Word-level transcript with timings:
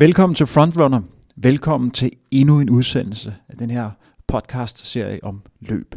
Velkommen 0.00 0.34
til 0.34 0.46
Frontrunner. 0.46 1.00
Velkommen 1.36 1.90
til 1.90 2.10
endnu 2.30 2.60
en 2.60 2.70
udsendelse 2.70 3.34
af 3.48 3.56
den 3.56 3.70
her 3.70 3.90
podcast-serie 4.26 5.24
om 5.24 5.42
løb. 5.60 5.94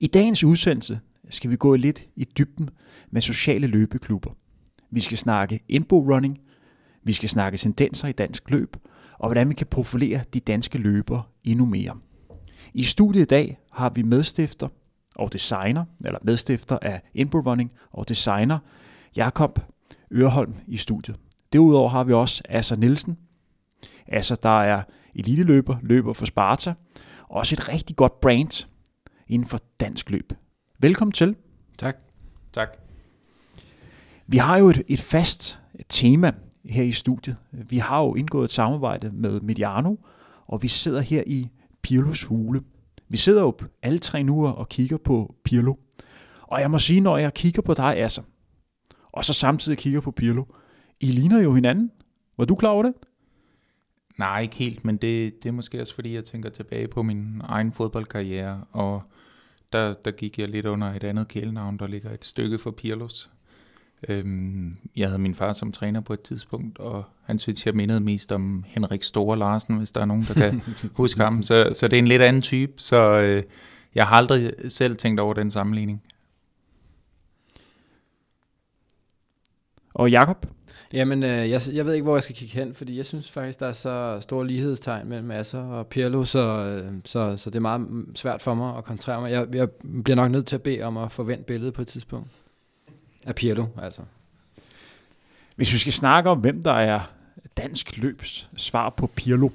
I 0.00 0.06
dagens 0.06 0.44
udsendelse 0.44 1.00
skal 1.30 1.50
vi 1.50 1.56
gå 1.56 1.74
lidt 1.74 2.06
i 2.16 2.24
dybden 2.24 2.70
med 3.10 3.20
sociale 3.20 3.66
løbeklubber. 3.66 4.30
Vi 4.90 5.00
skal 5.00 5.18
snakke 5.18 5.60
inbo 5.68 6.14
running, 6.14 6.40
vi 7.02 7.12
skal 7.12 7.28
snakke 7.28 7.58
tendenser 7.58 8.08
i 8.08 8.12
dansk 8.12 8.50
løb, 8.50 8.76
og 9.18 9.28
hvordan 9.28 9.48
vi 9.48 9.54
kan 9.54 9.66
profilere 9.66 10.20
de 10.34 10.40
danske 10.40 10.78
løbere 10.78 11.22
endnu 11.44 11.66
mere. 11.66 11.96
I 12.74 12.82
studiet 12.82 13.22
i 13.22 13.26
dag 13.26 13.58
har 13.72 13.90
vi 13.90 14.02
medstifter 14.02 14.68
og 15.14 15.32
designer, 15.32 15.84
eller 16.04 16.18
medstifter 16.22 16.78
af 16.82 17.02
inbo 17.14 17.38
running 17.38 17.70
og 17.90 18.08
designer, 18.08 18.58
Jakob 19.16 19.60
Ørholm 20.12 20.54
i 20.66 20.76
studiet. 20.76 21.16
Derudover 21.52 21.88
har 21.88 22.04
vi 22.04 22.12
også 22.12 22.42
Asser 22.48 22.76
Nielsen. 22.76 23.16
Asser, 24.06 24.34
der 24.34 24.60
er 24.60 24.82
eliteløber, 25.14 25.76
løber 25.82 26.12
for 26.12 26.26
Sparta, 26.26 26.74
og 27.28 27.36
også 27.36 27.54
et 27.54 27.68
rigtig 27.68 27.96
godt 27.96 28.20
brand 28.20 28.66
inden 29.28 29.48
for 29.48 29.58
dansk 29.80 30.10
løb. 30.10 30.32
Velkommen 30.78 31.12
til. 31.12 31.36
Tak. 31.78 31.96
Tak. 32.52 32.68
Vi 34.26 34.36
har 34.36 34.56
jo 34.56 34.68
et, 34.68 34.82
et 34.88 35.00
fast 35.00 35.58
tema 35.88 36.32
her 36.64 36.82
i 36.82 36.92
studiet. 36.92 37.36
Vi 37.50 37.78
har 37.78 38.02
jo 38.02 38.14
indgået 38.14 38.44
et 38.44 38.52
samarbejde 38.52 39.10
med 39.10 39.40
Mediano, 39.40 39.96
og 40.46 40.62
vi 40.62 40.68
sidder 40.68 41.00
her 41.00 41.22
i 41.26 41.48
Pirlos 41.82 42.24
hule. 42.24 42.62
Vi 43.08 43.16
sidder 43.16 43.42
jo 43.42 43.56
alle 43.82 43.98
tre 43.98 44.22
nu 44.22 44.46
og 44.46 44.68
kigger 44.68 44.96
på 44.96 45.34
Pirlo. 45.44 45.74
Og 46.42 46.60
jeg 46.60 46.70
må 46.70 46.78
sige, 46.78 47.00
når 47.00 47.16
jeg 47.16 47.34
kigger 47.34 47.62
på 47.62 47.74
dig, 47.74 47.96
Asser, 47.96 48.22
og 49.12 49.24
så 49.24 49.32
samtidig 49.32 49.78
kigger 49.78 50.00
på 50.00 50.10
Pirlo, 50.10 50.44
I 51.00 51.06
ligner 51.06 51.42
jo 51.42 51.54
hinanden. 51.54 51.90
Var 52.38 52.44
du 52.44 52.54
klar 52.54 52.70
over 52.70 52.82
det? 52.82 52.94
Nej, 54.18 54.42
ikke 54.42 54.56
helt, 54.56 54.84
men 54.84 54.96
det, 54.96 55.42
det 55.42 55.48
er 55.48 55.52
måske 55.52 55.80
også 55.80 55.94
fordi, 55.94 56.14
jeg 56.14 56.24
tænker 56.24 56.50
tilbage 56.50 56.88
på 56.88 57.02
min 57.02 57.40
egen 57.44 57.72
fodboldkarriere, 57.72 58.64
og 58.72 59.02
der, 59.72 59.94
der 60.04 60.10
gik 60.10 60.38
jeg 60.38 60.48
lidt 60.48 60.66
under 60.66 60.94
et 60.94 61.04
andet 61.04 61.28
kælenavn, 61.28 61.76
der 61.76 61.86
ligger 61.86 62.10
et 62.10 62.24
stykke 62.24 62.58
for 62.58 62.70
Pirlos. 62.70 63.30
Øhm, 64.08 64.76
jeg 64.96 65.08
havde 65.08 65.18
min 65.18 65.34
far 65.34 65.52
som 65.52 65.72
træner 65.72 66.00
på 66.00 66.12
et 66.12 66.20
tidspunkt, 66.20 66.78
og 66.78 67.04
han 67.24 67.38
synes, 67.38 67.66
jeg 67.66 67.74
mindede 67.74 68.00
mest 68.00 68.32
om 68.32 68.64
Henrik 68.66 69.02
Store 69.02 69.38
Larsen, 69.38 69.76
hvis 69.76 69.90
der 69.90 70.00
er 70.00 70.04
nogen, 70.04 70.22
der 70.22 70.34
kan 70.34 70.62
huske 70.94 71.22
ham. 71.22 71.42
Så, 71.42 71.70
så 71.74 71.88
det 71.88 71.96
er 71.96 71.98
en 71.98 72.08
lidt 72.08 72.22
anden 72.22 72.42
type, 72.42 72.72
så 72.76 72.96
øh, 72.96 73.42
jeg 73.94 74.06
har 74.06 74.16
aldrig 74.16 74.52
selv 74.68 74.96
tænkt 74.96 75.20
over 75.20 75.34
den 75.34 75.50
sammenligning. 75.50 76.02
Og 79.94 80.10
Jakob? 80.10 80.46
Jamen, 80.92 81.22
øh, 81.22 81.50
jeg, 81.50 81.60
jeg 81.72 81.86
ved 81.86 81.94
ikke, 81.94 82.02
hvor 82.02 82.16
jeg 82.16 82.22
skal 82.22 82.36
kigge 82.36 82.54
hen, 82.54 82.74
fordi 82.74 82.96
jeg 82.96 83.06
synes 83.06 83.30
faktisk, 83.30 83.60
der 83.60 83.66
er 83.66 83.72
så 83.72 84.18
store 84.20 84.46
lighedstegn 84.46 85.08
mellem 85.08 85.30
Asser 85.30 85.62
og 85.62 85.86
Pirlo, 85.86 86.24
så, 86.24 86.38
øh, 86.38 86.92
så, 87.04 87.36
så 87.36 87.50
det 87.50 87.56
er 87.56 87.60
meget 87.60 87.86
svært 88.14 88.42
for 88.42 88.54
mig 88.54 88.76
at 88.76 88.84
koncentrere 88.84 89.20
mig. 89.20 89.32
Jeg, 89.32 89.54
jeg 89.54 89.68
bliver 90.04 90.16
nok 90.16 90.30
nødt 90.30 90.46
til 90.46 90.54
at 90.54 90.62
bede 90.62 90.82
om 90.82 90.96
at 90.96 91.12
forvente 91.12 91.44
billedet 91.44 91.74
på 91.74 91.82
et 91.82 91.88
tidspunkt. 91.88 92.28
Af 93.26 93.34
Pirlo, 93.34 93.66
altså. 93.82 94.02
Hvis 95.56 95.72
vi 95.72 95.78
skal 95.78 95.92
snakke 95.92 96.30
om, 96.30 96.38
hvem 96.38 96.62
der 96.62 96.72
er 96.72 97.00
dansk 97.56 97.98
løbs 97.98 98.48
svar 98.56 98.90
på 98.90 99.06
Pirlo, 99.06 99.48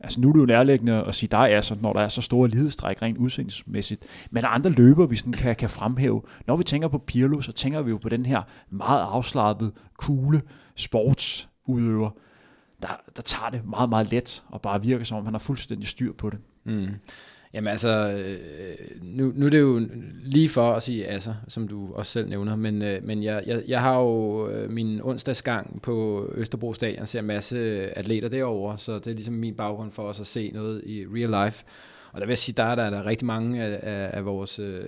Altså 0.00 0.20
nu 0.20 0.28
er 0.28 0.32
det 0.32 0.40
jo 0.40 0.46
nærliggende 0.46 1.04
at 1.04 1.14
sige 1.14 1.28
dig, 1.30 1.50
altså, 1.50 1.76
når 1.80 1.92
der 1.92 2.00
er 2.00 2.08
så 2.08 2.22
store 2.22 2.48
lighedstræk 2.48 3.02
rent 3.02 3.18
udsendingsmæssigt. 3.18 4.02
Men 4.30 4.42
der 4.42 4.48
er 4.48 4.52
andre 4.52 4.70
løber, 4.70 5.06
vi 5.06 5.16
sådan 5.16 5.32
kan, 5.32 5.56
kan 5.56 5.70
fremhæve. 5.70 6.22
Når 6.46 6.56
vi 6.56 6.64
tænker 6.64 6.88
på 6.88 6.98
Pirlo, 6.98 7.40
så 7.40 7.52
tænker 7.52 7.82
vi 7.82 7.90
jo 7.90 7.98
på 7.98 8.08
den 8.08 8.26
her 8.26 8.42
meget 8.70 9.00
afslappede, 9.00 9.72
kugle 9.98 10.42
sportsudøver, 10.76 12.10
der, 12.82 12.88
der 13.16 13.22
tager 13.22 13.50
det 13.50 13.64
meget, 13.64 13.88
meget 13.88 14.10
let, 14.10 14.44
og 14.48 14.60
bare 14.60 14.82
virker 14.82 15.04
som 15.04 15.18
om, 15.18 15.24
han 15.24 15.34
har 15.34 15.38
fuldstændig 15.38 15.88
styr 15.88 16.12
på 16.12 16.30
det. 16.30 16.38
Mm. 16.64 16.88
Jamen 17.54 17.68
altså, 17.68 18.10
øh, 18.10 18.76
nu, 19.02 19.32
nu 19.34 19.46
er 19.46 19.50
det 19.50 19.60
jo 19.60 19.88
lige 20.24 20.48
for 20.48 20.72
at 20.72 20.82
sige 20.82 21.06
altså, 21.06 21.34
som 21.48 21.68
du 21.68 21.94
også 21.94 22.12
selv 22.12 22.28
nævner, 22.28 22.56
men, 22.56 22.82
øh, 22.82 23.04
men 23.04 23.22
jeg, 23.22 23.42
jeg, 23.46 23.62
jeg 23.68 23.80
har 23.80 24.00
jo 24.00 24.48
øh, 24.48 24.70
min 24.70 25.00
onsdagsgang 25.02 25.82
på 25.82 26.28
Østerbro 26.34 26.74
Stadion, 26.74 27.06
ser 27.06 27.18
en 27.18 27.24
masse 27.24 27.58
atleter 27.98 28.28
derovre, 28.28 28.78
så 28.78 28.98
det 28.98 29.06
er 29.06 29.14
ligesom 29.14 29.34
min 29.34 29.54
baggrund 29.54 29.92
for 29.92 30.02
også 30.02 30.22
at 30.22 30.26
se 30.26 30.50
noget 30.54 30.82
i 30.86 31.06
real 31.06 31.44
life. 31.44 31.64
Og 32.14 32.20
der 32.20 32.26
vil 32.26 32.30
jeg 32.30 32.38
sige, 32.38 32.54
der 32.56 32.62
er 32.62 32.74
der, 32.74 32.90
der 32.90 32.98
er 32.98 33.06
rigtig 33.06 33.26
mange 33.26 33.62
af, 33.62 34.08
af, 34.12 34.24
vores 34.24 34.58
øh, 34.58 34.84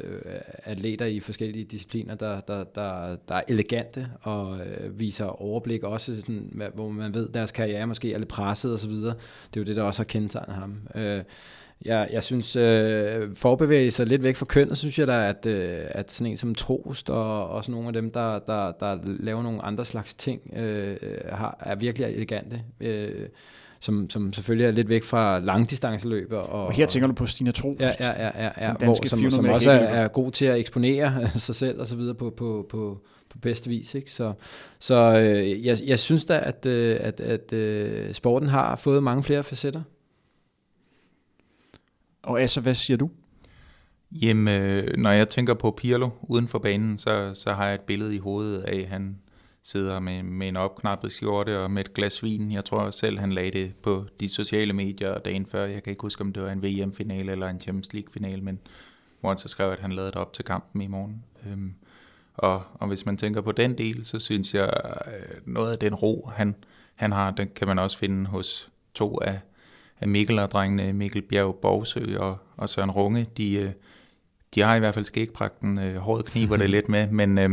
atleter 0.65 1.07
i 1.07 1.21
forskellige 1.21 1.65
discipliner, 1.65 2.15
der, 2.15 2.41
der, 2.41 2.65
der, 2.65 3.17
der 3.29 3.35
er 3.35 3.43
elegante 3.49 4.09
og 4.23 4.59
øh, 4.59 4.99
viser 4.99 5.43
overblik 5.43 5.83
også, 5.83 6.21
sådan, 6.21 6.63
hvor 6.75 6.89
man 6.89 7.15
ved, 7.15 7.29
deres 7.29 7.53
karriere 7.53 7.87
måske 7.87 8.13
er 8.13 8.19
lidt 8.19 8.29
presset 8.29 8.73
osv. 8.73 8.91
Det 8.91 9.07
er 9.07 9.13
jo 9.57 9.63
det, 9.63 9.77
der 9.77 9.83
også 9.83 10.01
har 10.01 10.05
kendetegnet 10.05 10.57
ham. 10.57 10.79
Øh, 10.95 11.23
jeg, 11.85 12.09
jeg 12.13 12.23
synes, 12.23 12.57
øh, 12.57 13.37
forbevæge 13.37 13.91
sig 13.91 14.07
lidt 14.07 14.23
væk 14.23 14.37
fra 14.37 14.47
kønnet, 14.47 14.79
synes 14.79 14.99
jeg 14.99 15.07
da, 15.07 15.29
at, 15.29 15.47
øh, 15.47 15.85
at 15.89 16.11
sådan 16.11 16.31
en 16.31 16.37
som 16.37 16.55
Trost 16.55 17.11
og 17.11 17.49
også 17.49 17.71
nogle 17.71 17.87
af 17.87 17.93
dem, 17.93 18.11
der, 18.11 18.39
der, 18.39 18.73
der 18.73 18.99
laver 19.05 19.43
nogle 19.43 19.63
andre 19.63 19.85
slags 19.85 20.15
ting, 20.15 20.41
øh, 20.57 20.97
øh 21.03 21.19
har, 21.33 21.57
er 21.61 21.75
virkelig 21.75 22.09
elegante. 22.09 22.63
Øh, 22.81 23.29
som, 23.87 24.11
som 24.11 24.33
selvfølgelig 24.33 24.67
er 24.67 24.71
lidt 24.71 24.89
væk 24.89 25.03
fra 25.03 25.39
langdistanceløb. 25.39 26.33
Og, 26.33 26.49
og 26.49 26.73
her 26.73 26.87
tænker 26.87 27.07
du 27.07 27.13
på 27.13 27.27
Stina 27.27 27.51
Trost, 27.51 27.81
ja, 27.81 27.91
ja, 28.01 28.27
ja, 28.27 28.45
ja, 28.45 28.51
ja, 28.67 28.73
hvor, 28.73 29.07
som, 29.07 29.31
som 29.31 29.45
også 29.49 29.71
er, 29.71 29.75
er 29.75 30.09
god 30.09 30.33
til 30.33 30.45
at 30.45 30.59
eksponere 30.59 31.29
sig 31.39 31.55
selv 31.55 31.81
og 31.81 31.87
så 31.87 31.97
videre 31.97 32.15
på, 32.15 32.31
på, 32.31 32.67
på, 32.69 33.05
på 33.29 33.39
bedste 33.39 33.69
vis. 33.69 33.95
Ikke? 33.95 34.11
Så, 34.11 34.33
så 34.79 34.95
øh, 34.95 35.67
jeg, 35.67 35.79
jeg 35.85 35.99
synes 35.99 36.25
da, 36.25 36.41
at, 36.43 36.67
øh, 36.67 36.97
at, 37.01 37.21
at, 37.21 37.53
at 37.53 38.17
sporten 38.17 38.49
har 38.49 38.77
fået 38.77 39.03
mange 39.03 39.23
flere 39.23 39.45
facetter. 39.45 39.83
Og 42.23 42.43
Asa, 42.43 42.61
hvad 42.61 42.75
siger 42.75 42.97
du? 42.97 43.11
Jamen, 44.13 44.63
øh, 44.63 44.97
når 44.99 45.11
jeg 45.11 45.29
tænker 45.29 45.55
på 45.55 45.71
Pirlo 45.71 46.11
uden 46.23 46.49
for 46.49 46.59
banen, 46.59 46.97
så, 46.97 47.33
så 47.35 47.53
har 47.53 47.67
jeg 47.67 47.75
et 47.75 47.81
billede 47.81 48.15
i 48.15 48.19
hovedet 48.19 48.63
af, 48.63 48.79
at 48.79 48.89
han 48.89 49.17
sidder 49.67 50.01
med, 50.01 50.23
med 50.23 50.49
en 50.49 50.57
opknappet 50.57 51.13
skjorte 51.13 51.59
og 51.59 51.71
med 51.71 51.85
et 51.85 51.95
glas 51.95 52.23
vin. 52.23 52.53
Jeg 52.53 52.65
tror 52.65 52.91
selv, 52.91 53.19
han 53.19 53.33
lagde 53.33 53.51
det 53.51 53.75
på 53.83 54.05
de 54.21 54.29
sociale 54.29 54.73
medier 54.73 55.19
dagen 55.19 55.47
før. 55.47 55.65
Jeg 55.65 55.83
kan 55.83 55.91
ikke 55.91 56.03
huske, 56.03 56.21
om 56.21 56.33
det 56.33 56.43
var 56.43 56.51
en 56.51 56.63
VM-finale 56.63 57.33
eller 57.33 57.49
en 57.49 57.61
Champions 57.61 57.93
League-finale, 57.93 58.43
men 58.43 58.59
hvor 59.21 59.31
han 59.31 59.37
så 59.37 59.49
skrev, 59.49 59.71
at 59.71 59.79
han 59.79 59.93
lavede 59.93 60.13
det 60.13 60.21
op 60.21 60.33
til 60.33 60.45
kampen 60.45 60.83
i 60.83 60.87
morgen. 60.87 61.25
Øhm, 61.47 61.75
og, 62.35 62.63
og 62.75 62.89
hvis 62.89 63.07
man 63.07 63.17
tænker 63.17 63.41
på 63.41 63.53
den 63.53 63.79
del, 63.79 64.05
så 64.05 64.19
synes 64.19 64.55
jeg, 64.55 64.73
øh, 65.07 65.55
noget 65.55 65.73
af 65.73 65.79
den 65.79 65.95
ro, 65.95 66.31
han, 66.35 66.55
han 66.95 67.13
har, 67.13 67.31
den 67.31 67.49
kan 67.57 67.69
man 67.69 67.79
også 67.79 67.99
finde 67.99 68.27
hos 68.27 68.69
to 68.95 69.21
af 69.23 69.41
af 70.01 70.09
Mikkel 70.09 70.39
og 70.39 70.51
drengene 70.51 70.93
Mikkel 70.93 71.23
Bjerg 71.23 71.59
Borgsø 71.63 72.19
og, 72.19 72.39
og 72.57 72.69
Søren 72.69 72.91
Runge, 72.91 73.27
de, 73.37 73.53
øh, 73.55 73.71
de 74.55 74.61
har 74.61 74.75
i 74.75 74.79
hvert 74.79 74.95
fald 74.95 75.05
skægpragten. 75.05 75.79
Øh, 75.79 75.97
hårdt 75.97 76.27
kniber 76.27 76.57
det 76.57 76.71
lidt 76.77 76.89
med, 76.89 77.09
men 77.11 77.39
øh, 77.39 77.51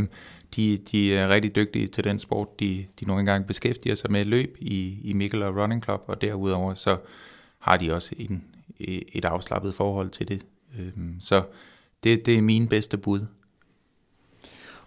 de, 0.56 0.78
de 0.78 1.16
er 1.16 1.30
rigtig 1.30 1.56
dygtige 1.56 1.88
til 1.88 2.04
den 2.04 2.20
sport, 2.20 2.60
de, 2.60 2.86
de 3.00 3.06
nogle 3.06 3.26
gange 3.26 3.48
beskæftiger 3.48 3.96
sig 3.96 4.12
med 4.12 4.26
løb 4.26 4.58
i, 4.60 4.98
i 5.04 5.14
Mikkel 5.14 5.44
og 5.44 5.56
Running 5.56 5.84
Club, 5.84 6.04
og 6.08 6.22
derudover 6.22 6.74
så 6.74 6.98
har 7.60 7.78
de 7.78 7.94
også 7.94 8.16
en, 8.18 8.44
e, 8.80 9.18
et 9.18 9.26
afslappet 9.26 9.76
forhold 9.76 10.10
til 10.10 10.28
det. 10.28 10.46
Øhm, 10.80 11.16
så 11.20 11.44
det, 12.04 12.26
det 12.26 12.38
er 12.38 12.42
min 12.42 12.68
bedste 12.68 12.98
bud. 12.98 13.26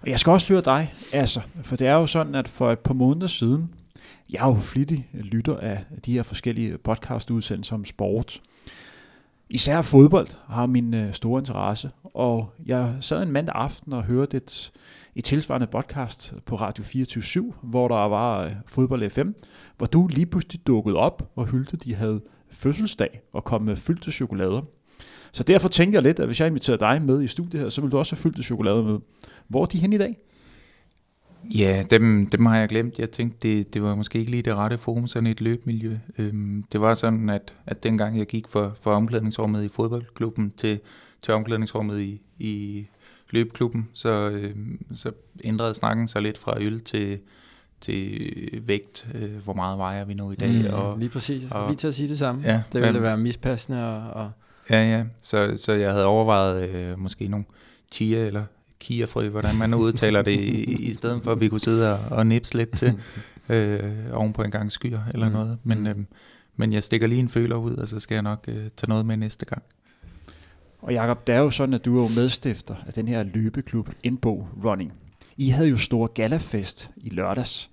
Og 0.01 0.09
jeg 0.09 0.21
skal 0.21 0.31
også 0.31 0.53
høre 0.53 0.63
dig, 0.65 0.95
altså, 1.13 1.41
for 1.63 1.77
det 1.77 1.87
er 1.87 1.95
jo 1.95 2.07
sådan, 2.07 2.35
at 2.35 2.49
for 2.49 2.73
et 2.73 2.79
par 2.79 2.95
måneder 2.95 3.27
siden, 3.27 3.75
jeg 4.33 4.43
er 4.43 4.47
jo 4.47 4.55
flittig 4.55 5.09
lytter 5.13 5.57
af 5.57 5.85
de 6.07 6.13
her 6.13 6.23
forskellige 6.23 6.79
podcastudsendelser 6.79 7.75
om 7.75 7.85
sport. 7.85 8.43
Især 9.49 9.83
fodbold 9.83 10.29
har 10.49 10.67
min 10.67 10.95
øh, 10.95 11.13
store 11.13 11.39
interesse, 11.39 11.91
og 12.05 12.51
jeg 12.67 12.95
sad 13.01 13.23
en 13.23 13.33
mandag 13.33 13.55
aften 13.55 13.93
og 13.93 14.05
hørte 14.05 14.37
et, 14.37 14.73
et 15.17 15.25
tilsvarende 15.25 15.67
podcast 15.67 16.35
på 16.47 16.57
Radio 16.57 16.85
24 16.85 17.53
hvor 17.63 17.89
der 17.89 17.95
var 17.95 18.45
øh, 18.45 18.53
fodbold 18.67 19.11
FM, 19.11 19.29
hvor 19.77 19.87
du 19.87 20.07
lige 20.07 20.27
pludselig 20.27 20.67
dukkede 20.67 20.97
op 20.97 21.31
og 21.37 21.47
hyldte, 21.47 21.77
de 21.77 21.95
havde 21.95 22.21
fødselsdag 22.51 23.21
og 23.33 23.45
kom 23.45 23.63
med 23.63 23.77
fyldte 23.77 24.13
chokolader. 24.13 24.63
Så 25.33 25.43
derfor 25.43 25.69
tænker 25.69 25.99
jeg 25.99 26.03
lidt, 26.03 26.21
at 26.21 26.27
hvis 26.27 26.41
jeg 26.41 26.47
inviterer 26.47 26.77
dig 26.77 27.03
med 27.03 27.23
i 27.23 27.27
studiet 27.27 27.63
her, 27.63 27.69
så 27.69 27.81
vil 27.81 27.91
du 27.91 27.99
også 27.99 28.15
have 28.17 28.21
fyldte 28.21 28.43
chokolader 28.43 28.83
med. 28.83 28.99
Hvor 29.49 29.63
er 29.63 29.67
de 29.67 29.79
hen 29.79 29.93
i 29.93 29.99
dag? 29.99 30.17
Ja, 31.45 31.85
dem, 31.91 32.27
dem 32.27 32.47
har 32.47 32.59
jeg 32.59 32.69
glemt. 32.69 32.99
Jeg 32.99 33.11
tænkte, 33.11 33.49
det, 33.49 33.75
det 33.75 33.83
var 33.83 33.95
måske 33.95 34.19
ikke 34.19 34.31
lige 34.31 34.43
det 34.43 34.57
rette 34.57 34.79
forum, 34.79 35.07
sådan 35.07 35.27
et 35.27 35.41
løbmiljø. 35.41 35.99
Øhm, 36.19 36.65
det 36.73 36.81
var 36.81 36.95
sådan, 36.95 37.31
at, 37.31 37.55
at 37.67 37.83
dengang 37.83 38.19
jeg 38.19 38.27
gik 38.27 38.49
fra, 38.49 38.71
fra 38.81 38.93
omklædningsrummet 38.93 39.65
i 39.65 39.69
fodboldklubben 39.69 40.53
til, 40.57 40.81
til 41.23 41.35
omklædningsrummet 41.35 42.01
i, 42.01 42.21
i 42.39 42.87
løbeklubben, 43.31 43.89
så, 43.93 44.09
øhm, 44.31 44.87
så 44.95 45.13
ændrede 45.45 45.75
snakken 45.75 46.09
sig 46.09 46.23
lidt 46.23 46.39
fra 46.39 46.55
øl 46.61 46.81
til, 46.81 47.19
til 47.81 48.31
vægt. 48.67 49.09
Øh, 49.15 49.37
hvor 49.45 49.53
meget 49.53 49.79
vejer 49.79 50.05
vi 50.05 50.15
nu 50.15 50.31
i 50.31 50.35
dag? 50.35 50.53
Mm, 50.53 50.75
og, 50.75 50.99
lige 50.99 51.09
præcis. 51.09 51.53
Og, 51.53 51.69
lige 51.69 51.77
til 51.77 51.89
at 51.89 51.95
sige 51.95 52.09
det 52.09 52.19
samme. 52.19 52.43
Ja, 52.45 52.63
det 52.73 52.83
ville 52.83 53.03
være 53.03 53.19
mispassende. 53.19 53.87
Og, 53.87 54.23
og 54.23 54.31
Ja, 54.71 54.97
ja. 54.97 55.05
Så, 55.23 55.55
så 55.57 55.73
jeg 55.73 55.91
havde 55.91 56.05
overvejet 56.05 56.69
øh, 56.69 56.99
måske 56.99 57.29
nogle 57.29 57.45
10 57.91 58.15
eller 58.15 58.45
kiafrø, 58.81 59.29
hvordan 59.29 59.57
man 59.57 59.75
udtaler 59.75 60.23
det, 60.23 60.41
i, 60.41 60.89
i 60.89 60.95
stedet 60.95 61.23
for 61.23 61.33
at 61.33 61.41
vi 61.41 61.49
kunne 61.49 61.61
sidde 61.61 61.99
og, 61.99 62.17
og 62.17 62.27
nipse 62.27 62.57
lidt 62.57 62.79
til 62.79 63.01
øh, 63.55 63.93
oven 64.13 64.33
på 64.33 64.43
en 64.43 64.51
gang 64.51 64.73
skyer 64.73 65.01
eller 65.15 65.27
mm. 65.27 65.33
noget. 65.33 65.59
Men, 65.65 65.87
øh, 65.87 65.97
men 66.57 66.73
jeg 66.73 66.83
stikker 66.83 67.07
lige 67.07 67.21
en 67.21 67.29
føler 67.29 67.57
ud, 67.57 67.75
og 67.75 67.89
så 67.89 68.01
skal 68.01 68.15
jeg 68.15 68.23
nok 68.23 68.45
øh, 68.49 68.55
tage 68.55 68.89
noget 68.89 69.07
med 69.07 69.17
næste 69.17 69.47
gang. 69.47 69.63
Og 70.79 70.93
Jakob, 70.93 71.27
det 71.27 71.35
er 71.35 71.39
jo 71.39 71.51
sådan, 71.51 71.75
at 71.75 71.85
du 71.85 71.99
er 71.99 72.03
jo 72.03 72.09
medstifter 72.21 72.75
af 72.87 72.93
den 72.93 73.09
her 73.09 73.23
løbeklub 73.23 73.91
Indbo 74.03 74.49
Running. 74.65 74.93
I 75.37 75.49
havde 75.49 75.69
jo 75.69 75.77
stor 75.77 76.07
galafest 76.07 76.91
i 76.97 77.09
lørdags. 77.09 77.71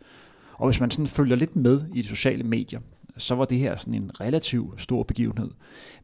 Og 0.54 0.68
hvis 0.68 0.80
man 0.80 0.92
sådan 0.92 1.08
følger 1.08 1.36
lidt 1.36 1.56
med 1.56 1.82
i 1.94 2.02
de 2.02 2.08
sociale 2.08 2.44
medier, 2.44 2.80
så 3.18 3.36
var 3.36 3.46
det 3.46 3.60
her 3.60 3.76
sådan 3.76 3.94
en 3.94 4.12
relativt 4.20 4.82
stor 4.82 5.04
begivenhed. 5.04 5.52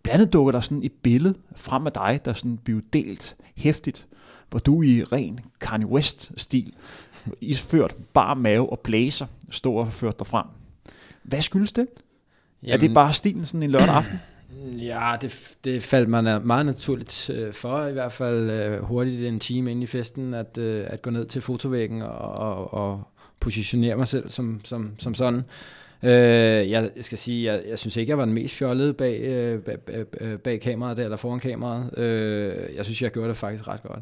Blandt 0.04 0.22
andet 0.22 0.34
dukker 0.34 0.52
der 0.52 0.62
sådan 0.62 0.84
et 0.84 0.92
billede 0.92 1.36
frem 1.56 1.86
af 1.86 1.92
dig, 1.92 2.20
der 2.26 2.34
sådan 2.34 2.58
blev 2.58 2.82
delt 2.94 3.36
hæftigt, 3.56 4.08
hvor 4.50 4.60
du 4.60 4.82
i 4.82 5.04
ren 5.04 5.40
Kanye 5.62 5.88
West-stil, 5.88 6.74
isført 7.42 7.96
bar 8.14 8.34
mave 8.34 8.70
og 8.72 8.80
blæser, 8.80 9.26
stod 9.50 9.80
og 9.80 9.94
ført 9.94 10.20
dig 10.20 10.28
frem. 10.28 10.46
Hvad 11.24 11.42
skyldes 11.42 11.72
det? 11.72 11.88
Jamen, 12.64 12.74
er 12.74 12.78
det 12.78 12.94
bare 12.94 13.14
stilen 13.14 13.46
sådan 13.46 13.64
en 13.64 13.72
lørdag 13.72 13.96
aften? 13.96 14.20
Ja, 14.78 15.16
det, 15.22 15.58
det 15.64 15.84
faldt 15.84 16.10
mig 16.10 16.42
meget 16.46 16.66
naturligt 16.66 17.30
øh, 17.30 17.54
for, 17.54 17.86
i 17.86 17.94
hvert 17.94 18.12
fald 18.12 18.50
øh, 18.50 18.84
hurtigt 18.84 19.24
en 19.24 19.40
time 19.40 19.72
ind 19.72 19.84
i 19.84 19.88
festen, 19.88 20.34
at, 20.34 20.58
øh, 20.58 20.86
at 20.88 21.02
gå 21.02 21.10
ned 21.10 21.26
til 21.26 21.42
fotovæggen 21.42 22.02
og, 22.02 22.32
og, 22.32 22.74
og 22.74 23.04
positionere 23.40 23.96
mig 23.96 24.08
selv 24.08 24.30
som, 24.30 24.62
som, 24.64 24.94
som 25.00 25.14
sådan. 25.14 25.44
Øh, 26.04 26.12
jeg 26.72 26.90
skal 27.02 27.18
sige, 27.18 27.52
jeg, 27.52 27.64
jeg 27.70 27.80
synes 27.80 27.98
ikke, 27.98 28.10
jeg 28.10 28.18
var 28.18 28.26
den 28.26 28.34
mest 28.34 28.56
fjollede 28.56 28.94
bag, 28.94 29.20
øh, 29.22 29.60
bag, 29.60 29.80
bag, 29.80 30.40
bag 30.40 30.62
kameraet 30.62 30.98
der, 30.98 31.04
eller 31.04 31.18
foran 31.18 31.40
kameraet. 31.40 31.98
Øh, 31.98 32.76
jeg 32.76 32.86
synes, 32.86 33.02
jeg 33.02 33.12
gjorde 33.12 33.30
det 33.30 33.38
faktisk 33.38 33.68
ret 33.68 33.84
godt. 33.84 34.00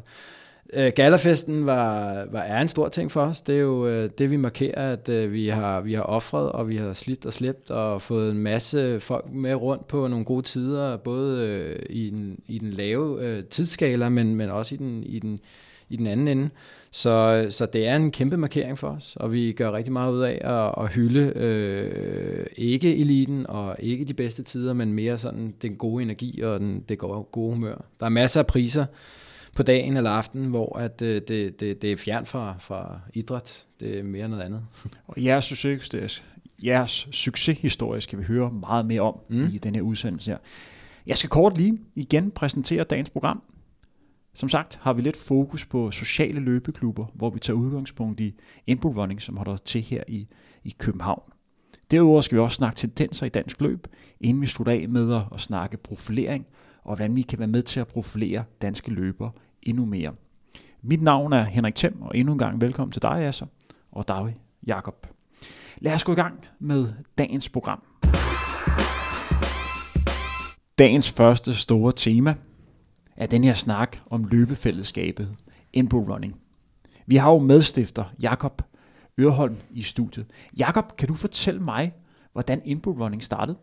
Øh, 0.72 0.92
Gallerfesten 0.96 1.66
var, 1.66 2.24
var, 2.30 2.40
er 2.40 2.60
en 2.60 2.68
stor 2.68 2.88
ting 2.88 3.12
for 3.12 3.20
os. 3.20 3.40
Det 3.40 3.54
er 3.56 3.60
jo 3.60 3.86
øh, 3.86 4.10
det, 4.18 4.30
vi 4.30 4.36
markerer, 4.36 4.92
at 4.92 5.08
øh, 5.08 5.32
vi 5.32 5.48
har, 5.48 5.80
vi 5.80 5.94
har 5.94 6.02
offret, 6.02 6.52
og 6.52 6.68
vi 6.68 6.76
har 6.76 6.92
slidt 6.92 7.26
og 7.26 7.32
slæbt, 7.32 7.70
og 7.70 8.02
fået 8.02 8.30
en 8.30 8.38
masse 8.38 9.00
folk 9.00 9.32
med 9.32 9.54
rundt 9.54 9.88
på 9.88 10.08
nogle 10.08 10.24
gode 10.24 10.42
tider, 10.42 10.96
både 10.96 11.46
øh, 11.46 11.82
i, 11.90 12.10
den, 12.10 12.40
i 12.46 12.58
den 12.58 12.70
lave 12.70 13.24
øh, 13.24 13.44
tidsskala, 13.44 14.08
men, 14.08 14.34
men 14.34 14.50
også 14.50 14.74
i 14.74 14.78
den, 14.78 15.02
i, 15.02 15.18
den, 15.18 15.40
i 15.88 15.96
den 15.96 16.06
anden 16.06 16.28
ende. 16.28 16.50
Så, 16.90 17.46
så 17.50 17.66
det 17.66 17.86
er 17.86 17.96
en 17.96 18.10
kæmpe 18.10 18.36
markering 18.36 18.78
for 18.78 18.88
os, 18.88 19.16
og 19.16 19.32
vi 19.32 19.52
gør 19.52 19.72
rigtig 19.72 19.92
meget 19.92 20.12
ud 20.12 20.20
af 20.20 20.40
at, 20.44 20.84
at 20.84 20.92
hylde 20.92 21.32
øh, 21.36 22.46
ikke 22.56 22.96
eliten 22.96 23.46
og 23.48 23.76
ikke 23.78 24.04
de 24.04 24.14
bedste 24.14 24.42
tider, 24.42 24.72
men 24.72 24.92
mere 24.92 25.18
sådan 25.18 25.54
den 25.62 25.76
gode 25.76 26.02
energi 26.02 26.40
og 26.40 26.60
den, 26.60 26.84
det 26.88 26.98
gode 26.98 27.54
humør. 27.54 27.84
Der 28.00 28.06
er 28.06 28.10
masser 28.10 28.40
af 28.40 28.46
priser, 28.46 28.84
på 29.58 29.62
dagen 29.62 29.96
eller 29.96 30.10
aften, 30.10 30.50
hvor 30.50 30.78
at, 30.78 31.02
øh, 31.02 31.22
det, 31.28 31.60
det, 31.60 31.82
det 31.82 31.92
er 31.92 31.96
fjern 31.96 32.26
fra, 32.26 32.56
fra 32.60 33.00
idræt. 33.14 33.66
Det 33.80 33.98
er 33.98 34.02
mere 34.02 34.28
noget 34.28 34.42
andet. 34.42 34.62
Og 35.06 35.24
jeres, 35.24 35.44
succes, 35.44 36.24
jeres 36.62 37.08
succeshistorie 37.12 38.00
skal 38.00 38.18
vi 38.18 38.24
høre 38.24 38.50
meget 38.50 38.86
mere 38.86 39.00
om 39.00 39.18
mm. 39.28 39.44
i 39.52 39.58
den 39.58 39.74
her 39.74 39.82
udsendelse 39.82 40.30
her. 40.30 40.38
Jeg 41.06 41.16
skal 41.16 41.30
kort 41.30 41.58
lige 41.58 41.78
igen 41.94 42.30
præsentere 42.30 42.84
dagens 42.84 43.10
program. 43.10 43.42
Som 44.34 44.48
sagt 44.48 44.78
har 44.82 44.92
vi 44.92 45.02
lidt 45.02 45.16
fokus 45.16 45.66
på 45.66 45.90
sociale 45.90 46.40
løbeklubber, 46.40 47.06
hvor 47.14 47.30
vi 47.30 47.38
tager 47.38 47.56
udgangspunkt 47.56 48.20
i 48.20 48.34
Input 48.66 48.96
Running, 48.96 49.22
som 49.22 49.36
holder 49.36 49.56
til 49.56 49.80
her 49.80 50.02
i, 50.08 50.28
i 50.64 50.74
København. 50.78 51.22
Derudover 51.90 52.20
skal 52.20 52.36
vi 52.36 52.40
også 52.40 52.54
snakke 52.54 52.76
tendenser 52.76 53.26
i 53.26 53.28
dansk 53.28 53.60
løb, 53.60 53.86
inden 54.20 54.40
vi 54.40 54.46
slutter 54.46 54.72
af 54.72 54.88
med 54.88 55.20
at 55.34 55.40
snakke 55.40 55.76
profilering, 55.76 56.46
og 56.82 56.96
hvordan 56.96 57.16
vi 57.16 57.22
kan 57.22 57.38
være 57.38 57.48
med 57.48 57.62
til 57.62 57.80
at 57.80 57.86
profilere 57.88 58.44
danske 58.62 58.90
løbere 58.90 59.30
endnu 59.62 59.84
mere. 59.84 60.12
Mit 60.82 61.02
navn 61.02 61.32
er 61.32 61.44
Henrik 61.44 61.74
Thiem, 61.74 62.02
og 62.02 62.16
endnu 62.16 62.32
en 62.32 62.38
gang 62.38 62.60
velkommen 62.60 62.92
til 62.92 63.02
dig, 63.02 63.24
Asser, 63.24 63.46
og 63.92 64.08
David 64.08 64.32
Jakob. 64.66 65.06
Lad 65.78 65.94
os 65.94 66.04
gå 66.04 66.12
i 66.12 66.14
gang 66.14 66.34
med 66.58 66.92
dagens 67.18 67.48
program. 67.48 67.82
Dagens 70.78 71.10
første 71.10 71.54
store 71.54 71.92
tema 71.92 72.34
er 73.16 73.26
den 73.26 73.44
her 73.44 73.54
snak 73.54 73.96
om 74.10 74.24
løbefællesskabet 74.24 75.36
Inbo 75.72 75.98
Running. 75.98 76.40
Vi 77.06 77.16
har 77.16 77.30
jo 77.30 77.38
medstifter 77.38 78.04
Jakob 78.22 78.62
Ørholm 79.18 79.56
i 79.70 79.82
studiet. 79.82 80.26
Jakob, 80.58 80.96
kan 80.96 81.08
du 81.08 81.14
fortælle 81.14 81.60
mig, 81.60 81.92
hvordan 82.32 82.62
Inbo 82.64 82.90
Running 82.90 83.24
startede? 83.24 83.58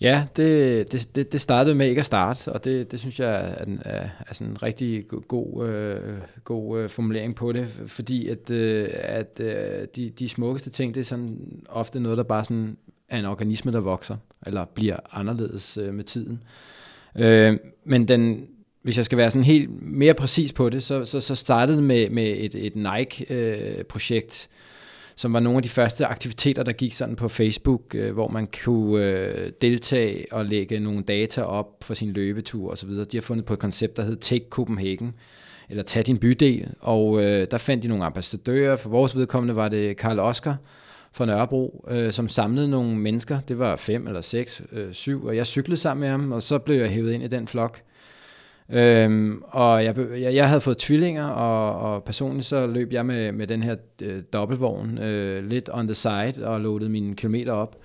Ja, 0.00 0.26
det, 0.36 0.92
det, 0.92 1.32
det, 1.32 1.40
startede 1.40 1.74
med 1.74 1.88
ikke 1.88 1.98
at 1.98 2.04
starte, 2.04 2.52
og 2.52 2.64
det, 2.64 2.92
det 2.92 3.00
synes 3.00 3.20
jeg 3.20 3.34
er, 3.34 3.64
en, 3.64 3.82
er, 3.84 4.08
er 4.26 4.34
sådan 4.34 4.50
en 4.50 4.62
rigtig 4.62 5.08
god, 5.28 5.68
øh, 5.68 6.18
god 6.44 6.78
øh, 6.78 6.90
formulering 6.90 7.34
på 7.34 7.52
det, 7.52 7.68
fordi 7.86 8.28
at, 8.28 8.50
øh, 8.50 8.88
at 8.92 9.40
øh, 9.40 9.86
de, 9.96 10.10
de 10.10 10.28
smukkeste 10.28 10.70
ting, 10.70 10.94
det 10.94 11.00
er 11.00 11.04
sådan 11.04 11.38
ofte 11.68 12.00
noget, 12.00 12.18
der 12.18 12.24
bare 12.24 12.44
sådan 12.44 12.76
er 13.08 13.18
en 13.18 13.24
organisme, 13.24 13.72
der 13.72 13.80
vokser, 13.80 14.16
eller 14.46 14.64
bliver 14.64 14.96
anderledes 15.12 15.76
øh, 15.76 15.94
med 15.94 16.04
tiden. 16.04 16.42
Øh, 17.18 17.58
men 17.84 18.08
den, 18.08 18.46
hvis 18.82 18.96
jeg 18.96 19.04
skal 19.04 19.18
være 19.18 19.30
sådan 19.30 19.44
helt 19.44 19.82
mere 19.82 20.14
præcis 20.14 20.52
på 20.52 20.68
det, 20.68 20.82
så, 20.82 21.04
så, 21.04 21.20
så 21.20 21.34
startede 21.34 21.76
det 21.76 21.84
med, 21.84 22.10
med 22.10 22.36
et, 22.38 22.54
et 22.54 22.76
Nike-projekt, 22.76 24.48
øh, 24.50 24.67
som 25.18 25.32
var 25.32 25.40
nogle 25.40 25.56
af 25.56 25.62
de 25.62 25.68
første 25.68 26.06
aktiviteter, 26.06 26.62
der 26.62 26.72
gik 26.72 26.92
sådan 26.92 27.16
på 27.16 27.28
Facebook, 27.28 27.94
øh, 27.94 28.12
hvor 28.12 28.28
man 28.28 28.48
kunne 28.64 29.04
øh, 29.04 29.52
deltage 29.62 30.26
og 30.30 30.46
lægge 30.46 30.80
nogle 30.80 31.02
data 31.02 31.42
op 31.42 31.66
for 31.82 31.94
sin 31.94 32.12
løbetur 32.12 32.72
osv. 32.72 32.90
De 32.90 33.16
har 33.16 33.20
fundet 33.20 33.46
på 33.46 33.52
et 33.52 33.58
koncept, 33.58 33.96
der 33.96 34.02
hed 34.02 34.16
Take 34.16 34.44
Copenhagen, 34.50 35.14
eller 35.68 35.82
Tag 35.82 36.06
din 36.06 36.18
bydel, 36.18 36.68
og 36.80 37.24
øh, 37.24 37.46
der 37.50 37.58
fandt 37.58 37.82
de 37.82 37.88
nogle 37.88 38.04
ambassadører. 38.04 38.76
For 38.76 38.88
vores 38.88 39.16
vedkommende 39.16 39.56
var 39.56 39.68
det 39.68 39.96
Karl 39.96 40.18
Oskar 40.18 40.56
fra 41.12 41.26
Nørrebro, 41.26 41.84
øh, 41.90 42.12
som 42.12 42.28
samlede 42.28 42.68
nogle 42.68 42.96
mennesker. 42.96 43.40
Det 43.48 43.58
var 43.58 43.76
fem 43.76 44.06
eller 44.06 44.20
seks, 44.20 44.62
øh, 44.72 44.92
syv, 44.92 45.24
og 45.24 45.36
jeg 45.36 45.46
cyklede 45.46 45.76
sammen 45.76 46.00
med 46.00 46.08
ham, 46.08 46.32
og 46.32 46.42
så 46.42 46.58
blev 46.58 46.76
jeg 46.76 46.90
hævet 46.90 47.12
ind 47.12 47.22
i 47.22 47.28
den 47.28 47.48
flok. 47.48 47.80
Øhm, 48.72 49.42
og 49.46 49.84
jeg, 49.84 49.96
jeg, 49.98 50.34
jeg 50.34 50.48
havde 50.48 50.60
fået 50.60 50.78
tvillinger, 50.78 51.26
og, 51.26 51.92
og 51.92 52.04
personligt 52.04 52.46
så 52.46 52.66
løb 52.66 52.92
jeg 52.92 53.06
med, 53.06 53.32
med 53.32 53.46
den 53.46 53.62
her 53.62 53.76
øh, 54.02 54.22
dobbeltvogn 54.32 54.98
øh, 54.98 55.44
lidt 55.44 55.70
on 55.72 55.86
the 55.86 55.94
side 55.94 56.34
og 56.44 56.60
loadede 56.60 56.90
mine 56.90 57.16
kilometer 57.16 57.52
op. 57.52 57.76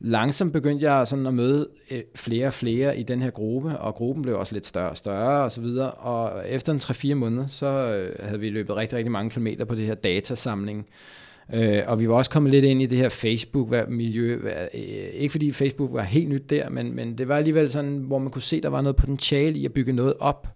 Langsomt 0.00 0.52
begyndte 0.52 0.90
jeg 0.90 1.06
sådan 1.06 1.26
at 1.26 1.34
møde 1.34 1.68
øh, 1.90 2.02
flere 2.14 2.46
og 2.46 2.52
flere 2.52 2.98
i 2.98 3.02
den 3.02 3.22
her 3.22 3.30
gruppe, 3.30 3.78
og 3.78 3.94
gruppen 3.94 4.22
blev 4.22 4.38
også 4.38 4.52
lidt 4.52 4.66
større 4.66 4.90
og 4.90 4.96
større 4.96 5.44
og 5.44 5.52
så 5.52 5.60
videre. 5.60 5.90
Og 5.90 6.48
efter 6.48 6.72
en 6.72 6.78
3-4 6.78 7.14
måneder, 7.14 7.46
så 7.46 7.66
øh, 7.66 8.26
havde 8.26 8.40
vi 8.40 8.50
løbet 8.50 8.76
rigtig, 8.76 8.98
rigtig 8.98 9.12
mange 9.12 9.30
kilometer 9.30 9.64
på 9.64 9.74
det 9.74 9.86
her 9.86 9.94
datasamling. 9.94 10.78
Øh, 10.78 11.23
Øh, 11.52 11.82
og 11.86 12.00
vi 12.00 12.08
var 12.08 12.14
også 12.14 12.30
kommet 12.30 12.52
lidt 12.52 12.64
ind 12.64 12.82
i 12.82 12.86
det 12.86 12.98
her 12.98 13.08
Facebook-miljø. 13.08 14.40
Øh, 14.74 14.80
ikke 15.12 15.32
fordi 15.32 15.52
Facebook 15.52 15.92
var 15.92 16.02
helt 16.02 16.28
nyt 16.28 16.50
der, 16.50 16.68
men, 16.68 16.96
men 16.96 17.18
det 17.18 17.28
var 17.28 17.36
alligevel 17.36 17.70
sådan, 17.70 17.98
hvor 17.98 18.18
man 18.18 18.30
kunne 18.30 18.42
se, 18.42 18.60
der 18.60 18.68
var 18.68 18.80
noget 18.80 18.96
potentiale 18.96 19.58
i 19.58 19.64
at 19.64 19.72
bygge 19.72 19.92
noget 19.92 20.14
op 20.20 20.48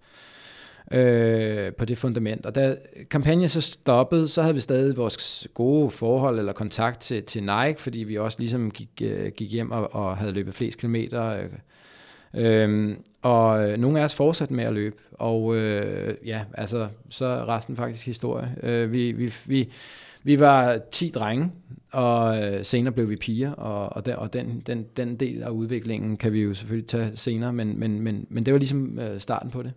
øh, 0.92 1.72
på 1.72 1.84
det 1.84 1.98
fundament. 1.98 2.46
Og 2.46 2.54
da 2.54 2.76
kampagnen 3.10 3.48
så 3.48 3.60
stoppede, 3.60 4.28
så 4.28 4.42
havde 4.42 4.54
vi 4.54 4.60
stadig 4.60 4.96
vores 4.96 5.48
gode 5.54 5.90
forhold 5.90 6.38
eller 6.38 6.52
kontakt 6.52 7.00
til, 7.00 7.22
til 7.22 7.42
Nike, 7.42 7.80
fordi 7.80 7.98
vi 7.98 8.18
også 8.18 8.38
ligesom 8.40 8.70
gik, 8.70 8.88
øh, 9.02 9.30
gik 9.36 9.52
hjem 9.52 9.70
og, 9.70 9.94
og 9.94 10.16
havde 10.16 10.32
løbet 10.32 10.54
flest 10.54 10.78
kilometer. 10.78 11.24
Øh, 11.24 11.48
Øhm, 12.34 13.02
og 13.22 13.70
øh, 13.70 13.78
nogle 13.78 14.00
af 14.00 14.04
os 14.04 14.14
fortsatte 14.14 14.54
med 14.54 14.64
at 14.64 14.72
løbe, 14.72 14.96
og 15.12 15.56
øh, 15.56 16.14
ja, 16.26 16.44
altså, 16.54 16.88
så 17.08 17.24
er 17.24 17.48
resten 17.48 17.76
faktisk 17.76 18.06
historie. 18.06 18.54
Øh, 18.62 18.92
vi, 18.92 19.12
vi, 19.12 19.32
vi, 19.46 19.72
vi 20.28 20.40
var 20.40 20.80
10 20.92 21.10
drenge, 21.10 21.52
og 21.92 22.42
øh, 22.42 22.64
senere 22.64 22.92
blev 22.92 23.10
vi 23.10 23.16
piger, 23.16 23.52
og, 23.52 23.96
og, 23.96 24.06
der, 24.06 24.16
og 24.16 24.32
den, 24.32 24.62
den, 24.66 24.86
den 24.96 25.16
del 25.16 25.42
af 25.42 25.50
udviklingen 25.50 26.16
kan 26.16 26.32
vi 26.32 26.42
jo 26.42 26.54
selvfølgelig 26.54 26.88
tage 26.88 27.16
senere, 27.16 27.52
men, 27.52 27.78
men, 27.78 28.00
men, 28.00 28.26
men 28.30 28.46
det 28.46 28.52
var 28.52 28.58
ligesom 28.58 28.98
øh, 28.98 29.20
starten 29.20 29.50
på 29.50 29.62
det. 29.62 29.72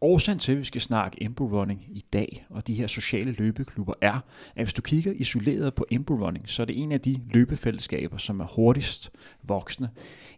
Årsagen 0.00 0.38
til, 0.38 0.52
at 0.52 0.58
vi 0.58 0.64
skal 0.64 0.80
snakke 0.80 1.22
Embo 1.22 1.46
Running 1.46 1.82
i 1.88 2.04
dag, 2.12 2.46
og 2.50 2.66
de 2.66 2.74
her 2.74 2.86
sociale 2.86 3.32
løbeklubber, 3.32 3.94
er, 4.00 4.20
at 4.56 4.64
hvis 4.64 4.72
du 4.72 4.82
kigger 4.82 5.12
isoleret 5.12 5.74
på 5.74 5.86
Embo 5.90 6.14
Running, 6.14 6.48
så 6.48 6.62
er 6.62 6.66
det 6.66 6.82
en 6.82 6.92
af 6.92 7.00
de 7.00 7.20
løbefællesskaber, 7.30 8.16
som 8.16 8.40
er 8.40 8.46
hurtigst 8.56 9.10
voksende. 9.42 9.88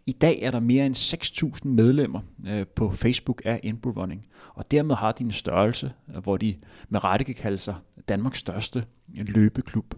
I 0.05 0.11
dag 0.11 0.39
er 0.41 0.51
der 0.51 0.59
mere 0.59 0.85
end 0.85 0.95
6.000 0.95 1.67
medlemmer 1.67 2.21
øh, 2.47 2.67
på 2.67 2.91
Facebook 2.91 3.41
af 3.45 3.59
Embo 3.63 3.89
Running, 3.89 4.25
og 4.53 4.71
dermed 4.71 4.95
har 4.95 5.11
de 5.11 5.23
en 5.23 5.31
størrelse, 5.31 5.91
øh, 6.15 6.23
hvor 6.23 6.37
de 6.37 6.55
med 6.89 7.03
rette 7.03 7.25
kan 7.25 7.35
kalde 7.35 7.57
sig 7.57 7.75
Danmarks 8.09 8.39
største 8.39 8.83
løbeklub. 9.13 9.95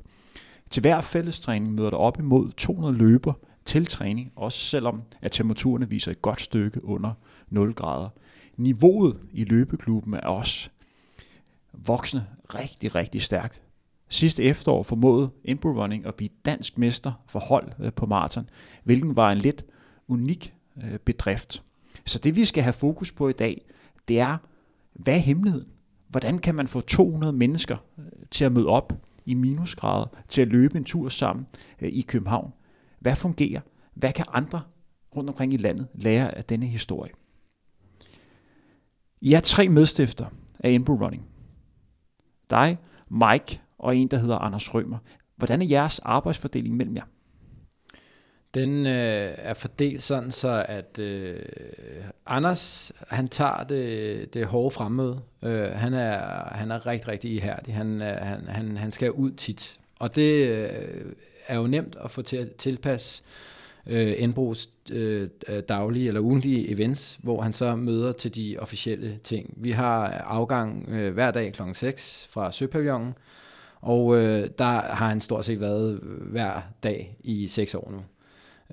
Til 0.71 0.81
hver 0.81 1.01
fællestræning 1.01 1.73
møder 1.73 1.89
der 1.89 1.97
op 1.97 2.19
imod 2.19 2.51
200 2.51 2.97
løber 2.97 3.33
til 3.65 3.85
træning, 3.85 4.31
også 4.35 4.59
selvom 4.59 5.01
at 5.21 5.31
temperaturerne 5.31 5.89
viser 5.89 6.11
et 6.11 6.21
godt 6.21 6.41
stykke 6.41 6.85
under 6.85 7.13
0 7.49 7.73
grader 7.73 8.09
niveauet 8.61 9.19
i 9.31 9.43
løbeklubben 9.43 10.13
er 10.13 10.19
også 10.19 10.69
voksne 11.73 12.27
rigtig, 12.55 12.95
rigtig 12.95 13.21
stærkt. 13.21 13.63
Sidste 14.09 14.43
efterår 14.43 14.83
formåede 14.83 15.29
Inbro 15.43 15.69
Running 15.69 16.05
at 16.05 16.15
blive 16.15 16.29
dansk 16.45 16.77
mester 16.77 17.11
for 17.27 17.39
hold 17.39 17.71
øh, 17.79 17.93
på 17.93 18.05
maraton, 18.05 18.49
hvilken 18.83 19.15
var 19.15 19.31
en 19.31 19.37
lidt 19.37 19.65
unik 20.07 20.53
øh, 20.83 20.99
bedrift. 20.99 21.63
Så 22.05 22.19
det 22.19 22.35
vi 22.35 22.45
skal 22.45 22.63
have 22.63 22.73
fokus 22.73 23.11
på 23.11 23.29
i 23.29 23.33
dag, 23.33 23.65
det 24.07 24.19
er, 24.19 24.37
hvad 24.93 25.13
er 25.13 25.19
hemmeligheden? 25.19 25.67
hvordan 26.11 26.39
kan 26.39 26.55
man 26.55 26.67
få 26.67 26.81
200 26.81 27.33
mennesker 27.33 27.77
øh, 27.97 28.05
til 28.31 28.45
at 28.45 28.51
møde 28.51 28.67
op 28.67 28.93
i 29.25 29.33
minusgrader, 29.33 30.05
til 30.27 30.41
at 30.41 30.47
løbe 30.47 30.77
en 30.77 30.83
tur 30.83 31.09
sammen 31.09 31.47
i 31.79 32.01
København? 32.01 32.53
Hvad 32.99 33.15
fungerer? 33.15 33.61
Hvad 33.93 34.13
kan 34.13 34.25
andre 34.33 34.61
rundt 35.17 35.29
omkring 35.29 35.53
i 35.53 35.57
landet 35.57 35.87
lære 35.93 36.37
af 36.37 36.45
denne 36.45 36.65
historie? 36.65 37.11
I 39.21 39.33
er 39.33 39.39
tre 39.39 39.69
medstifter 39.69 40.25
af 40.59 40.71
Inbo 40.71 40.93
Running. 40.93 41.25
Dig, 42.49 42.77
Mike 43.09 43.61
og 43.79 43.95
en, 43.95 44.07
der 44.07 44.17
hedder 44.17 44.37
Anders 44.37 44.73
Rømer. 44.73 44.97
Hvordan 45.35 45.61
er 45.61 45.65
jeres 45.65 45.99
arbejdsfordeling 45.99 46.75
mellem 46.75 46.95
jer? 46.95 47.03
Den 48.53 48.85
øh, 48.85 49.33
er 49.37 49.53
fordelt 49.53 50.03
sådan, 50.03 50.31
så 50.31 50.65
at 50.67 50.99
øh, 50.99 51.39
Anders, 52.25 52.91
han 53.07 53.27
tager 53.27 53.63
det, 53.63 54.33
det 54.33 54.45
hårde 54.45 54.71
fremmøde. 54.71 55.21
Øh, 55.43 55.71
han, 55.71 55.93
er, 55.93 56.19
han 56.55 56.71
er 56.71 56.85
rigtig, 56.85 57.07
rigtig 57.07 57.31
ihærdig. 57.31 57.75
Han, 57.75 58.01
øh, 58.01 58.17
han, 58.17 58.47
han, 58.47 58.77
han 58.77 58.91
skal 58.91 59.11
ud 59.11 59.31
tit. 59.31 59.79
Og 59.99 60.15
det 60.15 60.47
øh, 60.47 61.13
er 61.47 61.57
jo 61.57 61.67
nemt 61.67 61.95
at 62.03 62.11
få 62.11 62.21
til 62.21 62.37
at 62.37 62.55
tilpasse 62.55 63.23
øh, 63.23 63.60
Øh, 63.91 64.13
Enbros 64.17 64.69
øh, 64.91 65.29
øh, 65.47 65.63
daglige 65.69 66.07
eller 66.07 66.21
ugentlige 66.21 66.69
events, 66.69 67.19
hvor 67.23 67.41
han 67.41 67.53
så 67.53 67.75
møder 67.75 68.11
til 68.11 68.35
de 68.35 68.57
officielle 68.59 69.19
ting. 69.23 69.53
Vi 69.57 69.71
har 69.71 70.07
afgang 70.07 70.89
øh, 70.89 71.13
hver 71.13 71.31
dag 71.31 71.53
kl. 71.53 71.61
6 71.73 72.27
fra 72.29 72.51
Søpavillonen, 72.51 73.13
og 73.81 74.17
øh, 74.17 74.49
der 74.57 74.63
har 74.93 75.07
han 75.07 75.21
stort 75.21 75.45
set 75.45 75.61
været 75.61 75.99
hver 76.21 76.61
dag 76.83 77.17
i 77.23 77.47
6 77.47 77.75
år 77.75 77.91
nu. 77.91 78.01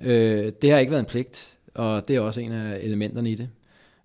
Øh, 0.09 0.51
det 0.61 0.71
har 0.71 0.77
ikke 0.77 0.91
været 0.91 1.03
en 1.03 1.09
pligt, 1.09 1.57
og 1.73 2.07
det 2.07 2.15
er 2.15 2.19
også 2.19 2.41
en 2.41 2.51
af 2.51 2.79
elementerne 2.81 3.31
i 3.31 3.35
det. 3.35 3.49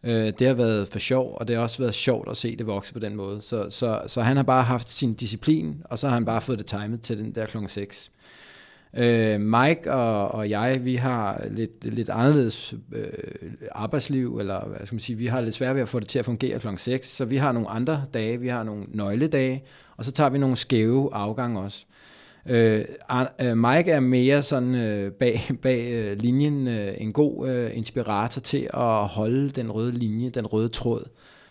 Øh, 0.02 0.32
det 0.38 0.46
har 0.46 0.54
været 0.54 0.88
for 0.88 0.98
sjov, 0.98 1.36
og 1.40 1.48
det 1.48 1.56
har 1.56 1.62
også 1.62 1.78
været 1.78 1.94
sjovt 1.94 2.30
at 2.30 2.36
se 2.36 2.56
det 2.56 2.66
vokse 2.66 2.92
på 2.92 2.98
den 2.98 3.16
måde. 3.16 3.40
Så, 3.40 3.70
så, 3.70 4.02
så 4.06 4.22
han 4.22 4.36
har 4.36 4.44
bare 4.44 4.62
haft 4.62 4.88
sin 4.88 5.14
disciplin, 5.14 5.82
og 5.84 5.98
så 5.98 6.08
har 6.08 6.14
han 6.14 6.24
bare 6.24 6.40
fået 6.40 6.58
det 6.58 6.66
timet 6.66 7.00
til 7.00 7.18
den 7.18 7.34
der 7.34 7.46
klokken 7.46 7.68
6. 7.68 8.10
Øh, 8.96 9.40
Mike 9.40 9.92
og, 9.92 10.28
og 10.28 10.50
jeg, 10.50 10.84
vi 10.84 10.94
har 10.94 11.42
lidt, 11.50 11.94
lidt 11.94 12.10
anderledes 12.10 12.74
øh, 12.92 13.08
arbejdsliv, 13.72 14.38
eller 14.38 14.66
hvad 14.66 14.86
skal 14.86 14.94
man 14.94 15.00
sige, 15.00 15.16
vi 15.16 15.26
har 15.26 15.40
lidt 15.40 15.54
svært 15.54 15.74
ved 15.74 15.82
at 15.82 15.88
få 15.88 16.00
det 16.00 16.08
til 16.08 16.18
at 16.18 16.24
fungere 16.24 16.58
kl. 16.58 16.68
6, 16.76 17.10
så 17.10 17.24
vi 17.24 17.36
har 17.36 17.52
nogle 17.52 17.68
andre 17.68 18.04
dage, 18.14 18.40
vi 18.40 18.48
har 18.48 18.62
nogle 18.62 18.84
nøgledage, 18.88 19.62
og 19.96 20.04
så 20.04 20.12
tager 20.12 20.30
vi 20.30 20.38
nogle 20.38 20.56
skæve 20.56 21.14
afgange 21.14 21.60
også. 21.60 21.86
Øh, 22.46 22.84
øh 23.40 23.56
Mike 23.56 23.90
er 23.90 24.00
mere 24.00 24.42
sådan 24.42 24.74
øh, 24.74 25.12
bag, 25.12 25.40
bag 25.62 25.92
øh, 25.92 26.20
linjen 26.20 26.68
øh, 26.68 26.94
en 26.98 27.12
god 27.12 27.48
øh, 27.48 27.76
inspirator 27.76 28.40
til 28.40 28.68
at 28.74 29.06
holde 29.06 29.50
den 29.50 29.72
røde 29.72 29.92
linje, 29.92 30.30
den 30.30 30.46
røde 30.46 30.68
tråd 30.68 31.04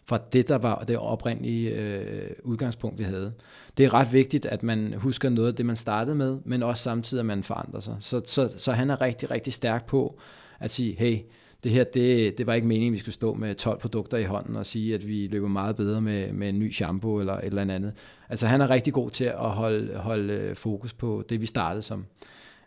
fra 0.06 0.20
det, 0.34 0.48
der 0.48 0.58
var 0.58 0.84
det 0.88 0.98
oprindelige 0.98 1.70
øh, 1.70 2.30
udgangspunkt, 2.44 3.00
vi 3.00 3.04
havde. 3.04 3.34
Det 3.78 3.86
er 3.86 3.94
ret 3.94 4.14
vigtigt, 4.14 4.46
at 4.46 4.64
man 4.64 4.94
husker 4.98 5.30
noget 5.30 5.48
af 5.48 5.56
det, 5.56 5.66
man 5.66 5.76
startede 5.76 6.16
med, 6.16 6.38
men 6.46 6.64
også 6.64 6.84
samtidig, 6.84 7.20
at 7.20 7.26
man 7.26 7.44
forandrer 7.44 7.80
sig. 7.80 7.96
Så, 8.00 8.22
så, 8.26 8.50
så 8.58 8.72
han 8.72 8.90
er 8.90 9.02
rigtig, 9.02 9.32
rigtig 9.32 9.54
stærk 9.54 9.86
på 9.86 10.20
at 10.60 10.72
sige, 10.72 10.96
hey, 11.00 11.18
det 11.64 11.72
her, 11.72 11.84
det, 11.84 12.38
det 12.38 12.48
var 12.48 12.54
ikke 12.54 12.68
meningen, 12.68 12.92
at 12.92 12.94
vi 12.94 13.00
skulle 13.00 13.14
stå 13.14 13.34
med 13.34 13.56
12 13.56 13.80
produkter 13.80 14.18
i 14.18 14.24
hånden 14.24 14.56
og 14.56 14.66
sige, 14.66 14.96
at 14.96 15.08
vi 15.08 15.28
løber 15.28 15.48
meget 15.48 15.76
bedre 15.76 16.02
med, 16.02 16.34
med 16.34 16.50
en 16.50 16.60
ny 16.60 16.74
shampoo 16.74 17.20
eller 17.20 17.34
et 17.34 17.46
eller 17.46 17.62
andet. 17.62 17.94
Altså 18.30 18.48
han 18.48 18.62
er 18.62 18.70
rigtig 18.70 18.94
god 18.94 19.10
til 19.10 19.26
at 19.26 19.50
holde, 19.50 19.96
holde 19.96 20.34
øh, 20.34 20.56
fokus 20.56 20.94
på 20.94 21.24
det, 21.30 21.42
vi 21.42 21.46
startede 21.46 21.82
som. 21.82 22.06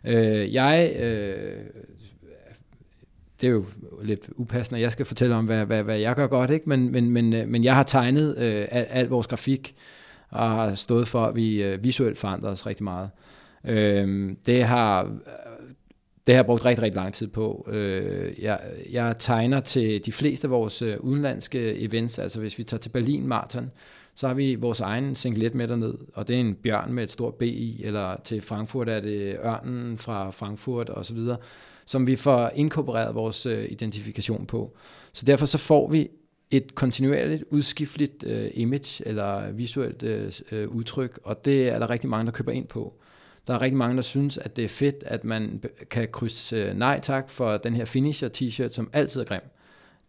Øh, 0.03 0.53
jeg, 0.53 0.95
øh, 0.99 1.65
det 3.41 3.47
er 3.47 3.51
jo 3.51 3.65
lidt 4.01 4.29
upassende, 4.35 4.77
at 4.79 4.83
jeg 4.83 4.91
skal 4.91 5.05
fortælle 5.05 5.35
om, 5.35 5.45
hvad, 5.45 5.65
hvad, 5.65 5.83
hvad 5.83 5.97
jeg 5.97 6.15
gør 6.15 6.27
godt, 6.27 6.51
ikke? 6.51 6.69
Men, 6.69 6.91
men, 6.91 7.11
men, 7.11 7.33
øh, 7.33 7.47
men 7.47 7.63
jeg 7.63 7.75
har 7.75 7.83
tegnet 7.83 8.37
øh, 8.37 8.67
al, 8.71 8.85
al 8.89 9.07
vores 9.07 9.27
grafik, 9.27 9.75
og 10.29 10.49
har 10.49 10.75
stået 10.75 11.07
for, 11.07 11.25
at 11.25 11.35
vi 11.35 11.63
øh, 11.63 11.83
visuelt 11.83 12.17
forandrer 12.17 12.49
os 12.49 12.65
rigtig 12.65 12.83
meget. 12.83 13.09
Øh, 13.65 14.35
det 14.45 14.63
har 14.63 15.03
øh, 15.03 15.09
det 16.27 16.35
har 16.35 16.37
jeg 16.37 16.45
brugt 16.45 16.65
rigtig, 16.65 16.83
rigtig 16.83 16.95
lang 16.95 17.13
tid 17.13 17.27
på. 17.27 17.67
Øh, 17.71 18.33
jeg, 18.41 18.59
jeg 18.91 19.15
tegner 19.19 19.59
til 19.59 20.05
de 20.05 20.11
fleste 20.11 20.47
af 20.47 20.51
vores 20.51 20.81
øh, 20.81 20.99
udenlandske 20.99 21.79
events, 21.79 22.19
altså 22.19 22.39
hvis 22.39 22.57
vi 22.57 22.63
tager 22.63 22.79
til 22.79 22.89
Berlin 22.89 23.27
Marathon, 23.27 23.71
så 24.15 24.27
har 24.27 24.33
vi 24.33 24.55
vores 24.55 24.79
egen 24.79 25.15
singlet 25.15 25.55
med 25.55 25.67
derned, 25.67 25.93
og 26.13 26.27
det 26.27 26.35
er 26.35 26.39
en 26.39 26.55
bjørn 26.55 26.93
med 26.93 27.03
et 27.03 27.11
stort 27.11 27.35
B 27.35 27.41
i, 27.41 27.81
eller 27.83 28.15
til 28.23 28.41
Frankfurt 28.41 28.89
er 28.89 28.99
det 28.99 29.37
ørnen 29.45 29.97
fra 29.97 30.29
Frankfurt 30.29 30.89
osv., 30.89 31.17
som 31.87 32.07
vi 32.07 32.15
får 32.15 32.51
inkorporeret 32.55 33.15
vores 33.15 33.45
øh, 33.45 33.71
identifikation 33.71 34.45
på. 34.45 34.77
Så 35.13 35.25
derfor 35.25 35.45
så 35.45 35.57
får 35.57 35.89
vi 35.89 36.09
et 36.51 36.75
kontinuerligt 36.75 37.43
udskifteligt 37.49 38.23
øh, 38.23 38.51
image 38.53 39.07
eller 39.07 39.51
visuelt 39.51 40.03
øh, 40.03 40.31
øh, 40.51 40.67
udtryk, 40.67 41.19
og 41.23 41.45
det 41.45 41.69
er 41.69 41.79
der 41.79 41.89
rigtig 41.89 42.09
mange, 42.09 42.25
der 42.25 42.31
køber 42.31 42.51
ind 42.51 42.67
på. 42.67 42.93
Der 43.47 43.53
er 43.53 43.61
rigtig 43.61 43.77
mange, 43.77 43.95
der 43.95 44.01
synes, 44.01 44.37
at 44.37 44.55
det 44.55 44.63
er 44.63 44.69
fedt, 44.69 45.03
at 45.05 45.23
man 45.23 45.63
kan 45.89 46.07
krydse 46.11 46.55
øh, 46.55 46.77
nej 46.77 46.99
tak 46.99 47.29
for 47.29 47.57
den 47.57 47.73
her 47.73 47.85
finisher 47.85 48.29
t-shirt, 48.29 48.73
som 48.73 48.89
altid 48.93 49.21
er 49.21 49.25
grim. 49.25 49.41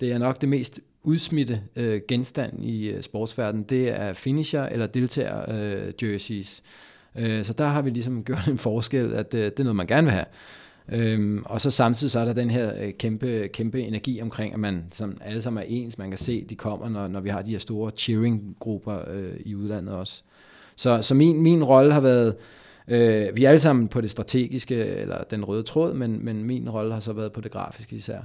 Det 0.00 0.12
er 0.12 0.18
nok 0.18 0.40
det 0.40 0.48
mest 0.48 0.80
udsmitte 1.02 1.62
øh, 1.76 2.00
genstand 2.08 2.64
i 2.64 2.88
øh, 2.88 3.02
sportsverdenen. 3.02 3.64
Det 3.64 3.88
er 3.88 4.12
finisher 4.12 4.62
eller 4.62 4.86
deltager 4.86 5.52
øh, 5.52 5.92
jerseys. 6.02 6.62
Øh, 7.18 7.44
så 7.44 7.52
der 7.52 7.66
har 7.66 7.82
vi 7.82 7.90
ligesom 7.90 8.24
gjort 8.24 8.48
en 8.48 8.58
forskel, 8.58 9.14
at 9.14 9.34
øh, 9.34 9.44
det 9.44 9.60
er 9.60 9.64
noget, 9.64 9.76
man 9.76 9.86
gerne 9.86 10.04
vil 10.04 10.12
have. 10.12 10.26
Øhm, 10.92 11.42
og 11.44 11.60
så 11.60 11.70
samtidig 11.70 12.10
så 12.10 12.20
er 12.20 12.24
der 12.24 12.32
den 12.32 12.50
her 12.50 12.72
øh, 12.80 12.92
kæmpe, 12.92 13.48
kæmpe 13.52 13.82
energi 13.82 14.22
omkring, 14.22 14.54
at 14.54 14.60
man 14.60 14.84
som 14.92 15.18
alle 15.24 15.42
sammen 15.42 15.62
er 15.62 15.66
ens. 15.68 15.98
Man 15.98 16.10
kan 16.10 16.18
se, 16.18 16.44
de 16.44 16.56
kommer, 16.56 16.88
når, 16.88 17.08
når 17.08 17.20
vi 17.20 17.28
har 17.28 17.42
de 17.42 17.50
her 17.50 17.58
store 17.58 17.90
cheering-grupper 17.96 18.98
øh, 19.10 19.32
i 19.40 19.54
udlandet 19.54 19.94
også. 19.94 20.22
Så, 20.76 21.02
så 21.02 21.14
min, 21.14 21.42
min 21.42 21.64
rolle 21.64 21.92
har 21.92 22.00
været, 22.00 22.36
øh, 22.88 23.36
vi 23.36 23.44
er 23.44 23.48
alle 23.48 23.58
sammen 23.58 23.88
på 23.88 24.00
det 24.00 24.10
strategiske, 24.10 24.74
eller 24.74 25.22
den 25.30 25.44
røde 25.44 25.62
tråd, 25.62 25.94
men, 25.94 26.24
men 26.24 26.44
min 26.44 26.70
rolle 26.70 26.92
har 26.92 27.00
så 27.00 27.12
været 27.12 27.32
på 27.32 27.40
det 27.40 27.50
grafiske 27.50 27.96
især. 27.96 28.20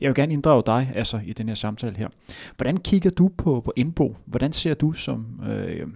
Jeg 0.00 0.08
vil 0.08 0.14
gerne 0.14 0.32
inddrage 0.32 0.62
dig 0.66 0.92
altså, 0.94 1.20
i 1.26 1.32
den 1.32 1.48
her 1.48 1.54
samtale 1.54 1.96
her. 1.96 2.08
Hvordan 2.56 2.76
kigger 2.76 3.10
du 3.10 3.30
på, 3.36 3.60
på 3.60 3.72
Indbo? 3.76 4.16
Hvordan 4.24 4.52
ser 4.52 4.74
du 4.74 4.92
som, 4.92 5.40
øh, 5.50 5.86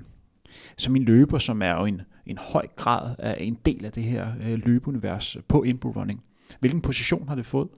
som 0.76 0.97
en 0.97 1.05
løber, 1.05 1.38
som 1.38 1.62
er 1.62 1.73
jo 1.73 1.85
en, 1.85 2.00
en 2.29 2.39
høj 2.39 2.67
grad 2.77 3.15
af 3.19 3.37
en 3.41 3.59
del 3.67 3.85
af 3.85 3.93
det 3.93 4.03
her 4.03 4.33
øh, 4.43 4.61
løbeunivers 4.67 5.37
på 5.49 5.63
Inbound 5.63 5.97
Running? 5.97 6.23
Hvilken 6.61 6.81
position 6.81 7.29
har 7.29 7.35
det 7.35 7.47
fået? 7.47 7.69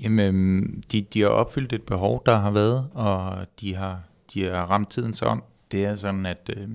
Jamen, 0.00 0.26
øhm, 0.26 0.82
de, 0.92 1.00
de 1.02 1.20
har 1.20 1.28
opfyldt 1.28 1.72
et 1.72 1.82
behov, 1.82 2.22
der 2.26 2.36
har 2.36 2.50
været, 2.50 2.88
og 2.92 3.46
de 3.60 3.74
har, 3.74 4.02
de 4.34 4.44
har 4.44 4.70
ramt 4.70 4.90
tiden 4.90 5.14
sådan. 5.14 5.40
Det 5.70 5.84
er 5.84 5.96
sådan, 5.96 6.26
at 6.26 6.50
øh, 6.56 6.68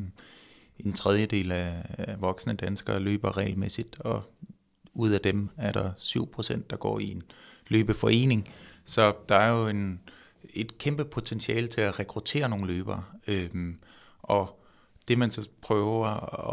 en 0.80 0.94
tredjedel 0.94 1.52
af, 1.52 1.74
af 1.98 2.22
voksne 2.22 2.54
danskere 2.54 3.00
løber 3.00 3.38
regelmæssigt, 3.38 4.00
og 4.00 4.24
ud 4.94 5.10
af 5.10 5.22
dem 5.22 5.50
er 5.58 5.72
der 5.72 5.92
7%, 5.98 6.62
der 6.70 6.78
går 6.78 7.00
i 7.00 7.12
en 7.12 7.24
løbeforening. 7.68 8.48
Så 8.86 9.14
der 9.30 9.36
er 9.36 9.50
jo 9.50 9.68
en, 9.68 10.00
et 10.54 10.78
kæmpe 10.78 11.06
potentiale 11.06 11.68
til 11.68 11.82
at 11.82 12.00
rekruttere 12.00 12.50
nogle 12.50 12.68
løbere. 12.68 13.04
Øhm, 13.28 13.80
og 14.22 14.59
det 15.10 15.18
man 15.18 15.32
så 15.32 15.50
prøver 15.62 16.06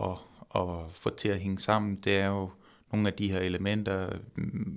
at, 0.04 0.18
at 0.60 0.92
få 0.92 1.10
til 1.10 1.28
at 1.28 1.40
hænge 1.40 1.58
sammen, 1.58 1.96
det 1.96 2.16
er 2.16 2.26
jo 2.26 2.50
nogle 2.92 3.08
af 3.08 3.14
de 3.14 3.30
her 3.30 3.40
elementer. 3.40 4.08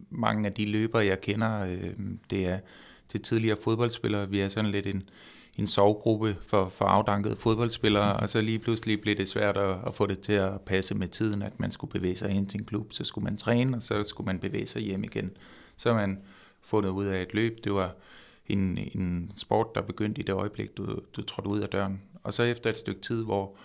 Mange 0.10 0.48
af 0.48 0.54
de 0.54 0.66
løbere, 0.66 1.06
jeg 1.06 1.22
kender, 1.22 1.66
øh, 1.66 1.94
det 2.30 2.48
er 2.48 2.60
til 3.10 3.22
tidligere 3.22 3.58
fodboldspillere. 3.64 4.30
Vi 4.30 4.40
er 4.40 4.50
sådan 4.50 4.72
lidt 4.72 4.88
en, 4.88 5.10
en 5.58 5.68
sovegruppe 5.68 6.38
for, 6.48 6.70
for 6.70 6.86
afdankede 6.86 7.36
fodboldspillere, 7.36 8.14
og 8.14 8.30
så 8.30 8.42
lige 8.42 8.60
pludselig 8.60 9.02
blev 9.02 9.18
det 9.18 9.28
svært 9.28 9.58
at, 9.58 9.78
at 9.88 9.94
få 9.94 10.06
det 10.06 10.20
til 10.20 10.34
at 10.34 10.62
passe 10.62 10.96
med 10.96 11.08
tiden, 11.08 11.42
at 11.42 11.60
man 11.60 11.72
skulle 11.72 11.92
bevæge 11.92 12.16
sig 12.16 12.30
hen 12.30 12.46
til 12.46 12.60
en 12.60 12.66
klub, 12.66 12.94
så 12.94 13.04
skulle 13.04 13.26
man 13.26 13.38
træne, 13.38 13.78
og 13.78 13.82
så 13.82 14.04
skulle 14.04 14.26
man 14.26 14.40
bevæge 14.40 14.68
sig 14.68 14.82
hjem 14.82 15.04
igen. 15.04 15.32
Så 15.78 15.94
man 15.94 16.20
fundet 16.62 16.90
ud 16.90 17.06
af 17.06 17.22
et 17.22 17.34
løb, 17.34 17.64
det 17.64 17.74
var 17.74 17.96
en, 18.50 18.78
en 18.96 19.32
sport, 19.36 19.76
der 19.76 19.82
begyndte 19.82 20.22
i 20.22 20.24
det 20.24 20.34
øjeblik, 20.34 20.78
du, 20.78 21.00
du 21.16 21.22
trådte 21.22 21.50
ud 21.50 21.60
af 21.60 21.70
døren. 21.70 22.02
Og 22.24 22.34
så 22.34 22.44
efter 22.44 22.70
et 22.70 22.78
stykke 22.78 23.02
tid, 23.02 23.24
hvor 23.24 23.58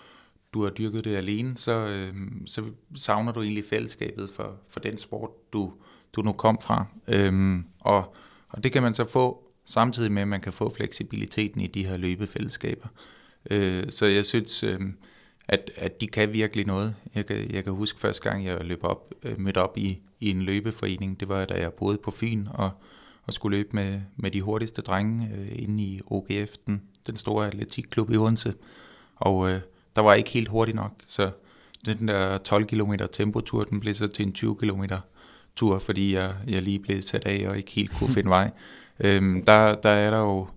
du 0.53 0.63
har 0.63 0.69
dyrket 0.69 1.05
det 1.05 1.15
alene, 1.15 1.57
så, 1.57 1.71
øh, 1.71 2.13
så 2.45 2.63
savner 2.95 3.31
du 3.31 3.41
egentlig 3.41 3.65
fællesskabet 3.69 4.29
for, 4.29 4.55
for 4.69 4.79
den 4.79 4.97
sport, 4.97 5.29
du, 5.53 5.73
du 6.13 6.21
nu 6.21 6.31
kom 6.31 6.59
fra. 6.61 6.85
Øhm, 7.07 7.65
og, 7.79 8.15
og 8.49 8.63
det 8.63 8.71
kan 8.71 8.83
man 8.83 8.93
så 8.93 9.03
få 9.03 9.43
samtidig 9.65 10.11
med, 10.11 10.21
at 10.21 10.27
man 10.27 10.41
kan 10.41 10.53
få 10.53 10.69
fleksibiliteten 10.69 11.61
i 11.61 11.67
de 11.67 11.85
her 11.85 11.97
løbefællesskaber. 11.97 12.87
Øh, 13.51 13.83
så 13.89 14.05
jeg 14.05 14.25
synes, 14.25 14.63
øh, 14.63 14.79
at, 15.47 15.71
at 15.75 16.01
de 16.01 16.07
kan 16.07 16.33
virkelig 16.33 16.65
noget. 16.65 16.95
Jeg 17.15 17.25
kan, 17.25 17.51
jeg 17.51 17.63
kan 17.63 17.73
huske 17.73 17.99
første 17.99 18.29
gang, 18.29 18.45
jeg 18.45 18.63
løb 18.63 18.83
op, 18.83 19.13
øh, 19.23 19.39
mødte 19.39 19.61
op 19.61 19.77
i, 19.77 19.99
i 20.19 20.29
en 20.29 20.41
løbeforening, 20.41 21.19
det 21.19 21.29
var 21.29 21.45
da 21.45 21.53
jeg 21.53 21.73
boede 21.73 21.97
på 21.97 22.11
Fyn 22.11 22.45
og, 22.53 22.71
og 23.27 23.33
skulle 23.33 23.57
løbe 23.57 23.69
med, 23.71 24.01
med 24.15 24.31
de 24.31 24.41
hurtigste 24.41 24.81
drenge 24.81 25.29
øh, 25.37 25.47
inde 25.51 25.83
i 25.83 26.01
OGF, 26.05 26.57
den, 26.65 26.81
den 27.07 27.15
store 27.15 27.47
atletikklub 27.47 28.11
i 28.11 28.17
Odense. 28.17 28.53
Og 29.15 29.51
øh, 29.51 29.61
der 29.95 30.01
var 30.01 30.13
ikke 30.13 30.29
helt 30.29 30.47
hurtigt 30.47 30.75
nok, 30.75 30.91
så 31.07 31.31
den 31.85 32.07
der 32.07 32.37
12 32.37 32.65
km 32.65 32.93
tempotur, 33.13 33.63
den 33.63 33.79
blev 33.79 33.95
så 33.95 34.07
til 34.07 34.25
en 34.25 34.33
20 34.33 34.55
km 34.55 34.83
tur, 35.55 35.79
fordi 35.79 36.13
jeg, 36.13 36.33
jeg 36.47 36.61
lige 36.61 36.79
blev 36.79 37.01
sat 37.01 37.25
af 37.25 37.49
og 37.49 37.57
ikke 37.57 37.71
helt 37.71 37.91
kunne 37.91 38.13
finde 38.17 38.29
vej. 38.29 38.51
Øhm, 38.99 39.45
der, 39.45 39.75
der 39.75 39.89
er 39.89 40.09
der 40.09 40.19
jo 40.19 40.47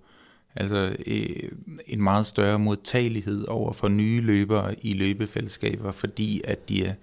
Altså 0.60 0.96
øh, 1.06 1.50
en 1.86 2.02
meget 2.02 2.26
større 2.26 2.58
modtagelighed 2.58 3.44
over 3.48 3.72
for 3.72 3.88
nye 3.88 4.20
løbere 4.20 4.86
i 4.86 4.92
løbefællesskaber, 4.92 5.90
fordi 5.90 6.40
at 6.44 6.68
de 6.68 6.84
er 6.84 6.94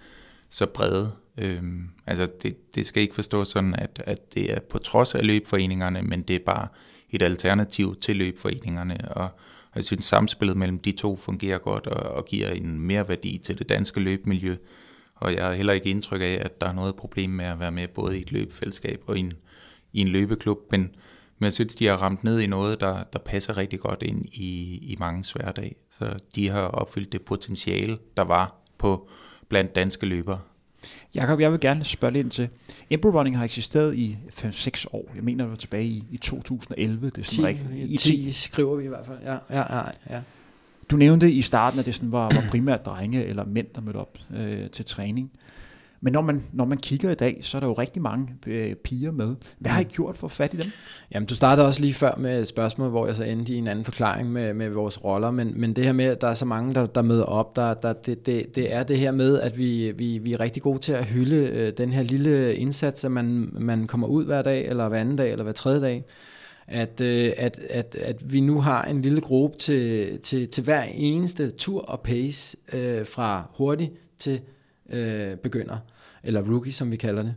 så 0.50 0.66
brede. 0.66 1.12
Øhm, 1.38 1.90
altså 2.08 2.28
det, 2.42 2.76
det 2.76 2.86
skal 2.86 3.02
ikke 3.04 3.16
forstås 3.16 3.48
sådan, 3.48 3.76
at, 3.76 4.04
at 4.06 4.34
det 4.34 4.52
er 4.52 4.60
på 4.60 4.78
trods 4.78 5.16
af 5.16 5.28
løbforeningerne, 5.28 6.02
men 6.02 6.22
det 6.22 6.36
er 6.36 6.46
bare 6.46 6.68
et 7.10 7.22
alternativ 7.22 7.96
til 8.02 8.16
løbforeningerne, 8.16 8.98
og, 9.12 9.24
og 9.24 9.76
jeg 9.76 9.84
synes 9.84 10.06
samspillet 10.06 10.58
mellem 10.58 10.80
de 10.80 10.92
to 10.92 11.16
fungerer 11.16 11.58
godt 11.58 11.88
og, 11.88 12.12
og 12.12 12.26
giver 12.26 12.50
en 12.50 12.80
mere 12.80 13.10
værdi 13.10 13.42
til 13.44 13.60
det 13.60 13.70
danske 13.70 14.00
løbemiljø, 14.00 14.56
og 15.16 15.34
jeg 15.34 15.46
har 15.46 15.54
heller 15.54 15.74
ikke 15.74 15.90
indtryk 15.90 16.22
af, 16.22 16.38
at 16.42 16.62
der 16.62 16.68
er 16.68 16.74
noget 16.74 16.96
problem 16.96 17.30
med 17.30 17.46
at 17.46 17.60
være 17.60 17.72
med 17.72 17.88
både 17.88 18.20
i 18.20 18.22
et 18.22 18.32
løbefællesskab 18.32 19.04
og 19.08 19.18
i 19.18 19.20
en, 19.20 19.34
i 19.94 20.00
en 20.00 20.08
løbeklub, 20.08 20.58
men, 20.72 20.82
men 21.40 21.46
jeg 21.46 21.54
synes, 21.54 21.76
de 21.76 21.86
har 21.86 21.96
ramt 21.96 22.24
ned 22.24 22.40
i 22.40 22.48
noget, 22.48 22.80
der, 22.80 23.04
der 23.04 23.20
passer 23.20 23.58
rigtig 23.58 23.80
godt 23.80 24.04
ind 24.04 24.26
i, 24.26 24.80
i 24.82 24.96
mange 25.00 25.26
hverdag. 25.36 25.76
Så 25.92 26.18
de 26.36 26.50
har 26.50 26.62
opfyldt 26.62 27.12
det 27.12 27.22
potentiale, 27.22 27.98
der 28.18 28.24
var 28.24 28.56
på 28.78 29.10
blandt 29.50 29.76
danske 29.76 30.06
løbere. 30.06 30.40
Jakob, 31.16 31.40
jeg 31.40 31.52
vil 31.52 31.60
gerne 31.60 31.84
spørge 31.84 32.20
ind 32.20 32.32
til, 32.32 32.50
Embryo 32.90 33.20
Running 33.20 33.38
har 33.38 33.44
eksisteret 33.44 33.96
i 33.96 34.18
5-6 34.30 34.86
år. 34.94 35.12
Jeg 35.16 35.24
mener, 35.24 35.44
det 35.44 35.52
var 35.52 35.58
tilbage 35.58 35.86
i, 35.86 36.04
i 36.12 36.18
2011. 36.18 37.10
Det 37.10 37.18
er 37.18 37.24
sådan 37.24 37.38
10, 37.38 37.48
rigtigt. 37.48 37.92
I 37.92 37.98
10 37.98 38.32
skriver 38.32 38.76
vi 38.76 38.86
i 38.86 38.88
hvert 38.88 39.06
fald. 39.06 39.18
Ja, 39.26 39.38
ja, 39.50 39.78
ja. 39.78 39.84
ja. 40.10 40.22
Du 40.92 40.96
nævnte 40.96 41.32
i 41.32 41.42
starten, 41.42 41.80
at 41.80 41.86
det 41.86 41.96
sådan 41.96 42.12
var, 42.12 42.30
var 42.34 42.44
primært 42.50 42.86
drenge 42.86 43.26
eller 43.26 43.46
mænd, 43.46 43.68
der 43.76 43.82
mødte 43.82 43.98
op 43.98 44.18
øh, 44.36 44.70
til 44.70 44.86
træning. 44.86 45.32
Men 46.02 46.14
når 46.14 46.22
man, 46.22 46.44
når 46.54 46.66
man 46.66 46.78
kigger 46.78 47.12
i 47.12 47.16
dag, 47.16 47.40
så 47.42 47.58
er 47.58 47.60
der 47.60 47.68
jo 47.68 47.74
rigtig 47.74 48.02
mange 48.02 48.28
øh, 48.48 48.76
piger 48.76 49.12
med. 49.12 49.36
Hvad 49.60 49.72
har 49.72 49.82
I 49.82 49.84
gjort 49.84 50.18
for 50.18 50.28
at 50.28 50.32
fat 50.32 50.54
i 50.54 50.58
dem? 50.58 50.66
Jamen, 51.14 51.28
du 51.28 51.36
startede 51.36 51.68
også 51.68 51.82
lige 51.82 51.94
før 51.94 52.16
med 52.18 52.42
et 52.42 52.48
spørgsmål, 52.48 52.90
hvor 52.90 53.08
jeg 53.08 53.16
så 53.16 53.24
endte 53.24 53.54
i 53.54 53.58
en 53.58 53.68
anden 53.68 53.86
forklaring 53.86 54.32
med, 54.32 54.54
med 54.54 54.70
vores 54.70 55.04
roller, 55.04 55.32
men, 55.32 55.54
men 55.56 55.74
det 55.74 55.84
her 55.84 55.94
med, 55.94 56.06
at 56.06 56.22
der 56.22 56.28
er 56.28 56.34
så 56.34 56.46
mange, 56.46 56.76
der, 56.76 56.86
der 56.86 57.02
møder 57.02 57.24
op, 57.24 57.56
der, 57.56 57.74
der, 57.74 57.94
det, 57.94 58.26
det, 58.26 58.56
det 58.56 58.74
er 58.74 58.84
det 58.84 58.98
her 58.98 59.12
med, 59.12 59.40
at 59.40 59.58
vi, 59.58 59.92
vi, 59.92 60.18
vi 60.18 60.34
er 60.34 60.40
rigtig 60.40 60.64
gode 60.64 60.80
til 60.80 60.92
at 60.92 61.06
hylde 61.06 61.36
øh, 61.36 61.74
den 61.78 61.94
her 61.94 62.04
lille 62.04 62.56
indsats, 62.56 63.04
at 63.04 63.12
man, 63.12 63.50
man 63.54 63.88
kommer 63.88 64.08
ud 64.08 64.26
hver 64.26 64.42
dag, 64.42 64.66
eller 64.66 64.90
hver 64.90 65.00
anden 65.00 65.16
dag, 65.16 65.32
eller 65.32 65.44
hver 65.44 65.54
tredje 65.54 65.82
dag 65.82 66.06
at, 66.68 67.02
øh, 67.02 67.32
at, 67.38 67.60
at, 67.70 67.96
at 67.96 68.34
vi 68.34 68.40
nu 68.40 68.62
har 68.62 68.84
en 68.84 69.02
lille 69.02 69.22
gruppe 69.22 69.58
til, 69.58 70.20
til, 70.20 70.48
til 70.48 70.64
hver 70.64 70.84
eneste 70.84 71.52
tur 71.52 71.82
og 71.82 72.00
pace 72.00 72.58
øh, 72.74 73.06
fra 73.06 73.50
hurtig 73.58 73.92
til 74.20 74.42
øh, 74.90 75.36
begynder, 75.38 75.78
eller 76.24 76.42
rookie, 76.42 76.74
som 76.74 76.92
vi 76.92 76.98
kalder 76.98 77.24
det. 77.24 77.36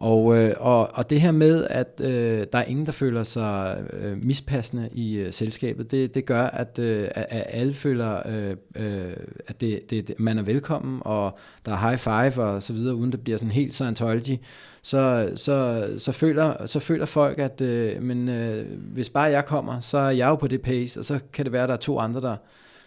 Og, 0.00 0.36
øh, 0.36 0.54
og, 0.58 0.88
og 0.94 1.10
det 1.10 1.20
her 1.20 1.32
med, 1.32 1.66
at 1.70 2.00
øh, 2.04 2.46
der 2.52 2.58
er 2.58 2.62
ingen, 2.62 2.86
der 2.86 2.92
føler 2.92 3.22
sig 3.22 3.84
øh, 3.92 4.22
mispassende 4.22 4.88
i 4.92 5.16
øh, 5.16 5.32
selskabet, 5.32 5.90
det, 5.90 6.14
det 6.14 6.26
gør, 6.26 6.42
at, 6.42 6.78
øh, 6.78 7.08
at 7.14 7.46
alle 7.48 7.74
føler, 7.74 8.22
øh, 8.26 8.56
øh, 8.76 9.12
at 9.46 9.60
det, 9.60 9.90
det, 9.90 10.14
man 10.18 10.38
er 10.38 10.42
velkommen, 10.42 11.02
og 11.04 11.38
der 11.66 11.72
er 11.72 11.88
high 11.88 11.98
five 11.98 12.44
og 12.44 12.62
så 12.62 12.72
videre, 12.72 12.94
uden 12.94 13.12
det 13.12 13.20
bliver 13.20 13.38
sådan 13.38 13.50
helt 13.50 13.74
Scientology, 13.74 14.36
så, 14.82 15.32
så, 15.36 15.88
så, 15.98 16.12
føler, 16.12 16.66
så 16.66 16.80
føler 16.80 17.06
folk, 17.06 17.38
at 17.38 17.60
øh, 17.60 18.02
men, 18.02 18.28
øh, 18.28 18.66
hvis 18.78 19.08
bare 19.08 19.30
jeg 19.30 19.46
kommer, 19.46 19.80
så 19.80 19.98
er 19.98 20.10
jeg 20.10 20.28
jo 20.28 20.34
på 20.34 20.48
det 20.48 20.62
pace, 20.62 21.00
og 21.00 21.04
så 21.04 21.20
kan 21.32 21.44
det 21.44 21.52
være, 21.52 21.62
at 21.62 21.68
der 21.68 21.74
er 21.74 21.78
to 21.78 21.98
andre, 21.98 22.20
der, 22.20 22.36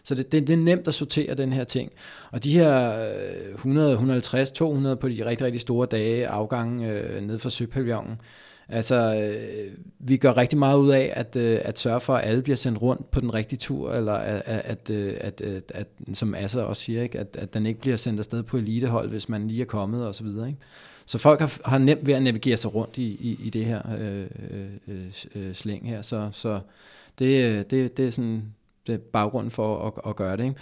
så 0.04 0.16
det, 0.16 0.32
det, 0.32 0.48
det 0.48 0.54
er 0.54 0.58
nemt 0.58 0.88
at 0.88 0.94
sortere 0.94 1.36
den 1.36 1.54
her 1.54 1.64
ting. 1.64 1.92
Og 2.32 2.44
de 2.44 2.54
her 2.54 3.06
100, 3.54 3.92
150, 3.92 4.52
200 4.52 4.96
på 4.96 5.10
de 5.10 5.26
rigtig, 5.26 5.46
rigtig 5.46 5.62
store 5.62 5.88
dage, 5.92 6.28
afgang 6.28 6.84
øh, 6.84 7.22
ned 7.22 7.40
fra 7.40 7.50
Søpavillonen, 7.50 8.18
Altså, 8.70 9.16
øh, 9.16 9.72
vi 10.00 10.18
gør 10.18 10.38
rigtig 10.38 10.60
meget 10.60 10.78
ud 10.78 10.90
af 10.90 11.14
at, 11.16 11.36
øh, 11.36 11.60
at 11.64 11.80
sørge 11.80 12.00
for, 12.00 12.16
at 12.16 12.30
alle 12.30 12.42
bliver 12.42 12.56
sendt 12.56 12.82
rundt 12.82 13.12
på 13.12 13.22
den 13.22 13.34
rigtige 13.34 13.60
tur, 13.60 13.94
eller 13.94 14.14
at, 14.14 14.42
at, 14.46 14.62
at, 14.66 14.90
øh, 14.90 15.14
at, 15.22 15.42
at, 15.42 15.72
at 15.76 15.88
som 16.14 16.36
Assa 16.36 16.62
også 16.62 16.82
siger, 16.82 17.04
ikke? 17.04 17.20
At, 17.20 17.36
at 17.40 17.54
den 17.54 17.66
ikke 17.66 17.80
bliver 17.80 17.98
sendt 17.98 18.20
afsted 18.20 18.44
på 18.44 18.58
elitehold, 18.58 19.10
hvis 19.10 19.30
man 19.30 19.48
lige 19.48 19.62
er 19.62 19.66
kommet 19.66 20.08
og 20.08 20.16
så 20.16 20.24
videre. 20.24 20.48
Ikke? 20.48 20.60
Så 21.06 21.18
folk 21.18 21.40
har, 21.40 21.60
har 21.66 21.78
nemt 21.78 22.08
ved 22.08 22.14
at 22.14 22.24
navigere 22.24 22.58
sig 22.58 22.76
rundt 22.76 22.98
i, 22.98 23.04
i, 23.04 23.40
i 23.44 23.50
det 23.50 23.66
her 23.66 23.82
øh, 24.00 24.28
øh, 24.52 24.66
øh, 24.88 25.06
øh 25.36 25.54
slæng 25.54 25.90
her. 25.90 26.02
Så, 26.02 26.30
så 26.32 26.60
det, 27.20 27.72
det, 27.72 27.98
det 27.98 28.08
er 28.08 28.12
sådan 28.12 28.44
Øh, 28.90 28.98
det 29.44 29.52
for 29.52 29.88
at, 29.88 30.10
at 30.10 30.16
gøre 30.16 30.38
det. 30.38 30.44
Ikke? 30.44 30.56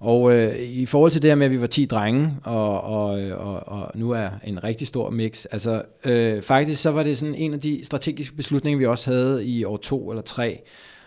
Og 0.00 0.32
øh, 0.32 0.58
i 0.58 0.86
forhold 0.86 1.10
til 1.10 1.22
det 1.22 1.30
her 1.30 1.34
med, 1.34 1.46
at 1.46 1.52
vi 1.52 1.60
var 1.60 1.66
10 1.66 1.84
drenge, 1.84 2.36
og, 2.44 2.80
og, 2.80 3.08
og, 3.30 3.68
og 3.68 3.90
nu 3.94 4.10
er 4.10 4.28
en 4.44 4.64
rigtig 4.64 4.86
stor 4.86 5.10
mix, 5.10 5.44
altså 5.50 5.82
øh, 6.04 6.42
faktisk 6.42 6.82
så 6.82 6.90
var 6.90 7.02
det 7.02 7.18
sådan 7.18 7.34
en 7.34 7.54
af 7.54 7.60
de 7.60 7.84
strategiske 7.84 8.36
beslutninger, 8.36 8.78
vi 8.78 8.86
også 8.86 9.10
havde 9.10 9.46
i 9.46 9.64
år 9.64 9.76
2 9.76 10.10
eller 10.10 10.22
3, 10.22 10.62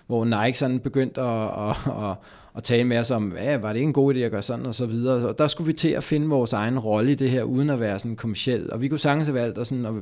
hvor 0.08 0.26
Nike 0.26 0.58
sådan 0.58 0.80
begyndte 0.80 1.22
at, 1.22 1.70
at, 1.70 1.76
at, 1.88 2.16
at 2.58 2.64
tale 2.64 2.84
med 2.84 2.98
os 2.98 3.12
om, 3.12 3.34
ja, 3.38 3.58
var 3.58 3.68
det 3.68 3.80
ikke 3.80 3.88
en 3.88 3.94
god 3.94 4.16
idé 4.16 4.18
at 4.18 4.32
gøre 4.32 4.42
sådan 4.42 4.66
og 4.66 4.76
så 4.76 4.86
videre. 4.86 5.28
Og 5.28 5.38
der 5.38 5.48
skulle 5.48 5.68
vi 5.68 5.74
til 5.74 5.90
at 5.90 6.04
finde 6.04 6.28
vores 6.28 6.54
egen 6.54 6.80
rolle 6.80 7.12
i 7.12 7.16
det 7.16 7.30
her, 7.30 7.44
uden 7.44 7.70
at 7.70 7.80
være 7.80 8.00
sådan 8.00 8.16
kommersiel. 8.16 8.72
Og 8.72 8.82
vi 8.82 8.88
kunne 8.88 9.00
sagtens 9.00 9.28
have 9.28 9.40
valgt 9.40 9.58
at, 9.58 9.68
sådan, 9.68 9.86
at, 9.86 9.94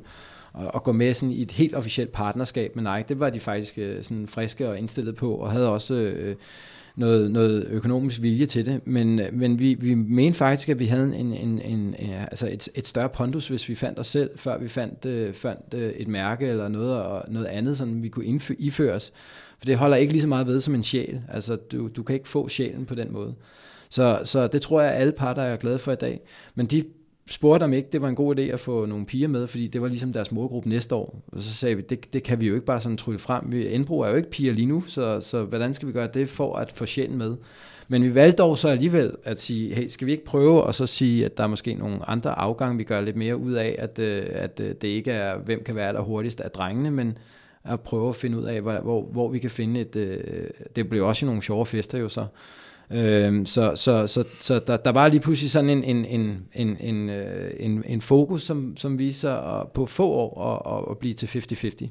at 0.75 0.83
gå 0.83 0.91
med 0.91 1.13
sådan 1.13 1.31
i 1.31 1.41
et 1.41 1.51
helt 1.51 1.75
officielt 1.75 2.11
partnerskab 2.11 2.75
med 2.75 2.95
Nike. 2.95 3.07
Det 3.09 3.19
var 3.19 3.29
de 3.29 3.39
faktisk 3.39 3.77
øh, 3.77 4.03
sådan 4.03 4.27
friske 4.27 4.69
og 4.69 4.77
indstillet 4.77 5.15
på, 5.15 5.35
og 5.35 5.51
havde 5.51 5.69
også 5.69 5.93
øh, 5.93 6.35
noget, 6.95 7.31
noget 7.31 7.67
økonomisk 7.69 8.21
vilje 8.21 8.45
til 8.45 8.65
det. 8.65 8.87
Men, 8.87 9.19
øh, 9.19 9.33
men 9.33 9.59
vi, 9.59 9.73
vi 9.73 9.93
mente 9.93 10.37
faktisk, 10.37 10.69
at 10.69 10.79
vi 10.79 10.85
havde 10.85 11.03
en, 11.03 11.33
en, 11.33 11.61
en, 11.61 11.95
en, 11.99 12.13
altså 12.13 12.47
et, 12.47 12.69
et 12.75 12.87
større 12.87 13.09
pondus, 13.09 13.47
hvis 13.47 13.69
vi 13.69 13.75
fandt 13.75 13.99
os 13.99 14.07
selv, 14.07 14.29
før 14.35 14.57
vi 14.57 14.67
fandt, 14.67 15.05
øh, 15.05 15.33
fandt 15.33 15.73
øh, 15.73 15.91
et 15.91 16.07
mærke 16.07 16.47
eller 16.47 16.67
noget, 16.67 17.23
noget 17.27 17.45
andet, 17.45 17.77
som 17.77 18.03
vi 18.03 18.09
kunne 18.09 18.25
indfø, 18.25 18.53
iføre 18.59 18.93
os. 18.93 19.13
For 19.57 19.65
det 19.65 19.77
holder 19.77 19.97
ikke 19.97 20.13
lige 20.13 20.21
så 20.21 20.27
meget 20.27 20.47
ved 20.47 20.61
som 20.61 20.75
en 20.75 20.83
sjæl. 20.83 21.21
Altså, 21.29 21.55
du, 21.55 21.87
du 21.87 22.03
kan 22.03 22.13
ikke 22.13 22.27
få 22.27 22.49
sjælen 22.49 22.85
på 22.85 22.95
den 22.95 23.13
måde. 23.13 23.33
Så, 23.89 24.19
så 24.23 24.47
det 24.47 24.61
tror 24.61 24.81
jeg, 24.81 24.91
at 24.91 25.01
alle 25.01 25.13
parter 25.13 25.41
er 25.41 25.57
glade 25.57 25.79
for 25.79 25.91
i 25.91 25.95
dag. 25.95 26.19
Men 26.55 26.65
de 26.65 26.83
spurgte 27.29 27.63
om 27.63 27.73
ikke, 27.73 27.89
det 27.91 28.01
var 28.01 28.07
en 28.07 28.15
god 28.15 28.39
idé 28.39 28.41
at 28.41 28.59
få 28.59 28.85
nogle 28.85 29.05
piger 29.05 29.27
med, 29.27 29.47
fordi 29.47 29.67
det 29.67 29.81
var 29.81 29.87
ligesom 29.87 30.13
deres 30.13 30.31
målgruppe 30.31 30.69
næste 30.69 30.95
år. 30.95 31.21
Og 31.27 31.41
så 31.41 31.53
sagde 31.53 31.75
vi, 31.75 31.81
det, 31.81 32.13
det 32.13 32.23
kan 32.23 32.39
vi 32.39 32.47
jo 32.47 32.53
ikke 32.53 32.65
bare 32.65 32.81
sådan 32.81 32.97
trylle 32.97 33.19
frem. 33.19 33.43
Vi, 33.47 33.67
Indbro 33.67 33.99
er 33.99 34.09
jo 34.09 34.15
ikke 34.15 34.29
piger 34.29 34.53
lige 34.53 34.65
nu, 34.65 34.83
så, 34.87 35.21
så 35.21 35.43
hvordan 35.43 35.73
skal 35.73 35.87
vi 35.87 35.93
gøre 35.93 36.09
det 36.13 36.29
for 36.29 36.55
at 36.55 36.71
få 36.71 36.85
sjælen 36.85 37.17
med? 37.17 37.35
Men 37.87 38.03
vi 38.03 38.15
valgte 38.15 38.37
dog 38.37 38.57
så 38.57 38.69
alligevel 38.69 39.15
at 39.23 39.39
sige, 39.39 39.75
hey, 39.75 39.87
skal 39.87 40.07
vi 40.07 40.11
ikke 40.11 40.25
prøve 40.25 40.63
og 40.63 40.75
så 40.75 40.87
sige, 40.87 41.25
at 41.25 41.37
der 41.37 41.43
er 41.43 41.47
måske 41.47 41.73
nogle 41.73 42.09
andre 42.09 42.39
afgange, 42.39 42.77
vi 42.77 42.83
gør 42.83 43.01
lidt 43.01 43.15
mere 43.15 43.37
ud 43.37 43.53
af, 43.53 43.75
at, 43.79 43.99
øh, 43.99 44.25
at 44.29 44.59
øh, 44.63 44.75
det 44.81 44.87
ikke 44.87 45.11
er, 45.11 45.37
hvem 45.37 45.63
kan 45.63 45.75
være 45.75 45.93
der 45.93 46.01
hurtigst 46.01 46.41
af 46.41 46.51
drengene, 46.51 46.91
men 46.91 47.17
at 47.63 47.79
prøve 47.79 48.09
at 48.09 48.15
finde 48.15 48.37
ud 48.37 48.43
af, 48.43 48.61
hvor, 48.61 48.79
hvor, 48.79 49.01
hvor 49.01 49.29
vi 49.29 49.39
kan 49.39 49.49
finde 49.49 49.81
et... 49.81 49.95
Øh, 49.95 50.23
det 50.75 50.89
blev 50.89 51.05
også 51.05 51.25
nogle 51.25 51.41
sjove 51.41 51.65
fester 51.65 51.97
jo 51.97 52.09
så. 52.09 52.25
Øh, 52.91 53.45
så 53.45 53.75
så, 53.75 54.07
så, 54.07 54.23
så 54.41 54.59
der, 54.67 54.77
der 54.77 54.91
var 54.91 55.07
lige 55.07 55.19
pludselig 55.19 55.51
sådan 55.51 55.69
en, 55.69 55.83
en, 55.83 56.05
en, 56.05 56.47
en, 56.53 56.77
en, 56.79 57.09
øh, 57.09 57.51
en, 57.59 57.83
en 57.87 58.01
fokus, 58.01 58.43
som, 58.43 58.77
som 58.77 58.99
viser 58.99 59.69
på 59.73 59.85
få 59.85 60.09
år 60.09 60.43
at, 60.77 60.91
at 60.91 60.97
blive 60.97 61.13
til 61.13 61.27
50-50. 61.27 61.89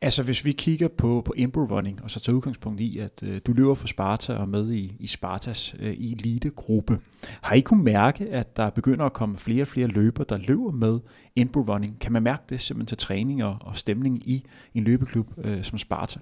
Altså 0.00 0.22
hvis 0.22 0.44
vi 0.44 0.52
kigger 0.52 0.88
på, 0.88 1.22
på 1.24 1.34
Impro 1.36 1.60
Running, 1.60 2.02
og 2.02 2.10
så 2.10 2.20
tager 2.20 2.36
udgangspunkt 2.36 2.80
i, 2.80 2.98
at 2.98 3.22
øh, 3.22 3.40
du 3.46 3.52
løber 3.52 3.74
for 3.74 3.86
Sparta 3.86 4.34
og 4.34 4.48
med 4.48 4.72
i, 4.72 4.96
i 5.00 5.06
Spartas 5.06 5.74
øh, 5.78 5.94
elitegruppe. 5.98 6.98
Har 7.40 7.54
I 7.54 7.60
kunnet 7.60 7.84
mærke, 7.84 8.28
at 8.28 8.56
der 8.56 8.70
begynder 8.70 9.04
at 9.04 9.12
komme 9.12 9.38
flere 9.38 9.62
og 9.62 9.66
flere 9.66 9.86
løber, 9.88 10.24
der 10.24 10.36
løber 10.36 10.70
med 10.70 11.00
Impro 11.36 11.60
Running? 11.60 11.98
Kan 12.00 12.12
man 12.12 12.22
mærke 12.22 12.42
det 12.48 12.60
simpelthen 12.60 12.86
til 12.86 12.98
træning 12.98 13.44
og, 13.44 13.56
og 13.60 13.76
stemning 13.76 14.28
i 14.28 14.44
en 14.74 14.84
løbeklub 14.84 15.32
øh, 15.38 15.64
som 15.64 15.78
Sparta? 15.78 16.20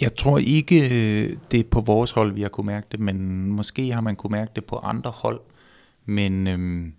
Jeg 0.00 0.16
tror 0.16 0.38
ikke, 0.38 0.78
det 1.50 1.60
er 1.60 1.64
på 1.70 1.80
vores 1.80 2.10
hold, 2.10 2.32
vi 2.32 2.42
har 2.42 2.48
kunne 2.48 2.66
mærke 2.66 2.86
det, 2.92 3.00
men 3.00 3.46
måske 3.52 3.92
har 3.92 4.00
man 4.00 4.16
kunne 4.16 4.30
mærke 4.30 4.52
det 4.56 4.64
på 4.64 4.76
andre 4.76 5.10
hold. 5.10 5.40
Men 6.04 6.46
øhm, 6.46 6.94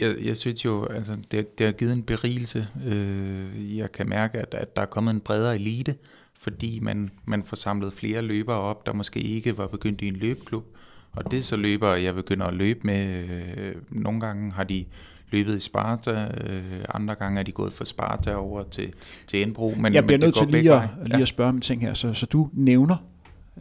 jeg, 0.00 0.16
jeg 0.24 0.36
synes 0.36 0.64
jo, 0.64 0.86
altså, 0.86 1.16
det, 1.30 1.58
det 1.58 1.66
har 1.66 1.72
givet 1.72 1.92
en 1.92 2.02
berigelse. 2.02 2.68
Øh, 2.86 3.76
jeg 3.76 3.92
kan 3.92 4.08
mærke, 4.08 4.38
at, 4.38 4.54
at 4.54 4.76
der 4.76 4.82
er 4.82 4.86
kommet 4.86 5.14
en 5.14 5.20
bredere 5.20 5.54
elite, 5.54 5.94
fordi 6.40 6.78
man, 6.80 7.10
man 7.24 7.42
får 7.42 7.56
samlet 7.56 7.92
flere 7.92 8.22
løbere 8.22 8.56
op, 8.56 8.86
der 8.86 8.92
måske 8.92 9.20
ikke 9.20 9.58
var 9.58 9.66
begyndt 9.66 10.00
i 10.00 10.08
en 10.08 10.16
løbeklub. 10.16 10.64
Og 11.12 11.30
det 11.30 11.38
er 11.38 11.42
så 11.42 11.56
løbere, 11.56 12.02
jeg 12.02 12.14
begynder 12.14 12.46
at 12.46 12.54
løbe 12.54 12.80
med. 12.82 13.28
Øh, 13.56 13.74
nogle 13.90 14.20
gange 14.20 14.52
har 14.52 14.64
de 14.64 14.84
løbet 15.32 15.56
i 15.56 15.60
Sparta, 15.60 16.30
øh, 16.46 16.84
andre 16.94 17.14
gange 17.14 17.38
er 17.40 17.42
de 17.42 17.52
gået 17.52 17.72
fra 17.72 17.84
Sparta 17.84 18.34
over 18.34 18.62
til, 18.62 18.92
til 19.26 19.40
Indbro. 19.40 19.74
Men, 19.80 19.94
jeg 19.94 20.06
bliver 20.06 20.18
men 20.18 20.24
nødt 20.24 20.34
til 20.34 20.48
lige, 20.48 20.72
at, 20.74 20.88
lige 21.04 21.16
ja. 21.16 21.22
at 21.22 21.28
spørge 21.28 21.48
om 21.48 21.60
ting 21.60 21.82
her. 21.82 21.94
Så, 21.94 22.14
så 22.14 22.26
du 22.26 22.50
nævner, 22.52 22.96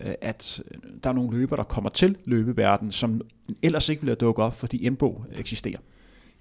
øh, 0.03 0.13
at 0.21 0.61
der 1.03 1.09
er 1.09 1.13
nogle 1.13 1.37
løber, 1.37 1.55
der 1.55 1.63
kommer 1.63 1.89
til 1.89 2.17
løbeverden, 2.25 2.91
som 2.91 3.21
ellers 3.61 3.89
ikke 3.89 4.01
ville 4.01 4.09
have 4.09 4.27
dukket 4.27 4.45
op, 4.45 4.59
fordi 4.59 4.85
Indbro 4.85 5.23
eksisterer. 5.33 5.79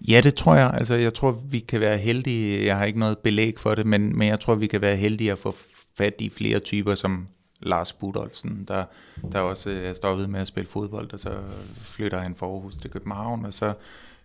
Ja, 0.08 0.20
det 0.20 0.34
tror 0.34 0.54
jeg. 0.54 0.70
Altså, 0.74 0.94
jeg 0.94 1.14
tror, 1.14 1.30
vi 1.30 1.58
kan 1.58 1.80
være 1.80 1.96
heldige. 1.96 2.66
Jeg 2.66 2.76
har 2.76 2.84
ikke 2.84 2.98
noget 2.98 3.18
belæg 3.18 3.58
for 3.58 3.74
det, 3.74 3.86
men, 3.86 4.18
men 4.18 4.28
jeg 4.28 4.40
tror, 4.40 4.54
vi 4.54 4.66
kan 4.66 4.80
være 4.80 4.96
heldige 4.96 5.32
at 5.32 5.38
få 5.38 5.54
fat 5.96 6.14
i 6.18 6.28
flere 6.28 6.58
typer, 6.58 6.94
som 6.94 7.26
Lars 7.62 7.92
Budolfsen, 7.92 8.64
der, 8.68 8.84
der 9.32 9.40
også 9.40 9.70
er 9.70 9.94
stoppet 9.94 10.30
med 10.30 10.40
at 10.40 10.46
spille 10.46 10.68
fodbold, 10.68 11.12
og 11.12 11.20
så 11.20 11.30
flytter 11.76 12.18
han 12.18 12.34
fra 12.34 12.46
Aarhus 12.46 12.76
til 12.76 12.90
København, 12.90 13.44
og 13.44 13.52
så 13.52 13.72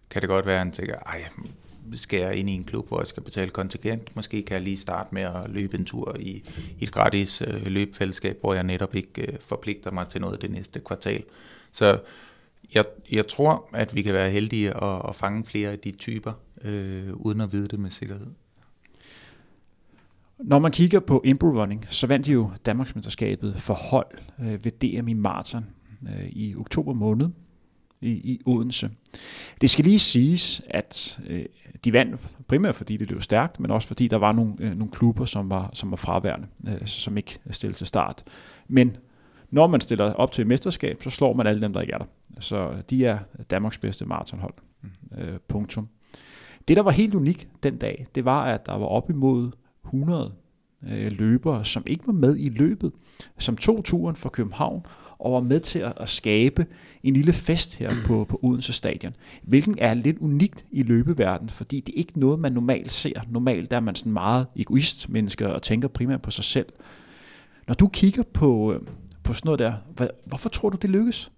kan 0.10 0.22
det 0.22 0.30
godt 0.30 0.46
være, 0.46 0.56
at 0.56 0.60
han 0.60 0.72
tænker, 0.72 0.96
ej, 0.96 1.26
skære 1.94 2.38
ind 2.38 2.50
i 2.50 2.54
en 2.54 2.64
klub, 2.64 2.88
hvor 2.88 3.00
jeg 3.00 3.08
skal 3.08 3.24
betale 3.24 3.52
kontingent. 3.52 4.16
Måske 4.16 4.44
kan 4.44 4.54
jeg 4.54 4.62
lige 4.62 4.78
starte 4.78 5.10
med 5.12 5.22
at 5.22 5.50
løbe 5.50 5.78
en 5.78 5.86
tur 5.86 6.16
i, 6.20 6.30
i 6.80 6.84
et 6.84 6.92
gratis 6.92 7.42
øh, 7.48 7.66
løbefællesskab, 7.66 8.38
hvor 8.42 8.54
jeg 8.54 8.64
netop 8.64 8.96
ikke 8.96 9.22
øh, 9.22 9.40
forpligter 9.40 9.92
mig 9.92 10.08
til 10.08 10.22
noget 10.22 10.42
det 10.42 10.52
næste 10.52 10.80
kvartal. 10.80 11.24
Så 11.72 12.00
jeg, 12.74 12.86
jeg 13.12 13.28
tror, 13.28 13.70
at 13.74 13.96
vi 13.96 14.02
kan 14.02 14.14
være 14.14 14.30
heldige 14.30 14.84
at, 14.84 15.02
at 15.10 15.16
fange 15.16 15.46
flere 15.46 15.72
af 15.72 15.80
de 15.80 15.92
typer, 15.92 16.34
øh, 16.62 17.14
uden 17.14 17.42
at 17.42 17.54
vide 17.54 17.68
det 17.68 17.80
med 17.80 17.90
sikkerhed. 17.90 18.28
Når 20.40 20.60
man 20.60 20.72
kigger 20.72 21.00
på 21.00 21.22
Impro 21.26 21.48
Running, 21.48 21.86
så 21.90 22.08
vandt 22.08 22.26
de 22.26 22.32
jo 22.32 22.52
Danmarksmesterskabet 22.66 23.56
for 23.58 23.74
hold 23.74 24.18
øh, 24.40 24.66
ved 24.66 24.72
DM 24.72 25.08
i 25.08 25.14
Marathon 25.14 25.66
øh, 26.08 26.30
i 26.30 26.56
oktober 26.56 26.94
måned 26.94 27.30
i, 28.02 28.10
i 28.10 28.42
Odense. 28.46 28.90
Det 29.62 29.70
skal 29.70 29.86
lige 29.86 30.00
siges, 30.00 30.62
at 30.70 31.20
øh, 31.28 31.46
de 31.86 31.94
vandt 31.94 32.22
primært 32.48 32.76
fordi 32.76 32.98
det 32.98 33.10
løb 33.10 33.22
stærkt, 33.22 33.60
men 33.60 33.72
også 33.72 33.88
fordi 33.88 34.08
der 34.08 34.18
var 34.18 34.32
nogle, 34.32 34.54
øh, 34.60 34.78
nogle 34.78 34.92
klubber, 34.92 35.26
som 35.26 35.50
var, 35.50 35.70
som 35.74 35.92
var 35.92 35.98
fraværende, 35.98 36.48
øh, 36.68 36.88
som 36.88 37.18
ikke 37.18 37.40
stillede 37.52 37.78
til 37.78 37.88
start. 37.88 38.24
Men 38.68 38.98
når 39.50 39.68
man 39.68 39.82
stiller 39.82 40.14
op 40.14 40.32
til 40.32 40.42
et 40.42 40.48
mesterskab, 40.48 41.04
så 41.04 41.10
slår 41.10 41.34
man 41.34 41.48
alle 41.48 41.62
dem, 41.62 41.74
der 41.74 41.82
ikke 41.82 41.94
er 41.94 41.98
der. 41.98 42.06
Så 42.40 42.74
de 42.90 43.06
er 43.06 43.20
Danmarks 43.50 43.78
bedste 43.78 44.06
maratonhold. 44.06 44.54
Øh, 45.18 45.40
punktum. 45.48 45.88
Det, 46.68 46.78
der 46.78 46.84
var 46.84 46.92
helt 46.92 47.16
unikt 47.16 47.48
den 47.64 47.78
dag, 47.78 48.06
det 48.16 48.26
var, 48.26 48.44
at 48.46 48.66
der 48.66 48.74
var 48.74 48.86
op 48.86 49.10
imod 49.10 49.52
100 49.86 50.34
øh, 50.88 51.12
løbere, 51.12 51.66
som 51.66 51.84
ikke 51.88 52.08
var 52.08 52.14
med 52.14 52.38
i 52.40 52.50
løbet, 52.50 52.92
som 53.40 53.58
tog 53.58 53.86
turen 53.86 54.16
fra 54.16 54.30
København 54.30 54.86
og 55.20 55.34
var 55.34 55.40
med 55.40 55.60
til 55.60 55.80
at, 55.80 55.94
at 55.98 56.10
skabe 56.10 56.66
en 57.04 57.14
lille 57.14 57.34
fest 57.34 57.76
her 57.76 57.94
på, 58.06 58.26
på 58.30 58.40
Odense 58.44 58.74
Stadion. 58.74 59.16
Hvilken 59.44 59.78
er 59.80 59.94
lidt 59.94 60.18
unikt 60.18 60.66
i 60.72 60.84
løbeverdenen, 60.84 61.50
fordi 61.50 61.80
det 61.80 61.94
er 61.94 61.98
ikke 61.98 62.20
noget, 62.20 62.40
man 62.40 62.52
normalt 62.52 62.92
ser. 62.92 63.22
Normalt 63.30 63.74
er 63.74 63.80
man 63.80 63.96
sådan 63.96 64.12
meget 64.12 64.48
egoist-mennesker 64.56 65.48
og 65.48 65.62
tænker 65.62 65.88
primært 65.88 66.22
på 66.22 66.32
sig 66.32 66.44
selv. 66.44 66.66
Når 67.68 67.74
du 67.74 67.88
kigger 67.88 68.24
på, 68.24 68.74
øh, 68.74 68.80
på 69.24 69.34
sådan 69.34 69.48
noget 69.48 69.60
der, 69.60 69.74
hvad, 69.96 70.08
hvorfor 70.26 70.50
tror 70.50 70.70
du, 70.70 70.78
det 70.82 70.90
lykkes? 70.90 71.32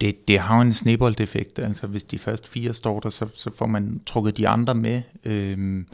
Det, 0.00 0.28
det 0.28 0.38
har 0.38 0.56
jo 0.56 0.62
en 0.62 0.72
sneboldeffekt. 0.72 1.58
Altså 1.58 1.86
hvis 1.86 2.04
de 2.04 2.18
første 2.18 2.48
fire 2.48 2.74
står 2.74 3.00
der, 3.00 3.10
så, 3.10 3.26
så 3.34 3.50
får 3.50 3.66
man 3.66 4.00
trukket 4.06 4.36
de 4.36 4.48
andre 4.48 4.74
med. 4.74 5.02
Øhm, 5.24 5.86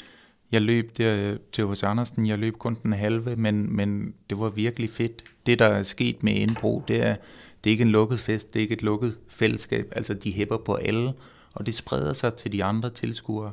jeg 0.52 0.62
løb 0.62 0.98
der 0.98 1.32
øh, 1.32 1.38
til 1.52 1.64
hos 1.64 1.82
Andersen, 1.82 2.26
jeg 2.26 2.38
løb 2.38 2.58
kun 2.58 2.78
den 2.82 2.92
halve, 2.92 3.36
men, 3.36 3.76
men 3.76 4.14
det 4.30 4.38
var 4.38 4.48
virkelig 4.48 4.90
fedt. 4.90 5.22
Det, 5.46 5.58
der 5.58 5.66
er 5.66 5.82
sket 5.82 6.22
med 6.22 6.34
Indbro, 6.34 6.82
det 6.88 7.06
er, 7.06 7.16
det 7.64 7.70
er 7.70 7.72
ikke 7.72 7.82
en 7.82 7.90
lukket 7.90 8.20
fest, 8.20 8.54
det 8.54 8.60
er 8.60 8.62
ikke 8.62 8.72
et 8.72 8.82
lukket 8.82 9.16
fællesskab. 9.28 9.92
Altså, 9.96 10.14
de 10.14 10.32
hæpper 10.32 10.56
på 10.56 10.74
alle, 10.74 11.12
og 11.52 11.66
det 11.66 11.74
spreder 11.74 12.12
sig 12.12 12.34
til 12.34 12.52
de 12.52 12.64
andre 12.64 12.90
tilskuere. 12.90 13.52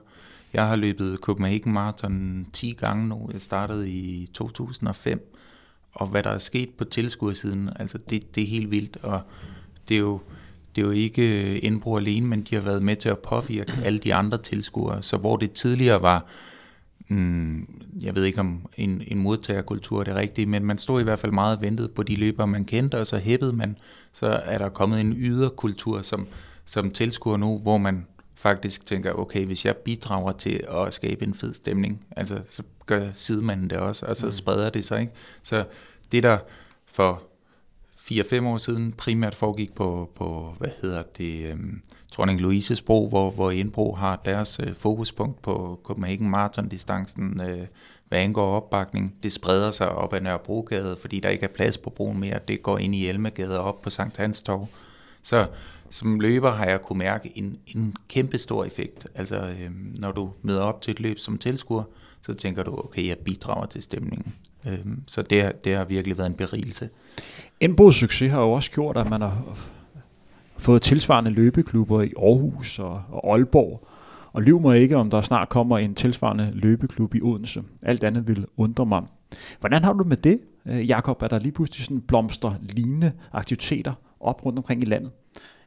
Jeg 0.53 0.67
har 0.67 0.75
løbet 0.75 1.19
Copenhagen 1.19 1.73
Marathon 1.73 2.47
10 2.53 2.71
gange 2.79 3.07
nu. 3.07 3.29
Jeg 3.33 3.41
startede 3.41 3.89
i 3.89 4.29
2005, 4.33 5.35
og 5.93 6.07
hvad 6.07 6.23
der 6.23 6.29
er 6.29 6.37
sket 6.37 6.69
på 6.69 6.83
tilskuersiden, 6.83 7.69
altså 7.75 7.97
det, 7.97 8.35
det 8.35 8.43
er 8.43 8.47
helt 8.47 8.71
vildt, 8.71 8.97
og 9.03 9.21
det 9.89 9.95
er 9.95 9.99
jo, 9.99 10.19
det 10.75 10.81
er 10.81 10.85
jo 10.85 10.91
ikke 10.91 11.51
øh, 11.51 11.59
Indbro 11.63 11.97
alene, 11.97 12.27
men 12.27 12.41
de 12.41 12.55
har 12.55 12.61
været 12.61 12.83
med 12.83 12.95
til 12.95 13.09
at 13.09 13.19
påvirke 13.19 13.73
alle 13.83 13.99
de 13.99 14.13
andre 14.13 14.37
tilskuere. 14.37 15.01
Så 15.01 15.17
hvor 15.17 15.37
det 15.37 15.51
tidligere 15.51 16.01
var 16.01 16.25
mm, 17.11 17.67
jeg 18.01 18.15
ved 18.15 18.25
ikke 18.25 18.39
om 18.39 18.65
en, 18.77 19.03
en 19.07 19.19
modtagerkultur 19.19 19.99
er 19.99 20.03
det 20.03 20.15
rigtige, 20.15 20.45
men 20.45 20.65
man 20.65 20.77
stod 20.77 21.01
i 21.01 21.03
hvert 21.03 21.19
fald 21.19 21.31
meget 21.31 21.61
ventet 21.61 21.91
på 21.91 22.03
de 22.03 22.15
løbere, 22.15 22.47
man 22.47 22.65
kendte, 22.65 22.99
og 22.99 23.07
så 23.07 23.17
hæppede 23.17 23.53
man, 23.53 23.77
så 24.13 24.27
er 24.27 24.57
der 24.57 24.69
kommet 24.69 25.01
en 25.01 25.13
yderkultur, 25.17 26.01
som, 26.01 26.27
som 26.65 26.91
tilskuer 26.91 27.37
nu, 27.37 27.57
hvor 27.57 27.77
man 27.77 28.05
faktisk 28.35 28.85
tænker, 28.85 29.13
okay, 29.13 29.45
hvis 29.45 29.65
jeg 29.65 29.75
bidrager 29.75 30.31
til 30.31 30.63
at 30.69 30.93
skabe 30.93 31.25
en 31.25 31.33
fed 31.33 31.53
stemning, 31.53 32.05
altså 32.15 32.41
så 32.49 32.63
gør 32.85 33.09
sidemanden 33.13 33.69
det 33.69 33.77
også, 33.77 34.05
og 34.05 34.15
så 34.15 34.25
mm. 34.25 34.31
spreder 34.31 34.69
det 34.69 34.85
sig, 34.85 35.01
ikke? 35.01 35.13
Så 35.43 35.65
det 36.11 36.23
der 36.23 36.37
for 36.85 37.23
4-5 37.97 38.45
år 38.45 38.57
siden 38.57 38.91
primært 38.91 39.35
foregik 39.35 39.73
på, 39.73 40.11
på 40.15 40.55
hvad 40.59 40.69
hedder 40.81 41.03
det, 41.17 41.45
øhm, 41.45 41.81
Dronning 42.17 42.41
Louises 42.41 42.81
Bro, 42.81 43.09
hvor, 43.09 43.31
hvor 43.31 43.51
Indbro 43.51 43.95
har 43.95 44.21
deres 44.25 44.59
øh, 44.63 44.75
fokuspunkt 44.75 45.41
på 45.41 45.79
Copenhagen 45.83 46.29
Marathon-distancen, 46.29 47.41
øh, 47.45 47.67
hvad 48.07 48.19
angår 48.19 48.55
opbakning. 48.55 49.15
Det 49.23 49.31
spreder 49.31 49.71
sig 49.71 49.89
op 49.89 50.13
ad 50.13 50.21
Nørrebrogade, 50.21 50.97
fordi 51.01 51.19
der 51.19 51.29
ikke 51.29 51.43
er 51.43 51.47
plads 51.55 51.77
på 51.77 51.89
broen 51.89 52.19
mere. 52.19 52.39
Det 52.47 52.63
går 52.63 52.77
ind 52.77 52.95
i 52.95 53.07
Elmegade 53.07 53.59
op 53.59 53.81
på 53.81 53.89
Sankt 53.89 54.17
Hans 54.17 54.43
Torv. 54.43 54.67
Så 55.23 55.47
som 55.89 56.19
løber 56.19 56.51
har 56.51 56.65
jeg 56.65 56.81
kunne 56.81 56.99
mærke 56.99 57.31
en, 57.37 57.57
en 57.67 57.95
kæmpe 58.07 58.37
stor 58.37 58.65
effekt. 58.65 59.07
Altså, 59.15 59.35
øh, 59.35 59.71
når 59.99 60.11
du 60.11 60.29
møder 60.41 60.61
op 60.61 60.81
til 60.81 60.91
et 60.91 60.99
løb 60.99 61.19
som 61.19 61.37
tilskuer, 61.37 61.83
så 62.21 62.33
tænker 62.33 62.63
du, 62.63 62.79
okay, 62.83 63.07
jeg 63.07 63.17
bidrager 63.17 63.65
til 63.65 63.81
stemningen. 63.81 64.33
Øh, 64.67 64.79
så 65.07 65.21
det, 65.21 65.65
det 65.65 65.75
har 65.75 65.83
virkelig 65.83 66.17
været 66.17 66.27
en 66.27 66.35
berigelse. 66.35 66.89
Indbruds 67.59 67.95
succes 67.95 68.31
har 68.31 68.41
jo 68.41 68.51
også 68.51 68.71
gjort, 68.71 68.97
at 68.97 69.09
man 69.09 69.21
har 69.21 69.43
fået 70.61 70.81
tilsvarende 70.81 71.31
løbeklubber 71.31 72.01
i 72.01 72.13
Aarhus 72.17 72.79
og, 72.79 73.01
og 73.09 73.33
Aalborg. 73.33 73.87
Og 74.33 74.41
lyv 74.41 74.61
mig 74.61 74.79
ikke, 74.79 74.97
om 74.97 75.09
der 75.09 75.21
snart 75.21 75.49
kommer 75.49 75.77
en 75.77 75.95
tilsvarende 75.95 76.51
løbeklub 76.53 77.15
i 77.15 77.21
Odense. 77.21 77.63
Alt 77.81 78.03
andet 78.03 78.27
vil 78.27 78.45
undre 78.57 78.85
mig. 78.85 79.03
Hvordan 79.59 79.83
har 79.83 79.93
du 79.93 80.03
med 80.03 80.17
det, 80.17 80.39
øh, 80.65 80.89
Jakob? 80.89 81.21
Er 81.21 81.27
der 81.27 81.39
lige 81.39 81.51
pludselig 81.51 81.85
sådan 81.85 82.01
blomster 82.01 82.53
lignende 82.61 83.11
aktiviteter 83.33 83.93
op 84.19 84.45
rundt 84.45 84.59
omkring 84.59 84.81
i 84.81 84.85
landet? 84.85 85.11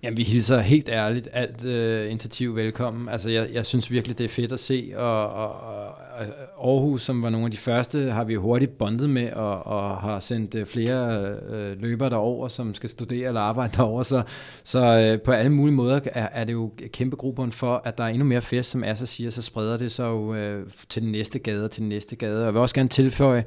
Jamen, 0.05 0.17
vi 0.17 0.23
hilser 0.23 0.61
helt 0.61 0.89
ærligt 0.89 1.29
alt 1.33 1.65
øh, 1.65 2.11
initiativ 2.11 2.57
velkommen. 2.57 3.09
Altså, 3.09 3.31
jeg, 3.31 3.49
jeg 3.53 3.67
synes 3.67 3.91
virkelig, 3.91 4.19
det 4.19 4.25
er 4.25 4.29
fedt 4.29 4.53
at 4.53 4.61
se, 4.61 4.93
og, 4.97 5.29
og, 5.31 5.51
og 5.51 6.73
Aarhus, 6.73 7.03
som 7.03 7.23
var 7.23 7.31
nogle 7.31 7.45
af 7.45 7.51
de 7.51 7.57
første, 7.57 8.11
har 8.11 8.25
vi 8.25 8.35
hurtigt 8.35 8.79
bondet 8.79 9.11
med, 9.11 9.33
og, 9.33 9.67
og 9.67 9.97
har 9.97 10.21
sendt 10.21 10.55
øh, 10.55 10.67
flere 10.67 11.29
øh, 11.51 11.83
løbere 11.83 12.11
derover, 12.11 12.49
som 12.49 12.75
skal 12.75 12.89
studere 12.89 13.29
eller 13.29 13.41
arbejde 13.41 13.73
derover. 13.77 14.03
Så, 14.03 14.23
så 14.65 14.99
øh, 14.99 15.21
på 15.21 15.33
alle 15.33 15.53
mulige 15.53 15.75
måder 15.75 16.01
er, 16.05 16.29
er 16.33 16.45
det 16.45 16.53
jo 16.53 16.73
kæmpe 16.93 17.17
gruppen 17.17 17.53
for, 17.53 17.83
at 17.85 17.99
der 17.99 18.05
er 18.05 18.09
endnu 18.09 18.25
mere 18.25 18.43
fest, 18.43 18.71
som 18.71 18.85
Assa 18.85 19.07
siger, 19.07 19.31
så 19.31 19.43
spreder 19.43 19.77
det 19.77 19.93
sig 19.93 20.05
jo 20.05 20.35
øh, 20.35 20.67
til 20.89 21.03
den 21.03 21.13
næste 21.13 21.39
gade 21.39 21.65
og 21.65 21.71
til 21.71 21.81
den 21.81 21.89
næste 21.89 22.17
gade. 22.17 22.39
Og 22.39 22.45
jeg 22.45 22.55
vil 22.55 22.61
også 22.61 22.75
gerne 22.75 22.89
tilføje, 22.89 23.45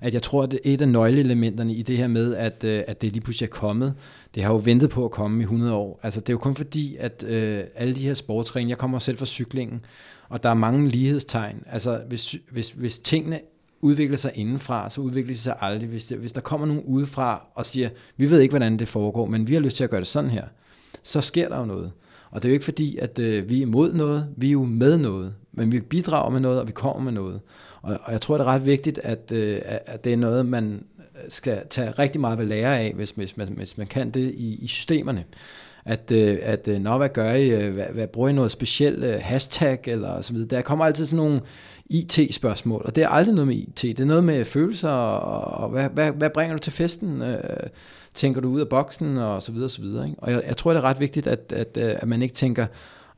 at 0.00 0.14
jeg 0.14 0.22
tror, 0.22 0.42
at 0.42 0.58
et 0.64 0.80
af 0.80 0.88
nøgleelementerne 0.88 1.74
i 1.74 1.82
det 1.82 1.96
her 1.96 2.08
med, 2.08 2.34
at, 2.34 2.64
øh, 2.64 2.82
at 2.86 3.02
det 3.02 3.12
lige 3.12 3.22
pludselig 3.22 3.46
er 3.46 3.50
kommet, 3.50 3.94
det 4.34 4.42
har 4.42 4.52
jo 4.52 4.60
ventet 4.64 4.90
på 4.90 5.04
at 5.04 5.10
komme 5.10 5.40
i 5.40 5.42
100 5.42 5.72
år. 5.72 6.00
Altså 6.02 6.20
det 6.20 6.28
er 6.28 6.32
jo 6.32 6.38
kun 6.38 6.56
fordi, 6.56 6.96
at 6.96 7.22
øh, 7.22 7.64
alle 7.74 7.94
de 7.94 8.00
her 8.00 8.14
sportsgrene, 8.14 8.70
jeg 8.70 8.78
kommer 8.78 8.98
selv 8.98 9.18
fra 9.18 9.26
cyklingen, 9.26 9.84
og 10.28 10.42
der 10.42 10.48
er 10.48 10.54
mange 10.54 10.88
lighedstegn. 10.88 11.62
Altså 11.66 12.00
hvis, 12.08 12.36
hvis, 12.50 12.70
hvis 12.70 12.98
tingene 12.98 13.40
udvikler 13.80 14.16
sig 14.16 14.32
indenfra, 14.34 14.90
så 14.90 15.00
udvikler 15.00 15.34
de 15.34 15.38
sig 15.38 15.56
aldrig. 15.60 15.88
Hvis, 15.88 16.06
det, 16.06 16.18
hvis 16.18 16.32
der 16.32 16.40
kommer 16.40 16.66
nogen 16.66 16.82
udefra 16.82 17.46
og 17.54 17.66
siger, 17.66 17.88
vi 18.16 18.30
ved 18.30 18.40
ikke, 18.40 18.52
hvordan 18.52 18.78
det 18.78 18.88
foregår, 18.88 19.26
men 19.26 19.48
vi 19.48 19.54
har 19.54 19.60
lyst 19.60 19.76
til 19.76 19.84
at 19.84 19.90
gøre 19.90 20.00
det 20.00 20.08
sådan 20.08 20.30
her, 20.30 20.44
så 21.02 21.20
sker 21.20 21.48
der 21.48 21.58
jo 21.58 21.64
noget. 21.64 21.92
Og 22.30 22.42
det 22.42 22.48
er 22.48 22.50
jo 22.50 22.54
ikke 22.54 22.64
fordi, 22.64 22.96
at 22.96 23.18
øh, 23.18 23.48
vi 23.48 23.58
er 23.58 23.62
imod 23.62 23.92
noget, 23.92 24.26
vi 24.36 24.46
er 24.48 24.52
jo 24.52 24.64
med 24.64 24.98
noget, 24.98 25.34
men 25.52 25.72
vi 25.72 25.80
bidrager 25.80 26.30
med 26.30 26.40
noget, 26.40 26.60
og 26.60 26.66
vi 26.66 26.72
kommer 26.72 27.02
med 27.02 27.12
noget. 27.12 27.40
Og, 27.82 27.98
og 28.04 28.12
jeg 28.12 28.20
tror, 28.20 28.38
det 28.38 28.44
er 28.44 28.48
ret 28.48 28.66
vigtigt, 28.66 28.98
at, 28.98 29.32
øh, 29.32 29.60
at 29.64 30.04
det 30.04 30.12
er 30.12 30.16
noget, 30.16 30.46
man 30.46 30.84
skal 31.28 31.58
tage 31.70 31.90
rigtig 31.90 32.20
meget 32.20 32.38
ved 32.38 32.46
lære 32.46 32.78
af, 32.78 32.92
hvis, 32.94 33.10
hvis, 33.10 33.36
man, 33.36 33.48
hvis 33.48 33.78
man 33.78 33.86
kan 33.86 34.10
det 34.10 34.34
i, 34.34 34.54
i 34.54 34.66
systemerne. 34.66 35.24
At, 35.84 36.12
øh, 36.12 36.38
at 36.42 36.68
øh, 36.68 36.80
nå, 36.80 36.98
hvad 36.98 37.08
gør 37.08 37.32
I? 37.32 37.48
Øh, 37.48 37.74
hvad, 37.74 37.84
hvad 37.84 38.06
bruger 38.06 38.28
I 38.28 38.32
noget 38.32 38.50
specielt 38.50 39.04
øh, 39.04 39.20
hashtag 39.22 39.78
eller 39.84 40.20
så 40.20 40.32
videre? 40.32 40.48
Der 40.48 40.62
kommer 40.62 40.84
altid 40.84 41.06
sådan 41.06 41.24
nogle 41.24 41.40
IT-spørgsmål, 41.86 42.82
og 42.84 42.96
det 42.96 43.04
er 43.04 43.08
aldrig 43.08 43.34
noget 43.34 43.46
med 43.46 43.56
IT. 43.56 43.82
Det 43.82 44.00
er 44.00 44.04
noget 44.04 44.24
med 44.24 44.44
følelser, 44.44 44.88
og, 44.88 45.62
og 45.62 45.68
hvad, 45.68 45.88
hvad, 45.88 46.12
hvad 46.12 46.30
bringer 46.30 46.56
du 46.56 46.62
til 46.62 46.72
festen? 46.72 47.22
Øh, 47.22 47.40
tænker 48.14 48.40
du 48.40 48.48
ud 48.48 48.60
af 48.60 48.68
boksen, 48.68 49.18
og 49.18 49.42
så 49.42 49.52
videre, 49.52 49.66
og 49.66 49.70
så 49.70 49.82
videre. 49.82 50.06
Ikke? 50.06 50.18
Og 50.22 50.30
jeg, 50.30 50.42
jeg 50.46 50.56
tror, 50.56 50.70
det 50.70 50.78
er 50.78 50.84
ret 50.84 51.00
vigtigt, 51.00 51.26
at, 51.26 51.52
at, 51.56 51.76
øh, 51.76 51.94
at 51.96 52.08
man 52.08 52.22
ikke 52.22 52.34
tænker, 52.34 52.66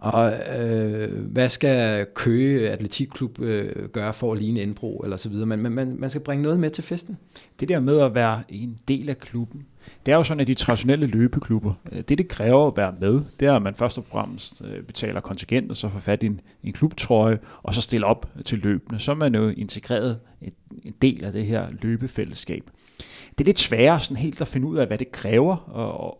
og 0.02 0.32
øh, 0.58 1.26
hvad 1.26 1.48
skal 1.48 2.06
Køge 2.14 2.70
Atletikklub 2.70 3.40
øh, 3.40 3.88
gøre 3.88 4.14
for 4.14 4.32
at 4.32 4.38
ligne 4.38 4.60
Indbro, 4.60 4.98
eller 4.98 5.16
så 5.16 5.28
videre. 5.28 5.46
Men 5.46 5.72
man, 5.72 5.96
man 5.98 6.10
skal 6.10 6.22
bringe 6.22 6.42
noget 6.42 6.60
med 6.60 6.70
til 6.70 6.84
festen. 6.84 7.18
Det 7.60 7.68
der 7.68 7.80
med 7.80 8.00
at 8.00 8.14
være 8.14 8.42
en 8.48 8.78
del 8.88 9.08
af 9.08 9.18
klubben, 9.18 9.66
det 10.06 10.12
er 10.12 10.16
jo 10.16 10.22
sådan, 10.22 10.40
at 10.40 10.46
de 10.46 10.54
traditionelle 10.54 11.06
løbeklubber, 11.06 11.74
øh, 11.92 12.02
det 12.08 12.18
det 12.18 12.28
kræver 12.28 12.66
at 12.66 12.76
være 12.76 12.94
med, 13.00 13.20
det 13.40 13.48
er, 13.48 13.54
at 13.54 13.62
man 13.62 13.74
først 13.74 13.98
og 13.98 14.04
fremmest 14.04 14.62
øh, 14.64 14.82
betaler 14.82 15.20
kontingent, 15.20 15.70
og 15.70 15.76
så 15.76 15.88
får 15.88 16.00
fat 16.00 16.22
i 16.22 16.26
en, 16.26 16.40
en 16.64 16.72
klubtrøje, 16.72 17.38
og 17.62 17.74
så 17.74 17.80
stiller 17.80 18.06
op 18.06 18.28
til 18.44 18.58
løbende. 18.58 19.00
Så 19.00 19.10
er 19.10 19.16
man 19.16 19.34
jo 19.34 19.48
integreret 19.48 20.18
en 20.84 20.94
del 21.02 21.24
af 21.24 21.32
det 21.32 21.46
her 21.46 21.66
løbefællesskab 21.82 22.70
det 23.38 23.44
er 23.44 23.44
lidt 23.44 23.58
sværere 23.58 24.00
sådan 24.00 24.16
helt 24.16 24.40
at 24.40 24.48
finde 24.48 24.66
ud 24.66 24.76
af, 24.76 24.86
hvad 24.86 24.98
det 24.98 25.12
kræver 25.12 25.56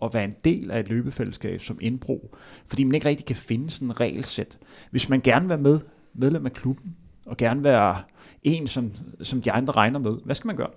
at, 0.03 0.07
at 0.07 0.14
være 0.14 0.25
en 0.25 0.37
del 0.44 0.70
af 0.70 0.81
et 0.81 0.88
løbefællesskab 0.88 1.61
som 1.62 1.79
indbro, 1.81 2.37
fordi 2.66 2.85
man 2.85 2.94
ikke 2.94 3.09
rigtig 3.09 3.27
kan 3.27 3.37
finde 3.37 3.70
sådan 3.70 3.88
en 3.88 4.01
regelsæt. 4.01 4.59
Hvis 4.90 5.09
man 5.09 5.20
gerne 5.20 5.40
vil 5.40 5.51
være 5.51 5.59
med, 5.59 5.81
medlem 6.14 6.46
af 6.46 6.53
klubben, 6.53 6.96
og 7.27 7.37
gerne 7.37 7.64
være 7.64 7.96
en, 8.42 8.66
som, 8.66 8.92
som 9.22 9.42
de 9.42 9.53
andre 9.53 9.72
regner 9.72 9.98
med, 9.98 10.16
hvad 10.25 10.35
skal 10.35 10.46
man 10.46 10.57
gøre? 10.57 10.70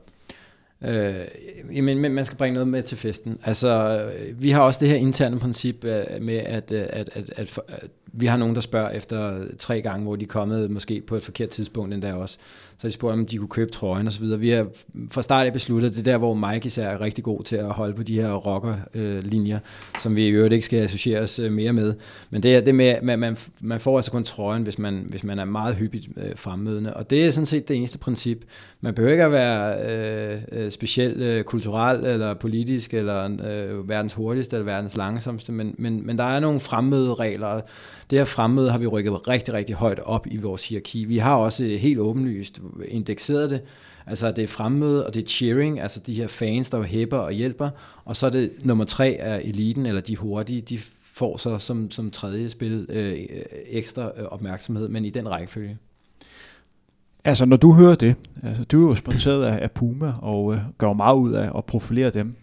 Øh, 0.82 1.28
jamen, 1.76 2.13
man 2.13 2.26
skal 2.26 2.38
bringe 2.38 2.54
noget 2.54 2.67
med 2.67 2.84
til 2.84 2.98
festen. 2.98 3.39
Altså, 3.43 4.04
vi 4.34 4.50
har 4.50 4.62
også 4.62 4.80
det 4.80 4.89
her 4.89 4.95
interne 4.95 5.39
princip 5.39 5.86
øh, 5.86 6.04
med, 6.21 6.36
øh, 6.36 6.43
at, 6.45 6.71
at, 6.71 7.10
at, 7.13 7.32
at, 7.36 7.60
at 7.67 7.89
vi 8.13 8.26
har 8.26 8.38
nogen, 8.38 8.56
der 8.56 8.62
spørger 8.62 8.89
efter 8.89 9.43
tre 9.58 9.82
gange, 9.82 10.04
hvor 10.04 10.15
de 10.15 10.24
er 10.24 10.28
kommet 10.28 10.71
måske 10.71 11.02
på 11.02 11.15
et 11.15 11.24
forkert 11.24 11.50
tidspunkt 11.50 11.93
endda 11.93 12.13
også. 12.13 12.38
Så 12.77 12.88
de 12.88 12.91
spurgte, 12.91 13.13
om 13.13 13.25
de 13.25 13.38
kunne 13.38 13.47
købe 13.47 13.71
trøjen 13.71 14.07
osv. 14.07 14.39
Vi 14.39 14.49
har 14.49 14.67
fra 15.11 15.21
start 15.21 15.45
af 15.45 15.53
besluttet, 15.53 15.91
det 15.91 15.99
er 15.99 16.11
der, 16.11 16.17
hvor 16.17 16.33
Mike 16.33 16.65
især 16.65 16.88
er 16.89 17.01
rigtig 17.01 17.23
god 17.23 17.43
til 17.43 17.55
at 17.55 17.65
holde 17.65 17.95
på 17.95 18.03
de 18.03 18.21
her 18.21 18.33
rockerlinjer, 18.33 19.55
øh, 19.55 20.01
som 20.01 20.15
vi 20.15 20.27
i 20.27 20.29
øvrigt 20.29 20.53
ikke 20.53 20.65
skal 20.65 20.79
associeres 20.79 21.39
øh, 21.39 21.51
mere 21.51 21.73
med. 21.73 21.93
Men 22.29 22.43
det 22.43 22.55
er 22.55 22.61
det 22.61 22.75
med, 22.75 22.85
at 22.85 23.19
man, 23.19 23.38
man 23.61 23.79
får 23.79 23.97
altså 23.97 24.11
kun 24.11 24.23
trøjen, 24.23 24.63
hvis 24.63 24.79
man, 24.79 25.05
hvis 25.09 25.23
man 25.23 25.39
er 25.39 25.45
meget 25.45 25.75
hyppigt 25.75 26.07
øh, 26.17 26.31
fremmødende. 26.35 26.93
Og 26.93 27.09
det 27.09 27.25
er 27.25 27.31
sådan 27.31 27.45
set 27.45 27.67
det 27.67 27.75
eneste 27.75 27.97
princip. 27.97 28.43
Man 28.81 28.93
behøver 28.93 29.11
ikke 29.11 29.23
at 29.23 29.31
være 29.31 29.77
øh, 29.89 30.41
øh, 30.51 30.71
specielt 30.71 31.17
øh, 31.17 31.43
kulturel 31.43 32.05
eller 32.05 32.33
politisk, 32.33 32.93
eller 32.93 33.23
øh, 33.25 33.89
verdens 33.89 34.13
hurtigste 34.13 34.55
eller 34.55 34.65
verdens 34.65 34.97
langsomste, 34.97 35.51
men, 35.51 35.75
men, 35.77 36.05
men 36.05 36.17
der 36.17 36.23
er 36.23 36.39
nogle 36.39 36.59
fremmøderegler. 36.59 37.61
Det 38.09 38.17
her 38.17 38.25
fremmøde 38.25 38.71
har 38.71 38.77
vi 38.77 38.88
rykket 38.88 39.27
rigtig, 39.27 39.53
rigtig 39.53 39.75
højt 39.75 39.99
op 39.99 40.27
i 40.31 40.38
vores 40.38 40.69
hierarki. 40.69 41.05
Vi 41.05 41.17
har 41.17 41.35
også 41.35 41.63
helt 41.63 41.99
åbenlyst 41.99 42.59
indekseret 42.88 43.49
det. 43.49 43.62
Altså 44.08 44.32
det 44.32 44.43
er 44.43 44.47
fremmøde, 44.47 45.06
og 45.06 45.13
det 45.13 45.23
er 45.23 45.28
cheering, 45.28 45.80
altså 45.80 45.99
de 45.99 46.13
her 46.13 46.28
fans, 46.28 46.69
der 46.69 46.82
hæpper 46.82 47.17
og 47.17 47.32
hjælper. 47.32 47.69
Og 48.06 48.15
så 48.15 48.25
er 48.25 48.30
det 48.30 48.51
nummer 48.63 48.86
tre 48.86 49.17
af 49.19 49.41
eliten, 49.43 49.86
eller 49.86 50.01
de 50.01 50.15
hurtige, 50.15 50.62
de 50.62 50.80
får 51.01 51.38
så 51.38 51.60
som, 51.60 51.91
som 51.91 52.12
tredje 52.12 52.49
spil 52.49 52.86
øh, 52.89 53.17
ekstra 53.67 54.12
øh, 54.17 54.25
opmærksomhed, 54.25 54.89
men 54.89 55.06
i 55.06 55.10
den 55.10 55.30
rækkefølge. 55.30 55.78
Altså 57.23 57.45
når 57.45 57.58
du 57.58 57.73
hører 57.73 57.95
det, 57.95 58.15
altså 58.43 58.63
du 58.63 58.86
er 58.86 58.89
jo 58.89 58.95
sponsoreret 58.95 59.45
af, 59.45 59.63
af 59.63 59.71
Puma 59.71 60.13
og 60.21 60.54
øh, 60.54 60.60
gør 60.78 60.93
meget 60.93 61.17
ud 61.17 61.34
af 61.34 61.58
at 61.58 61.65
profilere 61.65 62.10
dem. 62.10 62.36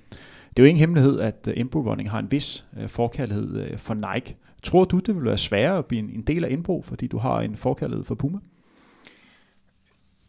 Det 0.50 0.58
er 0.58 0.62
jo 0.62 0.68
ingen 0.68 0.80
hemmelighed, 0.80 1.20
at 1.20 1.48
øh, 1.48 1.54
uh, 1.54 1.60
Indbro 1.60 1.80
Running 1.80 2.10
har 2.10 2.18
en 2.18 2.30
vis 2.30 2.64
uh, 2.82 2.88
forkærlighed 2.88 3.72
uh, 3.72 3.78
for 3.78 3.94
Nike. 3.94 4.36
Tror 4.62 4.84
du, 4.84 4.98
det 4.98 5.14
vil 5.14 5.24
være 5.24 5.38
sværere 5.38 5.78
at 5.78 5.86
blive 5.86 6.02
en, 6.02 6.10
en 6.10 6.22
del 6.22 6.44
af 6.44 6.50
Inbro, 6.50 6.82
fordi 6.82 7.06
du 7.06 7.18
har 7.18 7.40
en 7.40 7.56
forkærlighed 7.56 8.04
for 8.04 8.14
Puma? 8.14 8.38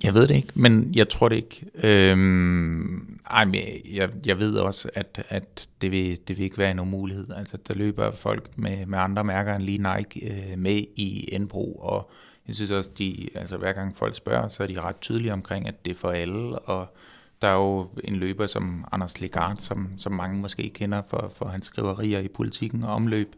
Jeg 0.03 0.13
ved 0.13 0.27
det 0.27 0.35
ikke, 0.35 0.51
men 0.53 0.91
jeg 0.95 1.09
tror 1.09 1.29
det 1.29 1.35
ikke. 1.35 1.65
Øhm, 1.83 3.19
ej, 3.29 3.45
men 3.45 3.55
jeg, 3.91 4.09
jeg 4.25 4.39
ved 4.39 4.55
også, 4.55 4.89
at, 4.93 5.25
at 5.29 5.69
det, 5.81 5.91
vil, 5.91 6.19
det 6.27 6.37
vil 6.37 6.43
ikke 6.43 6.57
være 6.57 6.71
en 6.71 6.79
umulighed. 6.79 7.27
Altså, 7.35 7.57
der 7.67 7.73
løber 7.73 8.11
folk 8.11 8.57
med, 8.57 8.85
med 8.85 8.99
andre 8.99 9.23
mærker 9.23 9.55
end 9.55 9.63
lige 9.63 9.95
Nike 9.95 10.25
øh, 10.25 10.59
med 10.59 10.83
i 10.95 11.29
Enbro, 11.31 11.73
og 11.73 12.11
jeg 12.47 12.55
synes 12.55 12.71
også, 12.71 12.91
de, 12.97 13.29
altså, 13.35 13.57
hver 13.57 13.73
gang 13.73 13.97
folk 13.97 14.15
spørger, 14.15 14.47
så 14.47 14.63
er 14.63 14.67
de 14.67 14.81
ret 14.81 14.99
tydelige 15.01 15.33
omkring, 15.33 15.67
at 15.67 15.85
det 15.85 15.91
er 15.91 15.95
for 15.95 16.11
alle, 16.11 16.59
og 16.59 16.95
der 17.41 17.47
er 17.47 17.55
jo 17.55 17.87
en 18.03 18.15
løber 18.15 18.47
som 18.47 18.85
Anders 18.91 19.21
Legard, 19.21 19.57
som, 19.57 19.89
som 19.97 20.11
mange 20.11 20.41
måske 20.41 20.69
kender 20.69 21.01
for, 21.07 21.31
for 21.35 21.45
hans 21.45 21.65
skriverier 21.65 22.19
i 22.19 22.27
politikken 22.27 22.83
og 22.83 22.93
omløb, 22.93 23.35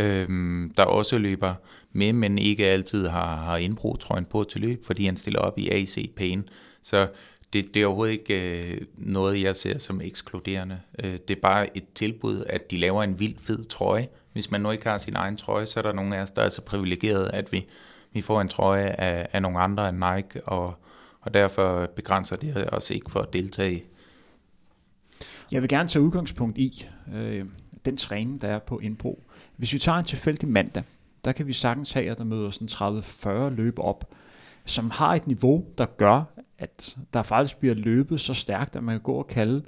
øhm, 0.00 0.72
der 0.76 0.82
også 0.82 1.18
løber 1.18 1.54
med, 1.92 2.12
men 2.12 2.38
ikke 2.38 2.66
altid 2.66 3.06
har, 3.06 3.36
har 3.36 3.56
indbrugtrøjen 3.56 4.24
på 4.24 4.44
til 4.44 4.60
løb, 4.60 4.84
fordi 4.84 5.04
han 5.04 5.16
stiller 5.16 5.40
op 5.40 5.58
i 5.58 5.68
AC 5.70 6.10
Pain. 6.16 6.48
Så 6.82 7.08
det, 7.52 7.74
det 7.74 7.82
er 7.82 7.86
overhovedet 7.86 8.12
ikke 8.12 8.70
øh, 8.72 8.80
noget, 8.96 9.42
jeg 9.42 9.56
ser 9.56 9.78
som 9.78 10.00
ekskluderende. 10.00 10.80
Øh, 11.04 11.12
det 11.28 11.36
er 11.36 11.40
bare 11.40 11.76
et 11.76 11.84
tilbud, 11.94 12.44
at 12.46 12.70
de 12.70 12.78
laver 12.78 13.02
en 13.02 13.20
vild 13.20 13.38
fed 13.38 13.64
trøje. 13.64 14.08
Hvis 14.32 14.50
man 14.50 14.60
nu 14.60 14.70
ikke 14.70 14.88
har 14.88 14.98
sin 14.98 15.16
egen 15.16 15.36
trøje, 15.36 15.66
så 15.66 15.80
er 15.80 15.82
der 15.82 15.92
nogle 15.92 16.16
af 16.16 16.22
os, 16.22 16.30
der 16.30 16.42
er 16.42 16.48
så 16.48 16.62
privilegeret, 16.62 17.30
at 17.32 17.52
vi, 17.52 17.66
vi 18.12 18.20
får 18.20 18.40
en 18.40 18.48
trøje 18.48 18.86
af, 18.86 19.28
af 19.32 19.42
nogle 19.42 19.58
andre 19.58 19.88
end 19.88 19.96
Nike, 19.96 20.44
og, 20.44 20.74
og 21.20 21.34
derfor 21.34 21.86
begrænser 21.96 22.36
det 22.36 22.68
os 22.72 22.90
ikke 22.90 23.10
for 23.10 23.20
at 23.20 23.32
deltage. 23.32 23.84
Jeg 25.52 25.62
vil 25.62 25.68
gerne 25.68 25.88
tage 25.88 26.02
udgangspunkt 26.02 26.58
i 26.58 26.88
øh, 27.14 27.44
den 27.84 27.96
træning, 27.96 28.42
der 28.42 28.48
er 28.48 28.58
på 28.58 28.78
Indbro. 28.78 29.22
Hvis 29.58 29.72
vi 29.72 29.78
tager 29.78 29.98
en 29.98 30.04
tilfældig 30.04 30.48
mandag, 30.48 30.82
der 31.24 31.32
kan 31.32 31.46
vi 31.46 31.52
sagtens 31.52 31.92
have, 31.92 32.10
at 32.10 32.18
der 32.18 32.24
møder 32.24 32.50
sådan 32.50 33.02
30-40 33.48 33.48
løb 33.48 33.78
op, 33.78 34.14
som 34.64 34.90
har 34.90 35.14
et 35.14 35.26
niveau, 35.26 35.64
der 35.78 35.86
gør, 35.86 36.22
at 36.58 36.96
der 37.14 37.22
faktisk 37.22 37.56
bliver 37.56 37.74
løbet 37.74 38.20
så 38.20 38.34
stærkt, 38.34 38.76
at 38.76 38.82
man 38.82 38.94
kan 38.94 39.02
gå 39.02 39.12
og 39.12 39.26
kalde 39.26 39.62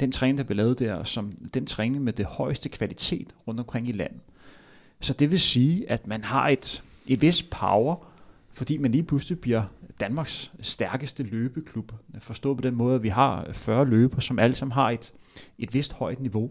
den 0.00 0.12
træning, 0.12 0.38
der 0.38 0.44
bliver 0.44 0.56
lavet 0.56 0.78
der, 0.78 1.04
som 1.04 1.32
den 1.54 1.66
træning 1.66 2.04
med 2.04 2.12
det 2.12 2.26
højeste 2.26 2.68
kvalitet 2.68 3.34
rundt 3.46 3.60
omkring 3.60 3.88
i 3.88 3.92
landet. 3.92 4.20
Så 5.00 5.12
det 5.12 5.30
vil 5.30 5.40
sige, 5.40 5.90
at 5.90 6.06
man 6.06 6.24
har 6.24 6.48
et, 6.48 6.82
et 7.06 7.22
vis 7.22 7.42
power, 7.42 7.96
fordi 8.50 8.76
man 8.76 8.92
lige 8.92 9.02
pludselig 9.02 9.40
bliver 9.40 9.62
Danmarks 10.00 10.52
stærkeste 10.60 11.22
løbeklub. 11.22 11.92
Forstået 12.18 12.56
på 12.56 12.62
den 12.62 12.74
måde, 12.74 12.94
at 12.94 13.02
vi 13.02 13.08
har 13.08 13.48
40 13.52 13.84
løber, 13.84 14.20
som 14.20 14.38
alle 14.38 14.56
sammen 14.56 14.72
har 14.72 14.90
et, 14.90 15.12
et 15.58 15.74
vist 15.74 15.92
højt 15.92 16.20
niveau. 16.20 16.50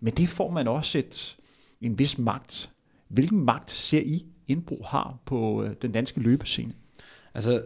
Men 0.00 0.14
det 0.14 0.28
får 0.28 0.50
man 0.50 0.68
også 0.68 0.98
et, 0.98 1.36
en 1.80 1.98
vis 1.98 2.18
magt. 2.18 2.70
Hvilken 3.08 3.44
magt 3.44 3.70
ser 3.70 4.00
I 4.00 4.26
Indbro 4.48 4.82
har 4.86 5.18
på 5.24 5.62
øh, 5.64 5.74
den 5.82 5.92
danske 5.92 6.20
løbescene? 6.20 6.72
Altså, 7.34 7.62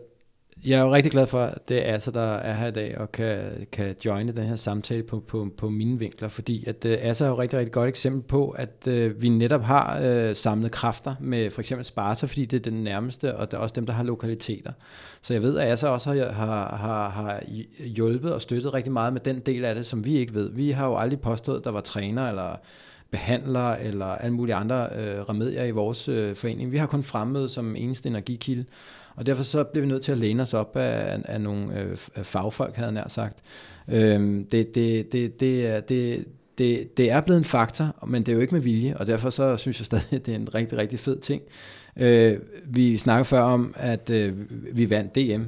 jeg 0.64 0.78
er 0.78 0.84
jo 0.84 0.94
rigtig 0.94 1.12
glad 1.12 1.26
for, 1.26 1.42
at 1.42 1.68
det 1.68 1.88
er 1.88 1.98
så 1.98 2.10
der 2.10 2.20
er 2.20 2.54
her 2.54 2.66
i 2.66 2.70
dag 2.70 2.98
og 2.98 3.12
kan, 3.12 3.40
kan 3.72 3.94
joine 4.04 4.32
den 4.32 4.46
her 4.46 4.56
samtale 4.56 5.02
på, 5.02 5.20
på, 5.20 5.48
på 5.56 5.70
mine 5.70 5.98
vinkler, 5.98 6.28
fordi 6.28 6.64
at 6.66 6.84
øh, 6.84 6.92
uh, 6.92 7.08
Asa 7.08 7.24
er 7.24 7.28
jo 7.28 7.38
rigtig, 7.38 7.58
rigtig 7.58 7.72
godt 7.72 7.88
eksempel 7.88 8.22
på, 8.22 8.50
at 8.50 8.88
øh, 8.88 9.22
vi 9.22 9.28
netop 9.28 9.62
har 9.62 10.00
øh, 10.02 10.36
samlet 10.36 10.72
kræfter 10.72 11.14
med 11.20 11.50
for 11.50 11.60
eksempel 11.60 11.84
Sparta, 11.84 12.26
fordi 12.26 12.44
det 12.44 12.66
er 12.66 12.70
den 12.70 12.84
nærmeste, 12.84 13.36
og 13.36 13.50
det 13.50 13.56
er 13.56 13.60
også 13.60 13.72
dem, 13.72 13.86
der 13.86 13.92
har 13.92 14.02
lokaliteter. 14.02 14.72
Så 15.22 15.34
jeg 15.34 15.42
ved, 15.42 15.58
at 15.58 15.68
Asa 15.68 15.88
også 15.88 16.12
har, 16.12 16.32
har, 16.32 16.76
har, 16.76 17.08
har 17.08 17.42
hjulpet 17.78 18.34
og 18.34 18.42
støttet 18.42 18.74
rigtig 18.74 18.92
meget 18.92 19.12
med 19.12 19.20
den 19.20 19.40
del 19.40 19.64
af 19.64 19.74
det, 19.74 19.86
som 19.86 20.04
vi 20.04 20.16
ikke 20.16 20.34
ved. 20.34 20.50
Vi 20.50 20.70
har 20.70 20.86
jo 20.86 20.96
aldrig 20.96 21.20
påstået, 21.20 21.58
at 21.58 21.64
der 21.64 21.70
var 21.70 21.80
træner 21.80 22.28
eller 22.28 22.56
behandler 23.12 23.70
eller 23.70 24.06
alle 24.06 24.34
mulige 24.34 24.54
andre 24.54 24.88
øh, 24.96 25.20
remedier 25.20 25.64
i 25.64 25.70
vores 25.70 26.08
øh, 26.08 26.36
forening. 26.36 26.72
Vi 26.72 26.76
har 26.76 26.86
kun 26.86 27.02
fremmøde 27.02 27.48
som 27.48 27.76
eneste 27.76 28.08
energikilde, 28.08 28.64
og 29.16 29.26
derfor 29.26 29.42
så 29.42 29.64
bliver 29.64 29.86
vi 29.86 29.88
nødt 29.88 30.02
til 30.02 30.12
at 30.12 30.18
læne 30.18 30.42
os 30.42 30.54
op 30.54 30.76
af, 30.76 31.20
af 31.24 31.40
nogle 31.40 31.80
øh, 31.80 31.96
fagfolk, 32.24 32.76
havde 32.76 32.86
jeg 32.86 32.94
nær 32.94 33.08
sagt. 33.08 33.38
Øh, 33.88 34.44
det, 34.52 34.74
det, 34.74 35.12
det, 35.12 35.40
det, 35.40 35.88
det, 35.88 36.24
det, 36.58 36.96
det 36.96 37.10
er 37.10 37.20
blevet 37.20 37.38
en 37.38 37.44
faktor, 37.44 38.06
men 38.06 38.22
det 38.22 38.32
er 38.32 38.36
jo 38.36 38.40
ikke 38.40 38.54
med 38.54 38.62
vilje, 38.62 38.96
og 38.96 39.06
derfor 39.06 39.30
så 39.30 39.56
synes 39.56 39.80
jeg 39.80 39.86
stadig, 39.86 40.12
at 40.12 40.22
det 40.26 40.32
er 40.32 40.38
en 40.38 40.54
rigtig, 40.54 40.78
rigtig 40.78 40.98
fed 40.98 41.18
ting. 41.18 41.42
Øh, 41.96 42.38
vi 42.64 42.96
snakker 42.96 43.24
før 43.24 43.40
om, 43.40 43.74
at 43.76 44.10
øh, 44.10 44.32
vi 44.72 44.90
vandt 44.90 45.14
DM 45.14 45.42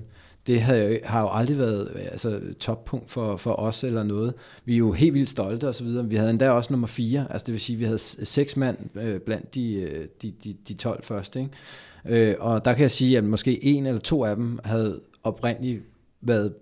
det 0.46 0.60
havde, 0.60 1.00
har 1.04 1.20
jo 1.20 1.28
aldrig 1.32 1.58
været 1.58 1.90
altså, 2.12 2.40
toppunkt 2.60 3.10
for, 3.10 3.36
for 3.36 3.52
os 3.52 3.84
eller 3.84 4.02
noget. 4.02 4.34
Vi 4.64 4.74
er 4.74 4.78
jo 4.78 4.92
helt 4.92 5.14
vildt 5.14 5.28
stolte 5.28 5.68
osv. 5.68 5.86
Vi 6.10 6.16
havde 6.16 6.30
endda 6.30 6.50
også 6.50 6.72
nummer 6.72 6.86
4, 6.86 7.26
altså 7.30 7.44
det 7.46 7.52
vil 7.52 7.60
sige, 7.60 7.76
at 7.76 7.80
vi 7.80 7.84
havde 7.84 7.98
seks 7.98 8.56
mand 8.56 8.78
øh, 8.94 9.20
blandt 9.20 9.54
de, 9.54 9.74
øh, 9.74 10.06
de, 10.22 10.34
de, 10.44 10.56
de 10.68 10.74
12 10.74 11.04
første. 11.04 11.40
Ikke? 11.40 12.30
Øh, 12.30 12.36
og 12.40 12.64
der 12.64 12.72
kan 12.72 12.82
jeg 12.82 12.90
sige, 12.90 13.18
at 13.18 13.24
måske 13.24 13.64
en 13.64 13.86
eller 13.86 14.00
to 14.00 14.24
af 14.24 14.36
dem 14.36 14.58
havde 14.64 15.00
oprindeligt 15.22 15.82
været 16.20 16.54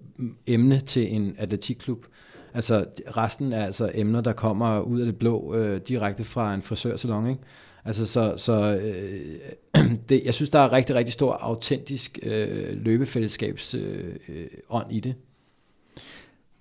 emne 0.47 0.81
til 0.81 1.14
en 1.14 1.35
atletikklub. 1.38 2.07
Altså 2.55 2.85
resten 3.16 3.53
er 3.53 3.64
altså 3.64 3.90
emner, 3.95 4.21
der 4.21 4.33
kommer 4.33 4.81
ud 4.81 5.01
af 5.01 5.07
det 5.07 5.16
blå 5.16 5.55
øh, 5.55 5.81
direkte 5.81 6.25
fra 6.25 6.55
en 6.55 6.62
frisørsalon. 6.62 7.31
Ikke? 7.31 7.42
Altså, 7.85 8.07
så, 8.07 8.35
så 8.37 8.77
øh, 8.77 9.38
det, 10.09 10.23
jeg 10.25 10.35
synes, 10.35 10.51
der 10.51 10.59
er 10.59 10.73
rigtig, 10.73 10.97
rigtig 10.97 11.12
stor 11.12 11.33
autentisk 11.33 12.18
øh, 12.23 12.85
løbefællesskabs 12.85 13.75
øh, 13.75 14.14
øh, 14.29 14.47
ånd 14.71 14.92
i 14.92 15.01
det. 15.01 15.14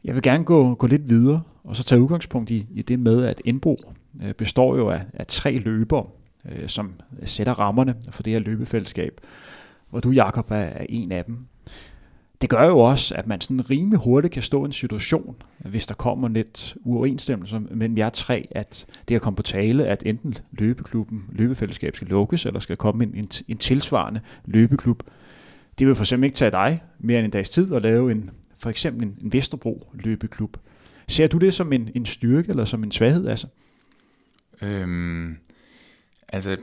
Jeg 0.03 0.15
vil 0.15 0.23
gerne 0.23 0.43
gå, 0.43 0.75
gå 0.75 0.87
lidt 0.87 1.09
videre, 1.09 1.41
og 1.63 1.75
så 1.75 1.83
tage 1.83 2.01
udgangspunkt 2.01 2.49
i, 2.49 2.67
i 2.71 2.81
det 2.81 2.99
med, 2.99 3.25
at 3.25 3.41
Indbro 3.45 3.77
øh, 4.23 4.33
består 4.33 4.75
jo 4.75 4.89
af, 4.89 5.01
af 5.13 5.27
tre 5.27 5.57
løbere, 5.57 6.05
øh, 6.51 6.69
som 6.69 6.93
sætter 7.25 7.53
rammerne 7.53 7.95
for 8.09 8.23
det 8.23 8.33
her 8.33 8.39
løbefællesskab, 8.39 9.21
hvor 9.89 9.99
du, 9.99 10.11
Jakob, 10.11 10.51
er, 10.51 10.55
er 10.55 10.85
en 10.89 11.11
af 11.11 11.25
dem 11.25 11.47
det 12.41 12.49
gør 12.49 12.65
jo 12.65 12.79
også, 12.79 13.15
at 13.15 13.27
man 13.27 13.41
sådan 13.41 13.69
rimelig 13.69 13.99
hurtigt 13.99 14.33
kan 14.33 14.43
stå 14.43 14.63
i 14.63 14.65
en 14.65 14.71
situation, 14.71 15.35
hvis 15.57 15.87
der 15.87 15.93
kommer 15.93 16.27
lidt 16.27 16.77
uoverensstemmelse 16.83 17.59
mellem 17.59 17.97
jer 17.97 18.09
tre, 18.09 18.47
at 18.51 18.85
det 19.07 19.13
kan 19.13 19.19
komme 19.19 19.35
på 19.35 19.43
tale, 19.43 19.85
at 19.85 20.03
enten 20.05 20.35
løbeklubben, 20.51 21.25
løbefællesskab 21.31 21.95
skal 21.95 22.07
lukkes, 22.07 22.45
eller 22.45 22.59
skal 22.59 22.77
komme 22.77 23.03
en, 23.03 23.15
en, 23.15 23.29
en 23.47 23.57
tilsvarende 23.57 24.19
løbeklub. 24.45 25.03
Det 25.79 25.87
vil 25.87 25.95
for 25.95 26.03
eksempel 26.03 26.25
ikke 26.25 26.35
tage 26.35 26.51
dig 26.51 26.83
mere 26.99 27.19
end 27.19 27.25
en 27.25 27.31
dags 27.31 27.49
tid 27.49 27.73
at 27.73 27.81
lave 27.81 28.11
en, 28.11 28.29
for 28.57 28.69
eksempel 28.69 29.03
en, 29.03 29.17
en 29.21 29.33
Vesterbro 29.33 29.87
løbeklub. 29.93 30.57
Ser 31.07 31.27
du 31.27 31.37
det 31.37 31.53
som 31.53 31.73
en, 31.73 31.89
en 31.95 32.05
styrke 32.05 32.49
eller 32.49 32.65
som 32.65 32.83
en 32.83 32.91
svaghed? 32.91 33.27
Altså? 33.27 33.47
Øhm, 34.61 35.37
altså, 36.27 36.57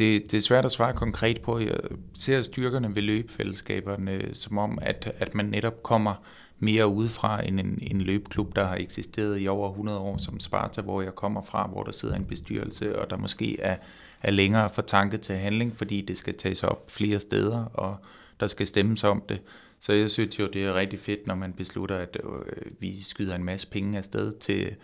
det, 0.00 0.30
det 0.30 0.36
er 0.36 0.40
svært 0.40 0.64
at 0.64 0.72
svare 0.72 0.92
konkret 0.92 1.40
på. 1.40 1.58
Jeg 1.58 1.78
ser 2.14 2.42
styrkerne 2.42 2.94
ved 2.94 3.02
løbefællesskaberne 3.02 4.12
øh, 4.12 4.34
som 4.34 4.58
om, 4.58 4.78
at, 4.82 5.12
at 5.18 5.34
man 5.34 5.44
netop 5.44 5.82
kommer 5.82 6.14
mere 6.58 6.88
udefra 6.88 7.46
end 7.46 7.60
en, 7.60 7.78
en 7.82 8.00
løbeklub, 8.00 8.56
der 8.56 8.64
har 8.64 8.76
eksisteret 8.76 9.42
i 9.42 9.48
over 9.48 9.70
100 9.70 9.98
år, 9.98 10.16
som 10.16 10.40
Sparta, 10.40 10.80
hvor 10.80 11.02
jeg 11.02 11.14
kommer 11.14 11.42
fra, 11.42 11.66
hvor 11.66 11.82
der 11.82 11.92
sidder 11.92 12.14
en 12.14 12.24
bestyrelse, 12.24 12.98
og 12.98 13.10
der 13.10 13.16
måske 13.16 13.60
er, 13.60 13.76
er 14.22 14.30
længere 14.30 14.70
for 14.70 14.82
tanke 14.82 15.16
til 15.16 15.34
handling, 15.34 15.76
fordi 15.76 16.00
det 16.00 16.18
skal 16.18 16.36
tages 16.36 16.64
op 16.64 16.90
flere 16.90 17.20
steder, 17.20 17.64
og 17.64 17.96
der 18.40 18.46
skal 18.46 18.66
stemmes 18.66 19.04
om 19.04 19.22
det. 19.28 19.42
Så 19.80 19.92
jeg 19.92 20.10
synes 20.10 20.38
jo, 20.38 20.46
det 20.46 20.64
er 20.64 20.74
rigtig 20.74 20.98
fedt, 20.98 21.26
når 21.26 21.34
man 21.34 21.52
beslutter, 21.52 21.96
at 21.96 22.16
øh, 22.24 22.72
vi 22.78 23.02
skyder 23.02 23.34
en 23.34 23.44
masse 23.44 23.68
penge 23.68 23.98
afsted 23.98 24.32
til, 24.32 24.74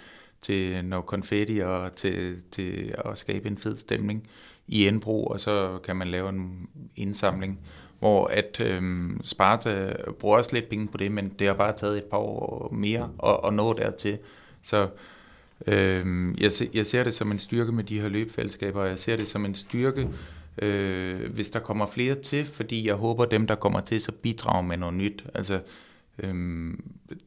til 0.41 0.85
noget 0.85 1.07
konfetti 1.07 1.59
og 1.59 1.97
til, 1.97 2.37
til 2.51 2.95
at 3.05 3.19
skabe 3.19 3.49
en 3.49 3.59
fed 3.59 3.77
stemning 3.77 4.29
i 4.69 4.87
Indbro, 4.87 5.25
og 5.25 5.41
så 5.41 5.79
kan 5.85 5.97
man 5.97 6.09
lave 6.09 6.29
en 6.29 6.69
indsamling, 6.97 7.61
hvor 7.99 8.27
at 8.27 8.61
øhm, 8.61 9.21
Sparta 9.23 9.97
bruger 10.19 10.37
også 10.37 10.51
lidt 10.53 10.69
penge 10.69 10.89
på 10.89 10.97
det, 10.97 11.13
men 11.13 11.33
det 11.39 11.47
har 11.47 11.55
bare 11.55 11.73
taget 11.73 11.97
et 11.97 12.05
par 12.05 12.19
år 12.19 12.69
mere 12.73 13.11
at, 13.25 13.41
at 13.45 13.55
nå 13.55 13.73
dertil. 13.73 14.19
Så 14.63 14.89
øhm, 15.67 16.35
jeg, 16.35 16.51
jeg 16.75 16.87
ser 16.87 17.05
det 17.05 17.15
som 17.15 17.33
en 17.33 17.39
styrke 17.39 17.73
med 17.73 17.85
de 17.85 18.01
her 18.01 18.09
løbefællesskaber, 18.09 18.83
og 18.83 18.89
jeg 18.89 18.99
ser 18.99 19.17
det 19.17 19.29
som 19.29 19.45
en 19.45 19.55
styrke, 19.55 20.09
øh, 20.63 21.33
hvis 21.35 21.51
der 21.51 21.59
kommer 21.59 21.87
flere 21.87 22.15
til, 22.15 22.45
fordi 22.45 22.87
jeg 22.87 22.95
håber, 22.95 23.25
dem, 23.25 23.47
der 23.47 23.55
kommer 23.55 23.81
til, 23.81 24.01
så 24.01 24.13
bidrager 24.13 24.63
med 24.63 24.77
noget 24.77 24.95
nyt. 24.95 25.25
Altså, 25.35 25.61
øhm, 26.19 26.85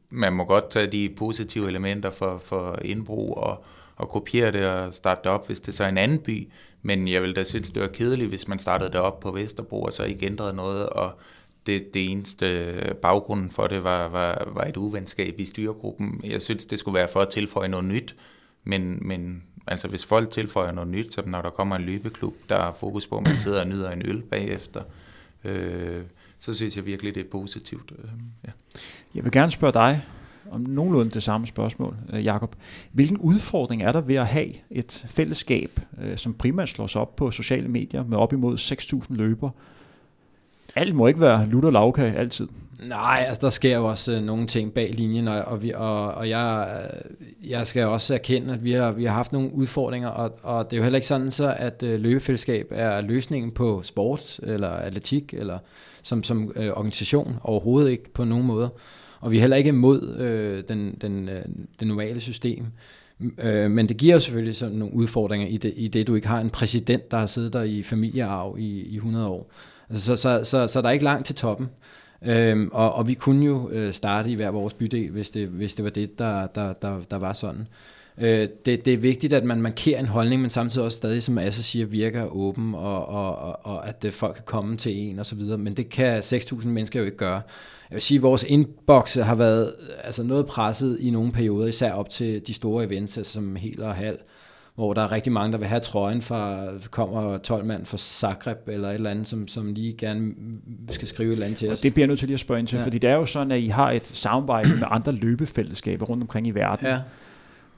man 0.10 0.34
må 0.34 0.46
godt 0.46 0.70
tage 0.70 0.88
de 0.88 1.10
positive 1.18 1.68
elementer 1.68 2.10
for, 2.10 2.38
for 2.38 2.80
indbrug 2.82 3.38
og, 3.38 3.64
og 3.96 4.10
kopiere 4.10 4.52
det 4.52 4.66
og 4.66 4.94
starte 4.94 5.22
det 5.24 5.32
op, 5.32 5.48
hvis 5.48 5.60
det 5.60 5.76
så 5.76 5.84
er 5.84 5.90
en 5.90 5.98
anden 5.98 6.20
by, 6.20 6.48
men 6.82 7.08
jeg 7.08 7.22
vil 7.22 7.36
da 7.36 7.44
synes, 7.44 7.70
det 7.70 7.82
var 7.82 7.88
kedeligt, 7.88 8.30
hvis 8.30 8.48
man 8.48 8.60
startede 8.60 8.92
det 8.92 9.00
op 9.00 9.20
på 9.20 9.32
Vesterbro, 9.32 9.82
og 9.82 9.94
så 9.94 10.04
ikke 10.04 10.26
ændrede 10.26 10.56
noget, 10.56 10.90
og 10.90 11.20
det, 11.66 11.94
det 11.94 12.12
eneste 12.12 12.46
øh, 12.46 12.96
baggrunden 12.96 13.52
for 13.52 13.68
det 13.68 13.84
var, 13.84 14.08
var, 14.08 14.52
var 14.54 14.64
et 14.64 14.78
uvenskab 14.78 15.40
i 15.40 15.46
styregruppen. 15.46 16.22
Jeg 16.24 16.42
synes, 16.42 16.66
det 16.66 16.80
skulle 16.80 16.96
være 16.96 17.08
for 17.08 17.22
at 17.22 17.30
tilføje 17.30 17.68
noget 17.68 17.86
nyt, 17.86 18.16
men, 18.64 19.08
men 19.08 19.44
altså 19.68 19.88
hvis 19.88 20.06
folk 20.06 20.32
tilføjer 20.32 20.72
noget 20.72 20.90
nyt, 20.90 21.14
så 21.14 21.24
når 21.26 21.42
der 21.42 21.50
kommer 21.50 21.76
en 21.76 21.82
løbeklub, 21.82 22.34
der 22.50 22.58
har 22.58 22.72
fokus 22.80 23.08
på, 23.08 23.18
at 23.18 23.24
man 23.24 23.38
sidder 23.38 23.60
og 23.60 23.68
nyder 23.68 23.92
en 23.92 24.02
øl 24.06 24.22
bagefter, 24.22 24.82
øh, 25.44 26.04
så 26.40 26.54
synes 26.54 26.78
jeg 26.78 26.86
virkelig, 26.86 27.16
det 27.16 27.26
er 27.26 27.30
positivt. 27.32 27.92
Øh, 27.92 28.10
ja. 28.48 28.52
Jeg 29.16 29.24
vil 29.24 29.32
gerne 29.32 29.52
spørge 29.52 29.74
dig, 29.74 30.06
om 30.52 30.62
nogenlunde 30.62 31.12
det 31.12 31.24
samme 31.24 31.48
spørgsmål, 31.48 31.96
øh, 32.14 32.26
Jakob. 32.26 32.56
Hvilken 32.92 33.18
udfordring 33.18 33.84
er 33.84 33.92
der 33.92 34.02
ved 34.02 34.16
at 34.16 34.28
have 34.28 34.54
et 34.72 35.06
fællesskab, 35.08 35.80
øh, 36.02 36.18
som 36.18 36.34
primært 36.34 36.70
slås 36.70 36.96
op 36.96 37.16
på 37.16 37.32
sociale 37.32 37.68
medier 37.68 38.04
med 38.04 38.18
op 38.18 38.34
imod 38.34 38.58
6.000 38.58 39.16
løber? 39.16 39.50
Alt 40.76 40.96
må 40.96 41.08
ikke 41.08 41.20
være 41.20 41.46
lutter 41.46 41.72
lavka 41.72 42.12
altid. 42.12 42.48
Nej, 42.88 43.26
altså 43.28 43.42
der 43.42 43.50
sker 43.50 43.76
jo 43.76 43.86
også 43.86 44.12
øh, 44.12 44.24
nogle 44.24 44.48
ting 44.48 44.74
bag 44.74 44.94
linjen, 44.94 45.28
og, 45.28 45.42
og, 45.42 45.64
vi, 45.64 45.72
og, 45.76 46.12
og 46.12 46.30
jeg, 46.30 46.82
øh, 46.84 47.50
jeg 47.50 47.68
skal 47.68 47.86
også 47.86 48.14
erkende, 48.14 48.54
at 48.54 48.64
vi 48.64 48.72
har, 48.72 48.92
vi 48.92 49.06
har 49.06 49.14
haft 49.14 49.34
nogle 49.34 49.54
udfordringer, 49.54 50.10
og, 50.10 50.40
og 50.44 50.66
det 50.66 50.76
er 50.76 50.78
jo 50.78 50.84
heller 50.84 50.98
ikke 50.98 51.08
sådan 51.08 51.32
så, 51.32 51.56
at 51.58 51.84
øh, 51.84 52.00
løbefællesskab 52.00 52.68
er 52.72 53.02
løsningen 53.02 53.52
på 53.52 53.84
sport 53.84 54.40
eller 54.44 54.70
atletik 54.70 55.34
eller 55.34 55.58
som, 56.02 56.24
som 56.24 56.52
øh, 56.56 56.70
organisation 56.70 57.40
overhovedet 57.44 57.92
ikke 57.92 58.14
på 58.14 58.24
nogen 58.24 58.46
måde. 58.46 58.70
Og 59.22 59.32
vi 59.32 59.38
er 59.38 59.42
heller 59.42 59.58
ikke 59.58 59.68
imod 59.68 60.18
øh, 60.18 60.64
den, 60.68 60.98
den, 61.02 61.30
øh, 61.30 61.42
det 61.80 61.88
normale 61.88 62.22
system. 62.22 62.66
Øh, 63.38 63.72
men 63.72 63.90
det 63.90 63.98
giver 63.98 64.14
jo 64.14 64.20
selvfølgelig 64.20 64.56
sådan 64.56 64.76
nogle 64.76 64.94
udfordringer 64.94 65.48
i 65.48 65.58
det, 65.58 65.74
i 65.76 65.88
det, 65.88 66.08
du 66.08 66.16
ikke 66.16 66.28
har 66.28 66.40
en 66.40 66.50
præsident, 66.50 67.12
der 67.12 67.18
har 67.18 67.28
siddet 67.28 67.54
der 67.54 67.64
i 67.64 67.84
familiearv 67.84 68.56
i, 68.60 68.82
i 68.82 68.96
100 68.96 69.28
år. 69.28 69.52
Altså, 69.90 70.06
så, 70.06 70.16
så, 70.16 70.44
så, 70.44 70.68
så 70.68 70.82
der 70.82 70.88
er 70.88 70.94
ikke 70.94 71.06
langt 71.06 71.26
til 71.26 71.36
toppen. 71.36 71.68
Øhm, 72.22 72.70
og, 72.74 72.94
og 72.94 73.08
vi 73.08 73.14
kunne 73.14 73.46
jo 73.46 73.70
øh, 73.70 73.94
starte 73.94 74.30
i 74.30 74.34
hver 74.36 74.50
vores 74.50 74.74
bydel, 74.74 75.10
hvis 75.10 75.30
det, 75.30 75.48
hvis 75.48 75.76
det 75.76 75.86
var 75.86 75.92
det, 75.92 76.20
der, 76.20 76.48
der, 76.48 76.74
der, 76.74 77.00
der 77.12 77.18
var 77.18 77.34
sådan. 77.34 77.68
Øh, 78.22 78.48
det, 78.66 78.86
det 78.86 78.94
er 78.94 78.98
vigtigt, 78.98 79.34
at 79.34 79.44
man 79.44 79.62
markerer 79.62 80.00
en 80.00 80.08
holdning, 80.08 80.42
men 80.42 80.50
samtidig 80.50 80.86
også 80.86 80.96
stadig, 80.96 81.24
som 81.24 81.38
Assa 81.38 81.62
siger, 81.62 81.86
virker 81.86 82.36
åben, 82.36 82.76
og, 82.76 83.06
og, 83.06 83.36
og, 83.36 83.60
og 83.66 83.88
at 83.88 84.06
øh, 84.06 84.12
folk 84.12 84.36
kan 84.36 84.44
komme 84.46 84.78
til 84.78 84.98
en 84.98 85.20
og 85.20 85.26
så 85.26 85.36
videre. 85.36 85.58
Men 85.58 85.74
det 85.74 85.90
kan 85.90 86.20
6.000 86.20 86.68
mennesker 86.68 87.00
jo 87.00 87.06
ikke 87.06 87.18
gøre. 87.18 87.42
Jeg 87.90 87.96
vil 87.96 88.02
sige, 88.02 88.18
at 88.18 88.22
vores 88.22 88.46
inbox 88.48 89.16
har 89.16 89.36
været 89.36 89.74
altså 90.04 90.24
noget 90.24 90.46
presset 90.46 90.98
i 91.00 91.10
nogle 91.10 91.32
perioder, 91.32 91.68
især 91.68 91.92
op 91.92 92.10
til 92.10 92.48
de 92.48 92.54
store 92.54 92.86
events, 92.86 93.18
altså 93.18 93.34
som 93.34 93.56
helt 93.56 93.80
og 93.80 93.96
halv 93.96 94.18
hvor 94.80 94.94
der 94.94 95.02
er 95.02 95.12
rigtig 95.12 95.34
mange, 95.34 95.52
der 95.52 95.58
vil 95.58 95.68
have 95.68 95.80
trøjen 95.80 96.22
fra, 96.22 96.68
kommer 96.92 97.38
12 97.38 97.66
mand 97.66 97.86
fra 97.86 97.98
Zagreb 97.98 98.68
eller 98.68 98.90
et 98.90 98.94
eller 98.94 99.10
andet, 99.10 99.28
som, 99.28 99.48
som 99.48 99.74
lige 99.74 99.94
gerne 99.94 100.34
skal 100.90 101.08
skrive 101.08 101.30
et 101.30 101.34
eller 101.34 101.46
andet 101.46 101.60
til 101.60 101.72
os. 101.72 101.80
Og 101.80 101.84
det 101.84 101.94
bliver 101.94 102.04
jeg 102.04 102.08
nødt 102.08 102.20
til 102.20 102.28
lige 102.28 102.34
at 102.34 102.40
spørge 102.40 102.60
ind 102.60 102.68
til, 102.68 102.78
ja. 102.78 102.86
fordi 102.86 102.98
det 102.98 103.10
er 103.10 103.14
jo 103.14 103.26
sådan, 103.26 103.52
at 103.52 103.60
I 103.60 103.68
har 103.68 103.92
et 103.92 104.04
samarbejde 104.04 104.76
med 104.76 104.88
andre 104.90 105.12
løbefællesskaber 105.12 106.06
rundt 106.06 106.24
omkring 106.24 106.48
i 106.48 106.52
verden. 106.52 106.88
Ja. 106.88 107.00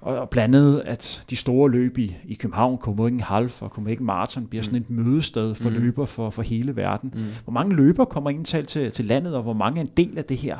Og 0.01 0.29
blandt 0.29 0.55
andet, 0.55 0.81
at 0.85 1.23
de 1.29 1.35
store 1.35 1.71
løb 1.71 1.97
i, 1.97 2.15
i 2.25 2.33
København, 2.33 2.77
Copenhagen 2.77 3.19
Half 3.19 3.61
og 3.61 3.69
Copenhagen 3.69 4.05
Marathon, 4.05 4.47
bliver 4.47 4.63
sådan 4.63 4.81
et 4.81 4.89
mm. 4.89 4.95
mødested 4.95 5.55
for 5.55 5.69
mm. 5.69 5.75
løber 5.75 6.05
for, 6.05 6.29
for 6.29 6.41
hele 6.41 6.75
verden. 6.75 7.13
Mm. 7.15 7.21
Hvor 7.43 7.53
mange 7.53 7.75
løber 7.75 8.05
kommer 8.05 8.29
egentlig 8.29 8.67
til, 8.67 8.91
til 8.91 9.05
landet, 9.05 9.35
og 9.35 9.43
hvor 9.43 9.53
mange 9.53 9.79
er 9.79 9.83
en 9.83 9.91
del 9.97 10.17
af 10.17 10.25
det 10.25 10.37
her 10.37 10.57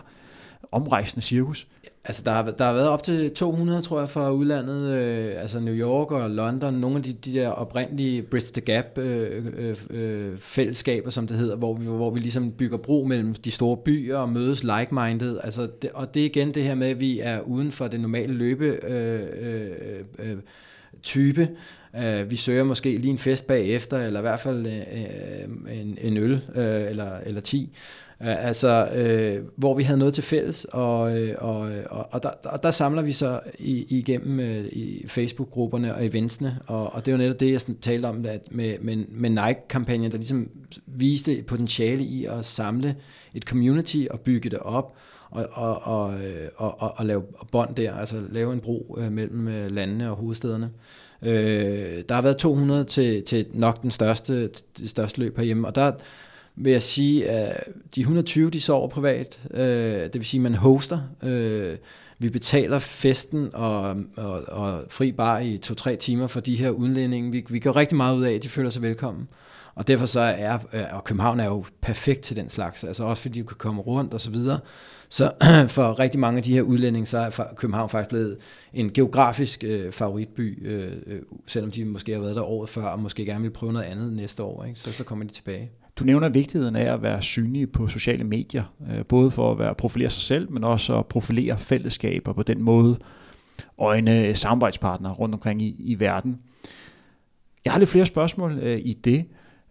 omrejsende 0.71 1.25
cirkus? 1.25 1.67
Altså, 2.05 2.21
der 2.25 2.31
har, 2.31 2.51
der 2.51 2.65
har 2.65 2.73
været 2.73 2.87
op 2.87 3.03
til 3.03 3.31
200, 3.31 3.81
tror 3.81 3.99
jeg, 3.99 4.09
fra 4.09 4.31
udlandet, 4.31 4.89
øh, 4.89 5.41
altså 5.41 5.59
New 5.59 5.73
York 5.73 6.11
og 6.11 6.29
London, 6.29 6.73
nogle 6.73 6.97
af 6.97 7.03
de, 7.03 7.13
de 7.13 7.33
der 7.33 7.49
oprindelige 7.49 8.21
Bridge 8.21 8.47
the 8.53 8.61
Gap-fællesskaber, 8.61 9.75
øh, 9.89 10.29
øh, 10.29 10.31
øh, 10.31 10.37
fællesskaber, 10.37 11.09
som 11.09 11.27
det 11.27 11.37
hedder, 11.37 11.55
hvor 11.55 11.73
vi, 11.73 11.85
hvor 11.85 12.09
vi 12.09 12.19
ligesom 12.19 12.51
bygger 12.51 12.77
bro 12.77 13.03
mellem 13.03 13.33
de 13.33 13.51
store 13.51 13.77
byer 13.77 14.17
og 14.17 14.29
mødes 14.29 14.63
like-minded. 14.63 15.39
Altså, 15.43 15.67
det, 15.81 15.89
og 15.93 16.13
det 16.13 16.21
er 16.21 16.25
igen 16.25 16.53
det 16.53 16.63
her 16.63 16.75
med, 16.75 16.87
at 16.87 16.99
vi 16.99 17.19
er 17.19 17.39
uden 17.39 17.71
for 17.71 17.87
det 17.87 17.99
normale 17.99 18.33
løbe 18.33 18.65
øh, 18.65 19.21
øh, 19.41 19.71
øh, 20.19 20.37
type. 21.03 21.49
Uh, 21.93 22.31
vi 22.31 22.35
søger 22.35 22.63
måske 22.63 22.97
lige 22.97 23.11
en 23.11 23.17
fest 23.17 23.47
bagefter, 23.47 23.97
eller 23.97 24.19
i 24.19 24.21
hvert 24.21 24.39
fald 24.39 24.65
uh, 24.65 25.73
en, 25.73 25.97
en 26.01 26.17
øl 26.17 26.33
uh, 26.33 26.39
eller, 26.55 27.17
eller 27.25 27.41
10. 27.41 27.75
Øh, 28.23 28.45
altså, 28.45 28.87
øh, 28.95 29.45
hvor 29.55 29.73
vi 29.73 29.83
havde 29.83 29.99
noget 29.99 30.13
til 30.13 30.23
fælles, 30.23 30.65
og, 30.65 31.17
øh, 31.17 31.35
og, 31.37 31.71
øh, 31.71 31.83
og, 31.89 32.07
og, 32.11 32.23
der, 32.23 32.29
og 32.43 32.63
der 32.63 32.71
samler 32.71 33.01
vi 33.01 33.11
så 33.11 33.39
i, 33.59 33.85
igennem 33.97 34.39
øh, 34.39 34.65
i 34.65 35.05
Facebook-grupperne 35.07 35.95
og 35.95 36.05
eventsene, 36.05 36.59
og, 36.67 36.93
og 36.93 37.05
det 37.05 37.13
var 37.13 37.17
netop 37.17 37.39
det, 37.39 37.51
jeg 37.51 37.61
sådan, 37.61 37.77
talte 37.77 38.05
om 38.05 38.25
at 38.25 38.47
med, 38.51 38.75
med, 38.81 38.95
med 39.09 39.29
Nike-kampagnen, 39.29 40.11
der 40.11 40.17
ligesom 40.17 40.49
viste 40.85 41.43
potentiale 41.47 42.03
i 42.03 42.25
at 42.25 42.45
samle 42.45 42.95
et 43.35 43.43
community 43.43 44.05
og 44.11 44.19
bygge 44.19 44.49
det 44.49 44.59
op, 44.59 44.95
og, 45.29 45.47
og, 45.51 45.81
og, 45.83 46.13
øh, 46.13 46.47
og, 46.55 46.81
og, 46.81 46.93
og 46.97 47.05
lave 47.05 47.23
bånd 47.51 47.75
der, 47.75 47.93
altså 47.93 48.21
lave 48.31 48.53
en 48.53 48.59
bro 48.59 48.97
øh, 48.99 49.11
mellem 49.11 49.47
landene 49.69 50.09
og 50.09 50.15
hovedstederne. 50.15 50.69
Øh, 51.21 52.03
der 52.09 52.15
har 52.15 52.21
været 52.21 52.37
200 52.37 52.83
til, 52.83 53.23
til 53.23 53.45
nok 53.53 53.81
den 53.81 53.91
største, 53.91 54.47
det 54.77 54.89
største 54.89 55.19
løb 55.19 55.37
herhjemme, 55.37 55.67
og 55.67 55.75
der 55.75 55.91
vil 56.55 56.71
jeg 56.71 56.83
sige, 56.83 57.29
at 57.29 57.67
de 57.95 58.01
120, 58.01 58.49
de 58.49 58.61
sover 58.61 58.87
privat. 58.87 59.39
Øh, 59.51 60.03
det 60.03 60.13
vil 60.13 60.25
sige, 60.25 60.39
at 60.39 60.43
man 60.43 60.55
hoster. 60.55 60.99
Øh, 61.23 61.77
vi 62.19 62.29
betaler 62.29 62.79
festen 62.79 63.49
og, 63.53 63.95
og, 64.17 64.43
og 64.47 64.83
fri 64.89 65.11
bar 65.11 65.39
i 65.39 65.57
to-tre 65.57 65.95
timer 65.95 66.27
for 66.27 66.39
de 66.39 66.55
her 66.55 66.69
udlændinge. 66.69 67.31
Vi, 67.31 67.45
vi 67.49 67.59
gør 67.59 67.75
rigtig 67.75 67.97
meget 67.97 68.17
ud 68.17 68.23
af, 68.23 68.33
at 68.33 68.43
de 68.43 68.49
føler 68.49 68.69
sig 68.69 68.81
velkommen. 68.81 69.27
Og 69.75 69.87
derfor 69.87 70.05
så 70.05 70.19
er, 70.19 70.57
øh, 70.73 70.83
og 70.91 71.03
København 71.03 71.39
er 71.39 71.45
jo 71.45 71.63
perfekt 71.81 72.21
til 72.21 72.35
den 72.35 72.49
slags, 72.49 72.83
altså 72.83 73.03
også 73.03 73.21
fordi 73.21 73.39
du 73.39 73.45
kan 73.45 73.57
komme 73.57 73.81
rundt 73.81 74.13
og 74.13 74.21
så 74.21 74.31
videre. 74.31 74.59
Så 75.09 75.31
for 75.75 75.99
rigtig 75.99 76.19
mange 76.19 76.37
af 76.37 76.43
de 76.43 76.53
her 76.53 76.61
udlændinge, 76.61 77.05
så 77.05 77.17
er 77.17 77.53
København 77.55 77.89
faktisk 77.89 78.09
blevet 78.09 78.37
en 78.73 78.93
geografisk 78.93 79.63
øh, 79.63 79.91
favoritby, 79.91 80.67
øh, 80.67 80.91
øh, 81.07 81.21
selvom 81.47 81.71
de 81.71 81.85
måske 81.85 82.11
har 82.11 82.19
været 82.19 82.35
der 82.35 82.41
året 82.41 82.69
før, 82.69 82.83
og 82.83 82.99
måske 82.99 83.25
gerne 83.25 83.41
vil 83.41 83.51
prøve 83.51 83.73
noget 83.73 83.85
andet 83.85 84.13
næste 84.13 84.43
år, 84.43 84.65
ikke? 84.65 84.79
Så, 84.79 84.91
så 84.93 85.03
kommer 85.03 85.25
de 85.25 85.31
tilbage. 85.33 85.71
Du 85.95 86.03
nævner 86.03 86.29
vigtigheden 86.29 86.75
af 86.75 86.93
at 86.93 87.01
være 87.01 87.21
synlig 87.21 87.71
på 87.71 87.87
sociale 87.87 88.23
medier, 88.23 88.63
øh, 88.91 89.05
både 89.05 89.31
for 89.31 89.51
at 89.51 89.59
være 89.59 89.75
profilere 89.75 90.09
sig 90.09 90.21
selv, 90.21 90.51
men 90.51 90.63
også 90.63 90.97
at 90.97 91.05
profilere 91.05 91.57
fællesskaber 91.57 92.33
på 92.33 92.43
den 92.43 92.61
måde, 92.61 92.97
øjne 93.77 94.25
øh, 94.25 94.35
samarbejdspartnere 94.35 95.13
rundt 95.13 95.35
omkring 95.35 95.61
i, 95.61 95.75
i 95.79 95.99
verden. 95.99 96.39
Jeg 97.65 97.73
har 97.73 97.79
lidt 97.79 97.89
flere 97.89 98.05
spørgsmål 98.05 98.59
øh, 98.59 98.79
i 98.83 98.93
det. 98.93 99.25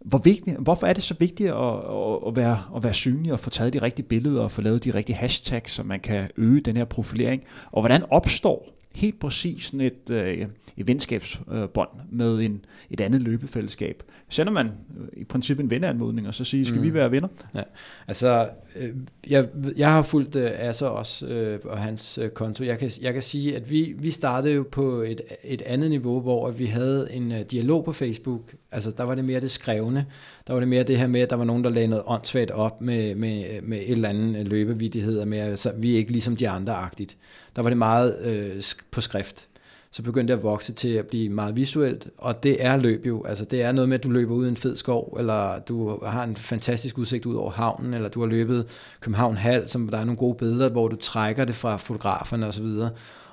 Hvor 0.05 0.19
vigtigt, 0.19 0.57
hvorfor 0.57 0.87
er 0.87 0.93
det 0.93 1.03
så 1.03 1.15
vigtigt 1.19 1.51
at, 1.51 1.57
at, 1.57 2.19
at, 2.27 2.37
være, 2.37 2.59
at 2.77 2.85
være 2.85 2.95
synlig 2.95 3.33
og 3.33 3.41
få 3.41 3.51
taget 3.51 3.73
de 3.73 3.83
rigtige 3.83 4.07
billeder 4.07 4.43
og 4.43 4.51
få 4.51 4.61
lavet 4.63 4.85
de 4.85 4.95
rigtige 4.95 5.17
hashtags, 5.17 5.73
så 5.73 5.83
man 5.83 6.01
kan 6.01 6.29
øge 6.37 6.61
den 6.61 6.77
her 6.77 6.85
profilering? 6.85 7.43
Og 7.71 7.83
hvordan 7.83 8.05
opstår 8.11 8.80
helt 8.95 9.21
præcis 9.21 9.65
sådan 9.65 9.81
et, 9.81 10.11
øh, 10.11 10.47
et 10.77 10.87
venskabsbånd 10.87 11.89
med 12.11 12.39
en, 12.39 12.65
et 12.91 13.01
andet 13.01 13.23
løbefællesskab. 13.23 14.03
Sender 14.29 14.53
man 14.53 14.67
øh, 14.67 15.21
i 15.21 15.25
princippet 15.25 15.65
en 15.65 15.71
venneanmodning, 15.71 16.29
og 16.29 16.35
så 16.35 16.45
siger, 16.45 16.65
skal 16.65 16.79
mm. 16.79 16.85
vi 16.85 16.95
være 16.95 17.11
venner? 17.11 17.29
Ja. 17.55 17.63
Altså, 18.09 18.49
øh, 18.77 18.95
jeg, 19.29 19.49
jeg 19.77 19.93
har 19.93 20.03
fulgt 20.03 20.37
øh, 20.37 20.51
Asser 20.55 20.87
også 20.87 21.27
øh, 21.27 21.59
og 21.65 21.79
hans 21.79 22.19
øh, 22.19 22.31
konto. 22.31 22.65
Jeg 22.65 22.79
kan, 22.79 22.91
jeg 23.01 23.13
kan 23.13 23.23
sige, 23.23 23.57
at 23.57 23.71
vi, 23.71 23.95
vi 23.99 24.11
startede 24.11 24.55
jo 24.55 24.67
på 24.71 25.03
et, 25.03 25.21
et 25.45 25.63
andet 25.63 25.91
niveau, 25.91 26.21
hvor 26.21 26.51
vi 26.51 26.67
havde 26.67 27.09
en 27.13 27.33
øh, 27.33 27.41
dialog 27.41 27.85
på 27.85 27.93
Facebook. 27.93 28.55
Altså, 28.73 28.91
der 28.91 29.05
var 29.05 29.15
det 29.15 29.25
mere 29.25 29.41
det 29.41 29.51
skrevne. 29.51 30.07
Der 30.47 30.53
var 30.53 30.61
det 30.61 30.69
mere 30.69 30.83
det 30.83 30.99
her 30.99 31.07
med, 31.07 31.21
at 31.21 31.31
der 31.31 31.37
var 31.37 31.45
nogen, 31.45 31.65
der 31.65 31.71
lagde 31.71 31.89
noget 31.89 32.05
åndssvagt 32.07 32.51
op 32.51 32.81
med, 32.81 33.15
med, 33.15 33.63
med 33.63 33.79
et 33.79 33.91
eller 33.91 34.09
andet 34.09 34.49
løbevidighed, 34.49 35.25
med, 35.25 35.57
så 35.57 35.73
vi 35.77 35.93
er 35.93 35.97
ikke 35.97 36.13
ligesom 36.13 36.37
de 36.37 36.49
andre-agtigt. 36.49 37.17
Der 37.57 37.63
var 37.63 37.71
det 37.71 37.79
meget 37.79 38.19
øh, 38.23 38.63
på 38.91 39.01
skrift. 39.01 39.49
så 39.91 40.03
begyndte 40.03 40.33
det 40.33 40.39
at 40.39 40.45
vokse 40.45 40.73
til 40.73 40.89
at 40.89 41.07
blive 41.07 41.29
meget 41.29 41.57
visuelt, 41.57 42.09
og 42.19 42.43
det 42.43 42.65
er 42.65 42.77
løb 42.77 43.07
jo. 43.07 43.25
Altså 43.25 43.45
det 43.45 43.63
er 43.63 43.73
noget 43.73 43.89
med, 43.89 43.99
at 43.99 44.05
du 44.05 44.11
løber 44.11 44.35
ud 44.35 44.47
i 44.47 44.49
en 44.49 44.57
fed 44.57 44.77
skov, 44.77 45.17
eller 45.19 45.59
du 45.59 46.05
har 46.05 46.25
en 46.25 46.37
fantastisk 46.37 46.99
udsigt 46.99 47.27
ud 47.27 47.35
over 47.35 47.51
havnen, 47.51 47.95
eller 47.95 48.09
du 48.09 48.21
har 48.21 48.27
løbet 48.27 48.67
København 49.01 49.37
Hal, 49.37 49.69
som 49.69 49.89
der 49.89 49.99
er 49.99 50.05
nogle 50.05 50.19
gode 50.19 50.35
billeder, 50.35 50.69
hvor 50.69 50.89
du 50.89 50.97
trækker 50.97 51.45
det 51.45 51.55
fra 51.55 51.77
fotograferne 51.77 52.47
osv., 52.47 52.67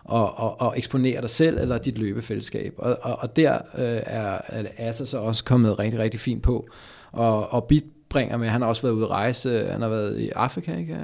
og, 0.04 0.40
og, 0.40 0.62
og 0.62 0.74
eksponere 0.78 1.22
dig 1.22 1.30
selv 1.30 1.58
eller 1.60 1.78
dit 1.78 1.98
løbefællesskab. 1.98 2.74
Og, 2.78 2.98
og, 3.02 3.20
og 3.20 3.36
der 3.36 3.54
øh, 3.54 4.02
er, 4.06 4.42
er 4.48 4.66
Asa 4.78 5.06
så 5.06 5.18
også 5.18 5.44
kommet 5.44 5.80
rigtig, 5.80 6.00
rigtig 6.00 6.20
fint 6.20 6.44
på, 6.44 6.70
og, 7.18 7.54
og 7.54 7.64
bidbringer 7.64 8.38
med, 8.38 8.48
han 8.48 8.62
har 8.62 8.68
også 8.70 8.82
været 8.82 8.94
ude 8.94 9.04
at 9.04 9.10
rejse, 9.10 9.68
han 9.72 9.82
har 9.82 9.90
været 9.90 10.20
i 10.20 10.30
Afrika, 10.30 10.78
ikke? 10.78 10.98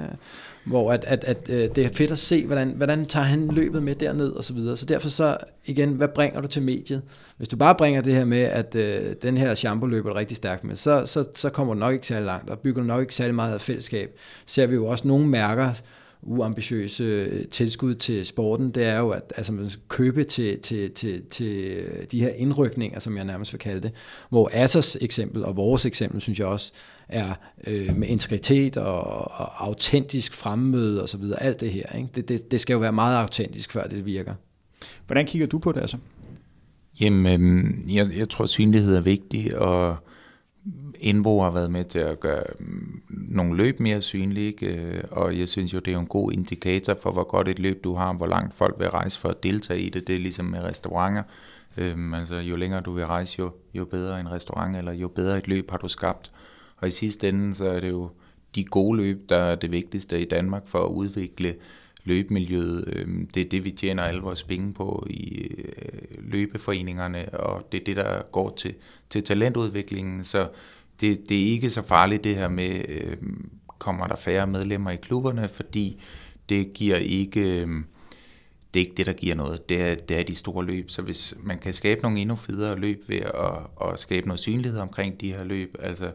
hvor 0.64 0.92
at, 0.92 1.04
at, 1.04 1.24
at, 1.24 1.50
at 1.50 1.76
det 1.76 1.84
er 1.84 1.88
fedt 1.92 2.10
at 2.10 2.18
se, 2.18 2.46
hvordan, 2.46 2.68
hvordan 2.76 3.06
tager 3.06 3.24
han 3.24 3.48
løbet 3.48 3.82
med 3.82 3.94
derned 3.94 4.32
og 4.32 4.44
så 4.44 4.52
videre. 4.52 4.76
Så 4.76 4.86
derfor 4.86 5.08
så, 5.08 5.36
igen, 5.64 5.90
hvad 5.90 6.08
bringer 6.08 6.40
du 6.40 6.46
til 6.46 6.62
mediet? 6.62 7.02
Hvis 7.36 7.48
du 7.48 7.56
bare 7.56 7.74
bringer 7.74 8.02
det 8.02 8.14
her 8.14 8.24
med, 8.24 8.42
at 8.42 8.74
øh, 8.74 9.14
den 9.22 9.36
her 9.36 9.54
shampoo 9.54 9.86
løber 9.86 10.16
rigtig 10.16 10.36
stærkt 10.36 10.64
med, 10.64 10.76
så, 10.76 11.06
så, 11.06 11.24
så 11.34 11.50
kommer 11.50 11.74
du 11.74 11.80
nok 11.80 11.92
ikke 11.92 12.06
særlig 12.06 12.26
langt, 12.26 12.50
og 12.50 12.58
bygger 12.58 12.80
du 12.82 12.86
nok 12.86 13.00
ikke 13.00 13.14
særlig 13.14 13.34
meget 13.34 13.54
af 13.54 13.60
fællesskab. 13.60 14.18
Ser 14.46 14.66
vi 14.66 14.74
jo 14.74 14.86
også 14.86 15.08
nogle 15.08 15.26
mærker, 15.26 15.72
uambitiøse 16.26 17.46
tilskud 17.46 17.94
til 17.94 18.26
sporten, 18.26 18.70
det 18.70 18.84
er 18.84 18.98
jo, 18.98 19.10
at 19.10 19.32
altså, 19.36 19.52
man 19.52 19.70
skal 19.70 19.82
købe 19.88 20.24
til, 20.24 20.60
til, 20.60 20.90
til, 20.90 21.22
til 21.30 21.84
de 22.12 22.20
her 22.20 22.28
indrykninger, 22.28 22.98
som 22.98 23.16
jeg 23.16 23.24
nærmest 23.24 23.52
vil 23.52 23.58
kalde 23.58 23.80
det, 23.80 23.92
hvor 24.28 24.50
Assers 24.52 24.96
eksempel 25.00 25.44
og 25.44 25.56
vores 25.56 25.86
eksempel, 25.86 26.20
synes 26.20 26.38
jeg 26.38 26.46
også, 26.46 26.72
er 27.08 27.34
øh, 27.66 27.96
med 27.96 28.08
integritet 28.08 28.76
og, 28.76 29.02
og 29.30 29.66
autentisk 29.66 30.34
fremmøde 30.34 31.02
og 31.02 31.08
så 31.08 31.18
videre, 31.18 31.42
alt 31.42 31.60
det 31.60 31.70
her. 31.70 31.92
Ikke? 31.96 32.08
Det, 32.14 32.28
det, 32.28 32.50
det 32.50 32.60
skal 32.60 32.74
jo 32.74 32.80
være 32.80 32.92
meget 32.92 33.18
autentisk, 33.18 33.72
før 33.72 33.84
det 33.84 34.06
virker. 34.06 34.34
Hvordan 35.06 35.26
kigger 35.26 35.46
du 35.46 35.58
på 35.58 35.72
det 35.72 35.80
altså? 35.80 35.96
Jamen, 37.00 37.86
øh, 37.86 37.94
jeg, 37.94 38.10
jeg 38.16 38.28
tror, 38.28 38.46
synlighed 38.46 38.96
er 38.96 39.00
vigtig, 39.00 39.58
og 39.58 39.96
Indbo 41.04 41.42
har 41.42 41.50
været 41.50 41.70
med 41.70 41.84
til 41.84 41.98
at 41.98 42.20
gøre 42.20 42.42
mm, 42.58 43.02
nogle 43.08 43.56
løb 43.56 43.80
mere 43.80 44.00
synlige, 44.00 44.46
ikke? 44.46 44.66
Øh, 44.66 45.04
og 45.10 45.38
jeg 45.38 45.48
synes 45.48 45.74
jo, 45.74 45.78
det 45.78 45.94
er 45.94 45.98
en 45.98 46.06
god 46.06 46.32
indikator 46.32 46.94
for, 47.02 47.12
hvor 47.12 47.24
godt 47.24 47.48
et 47.48 47.58
løb 47.58 47.84
du 47.84 47.94
har, 47.94 48.12
hvor 48.12 48.26
langt 48.26 48.54
folk 48.54 48.74
vil 48.78 48.90
rejse 48.90 49.20
for 49.20 49.28
at 49.28 49.42
deltage 49.42 49.80
i 49.80 49.90
det. 49.90 50.06
Det 50.06 50.14
er 50.14 50.20
ligesom 50.20 50.46
med 50.46 50.60
restauranter. 50.62 51.22
Øhm, 51.76 52.14
altså, 52.14 52.36
jo 52.36 52.56
længere 52.56 52.80
du 52.80 52.92
vil 52.92 53.06
rejse, 53.06 53.36
jo, 53.38 53.50
jo 53.74 53.84
bedre 53.84 54.20
en 54.20 54.32
restaurant, 54.32 54.76
eller 54.76 54.92
jo 54.92 55.08
bedre 55.08 55.38
et 55.38 55.48
løb 55.48 55.70
har 55.70 55.78
du 55.78 55.88
skabt. 55.88 56.32
Og 56.76 56.88
i 56.88 56.90
sidste 56.90 57.28
ende, 57.28 57.54
så 57.54 57.66
er 57.66 57.80
det 57.80 57.90
jo 57.90 58.10
de 58.54 58.64
gode 58.64 58.96
løb, 58.96 59.28
der 59.28 59.36
er 59.36 59.54
det 59.54 59.70
vigtigste 59.70 60.20
i 60.20 60.24
Danmark 60.24 60.66
for 60.66 60.84
at 60.84 60.88
udvikle 60.88 61.54
løbemiljøet. 62.04 62.84
Øhm, 62.86 63.28
det 63.34 63.40
er 63.40 63.48
det, 63.48 63.64
vi 63.64 63.70
tjener 63.70 64.02
alle 64.02 64.20
vores 64.20 64.42
penge 64.42 64.74
på 64.74 65.06
i 65.10 65.38
øh, 65.38 66.32
løbeforeningerne, 66.32 67.34
og 67.34 67.72
det 67.72 67.80
er 67.80 67.84
det, 67.84 67.96
der 67.96 68.22
går 68.32 68.54
til, 68.56 68.74
til 69.10 69.22
talentudviklingen. 69.22 70.24
Så 70.24 70.48
det, 71.00 71.28
det 71.28 71.42
er 71.42 71.46
ikke 71.46 71.70
så 71.70 71.82
farligt 71.82 72.24
det 72.24 72.36
her 72.36 72.48
med, 72.48 72.84
øh, 72.88 73.16
kommer 73.78 74.06
der 74.06 74.16
færre 74.16 74.46
medlemmer 74.46 74.90
i 74.90 74.96
klubberne, 74.96 75.48
fordi 75.48 76.00
det 76.48 76.72
giver 76.72 76.96
ikke... 76.96 77.40
Øh, 77.40 77.68
det 78.74 78.80
er 78.80 78.84
ikke 78.84 78.96
det, 78.96 79.06
der 79.06 79.12
giver 79.12 79.34
noget. 79.34 79.68
Det 79.68 79.82
er, 79.82 79.94
det 79.94 80.18
er 80.18 80.22
de 80.22 80.34
store 80.34 80.64
løb. 80.64 80.90
Så 80.90 81.02
hvis 81.02 81.34
man 81.42 81.58
kan 81.58 81.72
skabe 81.72 82.02
nogle 82.02 82.20
endnu 82.20 82.36
federe 82.36 82.78
løb 82.78 83.04
ved 83.08 83.20
at, 83.20 83.88
at 83.88 84.00
skabe 84.00 84.26
noget 84.26 84.40
synlighed 84.40 84.78
omkring 84.78 85.20
de 85.20 85.32
her 85.32 85.44
løb, 85.44 85.76
altså 85.80 86.12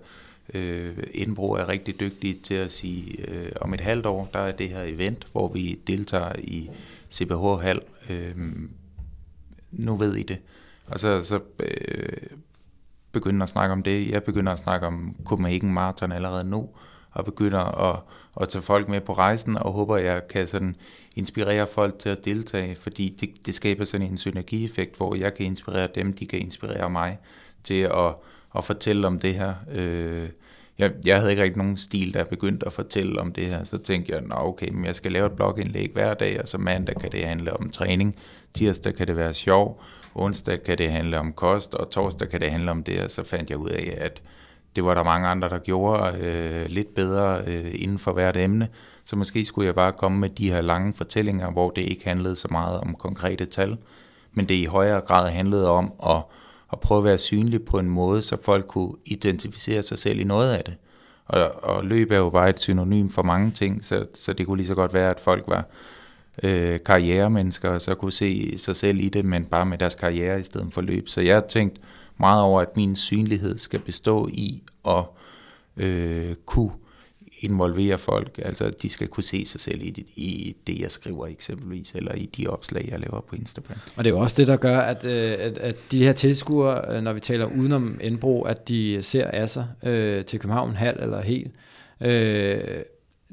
øh, 0.54 0.98
Indbro 1.14 1.52
er 1.52 1.70
rigtig 1.70 2.00
dygtig 2.00 2.42
til 2.44 2.54
at 2.54 2.72
sige, 2.72 3.30
øh, 3.30 3.52
om 3.62 3.74
et 3.74 3.82
halvt 3.82 4.06
år, 4.06 4.30
der 4.34 4.40
er 4.40 4.52
det 4.52 4.70
her 4.70 4.84
event, 4.84 5.28
hvor 5.32 5.48
vi 5.48 5.80
deltager 5.88 6.34
i 6.38 6.70
CBH 7.12 7.62
Hal. 7.62 7.80
Øh, 8.10 8.36
nu 9.72 9.96
ved 9.96 10.16
I 10.16 10.24
det. 10.24 10.38
Og 10.88 11.00
så, 11.00 11.24
så 11.24 11.40
øh, 11.60 12.18
begynder 13.12 13.44
at 13.44 13.50
snakke 13.50 13.74
om 13.74 13.84
det. 13.84 14.10
Jeg 14.12 14.24
begynder 14.24 14.52
at 14.52 14.60
snakke 14.60 14.88
om 14.88 15.16
Copenhagen 15.26 15.74
Marathon 15.74 16.12
allerede 16.12 16.44
nu, 16.44 16.70
og 17.12 17.26
begynder 17.26 17.60
at, 17.60 18.00
at 18.42 18.50
tage 18.50 18.62
folk 18.62 18.88
med 18.88 19.02
på 19.02 19.14
rejsen, 19.14 19.58
og 19.58 19.72
håber, 19.72 19.96
at 19.96 20.06
jeg 20.06 20.28
kan 20.28 20.48
sådan 20.48 20.76
inspirere 21.16 21.68
folk 21.68 22.00
til 22.00 22.10
at 22.10 22.26
deltage, 22.26 22.76
fordi 22.76 23.18
det, 23.20 23.46
det 23.46 23.54
skaber 23.54 23.86
sådan 23.86 24.08
en 24.08 24.18
synergieffekt, 24.18 24.98
hvor 24.98 25.16
jeg 25.16 25.34
kan 25.34 25.46
inspirere 25.46 25.88
dem, 25.96 26.14
de 26.14 26.26
kan 26.26 26.40
inspirere 26.40 26.90
mig 26.90 27.18
til 27.64 27.82
at, 27.82 28.16
at 28.56 28.64
fortælle 28.64 29.08
om 29.08 29.20
det 29.20 29.36
her. 29.36 29.54
Øh, 29.72 30.30
jeg, 30.78 30.92
jeg 31.06 31.18
havde 31.20 31.32
ikke 31.32 31.44
rigtig 31.44 31.58
nogen 31.58 31.78
stil, 31.78 32.14
der 32.14 32.24
begyndte 32.24 32.66
at 32.66 32.74
fortælle 32.74 33.22
om 33.22 33.32
det 33.32 33.46
her. 33.46 33.64
Så 33.64 33.78
tænkte 33.78 34.14
jeg, 34.14 34.22
nå 34.22 34.36
okay, 34.36 34.70
men 34.70 34.86
jeg 34.86 34.96
skal 34.96 35.12
lave 35.12 35.26
et 35.26 35.32
blogindlæg 35.32 35.90
hver 35.94 36.14
dag, 36.14 36.42
og 36.42 36.48
så 36.48 36.58
mandag 36.58 36.96
kan 36.96 37.12
det 37.12 37.26
handle 37.26 37.54
om 37.54 37.70
træning, 37.70 38.16
tirsdag 38.54 38.96
kan 38.96 39.08
det 39.08 39.18
være 39.18 39.34
sjov, 39.34 39.82
onsdag 40.16 40.64
kan 40.64 40.78
det 40.78 40.92
handle 40.92 41.20
om 41.20 41.34
kost, 41.34 41.74
og 41.74 41.90
torsdag 41.90 42.30
kan 42.30 42.42
det 42.42 42.52
handle 42.52 42.72
om 42.72 42.84
det, 42.84 43.02
og 43.02 43.12
så 43.12 43.24
fandt 43.24 43.50
jeg 43.50 43.58
ud 43.58 43.70
af, 43.70 43.98
at 43.98 44.22
det 44.76 44.86
var 44.86 44.94
der 44.94 45.04
mange 45.04 45.28
andre, 45.28 45.50
der 45.50 45.60
gjorde 45.60 46.18
øh, 46.18 46.66
lidt 46.70 46.96
bedre 46.96 47.42
øh, 47.48 47.72
inden 47.74 48.00
for 48.00 48.12
hvert 48.12 48.38
emne. 48.38 48.68
Så 49.04 49.16
måske 49.16 49.46
skulle 49.46 49.66
jeg 49.66 49.76
bare 49.76 49.92
komme 49.92 50.20
med 50.20 50.30
de 50.30 50.52
her 50.52 50.62
lange 50.62 50.94
fortællinger, 50.94 51.52
hvor 51.52 51.70
det 51.70 51.82
ikke 51.82 52.04
handlede 52.06 52.36
så 52.36 52.48
meget 52.52 52.80
om 52.80 52.96
konkrete 52.96 53.46
tal, 53.46 53.78
men 54.34 54.50
det 54.50 54.56
i 54.56 54.66
højere 54.66 55.02
grad 55.02 55.30
handlede 55.30 55.70
om 55.70 55.94
at, 56.08 56.22
at 56.72 56.80
prøve 56.80 56.98
at 56.98 57.04
være 57.04 57.18
synlig 57.18 57.66
på 57.66 57.80
en 57.80 57.90
måde, 57.90 58.22
så 58.22 58.38
folk 58.44 58.68
kunne 58.68 58.94
identificere 59.06 59.84
sig 59.84 60.00
selv 60.00 60.20
i 60.20 60.24
noget 60.24 60.54
af 60.54 60.64
det. 60.64 60.76
Og, 61.26 61.64
og 61.64 61.86
løb 61.86 62.12
er 62.12 62.18
jo 62.18 62.30
bare 62.30 62.50
et 62.50 62.60
synonym 62.60 63.10
for 63.10 63.24
mange 63.24 63.52
ting, 63.52 63.86
så, 63.86 64.06
så 64.14 64.34
det 64.34 64.46
kunne 64.46 64.58
lige 64.58 64.68
så 64.68 64.76
godt 64.76 64.94
være, 64.94 65.10
at 65.10 65.20
folk 65.20 65.44
var 65.48 65.66
øh, 66.44 66.80
karrieremennesker, 66.86 67.70
og 67.70 67.82
så 67.82 67.96
kunne 67.96 68.12
se 68.12 68.58
sig 68.58 68.76
selv 68.76 69.00
i 69.00 69.10
det, 69.10 69.26
men 69.26 69.46
bare 69.46 69.66
med 69.66 69.78
deres 69.78 69.96
karriere 69.96 70.40
i 70.40 70.44
stedet 70.44 70.74
for 70.74 70.82
løb. 70.82 71.10
Så 71.10 71.22
jeg 71.22 71.36
har 71.36 71.46
tænkt 71.50 71.82
meget 72.20 72.42
over, 72.42 72.62
at 72.62 72.78
min 72.78 72.96
synlighed 72.96 73.58
skal 73.58 73.80
bestå 73.80 74.28
i 74.28 74.64
at 74.88 75.04
øh, 75.78 76.36
kunne 76.46 76.72
involvere 77.42 77.98
folk, 77.98 78.40
altså 78.46 78.70
de 78.82 78.90
skal 78.90 79.08
kunne 79.08 79.24
se 79.24 79.46
sig 79.46 79.62
selv 79.62 79.84
i 79.84 79.90
det, 79.90 80.06
i 80.16 80.56
det, 80.68 80.80
jeg 80.80 80.92
skriver 80.92 81.28
eksempelvis, 81.28 81.96
eller 81.96 82.16
i 82.16 82.26
de 82.26 82.48
opslag, 82.48 82.88
jeg 82.92 83.00
laver 83.00 83.22
på 83.22 83.36
Instagram. 83.36 83.78
Og 83.98 84.04
det 84.04 84.10
er 84.10 84.14
jo 84.14 84.20
også 84.20 84.36
det, 84.38 84.48
der 84.48 84.58
gør, 84.58 84.80
at, 84.80 85.04
øh, 85.04 85.36
at, 85.40 85.58
at 85.58 85.76
de 85.92 86.04
her 86.04 86.14
tilskuere, 86.14 86.96
øh, 86.96 87.04
når 87.04 87.14
vi 87.14 87.20
taler 87.20 87.46
udenom 87.46 88.00
Indbro, 88.04 88.42
at 88.42 88.68
de 88.68 89.04
ser 89.04 89.28
af 89.28 89.50
sig 89.50 89.68
øh, 89.84 90.26
til 90.26 90.40
København 90.40 90.76
halv 90.76 90.98
eller 91.02 91.22
helt, 91.22 91.52
øh, 92.02 92.60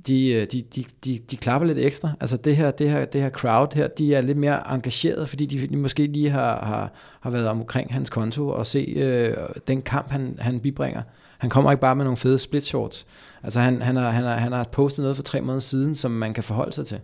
de, 0.06 0.28
øh, 0.28 0.46
de, 0.52 0.62
de, 0.62 0.84
de, 1.04 1.18
de 1.30 1.36
klapper 1.36 1.66
lidt 1.66 1.78
ekstra. 1.78 2.10
Altså 2.20 2.36
det 2.36 2.56
her, 2.56 2.70
det 2.70 2.90
her, 2.90 3.04
det 3.04 3.20
her 3.20 3.30
crowd 3.30 3.74
her, 3.74 3.88
de 3.88 4.14
er 4.14 4.20
lidt 4.20 4.38
mere 4.38 4.74
engageret, 4.74 5.28
fordi 5.28 5.46
de, 5.46 5.66
de 5.66 5.76
måske 5.76 6.06
lige 6.06 6.30
har, 6.30 6.64
har, 6.64 6.92
har 7.20 7.30
været 7.30 7.48
omkring 7.48 7.92
hans 7.92 8.10
konto 8.10 8.48
og 8.48 8.66
se 8.66 8.78
øh, 8.96 9.36
den 9.68 9.82
kamp, 9.82 10.10
han, 10.10 10.36
han 10.38 10.60
bibringer. 10.60 11.02
Han 11.38 11.50
kommer 11.50 11.70
ikke 11.70 11.80
bare 11.80 11.96
med 11.96 12.04
nogle 12.04 12.16
fede 12.16 12.38
split 12.38 12.64
shorts. 12.64 13.06
Altså 13.42 13.60
han, 13.60 13.82
han, 13.82 13.96
har, 13.96 14.10
han, 14.10 14.24
har, 14.24 14.36
han 14.36 14.52
har 14.52 14.64
postet 14.64 15.02
noget 15.02 15.16
for 15.16 15.22
tre 15.22 15.40
måneder 15.40 15.60
siden, 15.60 15.94
som 15.94 16.10
man 16.10 16.34
kan 16.34 16.44
forholde 16.44 16.72
sig 16.72 16.86
til. 16.86 17.00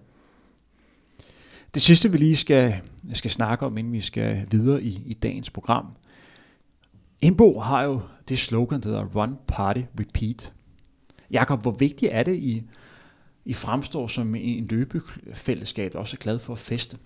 Det 1.74 1.82
sidste, 1.82 2.11
vi 2.11 2.18
lige 2.18 2.36
skal, 2.36 2.74
skal 3.12 3.30
snakke 3.30 3.66
om, 3.66 3.78
inden 3.78 3.92
vi 3.92 4.00
skal 4.00 4.46
videre 4.50 4.82
i, 4.82 5.03
i 5.07 5.14
dagens 5.14 5.50
program. 5.50 5.86
Indbo 7.20 7.61
har 7.61 7.82
jo 7.82 8.00
det 8.28 8.38
slogan, 8.38 8.80
der 8.80 8.88
hedder 8.88 9.05
Run, 9.05 9.36
Party, 9.48 9.80
Repeat. 10.00 10.53
Jakob, 11.30 11.62
hvor 11.62 11.70
vigtigt 11.70 12.12
er 12.14 12.22
det, 12.22 12.36
I, 12.36 12.62
i 13.45 13.53
fremstår 13.53 14.07
som 14.07 14.34
en 14.34 14.66
løbefællesskab, 14.70 15.93
der 15.93 15.99
også 15.99 16.16
er 16.16 16.22
glad 16.22 16.38
for 16.38 16.53
at 16.53 16.59
feste? 16.59 16.97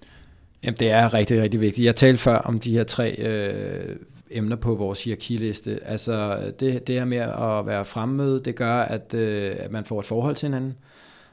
Jamen, 0.62 0.76
det 0.78 0.91
er 0.91 1.14
rigtig, 1.14 1.43
rigtig 1.43 1.61
vigtigt. 1.61 1.84
Jeg 1.84 1.97
talte 1.97 2.18
før 2.18 2.39
om 2.39 2.61
de 2.61 2.72
her 2.72 2.84
tre 2.84 3.14
øh, 3.18 3.97
emner 4.30 4.57
på 4.57 4.74
vores 4.74 5.05
hierarkiliste. 5.05 5.80
Altså, 5.84 6.41
det, 6.61 6.87
det 6.87 6.95
her 6.95 7.05
med 7.05 7.18
at 7.18 7.66
være 7.66 7.84
fremmøde, 7.84 8.41
det 8.45 8.55
gør, 8.55 8.74
at, 8.74 9.14
øh, 9.14 9.57
at 9.59 9.70
man 9.70 9.84
får 9.84 10.01
et 10.01 10.07
forhold 10.07 10.37
til 10.37 10.47
hinanden. 10.47 10.74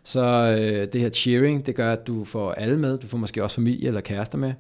Så 0.03 0.21
øh, 0.59 0.87
det 0.93 1.01
her 1.01 1.09
cheering, 1.09 1.65
det 1.65 1.75
gør, 1.75 1.93
at 1.93 2.07
du 2.07 2.23
får 2.23 2.51
alle 2.51 2.79
med. 2.79 2.97
Du 2.97 3.07
får 3.07 3.17
måske 3.17 3.43
også 3.43 3.55
familie 3.55 3.87
eller 3.87 4.01
kærester 4.01 4.37
med. 4.37 4.53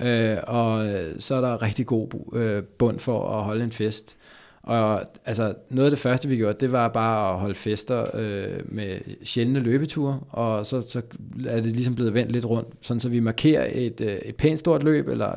Øh, 0.00 0.36
og 0.46 0.86
så 1.18 1.34
er 1.34 1.40
der 1.40 1.62
rigtig 1.62 1.86
god 1.86 2.08
øh, 2.34 2.62
bund 2.62 2.98
for 2.98 3.38
at 3.38 3.44
holde 3.44 3.64
en 3.64 3.72
fest. 3.72 4.16
Og 4.64 5.02
altså, 5.24 5.54
noget 5.70 5.86
af 5.86 5.90
det 5.90 5.98
første, 5.98 6.28
vi 6.28 6.36
gjorde, 6.36 6.56
det 6.60 6.72
var 6.72 6.88
bare 6.88 7.32
at 7.32 7.40
holde 7.40 7.54
fester 7.54 8.06
øh, 8.14 8.60
med 8.64 8.98
sjældne 9.24 9.60
løbeture, 9.60 10.20
og 10.30 10.66
så, 10.66 10.82
så 10.82 11.02
er 11.46 11.60
det 11.60 11.72
ligesom 11.72 11.94
blevet 11.94 12.14
vendt 12.14 12.32
lidt 12.32 12.46
rundt, 12.46 12.68
sådan 12.80 13.00
så 13.00 13.08
vi 13.08 13.20
markerer 13.20 13.68
et, 13.72 14.00
øh, 14.00 14.16
et 14.16 14.36
pænt 14.36 14.58
stort 14.58 14.82
løb, 14.82 15.08
eller 15.08 15.32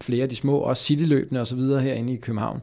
flere 0.00 0.22
af 0.22 0.28
de 0.28 0.36
små, 0.36 0.58
også 0.58 0.84
cityløbene 0.84 1.40
og 1.40 1.46
så 1.46 1.56
videre 1.56 1.80
herinde 1.80 2.12
i 2.12 2.16
København, 2.16 2.62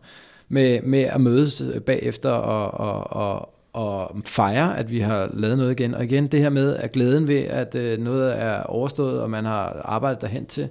med, 0.50 0.82
med 0.82 1.00
at 1.00 1.22
mødes 1.22 1.62
øh, 1.62 1.82
bagefter 1.82 2.30
og, 2.30 2.72
og, 2.72 3.14
og, 3.14 3.50
og 3.74 4.18
fejre, 4.26 4.78
at 4.78 4.92
vi 4.92 5.00
har 5.00 5.30
lavet 5.34 5.58
noget 5.58 5.72
igen. 5.72 5.94
Og 5.94 6.04
igen 6.04 6.28
det 6.28 6.40
her 6.40 6.50
med, 6.50 6.76
at 6.76 6.92
glæden 6.92 7.28
ved, 7.28 7.40
at 7.40 7.76
øh, 7.76 8.00
noget 8.00 8.40
er 8.42 8.64
overstået, 8.64 9.22
og 9.22 9.30
man 9.30 9.46
har 9.46 9.82
arbejdet 9.86 10.22
derhen 10.22 10.46
til, 10.46 10.68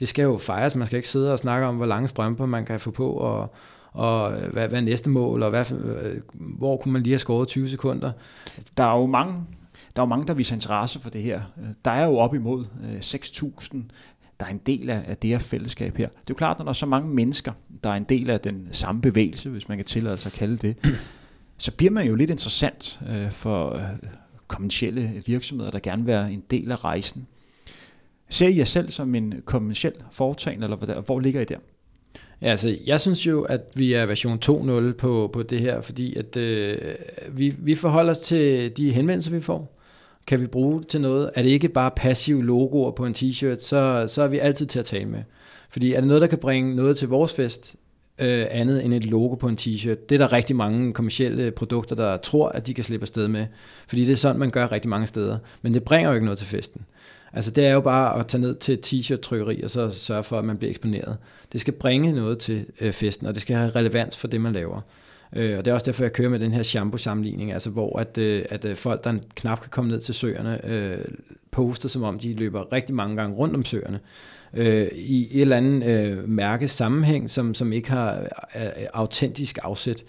det 0.00 0.08
skal 0.08 0.22
jo 0.22 0.38
fejres. 0.38 0.76
Man 0.76 0.86
skal 0.86 0.96
ikke 0.96 1.08
sidde 1.08 1.32
og 1.32 1.38
snakke 1.38 1.66
om, 1.66 1.76
hvor 1.76 1.86
lange 1.86 2.08
strømper 2.08 2.46
man 2.46 2.64
kan 2.64 2.80
få 2.80 2.90
på, 2.90 3.10
og 3.10 3.54
og 3.96 4.32
øh, 4.32 4.52
hvad, 4.52 4.68
hvad 4.68 4.78
er 4.78 4.84
næste 4.84 5.10
mål, 5.10 5.42
og 5.42 5.50
hvad, 5.50 5.72
øh, 5.72 6.20
hvor 6.34 6.76
kunne 6.76 6.92
man 6.92 7.02
lige 7.02 7.12
have 7.12 7.18
skåret 7.18 7.48
20 7.48 7.68
sekunder. 7.68 8.12
Der 8.76 8.84
er 8.84 8.98
jo 8.98 9.06
mange, 9.06 9.34
der 9.96 10.02
er 10.02 10.06
jo 10.06 10.08
mange, 10.08 10.26
der 10.26 10.34
viser 10.34 10.54
interesse 10.54 11.00
for 11.00 11.10
det 11.10 11.22
her. 11.22 11.40
Der 11.84 11.90
er 11.90 12.04
jo 12.04 12.18
op 12.18 12.34
imod 12.34 12.64
øh, 12.84 12.98
6.000 12.98 13.78
der 14.40 14.46
er 14.46 14.50
en 14.50 14.60
del 14.66 14.90
af, 14.90 15.04
af 15.06 15.16
det 15.16 15.30
her 15.30 15.38
fællesskab 15.38 15.96
her. 15.96 16.08
Det 16.08 16.16
er 16.16 16.24
jo 16.30 16.34
klart, 16.34 16.58
når 16.58 16.64
der 16.64 16.70
er 16.70 16.74
så 16.74 16.86
mange 16.86 17.08
mennesker, 17.08 17.52
der 17.84 17.90
er 17.90 17.94
en 17.94 18.04
del 18.04 18.30
af 18.30 18.40
den 18.40 18.68
samme 18.72 19.00
bevægelse, 19.00 19.50
hvis 19.50 19.68
man 19.68 19.78
kan 19.78 19.84
tillade 19.84 20.16
sig 20.16 20.32
at 20.32 20.38
kalde 20.38 20.56
det, 20.56 20.76
så 21.58 21.72
bliver 21.72 21.92
man 21.92 22.06
jo 22.06 22.14
lidt 22.14 22.30
interessant 22.30 23.00
øh, 23.08 23.30
for 23.30 23.74
øh, 23.74 23.82
kommersielle 24.48 25.22
virksomheder, 25.26 25.70
der 25.70 25.78
gerne 25.78 26.04
vil 26.04 26.12
være 26.12 26.32
en 26.32 26.42
del 26.50 26.72
af 26.72 26.84
rejsen. 26.84 27.26
Ser 28.28 28.48
I 28.48 28.58
jer 28.58 28.64
selv 28.64 28.90
som 28.90 29.14
en 29.14 29.34
kommersiel 29.44 29.92
foretagende, 30.10 30.64
eller 30.64 30.76
hvor, 30.76 31.00
hvor 31.00 31.20
ligger 31.20 31.40
I 31.40 31.44
der? 31.44 31.58
Ja, 32.42 32.46
altså, 32.46 32.76
jeg 32.86 33.00
synes 33.00 33.26
jo, 33.26 33.42
at 33.42 33.60
vi 33.74 33.92
er 33.92 34.06
version 34.06 34.38
2.0 34.44 34.92
på, 34.92 35.30
på 35.32 35.42
det 35.42 35.60
her, 35.60 35.80
fordi 35.80 36.16
at, 36.16 36.36
øh, 36.36 36.78
vi, 37.30 37.54
vi 37.58 37.74
forholder 37.74 38.10
os 38.10 38.18
til 38.18 38.76
de 38.76 38.92
henvendelser, 38.92 39.30
vi 39.30 39.40
får. 39.40 39.76
Kan 40.26 40.40
vi 40.40 40.46
bruge 40.46 40.80
det 40.80 40.88
til 40.88 41.00
noget? 41.00 41.30
Er 41.34 41.42
det 41.42 41.50
ikke 41.50 41.68
bare 41.68 41.90
passive 41.96 42.44
logoer 42.44 42.90
på 42.90 43.06
en 43.06 43.14
t-shirt, 43.18 43.60
så, 43.60 44.04
så 44.08 44.22
er 44.22 44.26
vi 44.26 44.38
altid 44.38 44.66
til 44.66 44.78
at 44.78 44.84
tale 44.84 45.04
med. 45.04 45.22
Fordi 45.70 45.92
er 45.92 46.00
det 46.00 46.08
noget, 46.08 46.20
der 46.20 46.26
kan 46.26 46.38
bringe 46.38 46.76
noget 46.76 46.96
til 46.96 47.08
vores 47.08 47.32
fest, 47.32 47.74
øh, 48.18 48.46
andet 48.50 48.84
end 48.84 48.94
et 48.94 49.04
logo 49.04 49.34
på 49.34 49.48
en 49.48 49.58
t-shirt. 49.60 50.06
Det 50.08 50.12
er 50.12 50.18
der 50.18 50.32
rigtig 50.32 50.56
mange 50.56 50.92
kommersielle 50.92 51.50
produkter, 51.50 51.96
der 51.96 52.16
tror, 52.16 52.48
at 52.48 52.66
de 52.66 52.74
kan 52.74 52.84
slippe 52.84 53.04
afsted 53.04 53.28
med. 53.28 53.46
Fordi 53.88 54.04
det 54.04 54.12
er 54.12 54.16
sådan, 54.16 54.38
man 54.38 54.50
gør 54.50 54.72
rigtig 54.72 54.88
mange 54.88 55.06
steder. 55.06 55.38
Men 55.62 55.74
det 55.74 55.82
bringer 55.82 56.10
jo 56.10 56.14
ikke 56.14 56.24
noget 56.24 56.38
til 56.38 56.46
festen. 56.46 56.80
Altså 57.32 57.50
det 57.50 57.66
er 57.66 57.72
jo 57.72 57.80
bare 57.80 58.18
at 58.18 58.26
tage 58.26 58.40
ned 58.40 58.54
til 58.54 58.78
t-shirt-trykkeri, 58.82 59.62
og 59.62 59.70
så 59.70 59.90
sørge 59.90 60.24
for, 60.24 60.38
at 60.38 60.44
man 60.44 60.56
bliver 60.56 60.70
eksponeret. 60.70 61.16
Det 61.52 61.60
skal 61.60 61.74
bringe 61.74 62.12
noget 62.12 62.38
til 62.38 62.66
øh, 62.80 62.92
festen, 62.92 63.26
og 63.26 63.34
det 63.34 63.42
skal 63.42 63.56
have 63.56 63.70
relevans 63.70 64.16
for 64.16 64.28
det, 64.28 64.40
man 64.40 64.52
laver. 64.52 64.80
Øh, 65.36 65.58
og 65.58 65.64
det 65.64 65.70
er 65.70 65.74
også 65.74 65.86
derfor, 65.86 66.04
jeg 66.04 66.12
kører 66.12 66.28
med 66.28 66.38
den 66.38 66.52
her 66.52 66.62
shampoo-sammenligning, 66.62 67.52
altså 67.52 67.70
hvor 67.70 67.98
at, 67.98 68.18
øh, 68.18 68.44
at 68.50 68.64
øh, 68.64 68.76
folk, 68.76 69.04
der 69.04 69.18
knap 69.34 69.60
kan 69.60 69.70
komme 69.70 69.90
ned 69.90 70.00
til 70.00 70.14
søerne, 70.14 70.66
øh, 70.66 71.04
poster, 71.50 71.88
som 71.88 72.02
om 72.02 72.18
de 72.18 72.34
løber 72.34 72.72
rigtig 72.72 72.94
mange 72.94 73.16
gange 73.16 73.36
rundt 73.36 73.54
om 73.56 73.64
søerne 73.64 74.00
øh, 74.54 74.86
i 74.94 75.28
et 75.36 75.40
eller 75.40 75.56
andet 75.56 75.86
øh, 75.86 76.28
mærke 76.28 76.68
sammenhæng, 76.68 77.30
som, 77.30 77.54
som 77.54 77.72
ikke 77.72 77.90
har 77.90 78.18
øh, 78.56 78.62
øh 78.62 78.86
autentisk 78.94 79.58
afsæt. 79.62 80.04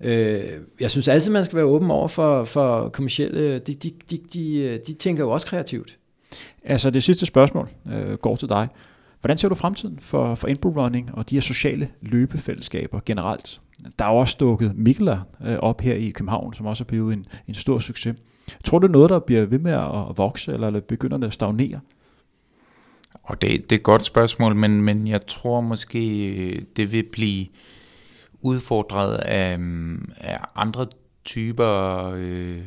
Øh, 0.00 0.40
jeg 0.80 0.90
synes 0.90 1.08
altid, 1.08 1.32
man 1.32 1.44
skal 1.44 1.56
være 1.56 1.64
åben 1.64 1.90
over 1.90 2.08
for, 2.08 2.44
for 2.44 2.88
kommersielle, 2.88 3.58
de, 3.58 3.74
de, 3.74 3.90
de, 4.10 4.18
de, 4.32 4.58
øh, 4.58 4.78
de 4.86 4.94
tænker 4.94 5.24
jo 5.24 5.30
også 5.30 5.46
kreativt. 5.46 5.98
Altså 6.68 6.90
det 6.90 7.02
sidste 7.02 7.26
spørgsmål 7.26 7.68
øh, 7.92 8.14
går 8.14 8.36
til 8.36 8.48
dig. 8.48 8.68
Hvordan 9.20 9.38
ser 9.38 9.48
du 9.48 9.54
fremtiden 9.54 9.98
for, 9.98 10.34
for 10.34 10.48
input 10.48 10.76
running 10.76 11.14
og 11.14 11.30
de 11.30 11.36
her 11.36 11.40
sociale 11.40 11.88
løbefællesskaber 12.02 13.00
generelt? 13.06 13.60
Der 13.98 14.04
er 14.04 14.08
også 14.08 14.36
dukket 14.40 14.76
Mikkeler 14.76 15.20
øh, 15.44 15.56
op 15.58 15.80
her 15.80 15.94
i 15.94 16.10
København, 16.10 16.54
som 16.54 16.66
også 16.66 16.84
er 16.84 16.86
blevet 16.86 17.12
en, 17.12 17.26
en 17.48 17.54
stor 17.54 17.78
succes. 17.78 18.16
Tror 18.64 18.78
du 18.78 18.86
noget, 18.86 19.10
der 19.10 19.18
bliver 19.18 19.44
ved 19.44 19.58
med 19.58 19.72
at 19.72 20.18
vokse, 20.18 20.52
eller 20.52 20.80
begynder 20.80 21.18
det 21.18 21.26
at 21.26 21.34
stagnere? 21.34 21.80
Og 23.22 23.42
det, 23.42 23.50
det 23.50 23.72
er 23.72 23.80
et 23.80 23.82
godt 23.82 24.02
spørgsmål, 24.02 24.56
men, 24.56 24.82
men 24.82 25.08
jeg 25.08 25.26
tror 25.26 25.60
måske, 25.60 26.66
det 26.76 26.92
vil 26.92 27.02
blive 27.12 27.46
udfordret 28.40 29.14
af, 29.16 29.58
af 30.16 30.40
andre 30.54 30.86
typer 31.24 32.04
øh, 32.16 32.60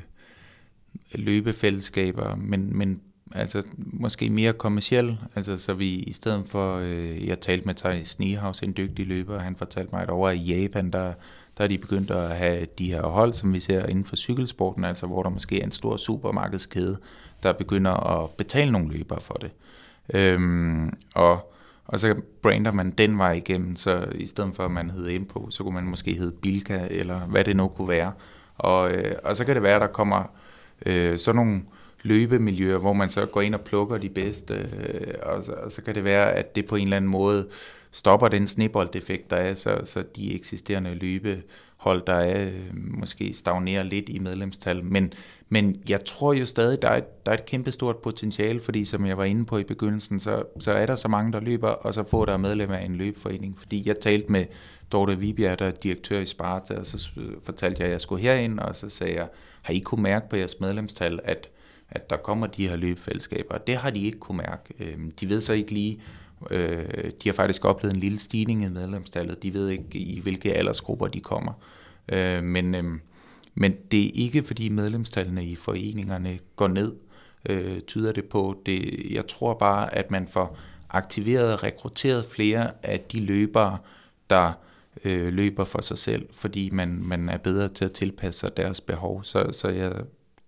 løbefællesskaber, 1.16 2.36
men, 2.36 2.78
men 2.78 3.02
altså 3.36 3.64
måske 3.76 4.30
mere 4.30 4.54
kommersiel, 4.54 5.18
altså 5.36 5.58
så 5.58 5.74
vi 5.74 5.90
i 5.90 6.14
stedet 6.14 6.48
for, 6.48 6.78
øh, 6.78 7.28
jeg 7.28 7.40
talte 7.40 7.66
med 7.66 7.76
Thijs 7.76 8.08
Snehaus, 8.10 8.60
en 8.60 8.74
dygtig 8.78 9.08
løber, 9.08 9.36
og 9.36 9.42
han 9.42 9.56
fortalte 9.56 9.90
mig, 9.96 10.04
at 10.04 10.10
over 10.10 10.30
i 10.30 10.38
Japan, 10.38 10.92
der, 10.92 11.14
der 11.58 11.64
er 11.64 11.68
de 11.68 11.78
begyndt 11.78 12.12
at 12.12 12.36
have 12.36 12.68
de 12.78 12.94
her 12.94 13.02
hold, 13.02 13.34
som 13.34 13.54
vi 13.54 13.60
ser 13.60 13.86
inden 13.86 14.06
for 14.06 14.16
cykelsporten, 14.16 14.84
altså 14.84 15.08
hvor 15.08 15.24
der 15.24 15.30
måske 15.30 15.60
er 15.60 15.66
en 15.66 15.72
stor 15.72 15.98
supermarkedskæde, 15.98 16.98
der 17.44 17.54
begynder 17.54 17.92
at 17.92 18.30
betale 18.30 18.72
nogle 18.72 18.98
løbere 18.98 19.22
for 19.22 19.34
det. 19.34 19.52
Øhm, 20.14 20.98
og, 21.16 21.54
og 21.86 22.00
så 22.00 22.22
brander 22.42 22.72
man 22.72 22.92
den 22.92 23.18
vej 23.18 23.32
igennem, 23.32 23.76
så 23.76 24.06
i 24.16 24.26
stedet 24.26 24.56
for 24.56 24.66
at 24.66 24.72
man 24.72 24.90
hedder 24.90 25.10
Impro, 25.10 25.50
så 25.50 25.64
kunne 25.64 25.76
man 25.76 25.84
måske 25.84 26.14
hedde 26.14 26.32
Bilka, 26.32 26.88
eller 26.90 27.20
hvad 27.20 27.44
det 27.44 27.56
nu 27.56 27.68
kunne 27.68 27.88
være. 27.88 28.12
Og, 28.58 28.92
øh, 28.92 29.16
og 29.24 29.38
så 29.38 29.46
kan 29.46 29.56
det 29.56 29.64
være, 29.64 29.76
at 29.76 29.82
der 29.82 29.88
kommer 29.88 30.24
øh, 30.86 31.18
sådan 31.18 31.36
nogle 31.36 31.62
løbemiljøer, 32.04 32.78
hvor 32.78 32.94
man 32.94 33.10
så 33.10 33.26
går 33.26 33.42
ind 33.42 33.56
og 33.56 33.62
plukker 33.62 33.98
de 33.98 34.10
bedste, 34.10 34.54
øh, 34.54 35.14
og, 35.24 35.44
så, 35.44 35.52
og 35.52 35.72
så 35.72 35.82
kan 35.82 35.96
det 35.96 36.04
være, 36.04 36.32
at 36.32 36.56
det 36.56 36.66
på 36.66 36.76
en 36.76 36.84
eller 36.84 36.98
anden 36.98 37.12
måde 37.12 37.48
stopper 37.92 38.28
den 38.28 38.48
snibbolddeffekt, 38.48 39.30
der 39.30 39.36
er, 39.36 39.54
så, 39.54 39.82
så 39.86 40.04
de 40.16 40.36
eksisterende 40.36 40.96
løbehold, 40.96 42.02
der 42.08 42.14
er, 42.14 42.46
øh, 42.46 42.54
måske 42.74 43.34
stagnerer 43.34 43.84
lidt 43.84 44.10
i 44.10 44.20
medlemstal. 44.20 44.84
Men, 44.84 45.14
men 45.50 45.82
jeg 45.90 46.06
tror 46.06 46.34
jo 46.34 46.46
stadig, 46.46 46.82
der 46.82 46.90
er, 46.90 46.98
et, 46.98 47.26
der 47.26 47.32
er 47.32 47.36
et 47.36 47.46
kæmpestort 47.46 47.98
potentiale, 47.98 48.60
fordi 48.60 48.86
som 48.86 49.06
jeg 49.06 49.18
var 49.18 49.24
inde 49.24 49.46
på 49.46 49.58
i 49.58 49.64
begyndelsen, 49.64 50.20
så, 50.20 50.44
så 50.60 50.72
er 50.72 50.86
der 50.86 50.96
så 50.96 51.08
mange, 51.08 51.32
der 51.32 51.40
løber, 51.40 51.70
og 51.70 51.94
så 51.94 52.04
får 52.04 52.26
der 52.26 52.38
medlemmer 52.38 52.76
af 52.76 52.86
en 52.86 52.96
løbeforening. 52.96 53.58
Fordi 53.60 53.84
jeg 53.86 54.00
talte 54.00 54.32
med 54.32 54.46
Dorte 54.92 55.20
Vibjerg, 55.20 55.60
der 55.60 55.66
er 55.66 55.72
direktør 55.72 56.20
i 56.20 56.26
Sparta, 56.26 56.74
og 56.74 56.86
så 56.86 57.10
fortalte 57.44 57.80
jeg, 57.80 57.88
at 57.88 57.92
jeg 57.92 58.02
skulle 58.02 58.22
herind, 58.22 58.60
og 58.60 58.76
så 58.76 58.90
sagde 58.90 59.16
jeg, 59.16 59.28
har 59.62 59.74
I 59.74 59.80
kunne 59.80 60.04
mærke 60.04 60.30
på 60.30 60.36
jeres 60.36 60.60
medlemstal, 60.60 61.20
at, 61.24 61.50
at 61.92 62.10
der 62.10 62.18
kommer 62.18 62.48
de 62.48 62.68
her 62.68 62.76
løbefællesskaber? 62.76 63.58
Det 63.58 63.76
har 63.76 63.90
de 63.90 64.00
ikke 64.00 64.20
kunne 64.20 64.38
mærke. 64.38 64.74
Øhm, 64.80 65.12
de 65.12 65.30
ved 65.30 65.42
så 65.42 65.54
ikke 65.54 65.72
lige, 65.72 66.02
øh, 66.52 66.86
de 67.24 67.30
har 67.30 67.34
faktisk 67.34 67.66
oplevet 67.66 67.94
en 67.94 68.00
lille 68.00 68.20
stigning 68.20 68.64
i 68.64 68.68
medlemstallet. 68.68 69.44
De 69.44 69.54
ved 69.54 69.70
ikke, 69.70 70.00
i 70.00 70.20
hvilke 70.20 70.54
aldersgrupper 70.54 71.08
de 71.08 71.20
kommer. 71.20 71.54
Øh, 72.10 72.44
men 72.44 72.76
øhm, 72.76 73.02
men 73.54 73.76
det 73.92 74.06
er 74.06 74.12
ikke, 74.14 74.44
fordi 74.44 74.70
medlemstallene 74.70 75.46
i 75.46 75.56
foreningerne 75.56 76.40
går 76.56 76.68
ned, 76.68 76.96
øh, 77.50 77.82
tyder 77.82 78.12
det 78.12 78.26
på. 78.26 78.62
Det, 78.66 79.06
jeg 79.12 79.28
tror 79.28 79.54
bare, 79.54 79.96
at 79.96 80.12
man 80.12 80.28
får 80.28 80.58
aktiveret 80.90 81.54
og 81.54 81.64
rekrutteret 81.64 82.26
flere 82.26 82.72
af 82.84 83.00
de 83.00 83.20
løbere, 83.20 83.78
der 84.30 84.52
øh, 85.04 85.34
løber 85.34 85.64
for 85.64 85.82
sig 85.82 85.98
selv, 85.98 86.28
fordi 86.32 86.70
man, 86.70 86.90
man 87.04 87.30
er 87.30 87.38
bedre 87.38 87.70
til 87.70 87.86
at 87.86 87.92
tilpasse 87.92 88.40
sig 88.40 88.58
deres 88.58 88.82
behov. 88.82 89.24
Så, 89.24 89.50
så 89.52 89.70
jeg 89.70 89.94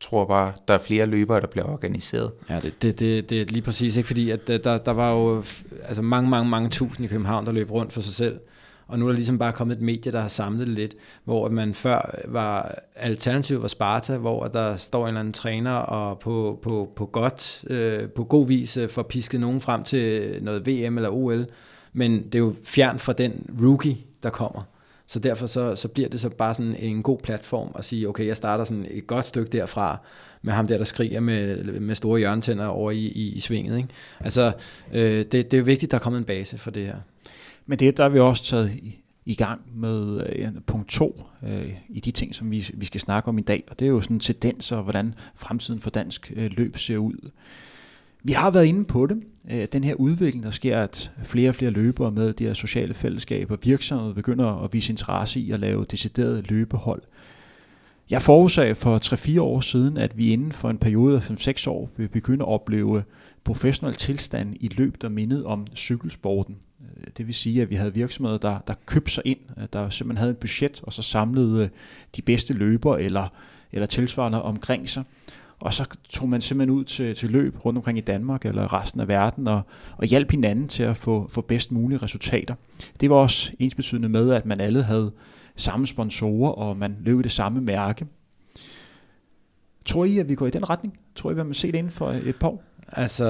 tror 0.04 0.26
bare, 0.26 0.54
der 0.68 0.74
er 0.74 0.78
flere 0.78 1.06
løbere, 1.06 1.42
der 1.42 1.48
bliver 1.48 1.66
organiseret. 1.66 2.32
Ja, 2.50 2.60
det, 2.60 2.82
det, 2.82 3.00
det, 3.00 3.30
det 3.30 3.42
er 3.42 3.46
lige 3.46 3.62
præcis, 3.62 3.98
ikke? 3.98 4.08
fordi 4.08 4.30
at 4.30 4.50
øh, 4.50 4.64
der, 4.64 4.78
der 4.78 4.94
var 4.94 5.14
jo 5.14 5.44
altså 5.84 6.02
mange, 6.02 6.30
mange, 6.30 6.50
mange 6.50 6.70
tusind 6.70 7.06
i 7.06 7.08
København, 7.08 7.46
der 7.46 7.52
løb 7.52 7.72
rundt 7.72 7.94
for 7.94 8.02
sig 8.02 8.14
selv. 8.14 8.40
Og 8.88 9.00
nu 9.00 9.06
er 9.06 9.10
der 9.10 9.16
ligesom 9.16 9.40
bare 9.40 9.52
kommet 9.52 9.76
et 9.76 9.82
medie, 9.82 10.12
der 10.12 10.22
har 10.22 10.28
samlet 10.28 10.68
det 10.68 10.76
lidt, 10.76 10.96
hvor 11.24 11.50
man 11.50 11.74
før 11.74 12.16
var, 12.28 12.76
alternativ 12.96 13.62
var 13.62 13.68
Sparta, 13.68 14.18
hvor 14.18 14.48
der 14.48 14.78
står 14.78 15.04
en 15.04 15.08
eller 15.08 15.20
anden 15.20 15.34
træner 15.34 15.72
og 15.72 16.20
på, 16.20 16.60
på, 16.62 16.90
på 16.96 17.06
godt, 17.06 17.66
øh, 17.68 18.10
på 18.10 18.24
god 18.24 18.48
vis 18.48 18.78
øh, 18.78 18.90
får 18.90 19.04
pisket 19.04 19.40
nogen 19.40 19.62
frem 19.62 19.84
til 19.84 20.38
noget 20.42 20.68
VM 20.68 20.98
eller 20.98 21.10
OL, 21.10 21.46
men 21.94 22.24
det 22.24 22.36
er 22.36 22.40
jo 22.40 22.56
fjern 22.64 23.00
fra 23.00 23.14
den 23.14 23.58
rookie, 23.62 23.98
der 24.24 24.30
kommer. 24.30 24.62
Så 25.08 25.20
derfor 25.20 25.48
så, 25.48 25.76
så 25.76 25.88
bliver 25.88 26.10
det 26.10 26.20
så 26.20 26.30
bare 26.30 26.54
sådan 26.54 26.76
en 26.76 27.04
god 27.04 27.18
platform 27.18 27.72
at 27.76 27.86
sige, 27.86 28.10
okay, 28.10 28.28
jeg 28.28 28.38
starter 28.38 28.64
sådan 28.64 28.86
et 28.90 29.08
godt 29.08 29.26
stykke 29.26 29.52
derfra, 29.52 29.98
med 30.42 30.54
ham 30.54 30.68
der, 30.68 30.78
der 30.78 30.84
skriger 30.84 31.20
med, 31.20 31.64
med 31.64 31.96
store 31.96 32.20
hjørnetænder 32.20 32.66
over 32.66 32.92
i, 32.92 33.06
i, 33.06 33.34
i 33.34 33.40
svinget. 33.40 33.78
Ikke? 33.78 33.90
Altså, 34.20 34.52
øh, 34.94 35.18
det, 35.18 35.32
det 35.32 35.54
er 35.54 35.58
jo 35.58 35.64
vigtigt, 35.64 35.84
at 35.84 35.92
der 35.92 35.98
er 35.98 36.02
kommet 36.02 36.20
en 36.20 36.26
base 36.26 36.58
for 36.58 36.72
det 36.72 36.86
her. 36.86 36.98
Men 37.66 37.80
det 37.80 37.98
der 37.98 38.06
er 38.06 38.10
vi 38.10 38.20
også 38.20 38.44
taget 38.44 38.72
i, 38.72 39.00
i 39.26 39.36
gang 39.36 39.62
med 39.76 40.28
øh, 40.30 40.48
punkt 40.66 40.90
to 40.90 41.26
øh, 41.48 41.74
i 41.90 42.00
de 42.00 42.12
ting, 42.12 42.36
som 42.36 42.52
vi, 42.52 42.70
vi 42.74 42.86
skal 42.86 43.02
snakke 43.02 43.28
om 43.30 43.38
i 43.38 43.42
dag. 43.42 43.64
Og 43.68 43.80
det 43.80 43.86
er 43.86 43.90
jo 43.90 44.02
sådan 44.02 44.20
tendenser, 44.20 44.82
hvordan 44.82 45.14
fremtiden 45.36 45.80
for 45.80 45.90
dansk 45.90 46.34
øh, 46.36 46.52
løb 46.58 46.78
ser 46.78 46.98
ud. 46.98 47.30
Vi 48.26 48.32
har 48.32 48.52
været 48.52 48.66
inde 48.66 48.86
på 48.86 49.06
det. 49.06 49.24
Øh, 49.52 49.68
den 49.74 49.84
her 49.84 49.96
udvikling, 49.96 50.44
der 50.44 50.52
sker, 50.52 50.80
at 50.80 51.12
flere 51.24 51.50
og 51.50 51.56
flere 51.56 51.72
løbere 51.72 52.12
med 52.12 52.34
de 52.34 52.44
her 52.44 52.54
sociale 52.54 52.94
fællesskaber, 52.94 53.56
virksomheder 53.64 54.14
begynder 54.14 54.64
at 54.64 54.74
vise 54.74 54.92
interesse 54.92 55.40
i 55.40 55.52
at 55.52 55.60
lave 55.60 55.86
deciderede 55.92 56.42
løbehold. 56.42 57.02
Jeg 58.10 58.22
forudsag 58.22 58.78
for 58.78 59.00
3-4 59.38 59.42
år 59.42 59.62
siden, 59.62 59.98
at 59.98 60.18
vi 60.18 60.30
inden 60.30 60.52
for 60.52 60.70
en 60.70 60.78
periode 60.78 61.16
af 61.16 61.32
5-6 61.32 61.70
år 61.70 61.90
vil 61.98 62.08
begynde 62.08 62.44
at 62.44 62.50
opleve 62.50 63.04
professionel 63.44 63.96
tilstand 63.96 64.56
i 64.60 64.68
løb, 64.68 65.02
der 65.02 65.10
mindede 65.10 65.46
om 65.46 65.68
cykelsporten. 65.76 66.58
Øh, 66.82 67.08
det 67.18 67.28
vil 67.28 67.36
sige, 67.36 67.62
at 67.62 67.70
vi 67.70 67.76
havde 67.76 67.94
virksomheder, 67.94 68.38
der, 68.38 68.60
der 68.68 68.74
købte 68.86 69.12
sig 69.12 69.24
ind, 69.26 69.40
der 69.74 69.90
simpelthen 69.90 70.18
havde 70.18 70.32
et 70.32 70.38
budget, 70.38 70.82
og 70.84 70.94
så 70.94 71.02
samlede 71.02 71.70
de 72.16 72.22
bedste 72.22 72.54
løbere 72.54 73.02
eller, 73.02 73.28
eller 73.72 73.86
tilsvarende 73.86 74.42
omkring 74.42 74.90
sig. 74.90 75.04
Og 75.64 75.74
så 75.74 75.86
tog 76.10 76.30
man 76.30 76.42
simpelthen 76.42 76.78
ud 76.78 76.84
til, 76.84 77.16
til 77.16 77.30
løb 77.30 77.66
rundt 77.66 77.78
omkring 77.78 77.98
i 77.98 78.02
Danmark 78.02 78.46
eller 78.46 78.74
resten 78.74 79.00
af 79.00 79.08
verden 79.08 79.48
og, 79.48 79.62
og 79.98 80.06
hjalp 80.06 80.32
hinanden 80.32 80.68
til 80.68 80.84
at 80.84 80.98
få, 80.98 81.28
få 81.30 81.42
bedst 81.42 81.72
mulige 81.72 81.98
resultater. 81.98 82.56
Det 83.00 83.10
var 83.10 83.16
også 83.16 83.52
ensbetydende 83.60 84.10
med, 84.10 84.32
at 84.32 84.46
man 84.46 84.62
alle 84.62 84.84
havde 84.84 85.12
samme 85.56 85.88
sponsorer, 85.88 86.52
og 86.52 86.78
man 86.78 86.98
løb 87.02 87.20
i 87.20 87.24
det 87.24 87.32
samme 87.32 87.62
mærke. 87.62 88.06
Tror 89.86 90.06
I, 90.06 90.18
at 90.18 90.30
vi 90.30 90.36
går 90.36 90.48
i 90.48 90.50
den 90.50 90.70
retning? 90.70 91.00
Tror 91.16 91.32
I, 91.32 91.40
at 91.40 91.46
man 91.46 91.54
ser 91.54 91.72
det 91.72 91.78
inden 91.78 91.92
for 91.92 92.12
et 92.12 92.36
par 92.36 92.48
år? 92.48 92.64
Altså, 92.92 93.26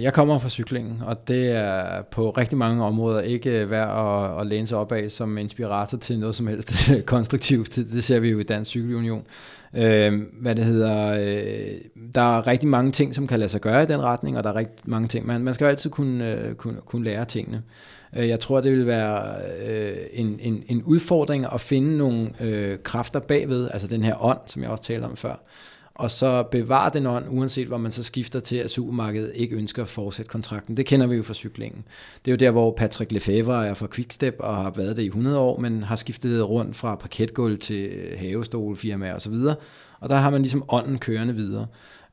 jeg 0.00 0.12
kommer 0.12 0.38
fra 0.38 0.48
cyklingen, 0.48 1.02
og 1.06 1.28
det 1.28 1.50
er 1.50 2.02
på 2.02 2.30
rigtig 2.30 2.58
mange 2.58 2.84
områder 2.84 3.20
ikke 3.20 3.70
værd 3.70 3.88
at, 3.88 4.40
at 4.40 4.46
læne 4.46 4.66
sig 4.66 4.78
op 4.78 4.92
af 4.92 5.10
som 5.10 5.38
inspirator 5.38 5.98
til 5.98 6.18
noget 6.18 6.36
som 6.36 6.46
helst 6.46 6.72
konstruktivt. 7.06 7.76
Det 7.76 8.04
ser 8.04 8.20
vi 8.20 8.28
jo 8.30 8.38
i 8.38 8.42
Dansk 8.42 8.70
Cykelunion. 8.70 9.24
Øh, 9.74 10.22
hvad 10.40 10.54
det 10.54 10.64
hedder, 10.64 11.06
øh, 11.08 11.80
der 12.14 12.38
er 12.38 12.46
rigtig 12.46 12.68
mange 12.68 12.92
ting, 12.92 13.14
som 13.14 13.26
kan 13.26 13.38
lade 13.38 13.48
sig 13.48 13.60
gøre 13.60 13.82
i 13.82 13.86
den 13.86 14.02
retning, 14.02 14.38
og 14.38 14.44
der 14.44 14.50
er 14.50 14.56
rigtig 14.56 14.90
mange 14.90 15.08
ting. 15.08 15.26
Man, 15.26 15.40
man 15.40 15.54
skal 15.54 15.64
jo 15.64 15.68
altid 15.68 15.90
kunne, 15.90 16.32
øh, 16.32 16.54
kunne, 16.54 16.80
kunne 16.86 17.04
lære 17.04 17.24
tingene. 17.24 17.62
Øh, 18.16 18.28
jeg 18.28 18.40
tror, 18.40 18.60
det 18.60 18.72
vil 18.72 18.86
være 18.86 19.34
øh, 19.66 19.96
en, 20.12 20.38
en, 20.42 20.64
en 20.68 20.82
udfordring 20.82 21.46
at 21.52 21.60
finde 21.60 21.96
nogle 21.96 22.30
øh, 22.40 22.78
kræfter 22.82 23.20
bagved, 23.20 23.68
altså 23.72 23.88
den 23.88 24.02
her 24.02 24.24
ånd, 24.24 24.38
som 24.46 24.62
jeg 24.62 24.70
også 24.70 24.84
talte 24.84 25.04
om 25.04 25.16
før, 25.16 25.34
og 25.98 26.10
så 26.10 26.42
bevare 26.42 26.90
den 26.94 27.06
ånd, 27.06 27.24
uanset 27.28 27.66
hvor 27.66 27.76
man 27.76 27.92
så 27.92 28.02
skifter 28.02 28.40
til, 28.40 28.56
at 28.56 28.70
supermarkedet 28.70 29.32
ikke 29.34 29.56
ønsker 29.56 29.82
at 29.82 29.88
fortsætte 29.88 30.28
kontrakten. 30.28 30.76
Det 30.76 30.86
kender 30.86 31.06
vi 31.06 31.16
jo 31.16 31.22
fra 31.22 31.34
cyklingen. 31.34 31.84
Det 32.24 32.30
er 32.30 32.32
jo 32.32 32.36
der, 32.36 32.50
hvor 32.50 32.74
Patrick 32.76 33.12
Lefevre 33.12 33.66
er 33.66 33.74
fra 33.74 33.86
Quickstep 33.92 34.36
og 34.38 34.56
har 34.56 34.70
været 34.70 34.96
det 34.96 35.02
i 35.02 35.06
100 35.06 35.38
år, 35.38 35.60
men 35.60 35.82
har 35.82 35.96
skiftet 35.96 36.48
rundt 36.48 36.76
fra 36.76 36.94
parketgulv 36.94 37.58
til 37.58 37.90
havestolfirmaer 38.16 39.14
osv., 39.14 39.34
og 40.00 40.08
der 40.08 40.16
har 40.16 40.30
man 40.30 40.42
ligesom 40.42 40.64
ånden 40.68 40.98
kørende 40.98 41.34
videre. 41.34 41.66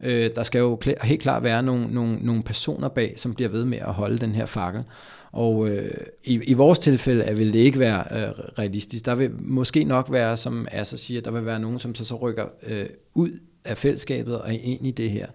Øh, 0.03 0.29
der 0.35 0.43
skal 0.43 0.59
jo 0.59 0.79
helt 1.03 1.21
klart 1.21 1.43
være 1.43 1.63
nogle, 1.63 1.87
nogle, 1.87 2.17
nogle 2.21 2.43
personer 2.43 2.87
bag, 2.87 3.13
som 3.17 3.33
bliver 3.33 3.49
ved 3.49 3.65
med 3.65 3.77
at 3.77 3.93
holde 3.93 4.17
den 4.17 4.35
her 4.35 4.45
fakkel. 4.45 4.83
Og 5.31 5.69
øh, 5.69 5.91
i, 6.23 6.33
i 6.43 6.53
vores 6.53 6.79
tilfælde 6.79 7.35
vil 7.35 7.53
det 7.53 7.59
ikke 7.59 7.79
være 7.79 8.03
øh, 8.11 8.29
realistisk. 8.59 9.05
Der 9.05 9.15
vil 9.15 9.31
måske 9.39 9.83
nok 9.83 10.11
være, 10.11 10.37
som 10.37 10.67
Asser 10.71 10.97
siger, 10.97 11.21
der 11.21 11.31
vil 11.31 11.45
være 11.45 11.59
nogen, 11.59 11.79
som 11.79 11.95
så, 11.95 12.05
så 12.05 12.15
rykker 12.15 12.45
øh, 12.67 12.85
ud 13.13 13.29
af 13.65 13.77
fællesskabet 13.77 14.41
og 14.41 14.53
ind 14.53 14.87
i 14.87 14.91
det 14.91 15.11
her. 15.11 15.27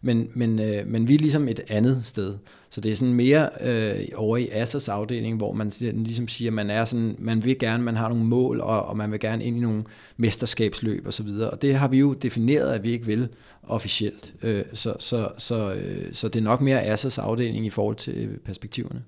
Men, 0.00 0.28
men, 0.34 0.58
øh, 0.58 0.86
men 0.86 1.08
vi 1.08 1.14
er 1.14 1.18
ligesom 1.18 1.48
et 1.48 1.60
andet 1.68 2.00
sted. 2.04 2.34
Så 2.70 2.80
det 2.80 2.92
er 2.92 2.96
sådan 2.96 3.14
mere 3.14 3.48
øh, 3.60 4.04
over 4.14 4.36
i 4.36 4.48
Assers 4.48 4.88
afdeling, 4.88 5.36
hvor 5.36 5.52
man 5.52 5.72
ligesom 5.80 6.28
siger, 6.28 6.50
man 6.50 6.70
er 6.70 6.84
sådan, 6.84 7.16
man 7.18 7.44
vil 7.44 7.58
gerne, 7.58 7.82
man 7.82 7.96
har 7.96 8.08
nogle 8.08 8.24
mål, 8.24 8.60
og, 8.60 8.86
og 8.86 8.96
man 8.96 9.12
vil 9.12 9.20
gerne 9.20 9.44
ind 9.44 9.56
i 9.56 9.60
nogle 9.60 9.84
mesterskabsløb 10.16 11.06
og 11.06 11.12
så 11.12 11.22
videre. 11.22 11.50
Og 11.50 11.62
det 11.62 11.74
har 11.74 11.88
vi 11.88 11.98
jo 11.98 12.12
defineret, 12.12 12.72
at 12.72 12.84
vi 12.84 12.90
ikke 12.90 13.06
vil 13.06 13.28
officielt. 13.62 14.34
Øh, 14.42 14.64
så, 14.72 14.94
så, 14.98 15.28
så, 15.38 15.74
øh, 15.74 16.12
så 16.12 16.28
det 16.28 16.38
er 16.38 16.44
nok 16.44 16.60
mere 16.60 16.82
Assers 16.82 17.18
afdeling 17.18 17.66
i 17.66 17.70
forhold 17.70 17.96
til 17.96 18.28
perspektiverne. 18.44 19.02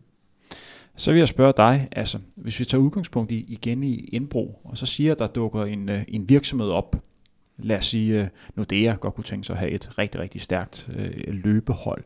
Så 0.96 1.12
vil 1.12 1.18
jeg 1.18 1.28
spørge 1.28 1.52
dig, 1.56 1.88
altså, 1.92 2.18
hvis 2.36 2.60
vi 2.60 2.64
tager 2.64 2.82
udgangspunkt 2.82 3.32
i, 3.32 3.44
igen 3.48 3.82
i 3.82 4.08
indbrug, 4.12 4.60
og 4.64 4.78
så 4.78 4.86
siger, 4.86 5.12
at 5.12 5.18
der 5.18 5.26
dukker 5.26 5.64
en, 5.64 5.88
øh, 5.88 6.02
en 6.08 6.28
virksomhed 6.28 6.68
op, 6.68 6.96
lad 7.62 7.78
os 7.78 7.84
sige, 7.84 8.20
uh, 8.22 8.26
Nordea 8.56 8.94
godt 9.00 9.14
kunne 9.14 9.24
tænke 9.24 9.46
sig 9.46 9.54
at 9.54 9.60
have 9.60 9.70
et 9.70 9.98
rigtig, 9.98 10.20
rigtig 10.20 10.40
stærkt 10.40 10.90
uh, 10.98 11.34
løbehold, 11.34 12.04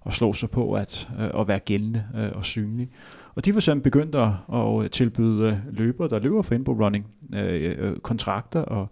og 0.00 0.12
slå 0.12 0.32
sig 0.32 0.50
på 0.50 0.72
at, 0.74 1.08
uh, 1.18 1.40
at 1.40 1.48
være 1.48 1.58
gældende 1.58 2.04
uh, 2.14 2.36
og 2.36 2.44
synlig. 2.44 2.88
Og 3.34 3.44
de 3.44 3.52
for 3.52 3.60
eksempel 3.60 3.82
begyndt 3.82 4.14
at, 4.14 4.30
at 4.54 4.90
tilbyde 4.90 5.62
løbere, 5.70 6.08
der 6.08 6.18
løber 6.18 6.42
for 6.42 6.54
Inbo 6.54 6.72
Running, 6.72 7.06
uh, 7.36 7.96
kontrakter 8.02 8.60
og, 8.60 8.88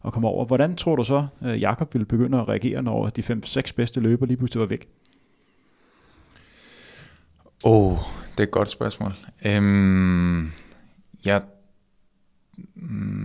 og 0.00 0.12
komme 0.12 0.28
over. 0.28 0.44
Hvordan 0.44 0.76
tror 0.76 0.96
du 0.96 1.04
så, 1.04 1.26
uh, 1.40 1.60
Jakob 1.60 1.94
ville 1.94 2.06
begynde 2.06 2.40
at 2.40 2.48
reagere, 2.48 2.82
når 2.82 3.08
de 3.08 3.20
5-6 3.20 3.72
bedste 3.76 4.00
løbere 4.00 4.28
lige 4.28 4.36
pludselig 4.36 4.60
var 4.60 4.66
væk? 4.66 4.88
Åh, 7.64 7.92
oh, 7.92 7.98
det 8.32 8.38
er 8.38 8.42
et 8.42 8.50
godt 8.50 8.70
spørgsmål. 8.70 9.12
Øhm, 9.44 10.52
jeg, 11.24 11.42
mm, 12.74 13.15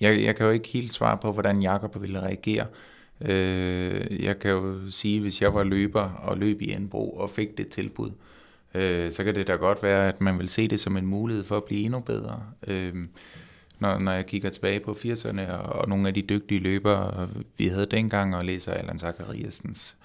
jeg, 0.00 0.22
jeg 0.22 0.36
kan 0.36 0.46
jo 0.46 0.52
ikke 0.52 0.68
helt 0.68 0.92
svare 0.92 1.18
på, 1.18 1.32
hvordan 1.32 1.62
Jakob 1.62 2.02
ville 2.02 2.20
reagere. 2.20 2.66
Øh, 3.20 4.24
jeg 4.24 4.38
kan 4.38 4.50
jo 4.50 4.90
sige, 4.90 5.20
hvis 5.20 5.42
jeg 5.42 5.54
var 5.54 5.64
løber 5.64 6.02
og 6.02 6.38
løb 6.38 6.62
i 6.62 6.72
Enbro 6.72 7.10
og 7.10 7.30
fik 7.30 7.58
det 7.58 7.68
tilbud, 7.68 8.10
øh, 8.74 9.12
så 9.12 9.24
kan 9.24 9.34
det 9.34 9.46
da 9.46 9.52
godt 9.52 9.82
være, 9.82 10.08
at 10.08 10.20
man 10.20 10.38
vil 10.38 10.48
se 10.48 10.68
det 10.68 10.80
som 10.80 10.96
en 10.96 11.06
mulighed 11.06 11.44
for 11.44 11.56
at 11.56 11.64
blive 11.64 11.84
endnu 11.84 12.00
bedre. 12.00 12.42
Øh, 12.66 12.94
når, 13.78 13.98
når 13.98 14.12
jeg 14.12 14.26
kigger 14.26 14.50
tilbage 14.50 14.80
på 14.80 14.92
80'erne 14.92 15.50
og, 15.52 15.80
og 15.80 15.88
nogle 15.88 16.08
af 16.08 16.14
de 16.14 16.22
dygtige 16.22 16.60
løbere, 16.60 17.28
vi 17.58 17.66
havde 17.66 17.86
dengang, 17.86 18.36
og 18.36 18.44
læser 18.44 18.72
Allan 18.72 18.98
Zachariasens 18.98 19.96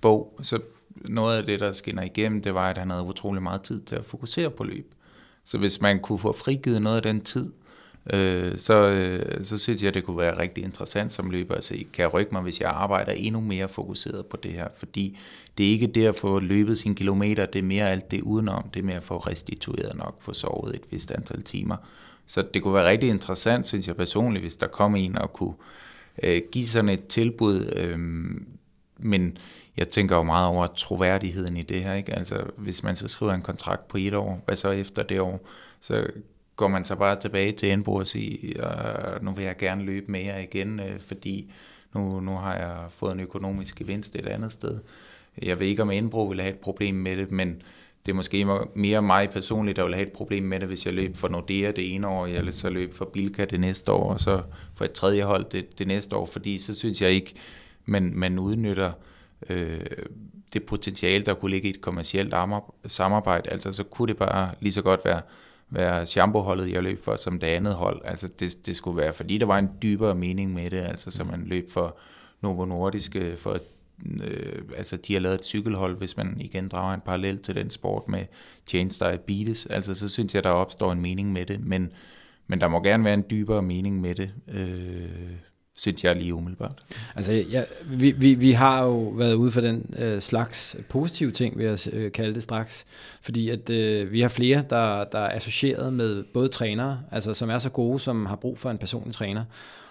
bog, 0.00 0.38
så 0.42 0.60
noget 0.94 1.38
af 1.38 1.44
det, 1.44 1.60
der 1.60 1.72
skinner 1.72 2.02
igennem, 2.02 2.42
det 2.42 2.54
var, 2.54 2.70
at 2.70 2.78
han 2.78 2.90
havde 2.90 3.02
utrolig 3.02 3.42
meget 3.42 3.62
tid 3.62 3.82
til 3.82 3.96
at 3.96 4.04
fokusere 4.04 4.50
på 4.50 4.64
løb. 4.64 4.92
Så 5.44 5.58
hvis 5.58 5.80
man 5.80 5.98
kunne 5.98 6.18
få 6.18 6.32
frigivet 6.32 6.82
noget 6.82 6.96
af 6.96 7.02
den 7.02 7.20
tid, 7.20 7.52
øh, 8.12 8.58
så, 8.58 8.74
øh, 8.74 9.44
så 9.44 9.58
synes 9.58 9.82
jeg, 9.82 9.94
det 9.94 10.04
kunne 10.04 10.18
være 10.18 10.38
rigtig 10.38 10.64
interessant 10.64 11.12
som 11.12 11.30
løber 11.30 11.54
at 11.54 11.64
se, 11.64 11.86
kan 11.92 12.02
jeg 12.02 12.14
rykke 12.14 12.32
mig, 12.32 12.42
hvis 12.42 12.60
jeg 12.60 12.70
arbejder 12.70 13.12
endnu 13.12 13.40
mere 13.40 13.68
fokuseret 13.68 14.26
på 14.26 14.36
det 14.36 14.52
her, 14.52 14.68
fordi 14.76 15.18
det 15.58 15.66
er 15.66 15.70
ikke 15.70 15.86
det 15.86 16.06
at 16.06 16.16
få 16.16 16.38
løbet 16.38 16.78
sine 16.78 16.94
kilometer, 16.94 17.46
det 17.46 17.58
er 17.58 17.62
mere 17.62 17.90
alt 17.90 18.10
det 18.10 18.20
udenom, 18.20 18.70
det 18.74 18.80
er 18.80 18.84
mere 18.84 18.96
at 18.96 19.02
få 19.02 19.18
restitueret 19.18 19.96
nok, 19.96 20.16
få 20.22 20.32
sovet 20.32 20.74
et 20.74 20.82
vist 20.90 21.10
antal 21.10 21.42
timer. 21.42 21.76
Så 22.26 22.44
det 22.54 22.62
kunne 22.62 22.74
være 22.74 22.88
rigtig 22.88 23.08
interessant, 23.08 23.66
synes 23.66 23.88
jeg 23.88 23.96
personligt, 23.96 24.42
hvis 24.42 24.56
der 24.56 24.66
kom 24.66 24.96
en 24.96 25.18
og 25.18 25.32
kunne 25.32 25.54
øh, 26.22 26.40
give 26.52 26.66
sådan 26.66 26.88
et 26.88 27.06
tilbud, 27.06 27.72
øh, 27.76 27.98
men 28.98 29.38
jeg 29.76 29.88
tænker 29.88 30.16
jo 30.16 30.22
meget 30.22 30.48
over 30.48 30.66
troværdigheden 30.66 31.56
i 31.56 31.62
det 31.62 31.82
her. 31.82 31.94
Ikke? 31.94 32.12
Altså, 32.12 32.44
hvis 32.56 32.82
man 32.82 32.96
så 32.96 33.08
skriver 33.08 33.32
en 33.32 33.42
kontrakt 33.42 33.88
på 33.88 33.98
et 33.98 34.14
år, 34.14 34.42
hvad 34.44 34.56
så 34.56 34.70
efter 34.70 35.02
det 35.02 35.20
år? 35.20 35.48
Så 35.80 36.06
går 36.56 36.68
man 36.68 36.84
så 36.84 36.96
bare 36.96 37.20
tilbage 37.20 37.52
til 37.52 37.72
Enbo 37.72 37.94
og 37.94 38.06
siger, 38.06 39.14
øh, 39.14 39.24
nu 39.24 39.30
vil 39.30 39.44
jeg 39.44 39.56
gerne 39.56 39.84
løbe 39.84 40.12
mere 40.12 40.42
igen, 40.42 40.80
øh, 40.80 41.00
fordi 41.00 41.52
nu, 41.94 42.20
nu 42.20 42.32
har 42.36 42.54
jeg 42.54 42.76
fået 42.88 43.12
en 43.12 43.20
økonomisk 43.20 43.76
gevinst 43.78 44.16
et 44.16 44.26
andet 44.26 44.52
sted. 44.52 44.78
Jeg 45.42 45.60
ved 45.60 45.66
ikke, 45.66 45.82
om 45.82 45.90
indbrug 45.90 46.30
vil 46.30 46.40
have 46.40 46.54
et 46.54 46.58
problem 46.58 46.94
med 46.94 47.16
det, 47.16 47.30
men 47.30 47.62
det 48.06 48.12
er 48.12 48.16
måske 48.16 48.46
mere 48.74 49.02
mig 49.02 49.30
personligt, 49.30 49.76
der 49.76 49.84
vil 49.84 49.94
have 49.94 50.06
et 50.06 50.12
problem 50.12 50.42
med 50.42 50.60
det, 50.60 50.68
hvis 50.68 50.86
jeg 50.86 50.94
løber 50.94 51.16
for 51.16 51.28
Nordea 51.28 51.70
det 51.70 51.94
ene 51.94 52.08
år, 52.08 52.26
eller 52.26 52.52
så 52.52 52.70
løber 52.70 52.94
for 52.94 53.04
Bilka 53.04 53.44
det 53.44 53.60
næste 53.60 53.92
år, 53.92 54.12
og 54.12 54.20
så 54.20 54.42
for 54.74 54.84
et 54.84 54.92
tredje 54.92 55.22
hold 55.22 55.44
det, 55.44 55.78
det 55.78 55.86
næste 55.86 56.16
år, 56.16 56.26
fordi 56.26 56.58
så 56.58 56.74
synes 56.74 57.02
jeg 57.02 57.10
ikke, 57.10 57.34
man, 57.84 58.12
man 58.14 58.38
udnytter 58.38 58.92
øh, 59.48 59.80
det 60.52 60.62
potentiale, 60.62 61.24
der 61.24 61.34
kunne 61.34 61.50
ligge 61.50 61.68
i 61.68 61.70
et 61.70 61.80
kommersielt 61.80 62.34
samarbejde. 62.86 63.50
Altså 63.50 63.72
så 63.72 63.84
kunne 63.84 64.08
det 64.08 64.16
bare 64.16 64.50
lige 64.60 64.72
så 64.72 64.82
godt 64.82 65.04
være, 65.04 65.20
være 65.70 66.06
shampoo-holdet, 66.06 66.72
jeg 66.72 66.82
løb 66.82 67.02
for 67.02 67.16
som 67.16 67.38
det 67.38 67.46
andet 67.46 67.74
hold. 67.74 68.00
Altså 68.04 68.28
det, 68.28 68.66
det 68.66 68.76
skulle 68.76 68.96
være, 68.96 69.12
fordi 69.12 69.38
der 69.38 69.46
var 69.46 69.58
en 69.58 69.70
dybere 69.82 70.14
mening 70.14 70.54
med 70.54 70.70
det, 70.70 70.78
altså 70.78 71.10
så 71.10 71.24
man 71.24 71.44
løb 71.46 71.70
for 71.70 71.98
Novo 72.40 72.64
Nordisk, 72.64 73.16
for 73.36 73.58
øh, 74.22 74.62
altså 74.76 74.96
de 74.96 75.12
har 75.12 75.20
lavet 75.20 75.34
et 75.34 75.44
cykelhold, 75.44 75.96
hvis 75.96 76.16
man 76.16 76.36
igen 76.40 76.68
drager 76.68 76.94
en 76.94 77.00
parallel 77.00 77.38
til 77.38 77.54
den 77.54 77.70
sport 77.70 78.08
med 78.08 78.24
Change 78.66 79.04
Diabetes, 79.04 79.66
altså 79.66 79.94
så 79.94 80.08
synes 80.08 80.34
jeg, 80.34 80.44
der 80.44 80.50
opstår 80.50 80.92
en 80.92 81.00
mening 81.00 81.32
med 81.32 81.46
det, 81.46 81.60
men, 81.60 81.92
men 82.46 82.60
der 82.60 82.68
må 82.68 82.82
gerne 82.82 83.04
være 83.04 83.14
en 83.14 83.24
dybere 83.30 83.62
mening 83.62 84.00
med 84.00 84.14
det, 84.14 84.32
øh, 84.48 85.32
synes 85.76 86.04
jeg 86.04 86.16
lige 86.16 86.34
umiddelbart. 86.34 86.82
Altså, 87.16 87.32
ja, 87.32 87.62
vi, 87.84 88.10
vi, 88.10 88.34
vi 88.34 88.52
har 88.52 88.84
jo 88.84 88.98
været 88.98 89.34
ude 89.34 89.52
for 89.52 89.60
den 89.60 89.94
øh, 89.98 90.20
slags 90.20 90.76
positive 90.88 91.30
ting, 91.30 91.58
vil 91.58 91.66
jeg 91.66 91.78
øh, 91.92 92.12
kalde 92.12 92.34
det 92.34 92.42
straks, 92.42 92.86
fordi 93.22 93.48
at 93.48 93.70
øh, 93.70 94.12
vi 94.12 94.20
har 94.20 94.28
flere, 94.28 94.64
der, 94.70 95.04
der 95.04 95.18
er 95.18 95.36
associeret 95.36 95.92
med 95.92 96.22
både 96.22 96.48
trænere, 96.48 97.00
altså 97.10 97.34
som 97.34 97.50
er 97.50 97.58
så 97.58 97.70
gode, 97.70 98.00
som 98.00 98.26
har 98.26 98.36
brug 98.36 98.58
for 98.58 98.70
en 98.70 98.78
personlig 98.78 99.14
træner, 99.14 99.44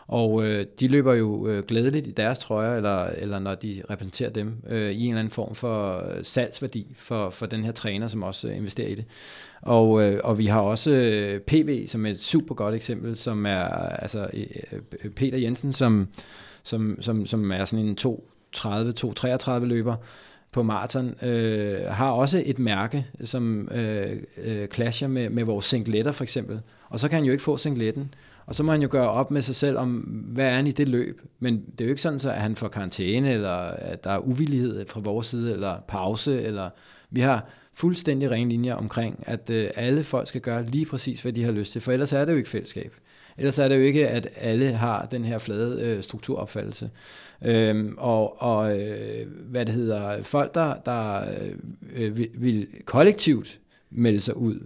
og 0.08 0.46
øh, 0.46 0.66
de 0.80 0.88
løber 0.88 1.14
jo 1.14 1.48
øh, 1.48 1.64
glædeligt 1.64 2.08
i 2.08 2.12
deres 2.12 2.40
trøjer, 2.40 2.76
eller, 2.76 3.06
eller 3.06 3.40
når 3.40 3.56
de 3.56 3.84
repræsenterer 3.90 4.30
dem, 4.30 4.54
øh, 4.70 4.92
i 4.92 5.04
en 5.04 5.10
eller 5.10 5.20
anden 5.20 5.32
form 5.32 5.56
for 5.56 6.04
øh, 6.10 6.24
salgsværdi 6.24 6.96
for, 6.98 7.30
for 7.30 7.46
den 7.46 7.64
her 7.64 7.72
træner, 7.72 8.08
som 8.08 8.24
også 8.24 8.48
øh, 8.48 8.58
investerer 8.58 8.88
i 8.88 8.96
det. 8.96 9.06
Og, 9.62 10.04
øh, 10.04 10.20
og 10.24 10.38
vi 10.38 10.46
har 10.46 10.60
også 10.60 10.92
øh, 10.92 11.40
PV 11.40 11.88
som 11.88 12.06
et 12.06 12.20
super 12.20 12.56
godt 12.56 12.76
eksempel, 12.76 13.18
som 13.18 13.46
er 13.46 13.64
altså 13.78 14.28
øh, 14.34 14.46
øh, 15.04 15.12
Peter 15.12 15.38
Jensen, 15.38 15.74
som, 15.74 16.08
som, 16.64 16.98
som, 17.02 17.26
som 17.26 17.52
er 17.52 17.66
sådan 17.66 17.86
en 17.86 17.98
230-233 18.56 19.52
løber 19.66 19.96
på 20.52 20.64
maraton, 20.64 21.16
øh, 21.22 21.82
har 21.88 22.12
også 22.12 22.44
et 22.46 22.60
mærke, 22.60 23.06
som 23.24 23.70
øh, 23.72 24.18
øh, 24.38 24.68
clasher 24.68 25.08
med, 25.08 25.30
med 25.30 25.44
vores 25.44 25.66
singletter 25.66 26.12
for 26.12 26.24
eksempel. 26.24 26.60
Og 26.90 27.00
så 27.00 27.08
kan 27.08 27.16
han 27.16 27.26
jo 27.26 27.32
ikke 27.32 27.44
få 27.44 27.58
singletten. 27.58 28.14
Og 28.46 28.56
så 28.56 28.64
må 28.64 28.72
han 28.72 28.82
jo 28.82 28.88
gøre 28.92 29.10
op 29.10 29.32
med 29.32 29.42
sig 29.42 29.56
selv 29.56 29.78
om, 29.78 29.92
hvad 30.28 30.46
er 30.46 30.56
han 30.56 30.68
i 30.68 30.72
det 30.72 30.88
løb. 30.88 31.22
Men 31.40 31.66
det 31.72 31.82
er 31.82 31.86
jo 31.86 31.90
ikke 31.90 32.02
sådan, 32.02 32.20
så, 32.20 32.32
at 32.32 32.42
han 32.42 32.56
får 32.56 32.68
karantæne, 32.68 33.34
eller 33.34 33.56
at 33.68 34.04
der 34.04 34.10
er 34.10 34.20
uvillighed 34.20 34.86
fra 34.88 35.00
vores 35.00 35.28
side, 35.28 35.54
eller 35.54 35.76
pause, 35.88 36.42
eller 36.42 36.70
vi 37.10 37.22
har 37.22 37.50
fuldstændig 37.74 38.32
ren 38.32 38.50
linje 38.50 38.76
omkring, 38.76 39.24
at 39.28 39.50
øh, 39.50 39.70
alle 39.76 40.04
folk 40.04 40.28
skal 40.28 40.42
gøre 40.42 40.66
lige 40.66 40.86
præcis, 40.86 41.22
hvad 41.22 41.34
de 41.34 41.44
har 41.44 41.52
lyst 41.52 41.72
til, 41.72 41.82
for 41.82 41.92
ellers 41.92 42.14
er 42.14 42.26
det 42.26 42.32
jo 42.32 42.38
ikke 42.38 42.50
fællesskab. 42.50 42.94
Ellers 43.38 43.60
er 43.60 43.68
det 43.68 43.76
jo 43.76 43.82
ikke, 43.82 44.08
at 44.08 44.30
alle 44.36 44.72
har 44.72 45.06
den 45.06 45.26
her 45.26 45.38
flade 45.38 45.82
øh, 45.82 46.04
strukturopfattelse. 46.04 46.90
Øhm, 47.42 47.96
og 47.98 48.42
og 48.42 48.80
øh, 48.80 49.28
hvad 49.50 49.66
det 49.66 49.74
hedder, 49.74 50.24
folk, 50.24 50.54
der, 50.54 50.76
der 50.86 51.22
øh, 51.96 52.18
vil, 52.18 52.30
vil 52.34 52.68
kollektivt 52.86 53.60
melde 53.90 54.20
sig 54.20 54.38
ud, 54.38 54.60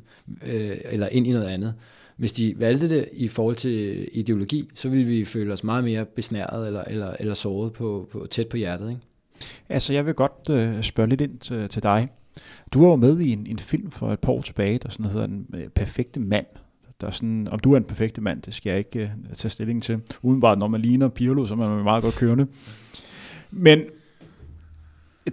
øh, 0.45 0.77
eller 0.85 1.07
ind 1.07 1.27
i 1.27 1.31
noget 1.31 1.47
andet, 1.47 1.73
hvis 2.19 2.33
de 2.33 2.55
valgte 2.57 2.89
det 2.89 3.09
i 3.13 3.27
forhold 3.27 3.55
til 3.55 4.07
ideologi, 4.13 4.69
så 4.75 4.89
ville 4.89 5.05
vi 5.05 5.25
føle 5.25 5.53
os 5.53 5.63
meget 5.63 5.83
mere 5.83 6.05
besnæret 6.05 6.67
eller, 6.67 6.83
eller, 6.83 7.15
eller 7.19 7.33
såret 7.33 7.73
på, 7.73 8.09
på, 8.11 8.27
tæt 8.29 8.47
på 8.47 8.57
hjertet. 8.57 8.89
Ikke? 8.89 9.01
Altså, 9.69 9.93
jeg 9.93 10.05
vil 10.05 10.13
godt 10.13 10.49
øh, 10.49 10.83
spørge 10.83 11.09
lidt 11.09 11.21
ind 11.21 11.39
til, 11.39 11.69
til 11.69 11.83
dig. 11.83 12.09
Du 12.73 12.81
var 12.81 12.89
jo 12.89 12.95
med 12.95 13.19
i 13.19 13.31
en, 13.31 13.47
en 13.47 13.59
film 13.59 13.91
for 13.91 14.13
et 14.13 14.19
par 14.19 14.31
år 14.31 14.41
tilbage, 14.41 14.77
der 14.77 14.89
sådan 14.89 15.11
hedder 15.11 15.25
Den 15.25 15.45
øh, 15.53 15.67
Perfekte 15.67 16.19
Mand. 16.19 16.45
Der 17.01 17.07
er 17.07 17.11
sådan, 17.11 17.47
om 17.51 17.59
du 17.59 17.73
er 17.73 17.77
en 17.77 17.83
perfekte 17.83 18.21
mand, 18.21 18.41
det 18.41 18.53
skal 18.53 18.69
jeg 18.69 18.77
ikke 18.77 18.99
øh, 18.99 19.35
tage 19.35 19.49
stilling 19.49 19.83
til. 19.83 20.01
Udenbart, 20.21 20.57
når 20.59 20.67
man 20.67 20.81
ligner 20.81 21.07
Pirlo, 21.07 21.45
så 21.45 21.53
er 21.53 21.57
man 21.57 21.83
meget 21.83 22.03
godt 22.03 22.15
kørende. 22.15 22.47
Men 23.51 23.81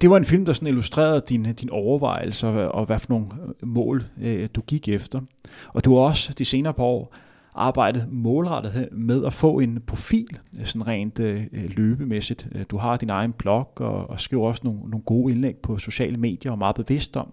det 0.03 0.11
var 0.11 0.17
en 0.17 0.25
film, 0.25 0.45
der 0.45 0.53
sådan 0.53 0.69
illustrerede 0.69 1.23
dine, 1.29 1.53
din 1.53 1.71
overvejelser 1.71 2.49
og 2.49 2.87
hvad 2.87 2.99
for 2.99 3.07
nogle 3.09 3.27
øh, 3.63 3.69
mål 3.69 4.05
øh, 4.23 4.49
du 4.55 4.61
gik 4.61 4.89
efter. 4.89 5.21
Og 5.69 5.85
du 5.85 5.95
har 5.95 6.01
også 6.01 6.33
de 6.33 6.45
senere 6.45 6.75
par 6.75 6.85
år 6.85 7.15
arbejdet 7.55 8.07
målrettet 8.11 8.89
med 8.93 9.25
at 9.25 9.33
få 9.33 9.59
en 9.59 9.83
profil, 9.87 10.39
sådan 10.65 10.87
rent 10.87 11.21
øh, 11.21 11.45
løbemæssigt. 11.53 12.49
Øh, 12.55 12.65
du 12.71 12.77
har 12.77 12.97
din 12.97 13.11
egen 13.11 13.33
blog 13.33 13.73
og, 13.77 14.11
og 14.11 14.21
skriver 14.21 14.49
også 14.49 14.61
nogle, 14.65 14.81
nogle 14.81 15.05
gode 15.05 15.33
indlæg 15.33 15.57
på 15.57 15.79
sociale 15.79 16.17
medier 16.17 16.53
og 16.53 16.57
er 16.57 16.59
meget 16.59 16.77
bevidst 16.77 17.17
om, 17.17 17.33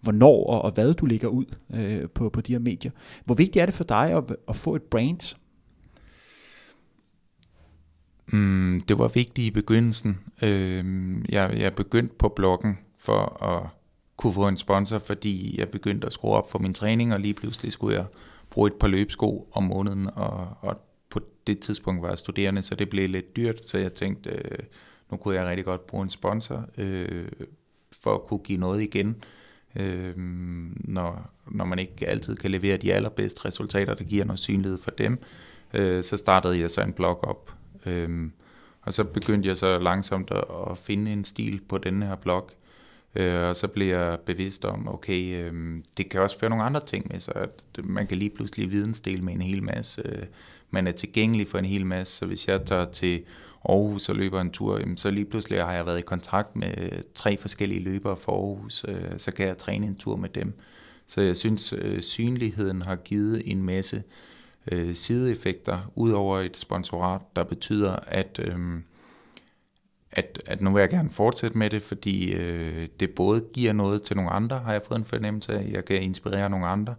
hvornår 0.00 0.46
og, 0.46 0.62
og 0.62 0.70
hvad 0.70 0.94
du 0.94 1.06
lægger 1.06 1.28
ud 1.28 1.44
øh, 1.74 2.08
på, 2.08 2.28
på 2.28 2.40
de 2.40 2.52
her 2.52 2.58
medier. 2.58 2.92
Hvor 3.24 3.34
vigtigt 3.34 3.62
er 3.62 3.66
det 3.66 3.74
for 3.74 3.84
dig 3.84 4.12
at, 4.12 4.24
at 4.48 4.56
få 4.56 4.74
et 4.74 4.82
brand? 4.82 5.36
Mm, 8.32 8.82
det 8.88 8.98
var 8.98 9.08
vigtigt 9.08 9.46
i 9.46 9.50
begyndelsen. 9.50 10.18
Øh, 10.42 10.84
jeg, 11.28 11.54
jeg 11.58 11.74
begyndte 11.74 12.14
på 12.18 12.28
bloggen 12.28 12.78
for 12.98 13.42
at 13.44 13.68
kunne 14.16 14.32
få 14.32 14.48
en 14.48 14.56
sponsor, 14.56 14.98
fordi 14.98 15.54
jeg 15.58 15.68
begyndte 15.68 16.06
at 16.06 16.12
skrue 16.12 16.32
op 16.32 16.50
for 16.50 16.58
min 16.58 16.74
træning, 16.74 17.14
og 17.14 17.20
lige 17.20 17.34
pludselig 17.34 17.72
skulle 17.72 17.96
jeg 17.96 18.06
bruge 18.50 18.66
et 18.66 18.74
par 18.74 18.88
løbsko 18.88 19.48
om 19.52 19.62
måneden, 19.62 20.10
og, 20.14 20.48
og 20.60 20.80
på 21.10 21.20
det 21.46 21.58
tidspunkt 21.58 22.02
var 22.02 22.08
jeg 22.08 22.18
studerende, 22.18 22.62
så 22.62 22.74
det 22.74 22.88
blev 22.88 23.08
lidt 23.08 23.36
dyrt, 23.36 23.66
så 23.66 23.78
jeg 23.78 23.94
tænkte, 23.94 24.30
øh, 24.30 24.58
nu 25.10 25.16
kunne 25.16 25.34
jeg 25.34 25.46
rigtig 25.46 25.64
godt 25.64 25.86
bruge 25.86 26.02
en 26.02 26.10
sponsor, 26.10 26.64
øh, 26.78 27.28
for 27.92 28.14
at 28.14 28.26
kunne 28.26 28.40
give 28.40 28.58
noget 28.58 28.82
igen, 28.82 29.16
øh, 29.76 30.14
når, 30.84 31.30
når 31.50 31.64
man 31.64 31.78
ikke 31.78 32.08
altid 32.08 32.36
kan 32.36 32.50
levere 32.50 32.76
de 32.76 32.92
allerbedste 32.92 33.44
resultater, 33.44 33.94
der 33.94 34.04
giver 34.04 34.24
noget 34.24 34.38
synlighed 34.38 34.78
for 34.78 34.90
dem. 34.90 35.18
Øh, 35.74 36.04
så 36.04 36.16
startede 36.16 36.60
jeg 36.60 36.70
så 36.70 36.82
en 36.82 36.92
blog 36.92 37.24
op, 37.24 37.55
Øhm, 37.86 38.32
og 38.82 38.92
så 38.92 39.04
begyndte 39.04 39.48
jeg 39.48 39.56
så 39.56 39.78
langsomt 39.78 40.30
at, 40.30 40.44
at 40.70 40.78
finde 40.78 41.12
en 41.12 41.24
stil 41.24 41.60
på 41.68 41.78
den 41.78 42.02
her 42.02 42.14
blog, 42.14 42.50
Øh, 43.16 43.48
og 43.48 43.56
så 43.56 43.66
blev 43.68 43.86
jeg 43.86 44.18
bevidst 44.26 44.64
om, 44.64 44.88
okay, 44.88 45.42
øh, 45.42 45.82
det 45.96 46.08
kan 46.08 46.20
også 46.20 46.38
føre 46.38 46.50
nogle 46.50 46.64
andre 46.64 46.80
ting 46.86 47.06
med 47.10 47.20
sig. 47.20 47.36
At 47.36 47.64
man 47.84 48.06
kan 48.06 48.18
lige 48.18 48.30
pludselig 48.30 48.70
vidensdele 48.70 49.22
med 49.22 49.34
en 49.34 49.42
hel 49.42 49.62
masse. 49.62 50.02
Øh, 50.04 50.22
man 50.70 50.86
er 50.86 50.92
tilgængelig 50.92 51.48
for 51.48 51.58
en 51.58 51.64
hel 51.64 51.86
masse, 51.86 52.16
så 52.16 52.26
hvis 52.26 52.48
jeg 52.48 52.64
tager 52.66 52.84
til 52.84 53.22
Aarhus 53.68 54.08
og 54.08 54.16
løber 54.16 54.40
en 54.40 54.50
tur, 54.50 54.78
jamen, 54.78 54.96
så 54.96 55.10
lige 55.10 55.24
pludselig 55.24 55.64
har 55.64 55.72
jeg 55.72 55.86
været 55.86 55.98
i 55.98 56.02
kontakt 56.02 56.56
med 56.56 57.02
tre 57.14 57.36
forskellige 57.36 57.80
løbere 57.80 58.16
for 58.16 58.32
Aarhus, 58.32 58.84
øh, 58.88 59.18
så 59.18 59.32
kan 59.32 59.46
jeg 59.46 59.58
træne 59.58 59.86
en 59.86 59.96
tur 59.96 60.16
med 60.16 60.28
dem. 60.28 60.52
Så 61.06 61.20
jeg 61.20 61.36
synes, 61.36 61.74
øh, 61.78 62.02
synligheden 62.02 62.82
har 62.82 62.96
givet 62.96 63.42
en 63.44 63.62
masse 63.62 64.02
øh, 64.72 64.94
sideeffekter, 64.94 65.78
ud 65.94 66.10
over 66.10 66.38
et 66.38 66.58
sponsorat, 66.58 67.20
der 67.36 67.44
betyder, 67.44 67.96
at... 68.06 68.40
Øh, 68.44 68.80
at, 70.12 70.42
at 70.46 70.60
nu 70.60 70.72
vil 70.72 70.80
jeg 70.80 70.90
gerne 70.90 71.10
fortsætte 71.10 71.58
med 71.58 71.70
det, 71.70 71.82
fordi 71.82 72.32
øh, 72.32 72.88
det 73.00 73.10
både 73.10 73.44
giver 73.52 73.72
noget 73.72 74.02
til 74.02 74.16
nogle 74.16 74.30
andre, 74.30 74.58
har 74.58 74.72
jeg 74.72 74.82
fået 74.82 74.98
en 74.98 75.04
fornemmelse 75.04 75.52
af, 75.52 75.70
jeg 75.72 75.84
kan 75.84 76.02
inspirere 76.02 76.50
nogle 76.50 76.66
andre, 76.66 76.94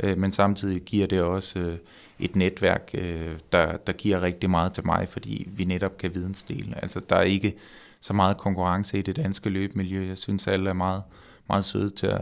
øh, 0.00 0.18
men 0.18 0.32
samtidig 0.32 0.82
giver 0.82 1.06
det 1.06 1.22
også 1.22 1.58
øh, 1.58 1.78
et 2.18 2.36
netværk, 2.36 2.90
øh, 2.94 3.38
der, 3.52 3.76
der 3.76 3.92
giver 3.92 4.22
rigtig 4.22 4.50
meget 4.50 4.72
til 4.72 4.86
mig, 4.86 5.08
fordi 5.08 5.48
vi 5.50 5.64
netop 5.64 5.98
kan 5.98 6.14
vidensdele. 6.14 6.82
Altså 6.82 7.00
der 7.08 7.16
er 7.16 7.22
ikke 7.22 7.54
så 8.00 8.12
meget 8.12 8.36
konkurrence 8.36 8.98
i 8.98 9.02
det 9.02 9.16
danske 9.16 9.48
løbemiljø. 9.48 10.06
Jeg 10.06 10.18
synes, 10.18 10.46
alle 10.46 10.70
er 10.70 10.74
meget, 10.74 11.02
meget 11.48 11.64
søde 11.64 11.90
til 11.90 12.06
at, 12.06 12.20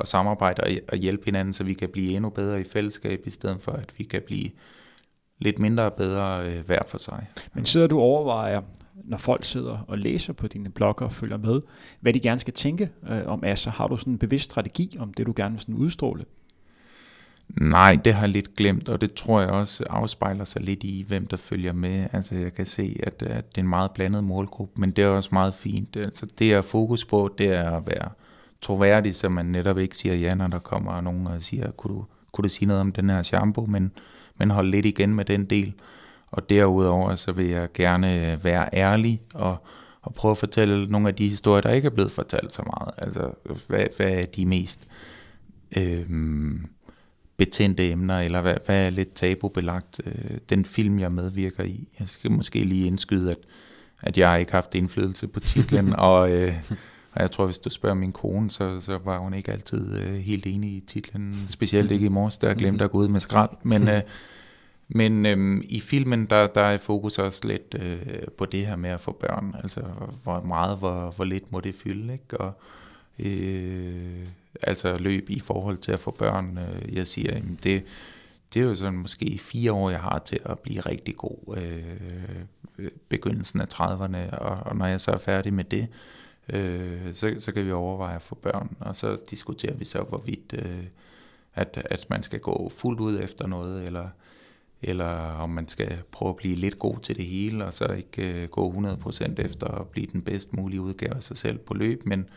at 0.00 0.08
samarbejde 0.08 0.62
og, 0.62 0.70
og 0.88 0.96
hjælpe 0.96 1.24
hinanden, 1.24 1.52
så 1.52 1.64
vi 1.64 1.74
kan 1.74 1.88
blive 1.88 2.16
endnu 2.16 2.30
bedre 2.30 2.60
i 2.60 2.64
fællesskab, 2.64 3.26
i 3.26 3.30
stedet 3.30 3.62
for 3.62 3.72
at 3.72 3.92
vi 3.98 4.04
kan 4.04 4.22
blive 4.26 4.50
lidt 5.38 5.58
mindre 5.58 5.90
bedre 5.90 6.50
øh, 6.50 6.66
hver 6.66 6.82
for 6.86 6.98
sig. 6.98 7.26
Men 7.54 7.64
sidder 7.64 7.86
du 7.86 7.98
overvejer, 8.00 8.62
når 8.94 9.16
folk 9.16 9.44
sidder 9.44 9.78
og 9.88 9.98
læser 9.98 10.32
på 10.32 10.46
dine 10.46 10.70
blogger 10.70 11.06
og 11.06 11.12
følger 11.12 11.36
med, 11.36 11.60
hvad 12.00 12.12
de 12.12 12.20
gerne 12.20 12.40
skal 12.40 12.54
tænke 12.54 12.90
øh, 13.10 13.22
om 13.26 13.44
Asser? 13.44 13.70
Har 13.70 13.88
du 13.88 13.96
sådan 13.96 14.12
en 14.12 14.18
bevidst 14.18 14.44
strategi 14.44 14.96
om 14.98 15.14
det, 15.14 15.26
du 15.26 15.32
gerne 15.36 15.52
vil 15.52 15.60
sådan 15.60 15.74
udstråle? 15.74 16.24
Nej, 17.48 17.98
det 18.04 18.14
har 18.14 18.20
jeg 18.20 18.28
lidt 18.28 18.54
glemt, 18.54 18.88
og 18.88 19.00
det 19.00 19.14
tror 19.14 19.40
jeg 19.40 19.50
også 19.50 19.84
afspejler 19.90 20.44
sig 20.44 20.62
lidt 20.62 20.84
i, 20.84 21.04
hvem 21.08 21.26
der 21.26 21.36
følger 21.36 21.72
med. 21.72 22.06
Altså 22.12 22.34
jeg 22.34 22.54
kan 22.54 22.66
se, 22.66 23.00
at, 23.02 23.22
at 23.22 23.50
det 23.50 23.58
er 23.58 23.62
en 23.62 23.68
meget 23.68 23.90
blandet 23.90 24.24
målgruppe, 24.24 24.80
men 24.80 24.90
det 24.90 25.04
er 25.04 25.08
også 25.08 25.28
meget 25.32 25.54
fint. 25.54 25.96
Altså 25.96 26.26
det 26.38 26.52
er 26.52 26.60
fokus 26.60 27.04
på, 27.04 27.34
det 27.38 27.46
er 27.46 27.70
at 27.70 27.86
være 27.86 28.08
troværdig, 28.62 29.14
så 29.14 29.28
man 29.28 29.46
netop 29.46 29.78
ikke 29.78 29.96
siger 29.96 30.14
ja, 30.14 30.34
når 30.34 30.46
der 30.46 30.58
kommer 30.58 31.00
nogen 31.00 31.26
og 31.26 31.42
siger, 31.42 31.70
kunne 31.70 31.94
du, 31.94 32.04
kunne 32.32 32.42
du 32.42 32.48
sige 32.48 32.68
noget 32.68 32.80
om 32.80 32.92
den 32.92 33.10
her 33.10 33.22
shampoo, 33.22 33.66
men, 33.66 33.92
men 34.38 34.50
hold 34.50 34.70
lidt 34.70 34.86
igen 34.86 35.14
med 35.14 35.24
den 35.24 35.44
del. 35.44 35.74
Og 36.30 36.50
derudover 36.50 37.14
så 37.14 37.32
vil 37.32 37.46
jeg 37.46 37.68
gerne 37.74 38.32
øh, 38.32 38.44
være 38.44 38.68
ærlig 38.72 39.22
og, 39.34 39.56
og 40.02 40.14
prøve 40.14 40.32
at 40.32 40.38
fortælle 40.38 40.86
nogle 40.86 41.08
af 41.08 41.14
de 41.14 41.28
historier, 41.28 41.60
der 41.60 41.70
ikke 41.70 41.86
er 41.86 41.90
blevet 41.90 42.12
fortalt 42.12 42.52
så 42.52 42.62
meget. 42.62 42.94
Altså, 42.98 43.30
hvad, 43.68 43.86
hvad 43.96 44.10
er 44.10 44.26
de 44.26 44.46
mest 44.46 44.88
øh, 45.76 46.06
betændte 47.36 47.90
emner, 47.90 48.20
eller 48.20 48.40
hvad, 48.40 48.56
hvad 48.66 48.86
er 48.86 48.90
lidt 48.90 49.14
tabubelagt? 49.14 50.00
Øh, 50.06 50.38
den 50.50 50.64
film, 50.64 50.98
jeg 50.98 51.12
medvirker 51.12 51.64
i, 51.64 51.88
jeg 52.00 52.08
skal 52.08 52.30
måske 52.30 52.64
lige 52.64 52.86
indskyde, 52.86 53.30
at, 53.30 53.38
at 54.02 54.18
jeg 54.18 54.30
har 54.30 54.36
ikke 54.36 54.52
haft 54.52 54.74
indflydelse 54.74 55.26
på 55.28 55.40
titlen, 55.40 55.92
og, 56.10 56.32
øh, 56.32 56.54
og 57.16 57.22
jeg 57.22 57.30
tror, 57.30 57.44
hvis 57.46 57.58
du 57.58 57.70
spørger 57.70 57.94
min 57.94 58.12
kone, 58.12 58.50
så, 58.50 58.80
så 58.80 58.98
var 59.04 59.18
hun 59.18 59.34
ikke 59.34 59.52
altid 59.52 59.98
øh, 59.98 60.14
helt 60.14 60.46
enig 60.46 60.70
i 60.70 60.80
titlen, 60.80 61.44
specielt 61.46 61.90
ikke 61.90 62.06
i 62.06 62.08
morges, 62.08 62.38
der 62.38 62.54
glemte 62.54 62.84
at 62.84 62.90
gå 62.90 62.98
ud 62.98 63.08
med 63.08 63.20
skrald, 63.20 63.50
men... 63.62 63.88
Øh, 63.88 64.02
men 64.88 65.26
øhm, 65.26 65.62
i 65.68 65.80
filmen, 65.80 66.26
der, 66.26 66.46
der 66.46 66.60
er 66.60 66.78
fokus 66.78 67.18
også 67.18 67.48
lidt 67.48 67.76
øh, 67.78 68.28
på 68.38 68.46
det 68.46 68.66
her 68.66 68.76
med 68.76 68.90
at 68.90 69.00
få 69.00 69.12
børn. 69.12 69.54
Altså, 69.62 69.82
hvor 70.22 70.42
meget, 70.42 70.78
hvor, 70.78 71.10
hvor 71.16 71.24
lidt 71.24 71.52
må 71.52 71.60
det 71.60 71.74
fylde, 71.74 72.12
ikke? 72.12 72.40
Og, 72.40 72.52
øh, 73.18 74.26
altså 74.62 74.98
løb 74.98 75.30
i 75.30 75.40
forhold 75.40 75.78
til 75.78 75.92
at 75.92 75.98
få 75.98 76.10
børn. 76.10 76.58
Øh, 76.58 76.96
jeg 76.96 77.06
siger, 77.06 77.34
jamen 77.34 77.58
det, 77.62 77.84
det 78.54 78.62
er 78.62 78.66
jo 78.66 78.74
sådan 78.74 78.98
måske 78.98 79.38
fire 79.38 79.72
år, 79.72 79.90
jeg 79.90 80.00
har 80.00 80.18
til 80.18 80.40
at 80.44 80.58
blive 80.58 80.80
rigtig 80.80 81.16
god. 81.16 81.56
Øh, 81.56 82.88
begyndelsen 83.08 83.60
af 83.60 83.66
30'erne, 83.74 84.36
og, 84.38 84.56
og 84.66 84.76
når 84.76 84.86
jeg 84.86 85.00
så 85.00 85.10
er 85.10 85.18
færdig 85.18 85.54
med 85.54 85.64
det, 85.64 85.82
øh, 85.82 85.86
øh, 86.48 87.14
så, 87.14 87.34
så 87.38 87.52
kan 87.52 87.66
vi 87.66 87.72
overveje 87.72 88.16
at 88.16 88.22
få 88.22 88.34
børn. 88.34 88.76
Og 88.80 88.96
så 88.96 89.18
diskuterer 89.30 89.74
vi 89.74 89.84
så, 89.84 90.02
hvorvidt 90.02 90.54
øh, 90.58 90.84
at, 91.54 91.82
at 91.90 92.06
man 92.10 92.22
skal 92.22 92.40
gå 92.40 92.68
fuldt 92.68 93.00
ud 93.00 93.20
efter 93.20 93.46
noget, 93.46 93.84
eller 93.84 94.08
eller 94.82 95.06
om 95.38 95.50
man 95.50 95.68
skal 95.68 95.98
prøve 96.12 96.28
at 96.28 96.36
blive 96.36 96.56
lidt 96.56 96.78
god 96.78 96.98
til 97.02 97.16
det 97.16 97.26
hele, 97.26 97.64
og 97.64 97.74
så 97.74 97.84
ikke 97.86 98.42
øh, 98.42 98.48
gå 98.48 98.72
100% 98.72 99.40
efter 99.40 99.66
at 99.66 99.86
blive 99.86 100.06
den 100.12 100.22
bedst 100.22 100.52
mulige 100.52 100.80
udgave 100.80 101.14
af 101.14 101.22
sig 101.22 101.36
selv 101.36 101.58
på 101.58 101.74
løb, 101.74 102.06
men, 102.06 102.28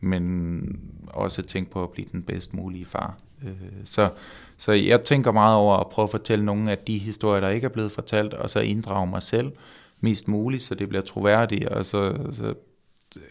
men 0.00 0.80
også 1.06 1.42
tænke 1.42 1.70
på 1.70 1.82
at 1.82 1.90
blive 1.90 2.08
den 2.12 2.22
bedst 2.22 2.54
mulige 2.54 2.84
far. 2.84 3.18
Øh, 3.44 3.50
så, 3.84 4.10
så 4.56 4.72
jeg 4.72 5.04
tænker 5.04 5.32
meget 5.32 5.56
over 5.56 5.76
at 5.76 5.86
prøve 5.86 6.04
at 6.04 6.10
fortælle 6.10 6.44
nogle 6.44 6.70
af 6.70 6.78
de 6.78 6.98
historier, 6.98 7.40
der 7.40 7.48
ikke 7.48 7.64
er 7.64 7.68
blevet 7.68 7.92
fortalt, 7.92 8.34
og 8.34 8.50
så 8.50 8.60
inddrage 8.60 9.06
mig 9.06 9.22
selv 9.22 9.52
mest 10.00 10.28
muligt, 10.28 10.62
så 10.62 10.74
det 10.74 10.88
bliver 10.88 11.02
troværdigt, 11.02 11.64
og 11.64 11.86
så, 11.86 12.18
så 12.32 12.54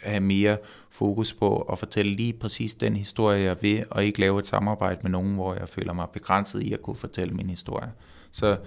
have 0.04 0.20
mere 0.20 0.58
fokus 0.90 1.34
på 1.34 1.62
at 1.62 1.80
fortælle 1.80 2.14
lige 2.14 2.34
præcis 2.34 2.74
den 2.74 2.96
historie, 2.96 3.44
jeg 3.44 3.58
vil, 3.62 3.86
og 3.90 4.06
ikke 4.06 4.20
lave 4.20 4.40
et 4.40 4.48
samarbejde 4.48 5.00
med 5.02 5.12
nogen, 5.12 5.36
hvor 5.36 5.54
jeg 5.54 5.70
føler 5.70 5.94
mig 5.94 6.08
begrænset 6.14 6.62
i 6.62 6.74
at 6.74 6.82
kunne 6.82 6.96
fortælle 6.96 7.34
min 7.34 7.50
historie. 7.50 7.92
Så 8.32 8.58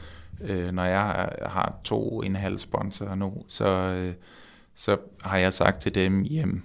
øh, 0.41 0.73
når 0.73 0.85
jeg 0.85 1.29
har 1.47 1.79
to 1.85 2.23
en 2.23 2.37
halv 2.37 2.59
sponsorer 2.59 3.15
nu, 3.15 3.45
så, 3.49 3.69
øh, 3.69 4.15
så 4.75 4.97
har 5.23 5.39
jeg 5.39 5.53
sagt 5.53 5.81
til 5.81 5.95
dem, 5.95 6.23
jamen, 6.23 6.65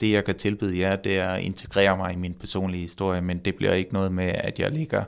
det 0.00 0.12
jeg 0.12 0.24
kan 0.24 0.34
tilbyde 0.34 0.78
jer, 0.78 0.96
det 0.96 1.18
er 1.18 1.28
at 1.28 1.42
integrere 1.42 1.96
mig 1.96 2.12
i 2.12 2.16
min 2.16 2.34
personlige 2.34 2.82
historie, 2.82 3.20
men 3.20 3.38
det 3.38 3.54
bliver 3.54 3.72
ikke 3.72 3.92
noget 3.92 4.12
med, 4.12 4.32
at 4.34 4.58
jeg 4.58 4.70
ligger 4.70 5.04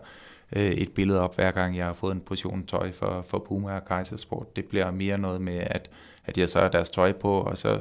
øh, 0.52 0.70
et 0.70 0.92
billede 0.92 1.20
op, 1.20 1.34
hver 1.34 1.50
gang 1.50 1.76
jeg 1.76 1.86
har 1.86 1.92
fået 1.92 2.14
en 2.14 2.20
portion 2.20 2.66
tøj 2.66 2.92
for, 2.92 3.24
for 3.28 3.38
Puma 3.38 3.72
og 3.72 3.84
Kaisersport. 3.84 4.56
Det 4.56 4.64
bliver 4.64 4.90
mere 4.90 5.18
noget 5.18 5.40
med, 5.40 5.58
at, 5.66 5.90
at 6.24 6.38
jeg 6.38 6.48
så 6.48 6.60
har 6.60 6.68
deres 6.68 6.90
tøj 6.90 7.12
på, 7.12 7.40
og 7.40 7.58
så 7.58 7.80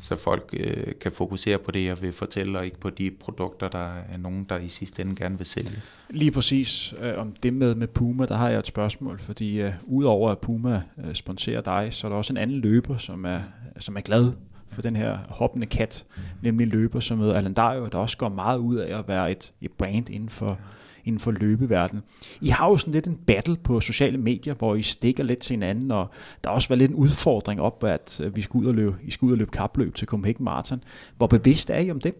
så 0.00 0.16
folk 0.16 0.50
øh, 0.52 0.92
kan 1.00 1.12
fokusere 1.12 1.58
på 1.58 1.70
det, 1.70 1.84
jeg 1.84 2.02
vil 2.02 2.12
fortælle, 2.12 2.58
og 2.58 2.64
ikke 2.64 2.80
på 2.80 2.90
de 2.90 3.10
produkter, 3.10 3.68
der 3.68 3.88
er 4.12 4.16
nogen, 4.18 4.46
der 4.48 4.58
i 4.58 4.68
sidste 4.68 5.02
ende 5.02 5.16
gerne 5.16 5.38
vil 5.38 5.46
sælge. 5.46 5.82
Lige 6.10 6.30
præcis 6.30 6.94
øh, 7.00 7.14
om 7.16 7.34
det 7.42 7.52
med, 7.52 7.74
med 7.74 7.86
Puma, 7.86 8.26
der 8.26 8.36
har 8.36 8.48
jeg 8.48 8.58
et 8.58 8.66
spørgsmål, 8.66 9.18
fordi 9.18 9.60
øh, 9.60 9.72
udover 9.86 10.30
at 10.30 10.38
Puma 10.38 10.82
øh, 11.04 11.14
sponsorer 11.14 11.60
dig, 11.60 11.88
så 11.90 12.06
er 12.06 12.08
der 12.08 12.16
også 12.16 12.32
en 12.32 12.36
anden 12.36 12.60
løber, 12.60 12.96
som 12.96 13.24
er, 13.24 13.40
som 13.78 13.96
er 13.96 14.00
glad 14.00 14.32
for 14.68 14.82
den 14.82 14.96
her 14.96 15.18
hoppende 15.28 15.66
kat, 15.66 16.04
nemlig 16.42 16.64
en 16.64 16.70
løber 16.70 17.00
som 17.00 17.18
hedder 17.18 17.34
Alan 17.34 17.54
Dario, 17.54 17.86
der 17.86 17.98
også 17.98 18.16
går 18.16 18.28
meget 18.28 18.58
ud 18.58 18.76
af 18.76 18.98
at 18.98 19.08
være 19.08 19.30
et, 19.30 19.52
et 19.60 19.72
brand 19.72 20.10
inden 20.10 20.28
for, 20.28 20.58
inden 21.06 21.20
for 21.20 21.30
løbeverdenen. 21.30 22.04
I 22.40 22.48
har 22.48 22.68
jo 22.68 22.76
sådan 22.76 22.94
lidt 22.94 23.06
en 23.06 23.18
battle 23.26 23.56
på 23.56 23.80
sociale 23.80 24.18
medier, 24.18 24.54
hvor 24.54 24.74
I 24.74 24.82
stikker 24.82 25.24
lidt 25.24 25.38
til 25.38 25.52
hinanden, 25.54 25.90
og 25.90 26.10
der 26.44 26.50
har 26.50 26.54
også 26.54 26.68
været 26.68 26.78
lidt 26.78 26.90
en 26.90 26.96
udfordring 26.96 27.60
op, 27.60 27.84
at 27.84 28.20
øh, 28.24 28.36
vi 28.36 28.42
skal 28.42 28.58
ud 28.58 28.66
og 28.66 28.74
løbe, 28.74 28.96
I 29.04 29.10
skal 29.10 29.26
ud 29.26 29.32
og 29.32 29.38
løbe 29.38 29.50
kapløb 29.50 29.94
til 29.94 30.08
Copenhagen 30.08 30.44
Marathon. 30.44 30.84
Hvor 31.16 31.26
bevidst 31.26 31.70
er 31.70 31.78
I 31.78 31.90
om 31.90 32.00
det? 32.00 32.14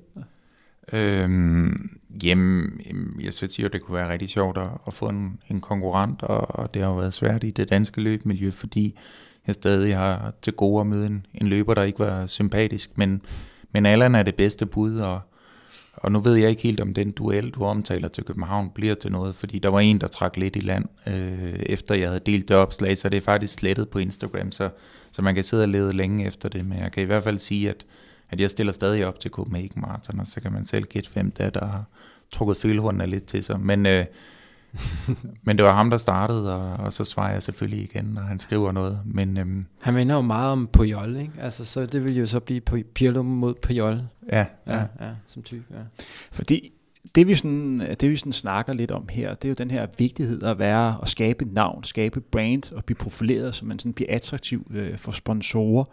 Øhm, 0.93 1.91
jamen, 2.23 2.81
jeg 3.21 3.33
synes 3.33 3.59
jo, 3.59 3.69
det 3.69 3.83
kunne 3.83 3.97
være 3.97 4.13
rigtig 4.13 4.29
sjovt 4.29 4.59
at, 4.59 4.69
at 4.87 4.95
få 4.95 5.09
en, 5.09 5.41
en 5.49 5.61
konkurrent, 5.61 6.23
og, 6.23 6.59
og 6.59 6.75
det 6.75 6.83
har 6.83 6.89
jo 6.89 6.97
været 6.97 7.15
svært 7.15 7.45
i 7.45 7.51
det 7.51 7.71
danske 7.71 8.01
løbemiljø, 8.01 8.51
fordi 8.51 8.99
jeg 9.47 9.55
stadig 9.55 9.97
har 9.97 10.33
til 10.43 10.53
gode 10.53 10.81
at 10.81 10.87
møde 10.87 11.07
en, 11.07 11.27
en 11.35 11.47
løber, 11.49 11.75
der 11.75 11.83
ikke 11.83 11.99
var 11.99 12.27
sympatisk, 12.27 12.99
men, 12.99 13.23
men 13.73 13.87
Allan 13.87 14.15
er 14.15 14.23
det 14.23 14.35
bedste 14.35 14.67
bud, 14.67 14.97
og, 14.97 15.21
og 15.97 16.13
nu 16.13 16.19
ved 16.19 16.35
jeg 16.35 16.51
ikke 16.51 16.63
helt, 16.63 16.81
om 16.81 16.95
den 16.95 17.11
duel, 17.11 17.51
du 17.51 17.65
omtaler 17.65 18.09
til 18.09 18.25
København, 18.25 18.71
bliver 18.75 18.95
til 18.95 19.13
noget, 19.13 19.35
fordi 19.35 19.59
der 19.59 19.69
var 19.69 19.81
en, 19.81 20.01
der 20.01 20.07
trak 20.07 20.37
lidt 20.37 20.57
i 20.57 20.61
land, 20.61 20.85
øh, 21.07 21.53
efter 21.53 21.95
jeg 21.95 22.09
havde 22.09 22.21
delt 22.27 22.49
det 22.49 22.57
opslag, 22.57 22.99
så 22.99 23.09
det 23.09 23.17
er 23.17 23.21
faktisk 23.21 23.55
slettet 23.55 23.89
på 23.89 23.99
Instagram, 23.99 24.53
så, 24.53 24.71
så 25.11 25.23
man 25.23 25.35
kan 25.35 25.45
sidde 25.45 25.63
og 25.63 25.69
lede 25.69 25.93
længe 25.93 26.27
efter 26.27 26.49
det, 26.49 26.67
men 26.67 26.79
jeg 26.79 26.93
kan 26.93 27.03
i 27.03 27.07
hvert 27.07 27.25
fald 27.25 27.39
sige, 27.39 27.71
at, 27.71 27.87
at 28.31 28.41
jeg 28.41 28.51
stiller 28.51 28.73
stadig 28.73 29.07
op 29.07 29.21
til 29.21 29.31
Copenhagen 29.31 29.81
Marathon, 29.81 30.21
og 30.21 30.27
så 30.27 30.41
kan 30.41 30.53
man 30.53 30.67
selv 30.67 30.85
gætte, 30.85 31.11
hvem 31.13 31.31
der, 31.31 31.51
der 31.51 31.67
har 31.67 31.85
trukket 32.33 32.57
følehornene 32.57 33.07
lidt 33.07 33.27
til 33.27 33.45
sig. 33.45 33.61
Men, 33.61 33.87
øh, 33.87 34.05
men 35.47 35.57
det 35.57 35.65
var 35.65 35.75
ham, 35.75 35.91
der 35.91 35.99
startede, 35.99 36.55
og, 36.55 36.85
og 36.85 36.93
så 36.93 37.05
svarer 37.05 37.33
jeg 37.33 37.43
selvfølgelig 37.43 37.83
igen, 37.83 38.05
når 38.05 38.23
han 38.23 38.39
skriver 38.39 38.73
noget. 38.73 39.01
Men, 39.05 39.39
øhm, 39.39 39.67
han 39.81 39.95
minder 39.95 40.15
jo 40.15 40.21
meget 40.21 40.53
om 40.53 40.69
Pujol, 40.73 41.17
ikke? 41.17 41.33
Altså, 41.41 41.65
så 41.65 41.87
det 41.87 42.05
vil 42.05 42.17
jo 42.17 42.27
så 42.27 42.41
blive 42.41 42.61
Pirlo 42.95 43.23
mod 43.23 43.55
Pujol. 43.63 44.03
Ja, 44.33 44.47
ja, 44.67 44.77
ja, 44.77 44.85
ja 45.01 45.11
som 45.27 45.43
type, 45.43 45.65
ja. 45.71 45.83
Fordi 46.33 46.73
det 47.15 47.27
vi, 47.27 47.35
sådan, 47.35 47.81
det 48.01 48.11
vi 48.11 48.17
sådan 48.17 48.33
snakker 48.33 48.73
lidt 48.73 48.91
om 48.91 49.09
her, 49.11 49.35
det 49.35 49.45
er 49.45 49.49
jo 49.49 49.55
den 49.55 49.71
her 49.71 49.87
vigtighed 49.99 50.43
at 50.43 50.59
være 50.59 50.97
at 51.03 51.09
skabe 51.09 51.45
et 51.45 51.53
navn, 51.53 51.85
skabe 51.85 52.21
brand 52.21 52.73
og 52.73 52.85
blive 52.85 52.97
profileret, 52.97 53.55
så 53.55 53.65
man 53.65 53.79
sådan 53.79 53.93
bliver 53.93 54.15
attraktiv 54.15 54.71
øh, 54.75 54.99
for 54.99 55.13
sponsorer. 55.13 55.85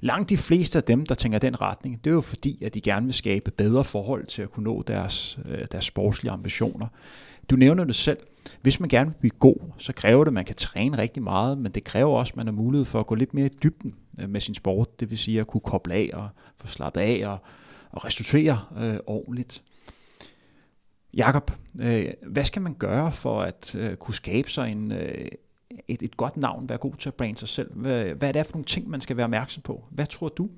Langt 0.00 0.30
de 0.30 0.36
fleste 0.36 0.78
af 0.78 0.84
dem, 0.84 1.06
der 1.06 1.14
tænker 1.14 1.38
den 1.38 1.62
retning, 1.62 2.04
det 2.04 2.10
er 2.10 2.14
jo 2.14 2.20
fordi, 2.20 2.64
at 2.64 2.74
de 2.74 2.80
gerne 2.80 3.06
vil 3.06 3.14
skabe 3.14 3.50
bedre 3.50 3.84
forhold 3.84 4.26
til 4.26 4.42
at 4.42 4.50
kunne 4.50 4.64
nå 4.64 4.82
deres, 4.82 5.38
øh, 5.44 5.66
deres 5.72 5.84
sportslige 5.84 6.32
ambitioner. 6.32 6.86
Du 7.50 7.56
nævner 7.56 7.84
det 7.84 7.94
selv. 7.94 8.18
Hvis 8.60 8.80
man 8.80 8.88
gerne 8.88 9.10
vil 9.10 9.16
blive 9.20 9.38
god, 9.38 9.56
så 9.78 9.92
kræver 9.92 10.24
det, 10.24 10.28
at 10.28 10.34
man 10.34 10.44
kan 10.44 10.54
træne 10.54 10.98
rigtig 10.98 11.22
meget, 11.22 11.58
men 11.58 11.72
det 11.72 11.84
kræver 11.84 12.18
også, 12.18 12.32
at 12.32 12.36
man 12.36 12.46
har 12.46 12.52
mulighed 12.52 12.84
for 12.84 13.00
at 13.00 13.06
gå 13.06 13.14
lidt 13.14 13.34
mere 13.34 13.46
i 13.46 13.56
dybden 13.62 13.94
øh, 14.20 14.28
med 14.28 14.40
sin 14.40 14.54
sport. 14.54 15.00
Det 15.00 15.10
vil 15.10 15.18
sige 15.18 15.40
at 15.40 15.46
kunne 15.46 15.60
koble 15.60 15.94
af 15.94 16.10
og 16.12 16.28
få 16.56 16.66
slappet 16.66 17.00
af 17.00 17.22
og, 17.26 17.38
og 17.90 18.04
restituere 18.04 18.60
øh, 18.78 18.98
ordentligt. 19.06 19.62
Jakob, 21.14 21.50
øh, 21.82 22.10
hvad 22.26 22.44
skal 22.44 22.62
man 22.62 22.74
gøre 22.74 23.12
for 23.12 23.42
at 23.42 23.74
øh, 23.74 23.96
kunne 23.96 24.14
skabe 24.14 24.50
sig 24.50 24.72
en, 24.72 24.92
øh, 24.92 25.28
et, 25.88 26.02
et 26.02 26.16
godt 26.16 26.36
navn, 26.36 26.68
være 26.68 26.78
god 26.78 26.92
til 26.98 27.08
at 27.08 27.14
brande 27.14 27.38
sig 27.38 27.48
selv? 27.48 27.70
Hvad, 27.74 28.04
hvad 28.04 28.28
er 28.28 28.32
det 28.32 28.46
for 28.46 28.52
nogle 28.54 28.64
ting, 28.64 28.90
man 28.90 29.00
skal 29.00 29.16
være 29.16 29.24
opmærksom 29.24 29.62
på? 29.62 29.84
Hvad 29.90 30.06
tror 30.06 30.28
du? 30.28 30.48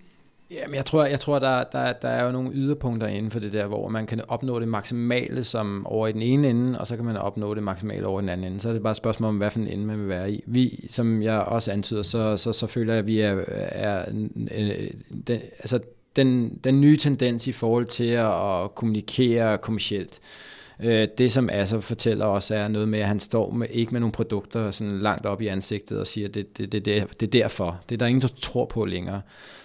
Jamen, 0.50 0.74
jeg 0.74 0.86
tror, 0.86 1.04
jeg 1.04 1.20
tror 1.20 1.38
der, 1.38 1.64
der, 1.64 1.92
der 1.92 2.08
er 2.08 2.24
jo 2.24 2.32
nogle 2.32 2.50
yderpunkter 2.52 3.06
inden 3.06 3.30
for 3.30 3.38
det 3.38 3.52
der, 3.52 3.66
hvor 3.66 3.88
man 3.88 4.06
kan 4.06 4.22
opnå 4.28 4.60
det 4.60 4.68
maksimale 4.68 5.44
som 5.44 5.86
over 5.86 6.06
i 6.06 6.12
den 6.12 6.22
ene 6.22 6.48
ende, 6.48 6.80
og 6.80 6.86
så 6.86 6.96
kan 6.96 7.04
man 7.04 7.16
opnå 7.16 7.54
det 7.54 7.62
maksimale 7.62 8.06
over 8.06 8.20
i 8.20 8.22
den 8.22 8.28
anden 8.28 8.46
ende. 8.46 8.60
Så 8.60 8.68
er 8.68 8.72
det 8.72 8.82
bare 8.82 8.90
et 8.90 8.96
spørgsmål 8.96 9.28
om, 9.28 9.36
hvad 9.36 9.50
for 9.50 9.58
en 9.58 9.66
ende 9.66 9.86
man 9.86 10.00
vil 10.00 10.08
være 10.08 10.32
i. 10.32 10.44
Vi, 10.46 10.86
som 10.88 11.22
jeg 11.22 11.40
også 11.40 11.72
antyder, 11.72 12.02
så, 12.02 12.36
så, 12.36 12.52
så 12.52 12.66
føler 12.66 12.92
jeg, 12.92 12.98
at 12.98 13.06
vi 13.06 13.20
er, 13.20 13.44
er 13.48 14.04
øh, 14.14 14.70
øh, 14.70 14.90
den, 15.26 15.40
altså 15.58 15.80
den, 16.16 16.58
den 16.64 16.80
nye 16.80 16.96
tendens 16.96 17.46
i 17.46 17.52
forhold 17.52 17.86
til 17.86 18.08
at 18.08 18.74
kommunikere 18.74 19.58
kommercielt. 19.58 20.20
Øh, 20.22 20.59
Øh, 20.82 21.08
det, 21.18 21.32
som 21.32 21.48
Asser 21.52 21.80
fortæller 21.80 22.26
os, 22.26 22.50
er 22.50 22.68
noget 22.68 22.88
med, 22.88 22.98
at 22.98 23.06
han 23.06 23.20
står 23.20 23.50
med, 23.50 23.66
ikke 23.70 23.92
med 23.92 24.00
nogle 24.00 24.12
produkter 24.12 24.70
sådan 24.70 24.98
langt 24.98 25.26
op 25.26 25.42
i 25.42 25.46
ansigtet 25.46 26.00
og 26.00 26.06
siger, 26.06 26.28
at 26.28 26.34
det, 26.34 26.58
det, 26.58 26.72
det, 26.72 26.84
det, 26.84 27.20
det 27.20 27.26
er 27.26 27.30
derfor. 27.30 27.80
Det 27.88 27.94
er 27.94 27.98
der 27.98 28.06
ingen, 28.06 28.22
der 28.22 28.28
tror 28.40 28.64
på 28.64 28.84
længere. 28.84 29.20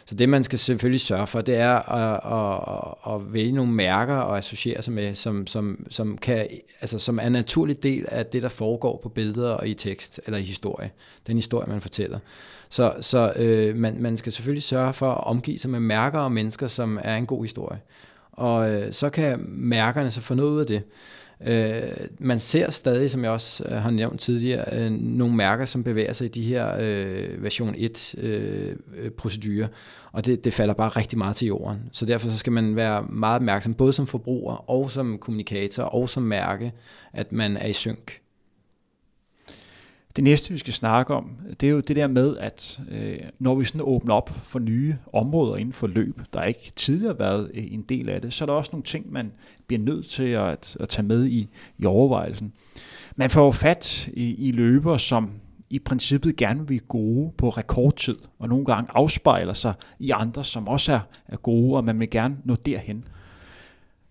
Så 0.06 0.16
det, 0.16 0.30
man 0.30 0.44
skal 0.44 0.60
selvfølgelig 0.60 1.02
sørge 1.02 1.28
for, 1.28 1.42
det 1.42 1.56
er 1.56 1.76
at, 1.76 2.20
at, 3.08 3.14
at 3.16 3.34
vælge 3.34 3.52
nogle 3.52 3.72
mærker 3.72 4.16
og 4.16 4.38
associere 4.38 4.82
sig 4.82 4.94
med, 4.94 5.16
som, 5.16 5.48
som, 5.48 5.86
som, 5.90 6.18
kan, 6.18 6.48
altså, 6.82 7.00
som 7.00 7.20
er 7.20 7.24
en 7.24 7.32
naturlig 7.32 7.84
del 7.84 8.06
af 8.12 8.26
det, 8.26 8.42
der 8.42 8.50
foregår 8.50 9.00
på 9.04 9.10
billeder 9.10 9.50
og 9.50 9.68
i 9.68 9.74
tekst 9.74 10.22
eller 10.26 10.38
i 10.38 10.44
historie. 10.44 10.92
Den 11.28 11.36
historie, 11.36 11.70
man 11.70 11.82
fortæller. 11.82 12.20
Så, 12.70 12.94
så 13.02 13.34
øh, 13.36 13.76
man, 13.76 13.96
man 14.00 14.18
skal 14.18 14.32
selvfølgelig 14.32 14.64
sørge 14.64 14.94
for 14.94 15.12
at 15.12 15.24
omgive 15.24 15.60
sig 15.60 15.70
med 15.70 15.80
mærker 15.80 16.20
og 16.20 16.32
mennesker, 16.32 16.68
som 16.68 17.00
er 17.04 17.16
en 17.16 17.26
god 17.26 17.44
historie. 17.44 17.80
Og 18.36 18.74
øh, 18.74 18.94
så 18.94 19.10
kan 19.10 19.46
mærkerne 19.48 20.12
så 20.12 20.22
få 20.22 20.34
noget 20.34 20.52
ud 20.52 20.60
af 20.60 20.66
det. 20.66 20.84
Øh, 21.48 22.08
man 22.20 22.40
ser 22.40 22.72
stadig, 22.72 23.12
som 23.12 23.24
jeg 23.24 23.32
også 23.32 23.64
øh, 23.66 23.72
har 23.72 23.92
nævnt 23.92 24.20
tidligere, 24.20 24.84
øh, 24.84 24.92
nogle 24.92 25.36
mærker, 25.36 25.66
som 25.66 25.84
bevæger 25.84 26.14
sig 26.14 26.26
i 26.26 26.28
de 26.28 26.44
her 26.44 26.78
øh, 26.80 27.44
version 27.44 27.76
1 27.78 28.16
øh, 28.18 28.76
procedurer, 29.18 29.68
og 30.12 30.26
det, 30.26 30.44
det 30.44 30.54
falder 30.54 30.74
bare 30.74 30.90
rigtig 30.90 31.18
meget 31.18 31.36
til 31.36 31.48
jorden. 31.48 31.80
Så 31.92 32.06
derfor 32.06 32.30
så 32.30 32.38
skal 32.38 32.54
man 32.54 32.76
være 32.76 33.06
meget 33.10 33.36
opmærksom, 33.36 33.74
både 33.74 33.94
som 33.94 34.08
forbruger 34.08 34.70
og 34.70 34.92
som 34.92 35.18
kommunikator 35.18 35.84
og 35.84 36.10
som 36.10 36.24
mærke, 36.24 36.72
at 37.14 37.32
man 37.32 37.58
er 37.58 37.68
i 37.68 37.74
synk. 37.74 38.25
Det 40.16 40.24
næste, 40.24 40.52
vi 40.52 40.58
skal 40.58 40.74
snakke 40.74 41.14
om, 41.14 41.32
det 41.62 41.68
er 41.68 41.72
jo 41.72 41.80
det 41.80 41.96
der 41.96 42.08
med, 42.08 42.38
at 42.38 42.80
øh, 42.92 43.20
når 43.40 43.56
vi 43.56 43.66
sådan 43.66 43.82
åbner 43.84 44.14
op 44.14 44.30
for 44.30 44.60
nye 44.60 44.96
områder 45.14 45.56
inden 45.56 45.74
for 45.74 45.88
løb, 45.88 46.22
der 46.34 46.44
ikke 46.44 46.72
tidligere 46.76 47.14
har 47.14 47.18
været 47.18 47.52
øh, 47.54 47.64
en 47.72 47.82
del 47.82 48.10
af 48.10 48.22
det, 48.22 48.34
så 48.34 48.44
er 48.44 48.46
der 48.46 48.54
også 48.54 48.70
nogle 48.74 48.84
ting, 48.84 49.12
man 49.12 49.32
bliver 49.68 49.82
nødt 49.82 50.10
til 50.10 50.24
at, 50.24 50.78
at 50.80 50.90
tage 50.90 51.08
med 51.08 51.26
i, 51.26 51.50
i 51.78 51.86
overvejelsen. 51.86 52.54
Man 53.16 53.30
får 53.30 53.52
fat 53.52 54.08
i, 54.08 54.48
i 54.48 54.52
løber, 54.52 54.98
som 54.98 55.32
i 55.70 55.80
princippet 55.80 56.36
gerne 56.36 56.68
vil 56.68 56.82
gode 56.82 57.32
på 57.38 57.50
rekordtid, 57.50 58.18
og 58.40 58.50
nogle 58.50 58.66
gange 58.66 58.90
afspejler 58.94 59.54
sig 59.54 59.74
i 60.00 60.12
andre, 60.12 60.44
som 60.44 60.68
også 60.68 60.94
er, 60.94 61.00
er 61.28 61.38
gode, 61.38 61.78
og 61.78 61.84
man 61.84 62.00
vil 62.00 62.10
gerne 62.10 62.38
nå 62.44 62.56
derhen. 62.56 63.08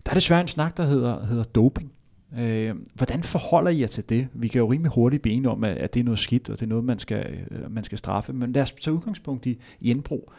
Der 0.05 0.11
er 0.11 0.13
desværre 0.13 0.41
en 0.41 0.47
snak, 0.47 0.77
der 0.77 0.85
hedder, 0.85 1.25
hedder 1.25 1.43
doping. 1.43 1.91
Øh, 2.39 2.75
hvordan 2.93 3.23
forholder 3.23 3.71
I 3.71 3.81
jer 3.81 3.87
til 3.87 4.09
det? 4.09 4.27
Vi 4.33 4.47
kan 4.47 4.59
jo 4.59 4.71
rimelig 4.71 4.91
hurtigt 4.91 5.21
blive 5.21 5.35
enige 5.35 5.49
om, 5.49 5.63
at, 5.63 5.77
at 5.77 5.93
det 5.93 5.99
er 5.99 6.03
noget 6.03 6.19
skidt, 6.19 6.49
og 6.49 6.59
det 6.59 6.65
er 6.65 6.69
noget, 6.69 6.83
man 6.83 6.99
skal, 6.99 7.37
øh, 7.51 7.71
man 7.71 7.83
skal 7.83 7.97
straffe. 7.97 8.33
Men 8.33 8.51
lad 8.51 8.61
os 8.61 8.71
tage 8.71 8.93
udgangspunkt 8.93 9.45
i, 9.45 9.59
i 9.79 9.91
indbrug. 9.91 10.31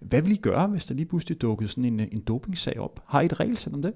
Hvad 0.00 0.22
vil 0.22 0.32
I 0.32 0.36
gøre, 0.36 0.66
hvis 0.66 0.84
der 0.84 0.94
lige 0.94 1.06
pludselig 1.06 1.40
dukkede 1.40 1.68
sådan 1.68 1.84
en, 1.84 2.00
øh, 2.00 2.06
en 2.12 2.20
dopingsag 2.20 2.80
op? 2.80 3.02
Har 3.06 3.20
I 3.20 3.24
et 3.24 3.40
regelsæt 3.40 3.74
om 3.74 3.82
det? 3.82 3.92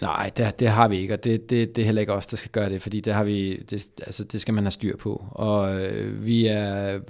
Nej, 0.00 0.30
det, 0.36 0.60
det 0.60 0.68
har 0.68 0.88
vi 0.88 0.96
ikke, 0.96 1.14
og 1.14 1.24
det, 1.24 1.50
det, 1.50 1.76
det 1.76 1.82
er 1.82 1.86
heller 1.86 2.00
ikke 2.00 2.12
os, 2.12 2.26
der 2.26 2.36
skal 2.36 2.50
gøre 2.50 2.70
det, 2.70 2.82
fordi 2.82 3.00
det 3.00 3.14
har 3.14 3.24
vi, 3.24 3.56
det, 3.70 3.90
altså 4.06 4.24
det 4.24 4.40
skal 4.40 4.54
man 4.54 4.64
have 4.64 4.70
styr 4.70 4.96
på. 4.96 5.24
Og 5.30 5.80
øh, 5.80 6.26
vi 6.26 6.46
er 6.46 7.00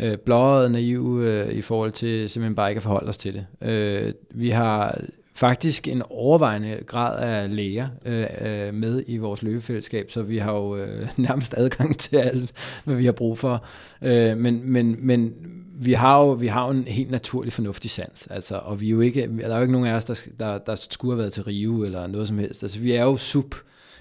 øh, 0.00 0.18
blåret 0.18 0.70
naive 0.70 1.30
øh, 1.30 1.54
i 1.54 1.62
forhold 1.62 1.92
til 1.92 2.30
simpelthen 2.30 2.54
bare 2.54 2.70
ikke 2.70 2.78
at 2.78 2.82
forholde 2.82 3.08
os 3.08 3.16
til 3.16 3.34
det. 3.34 3.68
Øh, 3.68 4.12
vi 4.30 4.50
har 4.50 5.00
faktisk 5.34 5.88
en 5.88 6.02
overvejende 6.10 6.78
grad 6.86 7.22
af 7.22 7.56
læger 7.56 7.88
øh, 8.06 8.26
øh, 8.40 8.74
med 8.74 9.02
i 9.06 9.16
vores 9.16 9.42
løbefællesskab, 9.42 10.10
så 10.10 10.22
vi 10.22 10.38
har 10.38 10.52
jo 10.52 10.76
øh, 10.76 11.08
nærmest 11.16 11.54
adgang 11.56 11.98
til 11.98 12.16
alt, 12.16 12.52
hvad 12.84 12.96
vi 12.96 13.04
har 13.04 13.12
brug 13.12 13.38
for. 13.38 13.64
Øh, 14.02 14.36
men, 14.36 14.72
men, 14.72 14.96
men 14.98 15.34
vi 15.80 15.92
har 15.92 16.20
jo 16.20 16.30
vi 16.30 16.46
har 16.46 16.64
jo 16.64 16.70
en 16.70 16.84
helt 16.84 17.10
naturlig 17.10 17.52
fornuftig 17.52 17.90
sans, 17.90 18.26
altså, 18.30 18.56
og 18.56 18.80
vi 18.80 18.86
er 18.86 18.90
jo 18.90 19.00
ikke, 19.00 19.30
der 19.38 19.48
er 19.48 19.56
jo 19.56 19.62
ikke 19.62 19.72
nogen 19.72 19.86
af 19.86 19.94
os, 19.94 20.04
der, 20.04 20.14
der, 20.38 20.58
der 20.58 20.76
skulle 20.90 21.12
have 21.12 21.18
været 21.18 21.32
til 21.32 21.42
Rio 21.42 21.84
eller 21.84 22.06
noget 22.06 22.28
som 22.28 22.38
helst. 22.38 22.62
Altså, 22.62 22.78
vi 22.78 22.92
er 22.92 23.02
jo 23.02 23.16
sub 23.16 23.54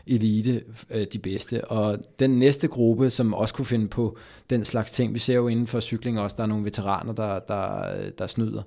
elite, 0.08 0.62
øh, 0.90 1.08
de 1.14 1.20
bedste. 1.20 1.66
Og 1.66 1.98
den 2.20 2.40
næste 2.40 2.68
gruppe, 2.68 3.10
som 3.10 3.34
også 3.34 3.54
kunne 3.54 3.66
finde 3.66 3.88
på 3.88 4.18
den 4.50 4.66
slags 4.66 4.92
ting, 4.92 5.14
vi 5.14 5.20
ser 5.20 5.36
jo 5.36 5.48
inden 5.48 5.68
for 5.68 5.80
cykling 5.80 6.20
også, 6.20 6.36
der 6.38 6.44
er 6.44 6.48
nogle 6.48 6.66
veteraner, 6.66 7.14
der, 7.14 7.40
der, 7.40 7.96
øh, 7.98 8.12
der 8.18 8.28
snyder 8.28 8.62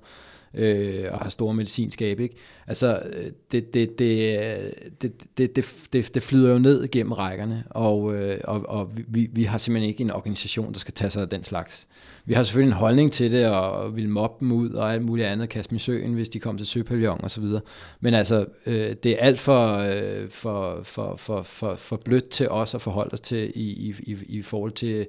øh, 0.53 1.05
og 1.11 1.19
har 1.19 1.29
store 1.29 1.53
medicinskab. 1.53 2.19
Ikke? 2.19 2.35
Altså, 2.67 3.01
øh, 3.13 3.31
det, 3.51 3.73
det, 3.73 3.99
det, 3.99 4.73
det, 5.01 5.37
det, 5.37 5.65
det, 5.93 6.13
det 6.13 6.23
flyder 6.23 6.51
jo 6.51 6.59
ned 6.59 6.87
gennem 6.87 7.11
rækkerne, 7.11 7.63
og, 7.69 8.15
øh, 8.15 8.39
og, 8.43 8.65
og 8.69 8.91
vi, 9.07 9.29
vi 9.31 9.43
har 9.43 9.57
simpelthen 9.57 9.89
ikke 9.89 10.01
en 10.01 10.11
organisation, 10.11 10.73
der 10.73 10.79
skal 10.79 10.93
tage 10.93 11.09
sig 11.09 11.21
af 11.21 11.29
den 11.29 11.43
slags. 11.43 11.87
Vi 12.25 12.33
har 12.33 12.43
selvfølgelig 12.43 12.73
en 12.73 12.79
holdning 12.79 13.11
til 13.11 13.31
det, 13.31 13.47
og 13.47 13.95
vil 13.95 14.09
mobbe 14.09 14.35
dem 14.39 14.51
ud, 14.51 14.69
og 14.69 14.93
alt 14.93 15.01
muligt 15.01 15.27
andet, 15.27 15.49
kaste 15.49 15.69
dem 15.69 15.75
i 15.75 15.79
søen, 15.79 16.13
hvis 16.13 16.29
de 16.29 16.39
kommer 16.39 16.59
til 16.59 16.67
søpavillon 16.67 17.19
og 17.23 17.31
så 17.31 17.41
videre. 17.41 17.61
Men 17.99 18.13
altså, 18.13 18.45
øh, 18.65 18.95
det 19.03 19.05
er 19.05 19.17
alt 19.17 19.39
for, 19.39 19.77
øh, 19.77 20.29
for, 20.29 20.79
for, 20.83 21.15
for, 21.15 21.41
for, 21.41 21.75
for 21.75 21.97
blødt 21.97 22.29
til 22.29 22.49
os 22.49 22.75
at 22.75 22.81
forholde 22.81 23.13
os 23.13 23.21
til 23.21 23.51
i, 23.55 23.95
i, 24.03 24.17
i 24.27 24.41
forhold 24.41 24.71
til, 24.71 25.07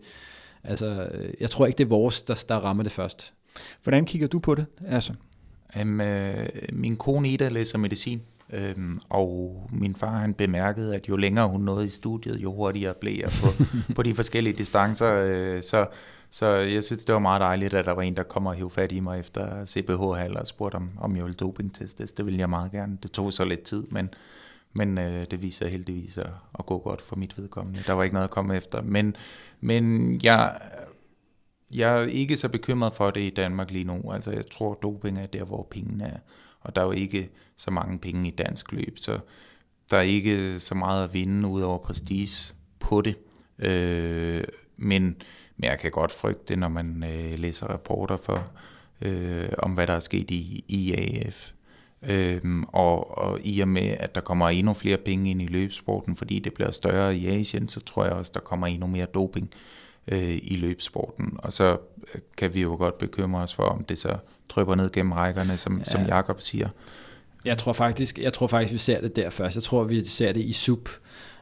altså, 0.64 1.08
øh, 1.14 1.30
jeg 1.40 1.50
tror 1.50 1.66
ikke, 1.66 1.78
det 1.78 1.84
er 1.84 1.88
vores, 1.88 2.22
der, 2.22 2.44
der 2.48 2.56
rammer 2.56 2.82
det 2.82 2.92
først. 2.92 3.32
Hvordan 3.82 4.04
kigger 4.04 4.28
du 4.28 4.38
på 4.38 4.54
det? 4.54 4.66
Altså? 4.86 5.12
Um, 5.82 6.00
øh, 6.00 6.48
min 6.72 6.96
kone 6.96 7.28
Ida 7.28 7.48
læser 7.48 7.78
medicin, 7.78 8.22
øhm, 8.52 9.00
og 9.08 9.62
min 9.72 9.94
far 9.94 10.18
han 10.18 10.34
bemærkede, 10.34 10.94
at 10.94 11.08
jo 11.08 11.16
længere 11.16 11.48
hun 11.48 11.60
nåede 11.60 11.86
i 11.86 11.90
studiet, 11.90 12.36
jo 12.36 12.52
hurtigere 12.52 12.94
blev 12.94 13.18
jeg 13.18 13.30
på, 13.42 13.64
på 13.96 14.02
de 14.02 14.14
forskellige 14.14 14.56
distancer. 14.56 15.14
Øh, 15.24 15.62
så, 15.62 15.86
så 16.30 16.46
jeg 16.46 16.84
synes, 16.84 17.04
det 17.04 17.12
var 17.12 17.18
meget 17.18 17.40
dejligt, 17.40 17.74
at 17.74 17.84
der 17.84 17.92
var 17.92 18.02
en, 18.02 18.16
der 18.16 18.22
kom 18.22 18.46
og 18.46 18.54
hævde 18.54 18.70
fat 18.70 18.92
i 18.92 19.00
mig 19.00 19.20
efter 19.20 19.64
CBH-hal 19.64 20.36
og 20.36 20.46
spurgte, 20.46 20.76
om, 20.76 20.90
om 21.00 21.16
jeg 21.16 21.24
ville 21.24 21.36
dopingtestes. 21.36 22.12
Det 22.12 22.26
ville 22.26 22.40
jeg 22.40 22.50
meget 22.50 22.72
gerne. 22.72 22.98
Det 23.02 23.12
tog 23.12 23.32
så 23.32 23.44
lidt 23.44 23.62
tid, 23.62 23.84
men, 23.90 24.08
men 24.72 24.98
øh, 24.98 25.26
det 25.30 25.42
viser 25.42 25.68
heldigvis 25.68 26.18
at, 26.18 26.30
at 26.58 26.66
gå 26.66 26.78
godt 26.78 27.02
for 27.02 27.16
mit 27.16 27.38
vedkommende. 27.38 27.80
Der 27.86 27.92
var 27.92 28.02
ikke 28.02 28.14
noget 28.14 28.24
at 28.24 28.30
komme 28.30 28.56
efter, 28.56 28.82
men, 28.82 29.16
men 29.60 30.14
jeg, 30.22 30.58
jeg 31.70 32.02
er 32.02 32.06
ikke 32.06 32.36
så 32.36 32.48
bekymret 32.48 32.94
for 32.94 33.10
det 33.10 33.20
i 33.20 33.30
Danmark 33.30 33.70
lige 33.70 33.84
nu. 33.84 34.12
Altså 34.12 34.30
jeg 34.30 34.50
tror, 34.50 34.74
doping 34.74 35.18
er 35.18 35.26
der, 35.26 35.44
hvor 35.44 35.66
pengene 35.70 36.04
er, 36.04 36.18
og 36.60 36.76
der 36.76 36.82
er 36.82 36.86
jo 36.86 36.92
ikke 36.92 37.30
så 37.56 37.70
mange 37.70 37.98
penge 37.98 38.28
i 38.28 38.30
dansk 38.30 38.72
løb, 38.72 38.98
så 38.98 39.18
der 39.90 39.96
er 39.96 40.02
ikke 40.02 40.60
så 40.60 40.74
meget 40.74 41.04
at 41.04 41.14
vinde 41.14 41.48
ud 41.48 41.62
over 41.62 41.78
prestige 41.78 42.54
på 42.80 43.00
det. 43.00 43.16
Øh, 43.58 44.44
men, 44.76 45.02
men 45.56 45.70
jeg 45.70 45.78
kan 45.78 45.90
godt 45.90 46.12
frygte 46.12 46.44
det, 46.48 46.58
når 46.58 46.68
man 46.68 47.04
øh, 47.04 47.38
læser 47.38 47.66
rapporter 47.66 48.16
for, 48.16 48.44
øh, 49.00 49.48
om 49.58 49.70
hvad 49.70 49.86
der 49.86 49.92
er 49.92 50.00
sket 50.00 50.30
i 50.30 50.64
IAF. 50.68 51.52
Øhm, 52.02 52.64
og, 52.64 53.18
og 53.18 53.40
i 53.44 53.60
og 53.60 53.68
med, 53.68 53.96
at 54.00 54.14
der 54.14 54.20
kommer 54.20 54.48
endnu 54.48 54.74
flere 54.74 54.96
penge 54.96 55.30
ind 55.30 55.42
i 55.42 55.46
løbsporten, 55.46 56.16
fordi 56.16 56.38
det 56.38 56.54
bliver 56.54 56.70
større 56.70 57.16
i 57.16 57.26
Asien, 57.26 57.68
så 57.68 57.80
tror 57.80 58.04
jeg 58.04 58.12
også, 58.12 58.32
der 58.34 58.40
kommer 58.40 58.66
endnu 58.66 58.86
mere 58.86 59.06
doping 59.06 59.50
øh, 59.52 59.87
i 60.42 60.56
løbsporten. 60.56 61.36
Og 61.38 61.52
så 61.52 61.76
øh, 62.14 62.20
kan 62.36 62.54
vi 62.54 62.60
jo 62.60 62.76
godt 62.76 62.98
bekymre 62.98 63.42
os 63.42 63.54
for, 63.54 63.62
om 63.62 63.84
det 63.84 63.98
så 63.98 64.16
trypper 64.48 64.74
ned 64.74 64.92
gennem 64.92 65.12
rækkerne, 65.12 65.56
som, 65.56 65.78
ja. 65.78 65.84
som 65.84 66.02
Jakob 66.02 66.40
siger. 66.40 66.68
Jeg 67.44 67.58
tror 67.58 67.72
faktisk, 67.72 68.18
jeg 68.18 68.32
tror 68.32 68.46
faktisk, 68.46 68.72
vi 68.72 68.78
ser 68.78 69.00
det 69.00 69.16
der 69.16 69.30
først. 69.30 69.54
Jeg 69.54 69.62
tror, 69.62 69.84
vi 69.84 70.04
ser 70.04 70.32
det 70.32 70.40
i 70.40 70.52
sub 70.52 70.88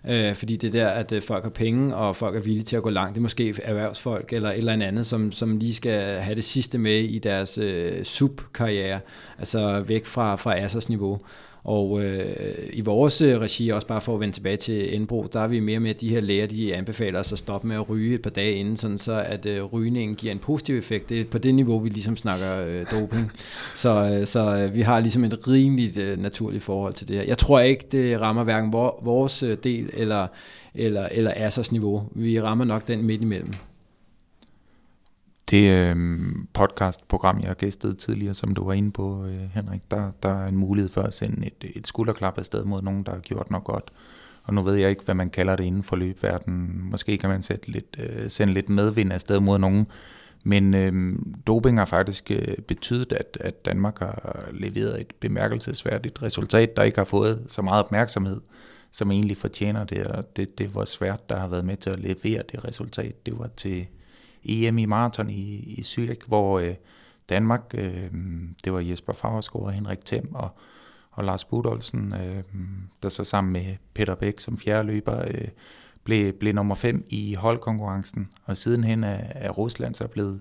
øh, 0.09 0.35
fordi 0.35 0.57
det 0.57 0.69
er 0.69 0.73
der, 0.73 0.89
at 0.89 1.13
øh, 1.13 1.23
folk 1.23 1.43
har 1.45 1.51
penge, 1.51 1.97
og 1.97 2.17
folk 2.17 2.37
er 2.37 2.41
villige 2.41 2.65
til 2.65 2.77
at 2.77 2.83
gå 2.83 2.91
langt. 2.91 3.15
Det 3.15 3.21
er 3.21 3.23
måske 3.23 3.55
erhvervsfolk 3.63 4.33
eller 4.33 4.51
et 4.51 4.59
eller 4.59 4.73
andet, 4.73 5.07
som, 5.07 5.33
som 5.33 5.59
lige 5.59 5.75
skal 5.75 6.21
have 6.21 6.35
det 6.35 6.45
sidste 6.45 6.79
med 6.79 6.99
i 6.99 7.19
deres 7.19 7.59
øh, 7.59 8.05
subkarriere, 8.05 9.01
altså 9.39 9.81
væk 9.81 10.07
fra, 10.07 10.37
fra 10.37 10.59
Assers 10.59 10.89
niveau. 10.89 11.21
Og 11.67 12.05
øh, 12.05 12.69
i 12.73 12.81
vores 12.81 13.21
øh, 13.21 13.41
regi, 13.41 13.69
også 13.69 13.87
bare 13.87 14.01
for 14.01 14.15
at 14.15 14.21
vende 14.21 14.35
tilbage 14.35 14.57
til 14.57 14.97
Enbro, 14.97 15.27
der 15.33 15.41
er 15.41 15.47
vi 15.47 15.61
mere 15.61 15.81
med, 15.81 15.91
at 15.91 16.01
de 16.01 16.09
her 16.09 16.21
læger, 16.21 16.47
de 16.47 16.75
anbefaler 16.75 17.21
os 17.21 17.33
at 17.33 17.39
stoppe 17.39 17.69
med 17.69 17.77
at 17.77 17.91
ryge 17.91 18.15
et 18.15 18.23
par 18.23 18.31
dage 18.31 18.55
inden, 18.55 18.77
sådan 18.77 18.99
så 18.99 19.25
at 19.27 19.47
øh, 19.47 19.63
rygningen 19.63 20.15
giver 20.15 20.33
en 20.33 20.39
positiv 20.39 20.79
effekt. 20.79 21.09
Det 21.09 21.21
er 21.21 21.25
på 21.25 21.39
det 21.39 21.55
niveau, 21.55 21.79
vi 21.79 21.89
ligesom 21.89 22.17
snakker 22.17 22.67
øh, 22.67 22.87
doping. 22.91 23.33
Så, 23.75 24.19
øh, 24.21 24.27
så 24.27 24.57
øh, 24.57 24.75
vi 24.75 24.83
har 24.83 25.01
ligesom 25.01 25.25
et 25.25 25.49
rimeligt 25.49 25.99
øh, 25.99 26.19
naturligt 26.19 26.63
forhold 26.63 26.93
til 26.93 27.09
det 27.09 27.17
her. 27.17 27.25
Jeg 27.25 27.39
tror 27.39 27.61
ikke, 27.61 27.85
det 27.93 28.21
rammer 28.21 28.45
hverken 28.45 28.73
vores 28.73 29.43
øh, 29.43 29.57
del 29.65 29.91
eller, 29.93 30.27
eller, 30.75 31.09
eller 31.11 31.33
Assers 31.37 31.73
niveau. 31.73 32.09
Vi 32.15 32.41
rammer 32.41 32.65
nok 32.65 32.89
den 32.89 33.03
midt 33.03 33.23
imellem. 33.23 33.53
Det 35.51 35.71
øh, 35.71 35.97
podcastprogram, 36.55 37.39
jeg 37.41 37.49
har 37.49 37.55
gæstet 37.55 37.99
tidligere, 37.99 38.35
som 38.35 38.55
du 38.55 38.65
var 38.65 38.73
inde 38.73 38.93
på, 38.93 39.25
øh, 39.25 39.51
Henrik, 39.55 39.91
der, 39.91 40.11
der 40.23 40.29
er 40.29 40.47
en 40.47 40.57
mulighed 40.57 40.91
for 40.91 41.03
at 41.03 41.15
sende 41.15 41.47
et, 41.47 41.73
et 41.77 41.87
skulderklap 41.87 42.39
afsted 42.39 42.65
mod 42.65 42.83
nogen, 42.83 43.03
der 43.03 43.13
har 43.13 43.21
gjort 43.21 43.51
noget 43.51 43.65
godt. 43.65 43.91
Og 44.45 44.55
nu 44.55 44.63
ved 44.63 44.75
jeg 44.75 44.91
ikke, 44.91 45.03
hvad 45.05 45.15
man 45.15 45.31
kalder 45.31 45.57
det 45.57 45.65
inden 45.65 45.83
for 45.83 45.97
løbverdenen. 45.97 46.91
Måske 46.91 47.19
kan 47.19 47.31
man 47.31 47.43
sætte 47.43 47.71
lidt, 47.71 47.97
øh, 47.99 48.31
sende 48.31 48.53
lidt 48.53 48.69
medvind 48.69 49.13
afsted 49.13 49.41
mod 49.41 49.59
nogen. 49.59 49.87
Men 50.45 50.75
øh, 50.75 51.19
doping 51.47 51.79
har 51.79 51.85
faktisk 51.85 52.31
øh, 52.31 52.57
betydet, 52.69 53.13
at, 53.13 53.39
at 53.41 53.65
Danmark 53.65 53.99
har 53.99 54.45
leveret 54.53 55.01
et 55.01 55.13
bemærkelsesværdigt 55.21 56.23
resultat, 56.23 56.77
der 56.77 56.83
ikke 56.83 56.99
har 56.99 57.05
fået 57.05 57.45
så 57.49 57.63
meget 57.63 57.85
opmærksomhed, 57.85 58.41
som 58.91 59.11
egentlig 59.11 59.37
fortjener 59.37 59.85
det. 59.85 60.07
Og 60.07 60.37
det, 60.37 60.59
det 60.59 60.75
var 60.75 60.85
svært, 60.85 61.31
der 61.31 61.39
har 61.39 61.49
været 61.49 61.65
med 61.65 61.77
til 61.77 61.91
at 61.91 62.01
levere 62.01 62.43
det 62.53 62.65
resultat. 62.65 63.27
Det 63.27 63.39
var 63.39 63.51
til 63.57 63.87
EM 64.49 64.79
i 64.79 64.85
maraton 64.85 65.31
i, 65.31 65.57
i 65.57 65.81
Zürich, 65.81 66.27
hvor 66.27 66.59
øh, 66.59 66.75
Danmark, 67.29 67.75
øh, 67.75 68.11
det 68.65 68.73
var 68.73 68.81
Jesper 68.81 69.13
Fagerskov 69.13 69.63
og 69.63 69.73
Henrik 69.73 70.05
Thiem 70.05 70.35
og, 70.35 70.49
og 71.11 71.25
Lars 71.25 71.45
Budolsen, 71.45 72.15
øh, 72.15 72.45
der 73.03 73.09
så 73.09 73.25
sammen 73.25 73.53
med 73.53 73.77
Peter 73.95 74.15
Bæk 74.15 74.41
som 74.41 74.59
fjerde 74.59 74.87
løber, 74.87 75.25
øh, 75.27 75.49
blev, 76.05 76.33
blev 76.33 76.55
nummer 76.55 76.75
5 76.75 77.07
i 77.09 77.35
holdkonkurrencen, 77.35 78.29
og 78.45 78.57
sidenhen 78.57 79.05
er, 79.05 79.21
er 79.35 79.51
Rusland 79.51 79.95
så 79.95 80.09
blevet 80.09 80.41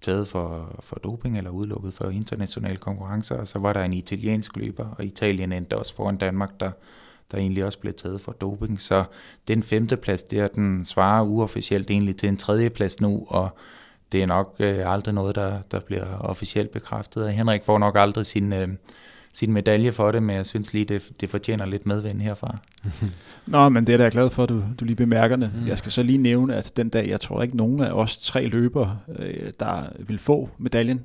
taget 0.00 0.28
for, 0.28 0.76
for 0.80 0.96
doping 0.96 1.38
eller 1.38 1.50
udelukket 1.50 1.94
for 1.94 2.10
internationale 2.10 2.76
konkurrencer, 2.76 3.36
og 3.36 3.48
så 3.48 3.58
var 3.58 3.72
der 3.72 3.82
en 3.82 3.92
italiensk 3.92 4.56
løber, 4.56 4.86
og 4.98 5.04
Italien 5.04 5.52
endte 5.52 5.78
også 5.78 5.94
foran 5.94 6.16
Danmark, 6.16 6.60
der, 6.60 6.70
der 7.32 7.38
egentlig 7.38 7.64
også 7.64 7.78
blev 7.78 7.94
taget 7.94 8.20
for 8.20 8.32
doping. 8.32 8.82
Så 8.82 9.04
den 9.48 9.62
femte 9.62 9.96
plads 9.96 10.22
der, 10.22 10.46
den 10.46 10.84
svarer 10.84 11.22
uofficielt 11.22 11.90
egentlig 11.90 12.16
til 12.16 12.28
en 12.28 12.36
tredje 12.36 12.70
plads 12.70 13.00
nu, 13.00 13.26
og 13.28 13.58
det 14.12 14.22
er 14.22 14.26
nok 14.26 14.54
øh, 14.58 14.92
aldrig 14.92 15.14
noget, 15.14 15.34
der, 15.34 15.58
der 15.70 15.80
bliver 15.80 16.18
officielt 16.18 16.70
bekræftet. 16.70 17.32
Henrik 17.32 17.64
får 17.64 17.78
nok 17.78 17.96
aldrig 17.98 18.26
sin, 18.26 18.52
øh, 18.52 18.68
sin 19.32 19.52
medalje 19.52 19.92
for 19.92 20.12
det, 20.12 20.22
men 20.22 20.36
jeg 20.36 20.46
synes 20.46 20.72
lige, 20.72 20.84
det, 20.84 21.10
det 21.20 21.30
fortjener 21.30 21.66
lidt 21.66 21.86
medvind 21.86 22.20
herfra. 22.20 22.58
Nå, 23.46 23.68
men 23.68 23.86
det 23.86 23.92
er 23.92 23.96
da 23.96 24.02
jeg 24.02 24.12
glad 24.12 24.30
for, 24.30 24.42
at 24.42 24.48
du, 24.48 24.62
du 24.80 24.84
lige 24.84 24.96
bemærker 24.96 25.36
det. 25.36 25.50
Mm. 25.60 25.68
Jeg 25.68 25.78
skal 25.78 25.92
så 25.92 26.02
lige 26.02 26.18
nævne, 26.18 26.56
at 26.56 26.72
den 26.76 26.88
dag, 26.88 27.08
jeg 27.08 27.20
tror 27.20 27.42
ikke 27.42 27.56
nogen 27.56 27.80
af 27.80 27.92
os 27.92 28.16
tre 28.16 28.46
løbere, 28.46 28.98
øh, 29.18 29.52
der 29.60 29.82
vil 29.98 30.18
få 30.18 30.50
medaljen, 30.58 31.04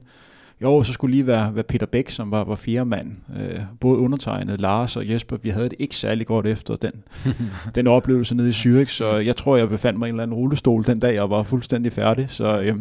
jo, 0.62 0.84
så 0.84 0.93
skulle 0.93 1.12
lige 1.12 1.28
være, 1.28 1.55
være 1.55 1.64
Peter 1.64 1.86
Bæk, 1.86 2.10
som 2.10 2.32
var, 2.32 2.43
var 2.43 2.55
fjerde 2.55 2.86
mand. 2.86 3.12
Øh, 3.39 3.60
både 3.80 3.97
undertegnet, 3.97 4.62
Lars 4.62 4.97
og 4.97 5.10
Jesper, 5.10 5.38
vi 5.38 5.49
havde 5.49 5.70
det 5.70 5.76
ikke 5.80 5.95
særlig 5.95 6.28
godt 6.28 6.45
efter 6.45 6.76
den, 6.76 6.91
den 7.76 7.88
oplevelse 7.88 8.36
nede 8.36 8.49
i 8.49 8.51
Zürich, 8.51 8.89
så 8.89 9.16
jeg 9.18 9.36
tror, 9.36 9.57
jeg 9.57 9.70
befandt 9.70 9.99
mig 9.99 10.07
i 10.07 10.10
en 10.10 10.16
eller 10.16 10.24
anden 10.24 10.38
rullestol 10.38 10.88
den 10.88 10.99
dag, 10.99 11.22
og 11.22 11.30
var 11.30 11.43
fuldstændig 11.43 11.91
færdig. 11.91 12.30
Så, 12.30 12.60
øh, 12.60 12.76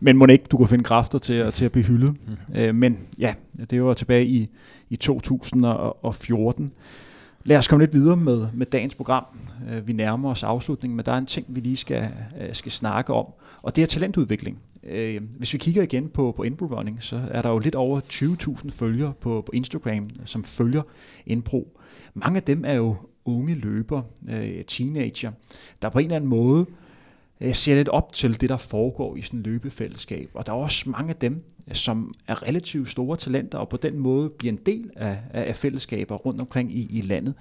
men 0.00 0.16
må 0.16 0.26
ikke, 0.26 0.44
du 0.50 0.56
kunne 0.56 0.68
finde 0.68 0.84
kræfter 0.84 1.18
til, 1.18 1.32
at, 1.32 1.54
til 1.54 1.64
at 1.64 1.72
blive 1.72 1.84
hyldet. 1.84 2.14
Mm. 2.26 2.60
Øh, 2.60 2.74
men 2.74 2.98
ja, 3.18 3.34
det 3.70 3.84
var 3.84 3.94
tilbage 3.94 4.26
i, 4.26 4.48
i 4.90 4.96
2014. 4.96 6.70
Lad 7.44 7.56
os 7.56 7.68
komme 7.68 7.84
lidt 7.84 7.94
videre 7.94 8.16
med, 8.16 8.46
med 8.54 8.66
dagens 8.66 8.94
program. 8.94 9.24
Øh, 9.70 9.86
vi 9.86 9.92
nærmer 9.92 10.30
os 10.30 10.42
afslutningen, 10.42 10.96
men 10.96 11.06
der 11.06 11.12
er 11.12 11.18
en 11.18 11.26
ting, 11.26 11.46
vi 11.48 11.60
lige 11.60 11.76
skal, 11.76 12.08
øh, 12.40 12.48
skal 12.52 12.72
snakke 12.72 13.14
om, 13.14 13.26
og 13.62 13.76
det 13.76 13.82
er 13.82 13.86
talentudvikling. 13.86 14.58
Øh, 14.82 15.22
hvis 15.38 15.52
vi 15.52 15.58
kigger 15.58 15.82
igen 15.82 16.08
på, 16.08 16.32
på 16.36 16.42
Inbro 16.42 16.66
Running, 16.66 17.02
så 17.02 17.22
er 17.30 17.42
der 17.42 17.50
jo 17.50 17.58
lidt 17.58 17.74
over 17.74 18.00
20.000 18.00 18.70
følgere 18.70 19.12
på, 19.20 19.42
på 19.46 19.52
Instagram, 19.52 20.10
som 20.24 20.44
følger 20.44 20.82
Inbro. 21.26 21.78
Mange 22.14 22.36
af 22.36 22.42
dem 22.42 22.64
er 22.64 22.74
jo 22.74 22.96
unge 23.24 23.54
løber, 23.54 24.02
øh, 24.28 24.64
teenager, 24.64 25.32
der 25.82 25.88
på 25.88 25.98
en 25.98 26.04
eller 26.04 26.16
anden 26.16 26.30
måde 26.30 26.66
øh, 27.40 27.54
ser 27.54 27.74
lidt 27.74 27.88
op 27.88 28.12
til 28.12 28.40
det, 28.40 28.48
der 28.48 28.56
foregår 28.56 29.16
i 29.16 29.22
sådan 29.22 29.40
et 29.40 29.46
løbefællesskab. 29.46 30.30
Og 30.34 30.46
der 30.46 30.52
er 30.52 30.56
også 30.56 30.90
mange 30.90 31.10
af 31.10 31.16
dem, 31.16 31.44
som 31.72 32.14
er 32.28 32.42
relativt 32.42 32.88
store 32.88 33.16
talenter, 33.16 33.58
og 33.58 33.68
på 33.68 33.76
den 33.76 33.98
måde 33.98 34.28
bliver 34.28 34.52
en 34.52 34.60
del 34.66 34.90
af, 34.96 35.18
af 35.30 35.56
fællesskaber 35.56 36.16
rundt 36.16 36.40
omkring 36.40 36.76
i, 36.76 36.86
i 36.90 37.00
landet. 37.00 37.34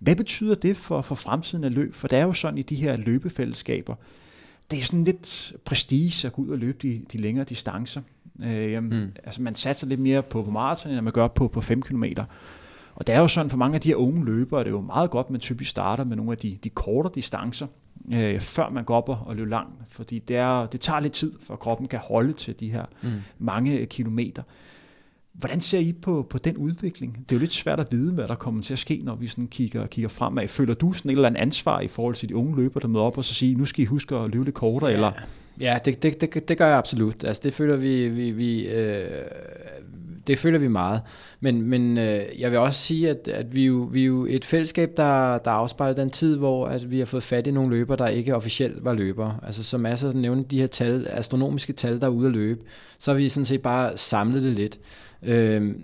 Hvad 0.00 0.16
betyder 0.16 0.54
det 0.54 0.76
for, 0.76 1.02
for 1.02 1.14
fremtiden 1.14 1.64
af 1.64 1.74
løb? 1.74 1.94
For 1.94 2.08
det 2.08 2.18
er 2.18 2.22
jo 2.22 2.32
sådan 2.32 2.58
i 2.58 2.62
de 2.62 2.74
her 2.74 2.96
løbefællesskaber, 2.96 3.94
det 4.70 4.78
er 4.78 4.82
sådan 4.82 5.04
lidt 5.04 5.52
prestige 5.64 6.26
at 6.26 6.32
gå 6.32 6.42
ud 6.42 6.48
og 6.48 6.58
løbe 6.58 6.78
de, 6.82 7.02
de 7.12 7.18
længere 7.18 7.44
distancer. 7.44 8.02
Øh, 8.44 8.82
mm. 8.82 9.12
Altså 9.24 9.42
man 9.42 9.54
satser 9.54 9.86
lidt 9.86 10.00
mere 10.00 10.22
på, 10.22 10.42
på 10.42 10.50
maraton, 10.50 10.92
end 10.92 11.00
man 11.00 11.12
gør 11.12 11.28
på, 11.28 11.48
på 11.48 11.60
5 11.60 11.82
km. 11.82 12.04
Og 12.94 13.06
det 13.06 13.14
er 13.14 13.20
jo 13.20 13.28
sådan, 13.28 13.50
for 13.50 13.56
mange 13.56 13.74
af 13.74 13.80
de 13.80 13.88
her 13.88 13.96
unge 13.96 14.24
løbere, 14.24 14.60
det 14.60 14.66
er 14.66 14.70
jo 14.70 14.80
meget 14.80 15.10
godt, 15.10 15.26
at 15.26 15.30
man 15.30 15.40
typisk 15.40 15.70
starter 15.70 16.04
med 16.04 16.16
nogle 16.16 16.32
af 16.32 16.38
de, 16.38 16.58
de 16.64 16.70
kortere 16.70 17.12
distancer, 17.14 17.66
øh, 18.12 18.40
før 18.40 18.70
man 18.70 18.84
går 18.84 18.96
op 18.96 19.08
og, 19.08 19.18
og 19.26 19.36
løber 19.36 19.50
langt. 19.50 19.72
Fordi 19.88 20.18
det, 20.18 20.36
er, 20.36 20.66
det 20.66 20.80
tager 20.80 21.00
lidt 21.00 21.12
tid, 21.12 21.32
for 21.40 21.56
kroppen 21.56 21.88
kan 21.88 21.98
holde 21.98 22.32
til 22.32 22.60
de 22.60 22.70
her 22.70 22.84
mm. 23.02 23.10
mange 23.38 23.86
kilometer. 23.86 24.42
Hvordan 25.34 25.60
ser 25.60 25.78
I 25.78 25.92
på, 25.92 26.26
på 26.30 26.38
den 26.38 26.56
udvikling? 26.56 27.16
Det 27.18 27.34
er 27.34 27.36
jo 27.36 27.40
lidt 27.40 27.52
svært 27.52 27.80
at 27.80 27.86
vide, 27.90 28.12
hvad 28.12 28.28
der 28.28 28.34
kommer 28.34 28.62
til 28.62 28.72
at 28.72 28.78
ske, 28.78 29.00
når 29.04 29.14
vi 29.14 29.28
sådan 29.28 29.46
kigger, 29.46 29.86
kigger 29.86 30.08
fremad. 30.08 30.48
Føler 30.48 30.74
du 30.74 30.92
sådan 30.92 31.10
et 31.10 31.12
eller 31.12 31.28
andet 31.28 31.40
ansvar 31.40 31.80
i 31.80 31.88
forhold 31.88 32.14
til 32.14 32.28
de 32.28 32.36
unge 32.36 32.56
løbere, 32.56 32.82
der 32.82 32.88
møder 32.88 33.04
op 33.04 33.18
og 33.18 33.24
så 33.24 33.34
siger, 33.34 33.58
nu 33.58 33.64
skal 33.64 33.82
I 33.82 33.86
huske 33.86 34.16
at 34.16 34.30
løbe 34.30 34.44
lidt 34.44 34.54
kortere? 34.54 34.90
Ja, 34.90 34.96
eller? 34.96 35.12
ja 35.60 35.78
det, 35.84 36.02
det, 36.02 36.20
det, 36.20 36.48
det 36.48 36.58
gør 36.58 36.66
jeg 36.66 36.78
absolut. 36.78 37.24
Altså, 37.24 37.40
det 37.44 37.54
føler 37.54 37.76
vi, 37.76 38.08
vi, 38.08 38.30
vi 38.30 38.68
øh, 38.68 39.10
det 40.26 40.38
føler 40.38 40.58
vi 40.58 40.68
meget. 40.68 41.00
Men, 41.40 41.62
men 41.62 41.98
øh, 41.98 42.22
jeg 42.38 42.50
vil 42.50 42.58
også 42.58 42.80
sige, 42.80 43.10
at, 43.10 43.28
at 43.28 43.54
vi, 43.54 43.66
jo, 43.66 43.88
vi 43.92 44.02
er 44.02 44.06
jo 44.06 44.26
et 44.30 44.44
fællesskab, 44.44 44.92
der, 44.96 45.38
der 45.38 45.50
afspejler 45.50 45.94
den 45.94 46.10
tid, 46.10 46.36
hvor 46.36 46.66
at 46.66 46.90
vi 46.90 46.98
har 46.98 47.06
fået 47.06 47.22
fat 47.22 47.46
i 47.46 47.50
nogle 47.50 47.76
løber, 47.76 47.96
der 47.96 48.08
ikke 48.08 48.36
officielt 48.36 48.84
var 48.84 48.92
løbere. 48.92 49.38
Altså 49.42 49.62
som 49.62 49.86
er 49.86 49.96
så 49.96 50.12
nævnt 50.14 50.50
de 50.50 50.60
her 50.60 50.66
tal, 50.66 51.06
astronomiske 51.10 51.72
tal, 51.72 52.00
der 52.00 52.06
er 52.06 52.10
ude 52.10 52.26
at 52.26 52.32
løbe, 52.32 52.60
så 52.98 53.10
har 53.10 53.16
vi 53.16 53.28
sådan 53.28 53.44
set 53.44 53.62
bare 53.62 53.96
samlet 53.96 54.42
det 54.42 54.52
lidt. 54.52 54.78
Øh, 55.26 55.74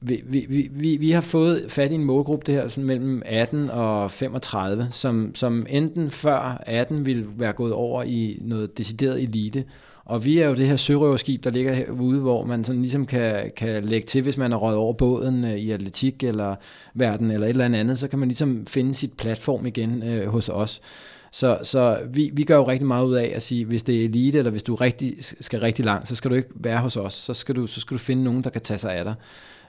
vi, 0.00 0.22
vi, 0.26 0.68
vi, 0.72 0.96
vi 0.96 1.10
har 1.10 1.20
fået 1.20 1.64
fat 1.68 1.90
i 1.90 1.94
en 1.94 2.04
målgruppe, 2.04 2.46
det 2.46 2.54
her 2.54 2.68
sådan 2.68 2.84
mellem 2.84 3.22
18 3.26 3.70
og 3.70 4.10
35, 4.10 4.88
som, 4.90 5.34
som 5.34 5.66
enten 5.68 6.10
før 6.10 6.62
18 6.66 7.06
ville 7.06 7.26
være 7.36 7.52
gået 7.52 7.72
over 7.72 8.02
i 8.02 8.38
noget 8.40 8.78
decideret 8.78 9.22
elite, 9.22 9.64
og 10.10 10.24
vi 10.24 10.38
er 10.38 10.48
jo 10.48 10.54
det 10.54 10.66
her 10.66 10.76
sørøverskib, 10.76 11.44
der 11.44 11.50
ligger 11.50 11.72
herude, 11.72 12.20
hvor 12.20 12.44
man 12.44 12.64
sådan 12.64 12.80
ligesom 12.80 13.06
kan, 13.06 13.50
kan 13.56 13.84
lægge 13.84 14.06
til, 14.06 14.22
hvis 14.22 14.36
man 14.36 14.52
er 14.52 14.56
røget 14.56 14.78
over 14.78 14.92
båden 14.92 15.44
øh, 15.44 15.56
i 15.56 15.70
atletik 15.70 16.24
eller 16.24 16.54
verden 16.94 17.30
eller 17.30 17.46
et 17.46 17.50
eller 17.50 17.64
andet, 17.64 17.98
så 17.98 18.08
kan 18.08 18.18
man 18.18 18.28
ligesom 18.28 18.66
finde 18.66 18.94
sit 18.94 19.12
platform 19.12 19.66
igen 19.66 20.02
øh, 20.02 20.28
hos 20.28 20.48
os. 20.48 20.80
Så, 21.32 21.58
så 21.62 21.98
vi, 22.10 22.30
vi 22.32 22.44
gør 22.44 22.56
jo 22.56 22.68
rigtig 22.68 22.86
meget 22.86 23.06
ud 23.06 23.14
af 23.14 23.32
at 23.34 23.42
sige, 23.42 23.64
hvis 23.64 23.82
det 23.82 24.00
er 24.00 24.04
elite, 24.04 24.38
eller 24.38 24.50
hvis 24.50 24.62
du 24.62 24.74
rigtig, 24.74 25.16
skal 25.20 25.60
rigtig 25.60 25.84
langt, 25.84 26.08
så 26.08 26.14
skal 26.14 26.30
du 26.30 26.36
ikke 26.36 26.48
være 26.54 26.78
hos 26.78 26.96
os. 26.96 27.14
Så 27.14 27.34
skal 27.34 27.56
du, 27.56 27.66
så 27.66 27.80
skal 27.80 27.94
du 27.94 27.98
finde 27.98 28.24
nogen, 28.24 28.44
der 28.44 28.50
kan 28.50 28.60
tage 28.60 28.78
sig 28.78 28.94
af 28.94 29.04
dig. 29.04 29.14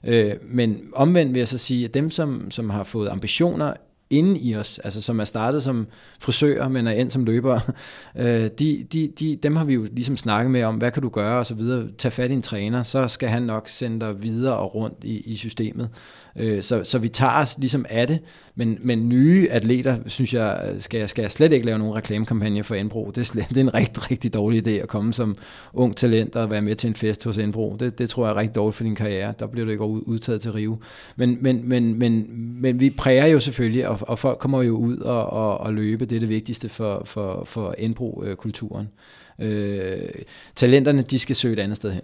Øh, 0.03 0.34
men 0.41 0.82
omvendt 0.93 1.34
vil 1.34 1.39
jeg 1.39 1.47
så 1.47 1.57
sige, 1.57 1.86
at 1.86 1.93
dem, 1.93 2.12
som, 2.12 2.51
som 2.51 2.70
har 2.70 2.84
fået 2.84 3.09
ambitioner 3.09 3.74
inde 4.12 4.39
i 4.39 4.55
os, 4.55 4.80
altså 4.80 5.01
som 5.01 5.20
er 5.20 5.24
startet 5.24 5.64
som 5.64 5.88
frisører, 6.20 6.70
men 6.70 6.88
er 6.88 6.91
endt 6.91 7.14
som 7.14 7.26
løbere, 7.26 7.62
øh, 8.20 8.49
de, 8.59 8.86
de, 8.93 9.12
de, 9.20 9.36
dem 9.43 9.55
har 9.55 9.66
vi 9.66 9.74
jo 9.74 9.88
ligesom 9.91 10.18
snakket 10.18 10.51
med 10.51 10.64
om, 10.64 10.76
hvad 10.76 10.91
kan 10.91 11.01
du 11.01 11.09
gøre 11.09 11.39
og 11.39 11.45
så 11.45 11.55
videre. 11.55 11.88
Tag 11.97 12.14
fat 12.14 12.32
i 12.32 12.34
en 12.34 12.41
træner, 12.41 12.84
så 12.84 13.07
skal 13.07 13.30
han 13.30 13.43
nok 13.43 13.70
sende 13.70 14.05
dig 14.05 14.24
videre 14.24 14.57
og 14.57 14.76
rundt 14.76 14.97
i, 15.03 15.20
i 15.20 15.36
systemet. 15.36 15.89
Øh, 16.36 16.63
så, 16.63 16.84
så 16.84 16.97
vi 16.97 17.09
tager 17.09 17.41
os 17.41 17.57
ligesom 17.57 17.86
af 17.89 18.07
det, 18.07 18.19
men, 18.55 18.77
men 18.82 19.09
nye 19.09 19.47
atleter, 19.49 19.97
synes 20.05 20.34
jeg, 20.34 20.75
skal, 20.79 21.09
skal 21.09 21.21
jeg 21.21 21.32
slet 21.32 21.51
ikke 21.51 21.65
lave 21.65 21.79
nogen 21.79 21.95
reklamekampagne 21.95 22.63
for 22.63 22.75
Enbro. 22.75 23.11
Det 23.15 23.21
er, 23.21 23.25
slet, 23.25 23.49
det 23.49 23.57
er 23.57 23.61
en 23.61 23.73
rigtig, 23.73 24.11
rigtig 24.11 24.34
dårlig 24.34 24.67
idé 24.67 24.71
at 24.71 24.88
komme 24.88 25.13
som 25.13 25.36
ung 25.73 25.97
talent 25.97 26.36
og 26.36 26.51
være 26.51 26.61
med 26.61 26.75
til 26.75 26.88
en 26.88 26.95
fest 26.95 27.23
hos 27.23 27.38
Enbro. 27.38 27.75
Det, 27.79 27.99
det 27.99 28.09
tror 28.09 28.25
jeg 28.25 28.34
er 28.34 28.38
rigtig 28.38 28.55
dårligt 28.55 28.75
for 28.75 28.84
din 28.84 28.95
karriere. 28.95 29.34
Der 29.39 29.47
bliver 29.47 29.65
du 29.65 29.71
ikke 29.71 29.84
udtaget 29.84 30.41
til 30.41 30.51
Rio. 30.51 30.77
Men, 31.15 31.38
men, 31.41 31.69
men, 31.69 31.99
men, 31.99 32.27
men 32.61 32.79
vi 32.79 32.89
præger 32.89 33.25
jo 33.25 33.39
selvfølgelig, 33.39 33.88
og, 33.88 33.99
og 34.01 34.19
folk 34.19 34.39
kommer 34.39 34.63
jo 34.63 34.75
ud 34.77 34.97
og, 34.97 35.27
og, 35.27 35.57
og 35.57 35.73
løbe. 35.73 36.05
Det 36.05 36.15
er 36.15 36.19
det 36.19 36.29
vigtigste 36.29 36.69
for, 36.69 37.01
for, 37.05 37.43
for 37.45 37.75
Enbro-kulturen. 37.77 38.86
Øh, 38.86 39.01
øh, 39.41 40.09
talenterne, 40.55 41.01
de 41.01 41.19
skal 41.19 41.36
søge 41.36 41.53
et 41.53 41.59
andet 41.59 41.77
sted 41.77 41.91
hen. 41.91 42.03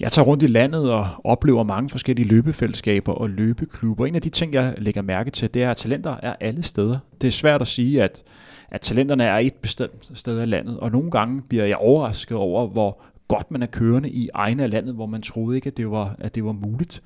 Jeg 0.00 0.12
tager 0.12 0.26
rundt 0.26 0.42
i 0.42 0.46
landet 0.46 0.90
og 0.92 1.08
oplever 1.24 1.62
mange 1.62 1.88
forskellige 1.88 2.28
løbefællesskaber 2.28 3.12
og 3.12 3.30
løbeklubber. 3.30 4.06
En 4.06 4.14
af 4.14 4.22
de 4.22 4.28
ting, 4.28 4.54
jeg 4.54 4.74
lægger 4.78 5.02
mærke 5.02 5.30
til, 5.30 5.54
det 5.54 5.62
er, 5.62 5.70
at 5.70 5.76
talenter 5.76 6.16
er 6.22 6.36
alle 6.40 6.62
steder. 6.62 6.98
Det 7.20 7.26
er 7.26 7.32
svært 7.32 7.60
at 7.60 7.68
sige, 7.68 8.02
at, 8.02 8.22
at 8.70 8.80
talenterne 8.80 9.24
er 9.24 9.38
et 9.38 9.54
bestemt 9.54 10.10
sted 10.14 10.38
af 10.38 10.50
landet, 10.50 10.80
og 10.80 10.90
nogle 10.90 11.10
gange 11.10 11.42
bliver 11.42 11.64
jeg 11.64 11.76
overrasket 11.76 12.36
over, 12.36 12.66
hvor 12.66 13.02
godt 13.28 13.50
man 13.50 13.62
er 13.62 13.66
kørende 13.66 14.10
i 14.10 14.28
egne 14.34 14.62
af 14.62 14.70
landet, 14.70 14.94
hvor 14.94 15.06
man 15.06 15.22
troede 15.22 15.56
ikke, 15.56 15.66
at 15.66 15.76
det 15.76 15.90
var, 15.90 16.16
at 16.18 16.34
det 16.34 16.44
var 16.44 16.52
muligt. 16.52 17.02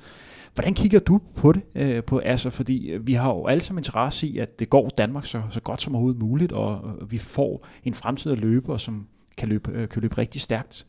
Hvordan 0.55 0.74
kigger 0.74 0.99
du 0.99 1.20
på 1.36 1.53
det? 1.53 1.62
Øh, 1.74 2.05
på, 2.05 2.18
altså, 2.18 2.51
fordi 2.51 2.91
øh, 2.91 3.07
vi 3.07 3.12
har 3.12 3.28
jo 3.28 3.47
alle 3.47 3.62
sammen 3.62 3.80
interesse 3.80 4.26
i, 4.26 4.39
at 4.39 4.59
det 4.59 4.70
går 4.70 4.89
Danmark 4.89 5.26
så, 5.26 5.43
så 5.51 5.61
godt 5.61 5.82
som 5.82 5.95
overhovedet 5.95 6.22
muligt, 6.22 6.53
og 6.53 6.80
øh, 7.01 7.11
vi 7.11 7.18
får 7.18 7.66
en 7.84 7.95
fremtidig 7.95 8.39
løbere, 8.39 8.78
som 8.78 9.07
kan 9.36 9.49
løbe, 9.49 9.70
øh, 9.72 9.89
kan 9.89 10.03
løbe 10.03 10.18
rigtig 10.18 10.41
stærkt. 10.41 10.86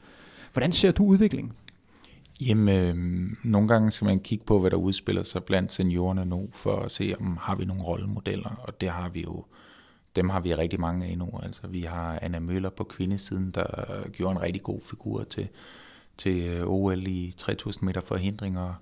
Hvordan 0.54 0.72
ser 0.72 0.92
du 0.92 1.04
udviklingen? 1.06 1.52
Jamen, 2.42 2.70
øh, 2.70 2.96
nogle 3.44 3.68
gange 3.68 3.92
skal 3.92 4.06
man 4.06 4.20
kigge 4.20 4.46
på, 4.46 4.60
hvad 4.60 4.72
der 4.72 4.78
udspiller 4.78 5.24
sig 5.24 5.44
blandt 5.44 5.72
seniorerne 5.72 6.26
nu, 6.26 6.50
for 6.52 6.80
at 6.80 6.92
se, 6.92 7.16
om 7.20 7.38
har 7.42 7.56
vi 7.56 7.66
nogle 7.66 7.84
rollemodeller, 7.84 8.62
og 8.64 8.82
det 8.82 8.90
har 8.90 9.10
vi 9.10 9.22
jo, 9.22 9.46
dem 10.16 10.30
har 10.30 10.40
vi 10.40 10.56
rigtig 10.56 10.80
mange 10.80 11.06
af 11.06 11.18
nu. 11.18 11.40
Altså, 11.44 11.68
vi 11.68 11.82
har 11.82 12.20
Anna 12.22 12.40
Møller 12.40 12.70
på 12.70 12.84
kvindesiden, 12.84 13.52
der 13.52 13.66
gjorde 14.12 14.32
en 14.32 14.42
rigtig 14.42 14.64
god 14.64 14.82
figur 14.82 15.24
til, 15.24 15.48
til 16.18 16.44
øh, 16.44 16.68
OL 16.68 17.08
i 17.08 17.34
3000 17.38 17.86
meter 17.86 18.02
forhindringer, 18.02 18.74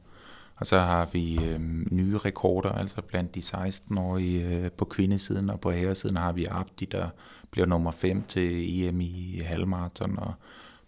og 0.56 0.68
så 0.68 0.80
har 0.80 1.10
vi 1.14 1.40
øh, 1.44 1.60
nye 1.92 2.18
rekorder, 2.18 2.70
altså 2.72 3.02
blandt 3.02 3.36
de 3.36 3.40
16-årige 3.40 4.46
øh, 4.46 4.72
på 4.72 4.86
kvindesiden, 4.86 5.50
og 5.50 5.60
på 5.60 5.72
herresiden 5.72 6.18
har 6.18 6.32
vi 6.32 6.46
Abdi, 6.46 6.86
der 6.86 7.10
bliver 7.52 7.66
nummer 7.66 7.92
5 7.92 8.24
til 8.28 8.84
EM 8.84 9.02
i 9.02 9.42
halvmarathon, 9.46 10.20
og 10.20 10.34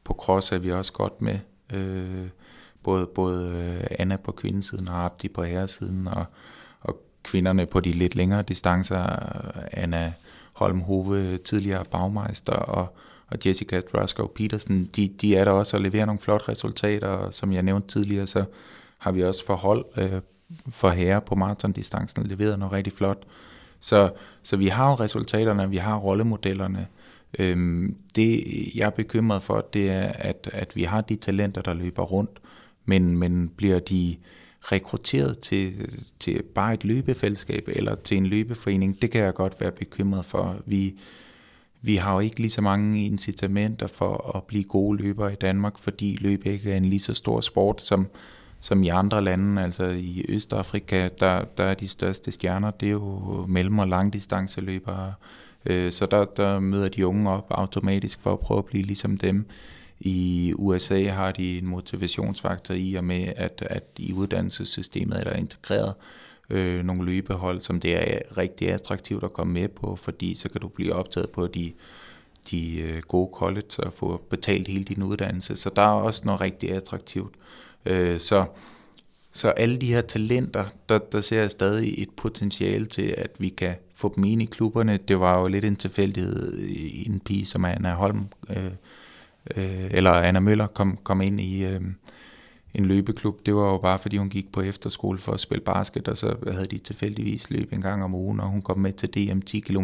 på 0.03 0.13
cross 0.13 0.51
er 0.51 0.57
vi 0.57 0.71
også 0.71 0.93
godt 0.93 1.21
med. 1.21 1.39
Øh, 1.73 2.27
både, 2.83 3.05
både 3.05 3.45
øh, 3.45 3.87
Anna 3.99 4.15
på 4.15 4.31
kvindesiden 4.31 4.87
og 4.87 5.05
Abdi 5.05 5.27
på 5.27 5.43
herresiden, 5.43 6.07
og, 6.07 6.25
og 6.81 7.01
kvinderne 7.23 7.65
på 7.65 7.79
de 7.79 7.91
lidt 7.91 8.15
længere 8.15 8.41
distancer, 8.41 9.03
Anna 9.71 10.13
Holm 10.53 10.81
Hove, 10.81 11.37
tidligere 11.37 11.85
bagmeister, 11.85 12.53
og, 12.53 12.95
og 13.27 13.37
Jessica 13.45 13.79
Draskov 13.79 14.33
Petersen, 14.33 14.85
de, 14.95 15.07
de 15.21 15.35
er 15.35 15.43
der 15.43 15.51
også 15.51 15.77
og 15.77 15.83
leverer 15.83 16.05
nogle 16.05 16.19
flotte 16.19 16.49
resultater, 16.49 17.07
og 17.07 17.33
som 17.33 17.53
jeg 17.53 17.63
nævnte 17.63 17.87
tidligere, 17.87 18.27
så 18.27 18.43
har 18.97 19.11
vi 19.11 19.23
også 19.23 19.45
forhold 19.45 19.85
øh, 19.97 20.21
for 20.69 20.89
herre 20.89 21.21
på 21.21 21.35
maratondistancen 21.35 22.27
leveret 22.27 22.59
noget 22.59 22.71
rigtig 22.73 22.93
flot. 22.93 23.23
Så, 23.79 24.11
så 24.43 24.57
vi 24.57 24.67
har 24.67 24.89
jo 24.89 24.95
resultaterne, 24.95 25.69
vi 25.69 25.77
har 25.77 25.97
rollemodellerne. 25.97 26.87
Øhm, 27.39 27.95
det 28.15 28.43
jeg 28.75 28.85
er 28.85 28.89
bekymret 28.89 29.41
for, 29.41 29.67
det 29.73 29.89
er, 29.89 30.11
at, 30.15 30.49
at 30.53 30.75
vi 30.75 30.83
har 30.83 31.01
de 31.01 31.15
talenter, 31.15 31.61
der 31.61 31.73
løber 31.73 32.03
rundt, 32.03 32.39
men, 32.89 33.17
men 33.17 33.51
bliver 33.57 33.79
de 33.79 34.15
rekrutteret 34.61 35.39
til, 35.39 35.89
til 36.19 36.43
bare 36.43 36.73
et 36.73 36.85
løbefællesskab 36.85 37.63
eller 37.67 37.95
til 37.95 38.17
en 38.17 38.25
løbeforening, 38.25 39.01
det 39.01 39.11
kan 39.11 39.21
jeg 39.21 39.33
godt 39.33 39.61
være 39.61 39.71
bekymret 39.71 40.25
for. 40.25 40.57
Vi, 40.65 40.95
vi 41.81 41.95
har 41.95 42.13
jo 42.13 42.19
ikke 42.19 42.39
lige 42.39 42.51
så 42.51 42.61
mange 42.61 43.05
incitamenter 43.05 43.87
for 43.87 44.35
at 44.37 44.43
blive 44.43 44.63
gode 44.63 44.97
løbere 44.97 45.33
i 45.33 45.35
Danmark, 45.35 45.77
fordi 45.77 46.17
løb 46.21 46.45
ikke 46.45 46.71
er 46.71 46.77
en 46.77 46.85
lige 46.85 46.99
så 46.99 47.13
stor 47.13 47.41
sport 47.41 47.81
som, 47.81 48.07
som 48.59 48.83
i 48.83 48.87
andre 48.87 49.23
lande. 49.23 49.63
Altså 49.63 49.83
i 49.85 50.25
Østafrika, 50.29 51.09
der, 51.19 51.45
der 51.57 51.63
er 51.63 51.73
de 51.73 51.87
største 51.87 52.31
stjerner, 52.31 52.71
det 52.71 52.85
er 52.85 52.91
jo 52.91 53.45
mellem- 53.47 53.79
og 53.79 53.87
langdistanceløbere. 53.87 55.13
Øh, 55.65 55.91
så 55.91 56.05
der, 56.05 56.25
der 56.25 56.59
møder 56.59 56.89
de 56.89 57.07
unge 57.07 57.29
op 57.29 57.47
automatisk 57.49 58.21
for 58.21 58.33
at 58.33 58.39
prøve 58.39 58.57
at 58.57 58.65
blive 58.65 58.83
ligesom 58.83 59.17
dem. 59.17 59.45
I 59.99 60.53
USA 60.55 61.09
har 61.09 61.31
de 61.31 61.57
en 61.57 61.67
motivationsfaktor 61.67 62.73
i 62.73 62.95
og 62.95 63.03
med, 63.03 63.33
at, 63.35 63.63
at 63.69 63.83
i 63.97 64.13
uddannelsessystemet 64.13 65.19
er 65.19 65.23
der 65.23 65.33
integreret 65.33 65.93
øh, 66.49 66.85
nogle 66.85 67.05
løbehold, 67.05 67.61
som 67.61 67.79
det 67.79 67.95
er 67.95 68.37
rigtig 68.37 68.71
attraktivt 68.71 69.23
at 69.23 69.33
komme 69.33 69.53
med 69.53 69.67
på, 69.67 69.95
fordi 69.95 70.35
så 70.35 70.49
kan 70.49 70.61
du 70.61 70.67
blive 70.67 70.93
optaget 70.93 71.29
på 71.29 71.47
de, 71.47 71.71
de 72.51 72.79
øh, 72.79 73.01
gode 73.07 73.29
college 73.33 73.83
og 73.83 73.93
få 73.93 74.21
betalt 74.29 74.67
hele 74.67 74.83
din 74.83 75.03
uddannelse. 75.03 75.55
Så 75.55 75.71
der 75.75 75.81
er 75.81 76.01
også 76.01 76.21
noget 76.25 76.41
rigtig 76.41 76.71
attraktivt. 76.71 77.35
Øh, 77.85 78.19
så, 78.19 78.45
så 79.31 79.49
alle 79.49 79.77
de 79.77 79.93
her 79.93 80.01
talenter, 80.01 80.65
der, 80.89 80.97
der 80.97 81.21
ser 81.21 81.39
jeg 81.39 81.51
stadig 81.51 82.03
et 82.03 82.09
potentiale 82.09 82.85
til, 82.85 83.15
at 83.17 83.31
vi 83.39 83.49
kan 83.49 83.75
få 83.95 84.13
dem 84.15 84.23
ind 84.23 84.41
i 84.41 84.45
klubberne. 84.45 84.97
Det 84.97 85.19
var 85.19 85.39
jo 85.39 85.47
lidt 85.47 85.65
en 85.65 85.75
tilfældighed 85.75 86.59
i 86.59 87.09
en 87.09 87.19
pige, 87.19 87.45
som 87.45 87.65
Anna 87.65 87.93
Holm 87.93 88.27
øh, 88.49 88.71
øh, 89.55 89.87
eller 89.91 90.11
Anna 90.11 90.39
Møller 90.39 90.67
kom, 90.67 90.97
kom 91.03 91.21
ind 91.21 91.41
i 91.41 91.65
øh, 91.65 91.81
en 92.73 92.85
løbeklub. 92.85 93.45
Det 93.45 93.55
var 93.55 93.71
jo 93.71 93.77
bare 93.77 93.99
fordi 93.99 94.17
hun 94.17 94.29
gik 94.29 94.51
på 94.51 94.61
efterskole 94.61 95.19
for 95.19 95.31
at 95.31 95.39
spille 95.39 95.61
basket, 95.61 96.07
og 96.07 96.17
så 96.17 96.35
havde 96.51 96.65
de 96.65 96.77
tilfældigvis 96.77 97.49
løb 97.49 97.73
en 97.73 97.81
gang 97.81 98.03
om 98.03 98.15
ugen, 98.15 98.39
og 98.39 98.47
hun 98.47 98.61
kom 98.61 98.79
med 98.79 98.93
til 98.93 99.09
DM 99.09 99.39
10 99.39 99.59
km. 99.59 99.75
Så 99.77 99.83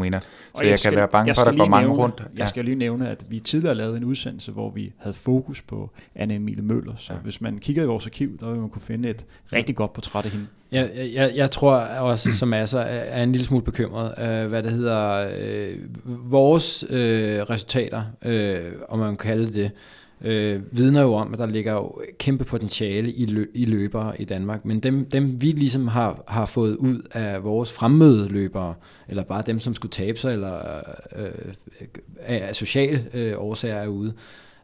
jeg, 0.61 0.69
jeg 0.69 0.79
skal, 0.79 0.91
kan 0.91 0.97
være 0.97 1.07
bange 1.07 1.35
for, 1.35 1.41
at 1.41 1.47
der 1.47 1.57
går 1.57 1.67
mange 1.67 1.87
nævne, 1.87 2.03
rundt. 2.03 2.19
Ja. 2.19 2.39
Jeg 2.39 2.49
skal 2.49 2.65
lige 2.65 2.75
nævne, 2.75 3.09
at 3.09 3.25
vi 3.29 3.39
tidligere 3.39 3.75
lavede 3.75 3.97
en 3.97 4.03
udsendelse, 4.03 4.51
hvor 4.51 4.69
vi 4.69 4.93
havde 4.97 5.13
fokus 5.13 5.61
på 5.61 5.91
Anne 6.15 6.35
Emilie 6.35 6.63
Møller. 6.63 6.93
Så 6.97 7.13
ja. 7.13 7.19
hvis 7.19 7.41
man 7.41 7.57
kigger 7.57 7.83
i 7.83 7.85
vores 7.85 8.05
arkiv, 8.05 8.39
der 8.39 8.51
vil 8.51 8.59
man 8.59 8.69
kunne 8.69 8.81
finde 8.81 9.09
et 9.09 9.25
rigtig 9.53 9.75
godt 9.75 9.93
portræt 9.93 10.25
af 10.25 10.31
hende. 10.31 10.47
Jeg, 10.71 10.91
jeg, 11.13 11.31
jeg 11.35 11.51
tror 11.51 11.75
også, 11.79 12.31
som 12.31 12.53
Asser, 12.53 12.79
er 12.79 13.23
en 13.23 13.31
lille 13.31 13.45
smule 13.45 13.63
bekymret. 13.63 14.13
Uh, 14.17 14.49
hvad 14.49 14.63
det 14.63 14.71
hedder, 14.71 15.27
uh, 15.27 16.31
vores 16.31 16.83
uh, 16.89 16.95
resultater, 16.95 18.03
uh, 18.25 18.81
om 18.89 18.99
man 18.99 19.17
kan 19.17 19.29
kalde 19.29 19.53
det 19.53 19.71
øh, 20.21 20.77
vidner 20.77 21.01
jo 21.01 21.13
om, 21.13 21.33
at 21.33 21.39
der 21.39 21.45
ligger 21.45 21.73
jo 21.73 22.01
kæmpe 22.19 22.43
potentiale 22.43 23.11
i, 23.11 23.25
lø, 23.25 23.45
i 23.53 23.65
løbere 23.65 24.21
i 24.21 24.25
Danmark, 24.25 24.65
men 24.65 24.79
dem, 24.79 25.05
dem 25.05 25.41
vi 25.41 25.51
ligesom 25.51 25.87
har, 25.87 26.23
har 26.27 26.45
fået 26.45 26.75
ud 26.75 27.01
af 27.11 27.43
vores 27.43 27.71
fremmøde 27.71 28.27
løbere, 28.27 28.73
eller 29.07 29.23
bare 29.23 29.43
dem, 29.45 29.59
som 29.59 29.75
skulle 29.75 29.91
tabe 29.91 30.19
sig, 30.19 30.33
eller 30.33 30.59
øh, 31.15 31.25
øh 31.25 31.31
af 32.19 32.55
sociale 32.55 33.05
øh, 33.13 33.33
årsager 33.37 33.75
er 33.75 33.87
ude, 33.87 34.13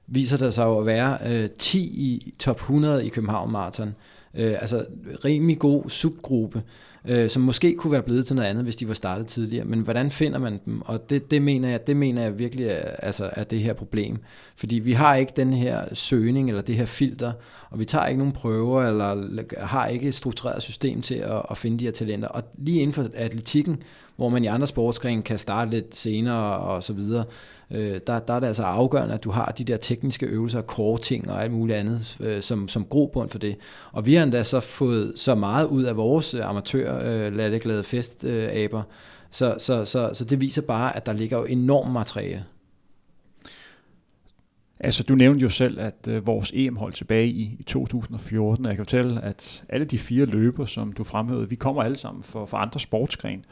viser 0.08 0.38
der 0.38 0.50
sig 0.50 0.64
jo 0.64 0.80
at 0.80 0.86
være 0.86 1.18
øh, 1.26 1.50
10 1.60 1.80
i 1.80 2.34
top 2.40 2.56
100 2.56 3.06
i 3.06 3.10
København 3.10 3.52
Marathon. 3.52 3.88
Øh, 3.88 3.94
Øh, 4.36 4.54
altså 4.62 4.86
rimelig 5.26 5.60
god 5.60 5.90
subgruppe, 5.90 6.64
øh, 7.06 7.30
som 7.30 7.42
måske 7.42 7.76
kunne 7.76 7.92
være 7.92 8.02
blevet 8.02 8.26
til 8.26 8.36
noget 8.36 8.50
andet, 8.50 8.64
hvis 8.64 8.76
de 8.76 8.88
var 8.88 8.94
startet 8.94 9.28
tidligere. 9.28 9.66
Men 9.66 9.80
hvordan 9.80 10.12
finder 10.12 10.40
man 10.40 10.60
dem? 10.66 10.82
Og 10.82 11.10
det, 11.10 11.32
det, 11.32 11.42
mener, 11.42 11.70
jeg, 11.70 11.88
det 11.88 11.98
mener 11.98 12.22
jeg 12.22 12.40
virkelig 12.40 12.66
er, 12.66 12.76
altså, 12.82 13.30
er 13.34 13.44
det 13.44 13.60
her 13.60 13.74
problem. 13.74 14.18
Fordi 14.56 14.76
vi 14.76 14.94
har 14.94 15.16
ikke 15.16 15.34
den 15.36 15.54
her 15.54 15.94
søgning 15.94 16.50
eller 16.50 16.62
det 16.62 16.76
her 16.76 16.86
filter, 16.86 17.32
og 17.70 17.80
vi 17.80 17.86
tager 17.86 18.08
ikke 18.08 18.20
nogen 18.20 18.34
prøver, 18.34 18.84
eller 18.84 19.44
har 19.58 19.88
ikke 19.88 20.08
et 20.08 20.16
struktureret 20.16 20.64
system 20.64 21.02
til 21.02 21.16
at, 21.16 21.42
at 21.52 21.58
finde 21.58 21.80
de 21.80 21.86
her 21.86 21.92
talenter. 21.92 22.28
Og 22.28 22.44
lige 22.58 22.82
inden 22.82 22.94
for 22.94 23.10
atletikken, 23.14 23.84
hvor 24.22 24.30
man 24.30 24.44
i 24.44 24.48
andre 24.48 24.68
sportsgrene 24.68 25.22
kan 25.22 25.38
starte 25.38 25.72
lidt 25.72 25.96
senere 25.96 26.58
og 26.58 26.84
så 26.84 26.94
videre, 26.94 27.26
øh, 27.72 28.00
der, 28.08 28.20
der 28.20 28.34
er 28.34 28.40
det 28.40 28.48
altså 28.48 28.64
afgørende, 28.64 29.14
at 29.14 29.24
du 29.24 29.32
har 29.32 29.46
de 29.46 29.64
der 29.64 29.78
tekniske 29.78 30.26
øvelser, 30.26 30.62
core 30.62 30.98
ting 30.98 31.32
og 31.32 31.44
alt 31.44 31.52
muligt 31.52 31.78
andet, 31.78 32.18
øh, 32.20 32.42
som, 32.42 32.68
som 32.68 32.86
grobund 32.86 33.30
for 33.30 33.40
det. 33.40 33.56
Og 33.92 34.06
vi 34.06 34.14
har 34.14 34.24
endda 34.24 34.44
så 34.44 34.60
fået 34.60 35.14
så 35.16 35.36
meget 35.36 35.68
ud 35.68 35.84
af 35.84 35.98
vores 35.98 36.34
øh, 36.34 36.50
amatør 36.50 37.00
øh, 37.04 37.36
latteglade 37.36 37.84
festaber, 37.84 38.80
øh, 38.80 38.86
så, 39.32 39.56
så, 39.58 39.86
så, 39.86 40.10
så 40.14 40.26
det 40.26 40.42
viser 40.42 40.62
bare, 40.62 40.96
at 40.96 41.06
der 41.06 41.14
ligger 41.14 41.38
jo 41.38 41.44
enormt 41.44 41.92
materiale. 41.92 42.46
Altså, 44.80 45.04
du 45.04 45.16
nævnte 45.16 45.42
jo 45.42 45.50
selv, 45.50 45.80
at 45.80 46.08
øh, 46.10 46.28
vores 46.28 46.52
EM-hold 46.56 46.94
tilbage 46.94 47.28
i, 47.28 47.56
i 47.60 47.64
2014, 47.64 48.66
og 48.66 48.70
jeg 48.70 48.76
kan 48.76 48.86
fortælle, 48.86 49.22
at 49.22 49.64
alle 49.70 49.86
de 49.86 49.98
fire 49.98 50.26
løber, 50.26 50.66
som 50.66 50.94
du 50.94 51.04
fremhævede, 51.04 51.50
vi 51.50 51.56
kommer 51.56 51.84
alle 51.84 51.98
sammen 51.98 52.24
for, 52.24 52.46
fra 52.46 52.62
andre 52.62 52.80
sportsgren 52.80 53.46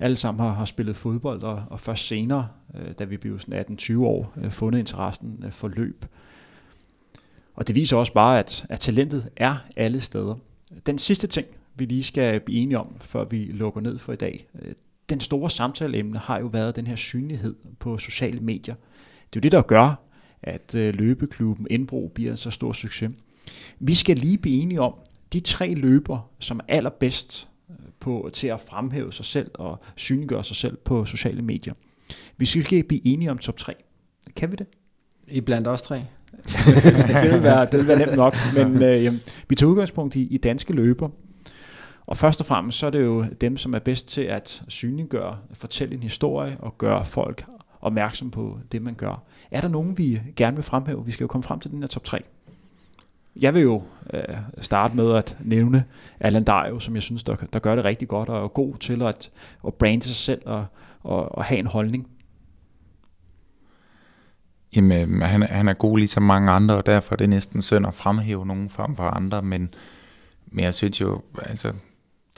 alle 0.00 0.16
sammen 0.16 0.46
har, 0.46 0.52
har 0.52 0.64
spillet 0.64 0.96
fodbold, 0.96 1.42
og, 1.42 1.62
og 1.70 1.80
først 1.80 2.06
senere, 2.06 2.48
øh, 2.74 2.92
da 2.98 3.04
vi 3.04 3.16
blev 3.16 3.36
18-20 3.36 3.98
år, 3.98 4.32
øh, 4.36 4.50
fundet 4.50 4.78
interessen 4.78 5.42
øh, 5.44 5.52
for 5.52 5.68
løb. 5.68 6.04
Og 7.54 7.68
det 7.68 7.74
viser 7.74 7.96
også 7.96 8.12
bare, 8.12 8.38
at, 8.38 8.66
at 8.68 8.80
talentet 8.80 9.28
er 9.36 9.56
alle 9.76 10.00
steder. 10.00 10.34
Den 10.86 10.98
sidste 10.98 11.26
ting, 11.26 11.46
vi 11.74 11.84
lige 11.84 12.02
skal 12.02 12.40
blive 12.40 12.60
enige 12.60 12.78
om, 12.78 12.96
før 13.00 13.24
vi 13.24 13.44
lukker 13.44 13.80
ned 13.80 13.98
for 13.98 14.12
i 14.12 14.16
dag. 14.16 14.46
Øh, 14.62 14.74
den 15.08 15.20
store 15.20 15.50
samtaleemne 15.50 16.18
har 16.18 16.38
jo 16.38 16.46
været 16.46 16.76
den 16.76 16.86
her 16.86 16.96
synlighed 16.96 17.54
på 17.78 17.98
sociale 17.98 18.40
medier. 18.40 18.74
Det 19.34 19.36
er 19.36 19.40
jo 19.40 19.40
det, 19.40 19.52
der 19.52 19.62
gør, 19.62 19.94
at 20.42 20.74
øh, 20.74 20.94
løbeklubben 20.94 21.66
Indbro 21.70 22.12
bliver 22.14 22.30
en 22.30 22.36
så 22.36 22.50
stor 22.50 22.72
succes. 22.72 23.10
Vi 23.78 23.94
skal 23.94 24.16
lige 24.16 24.38
blive 24.38 24.62
enige 24.62 24.80
om, 24.80 24.94
de 25.32 25.40
tre 25.40 25.74
løber, 25.74 26.30
som 26.38 26.60
er 26.60 26.64
allerbedst 26.76 27.48
på, 28.00 28.30
til 28.32 28.46
at 28.48 28.60
fremhæve 28.60 29.12
sig 29.12 29.24
selv 29.24 29.50
og 29.54 29.80
synliggøre 29.96 30.44
sig 30.44 30.56
selv 30.56 30.76
på 30.76 31.04
sociale 31.04 31.42
medier. 31.42 31.74
Vi 32.36 32.46
skal 32.46 32.84
blive 32.84 33.06
enige 33.06 33.30
om 33.30 33.38
top 33.38 33.56
3. 33.56 33.74
Kan 34.36 34.52
vi 34.52 34.56
det? 34.56 34.66
I 35.28 35.40
blandt 35.40 35.68
os 35.68 35.82
tre? 35.82 35.96
det, 37.22 37.32
vil 37.32 37.42
være, 37.42 37.66
det 37.66 37.78
vil 37.78 37.88
være 37.88 37.98
nemt 37.98 38.16
nok, 38.16 38.34
men 38.56 38.82
øh, 38.82 39.12
vi 39.48 39.54
tager 39.54 39.70
udgangspunkt 39.70 40.16
i, 40.16 40.26
i 40.26 40.36
danske 40.36 40.72
løber. 40.72 41.08
Og 42.06 42.16
først 42.16 42.40
og 42.40 42.46
fremmest 42.46 42.78
så 42.78 42.86
er 42.86 42.90
det 42.90 43.02
jo 43.02 43.24
dem, 43.40 43.56
som 43.56 43.74
er 43.74 43.78
bedst 43.78 44.08
til 44.08 44.22
at 44.22 44.62
synliggøre, 44.68 45.38
fortælle 45.52 45.94
en 45.94 46.02
historie 46.02 46.56
og 46.60 46.78
gøre 46.78 47.04
folk 47.04 47.44
opmærksom 47.80 48.30
på 48.30 48.58
det, 48.72 48.82
man 48.82 48.94
gør. 48.94 49.22
Er 49.50 49.60
der 49.60 49.68
nogen, 49.68 49.98
vi 49.98 50.20
gerne 50.36 50.56
vil 50.56 50.62
fremhæve? 50.62 51.06
Vi 51.06 51.12
skal 51.12 51.24
jo 51.24 51.28
komme 51.28 51.42
frem 51.42 51.60
til 51.60 51.70
den 51.70 51.80
her 51.80 51.86
top 51.86 52.04
3. 52.04 52.22
Jeg 53.40 53.54
vil 53.54 53.62
jo 53.62 53.82
øh, 54.14 54.36
starte 54.60 54.96
med 54.96 55.14
at 55.14 55.36
nævne 55.40 55.84
Alan 56.20 56.44
Dario, 56.44 56.78
som 56.78 56.94
jeg 56.94 57.02
synes, 57.02 57.22
der, 57.22 57.36
der 57.52 57.58
gør 57.58 57.76
det 57.76 57.84
rigtig 57.84 58.08
godt 58.08 58.28
og 58.28 58.44
er 58.44 58.48
god 58.48 58.76
til 58.76 59.02
at, 59.02 59.30
at 59.66 59.74
brande 59.74 60.02
sig 60.02 60.16
selv 60.16 60.42
og, 60.46 60.66
og, 61.02 61.34
og 61.34 61.44
have 61.44 61.58
en 61.58 61.66
holdning. 61.66 62.08
Jamen, 64.76 65.22
øh, 65.22 65.28
han, 65.28 65.42
han 65.42 65.68
er 65.68 65.74
god 65.74 65.98
ligesom 65.98 66.22
mange 66.22 66.50
andre, 66.50 66.76
og 66.76 66.86
derfor 66.86 67.14
er 67.14 67.16
det 67.16 67.28
næsten 67.28 67.62
synd 67.62 67.86
at 67.86 67.94
fremhæve 67.94 68.46
nogen 68.46 68.70
frem 68.70 68.96
for 68.96 69.02
andre, 69.02 69.42
men, 69.42 69.74
men 70.46 70.64
jeg 70.64 70.74
synes 70.74 71.00
jo, 71.00 71.22
altså, 71.42 71.72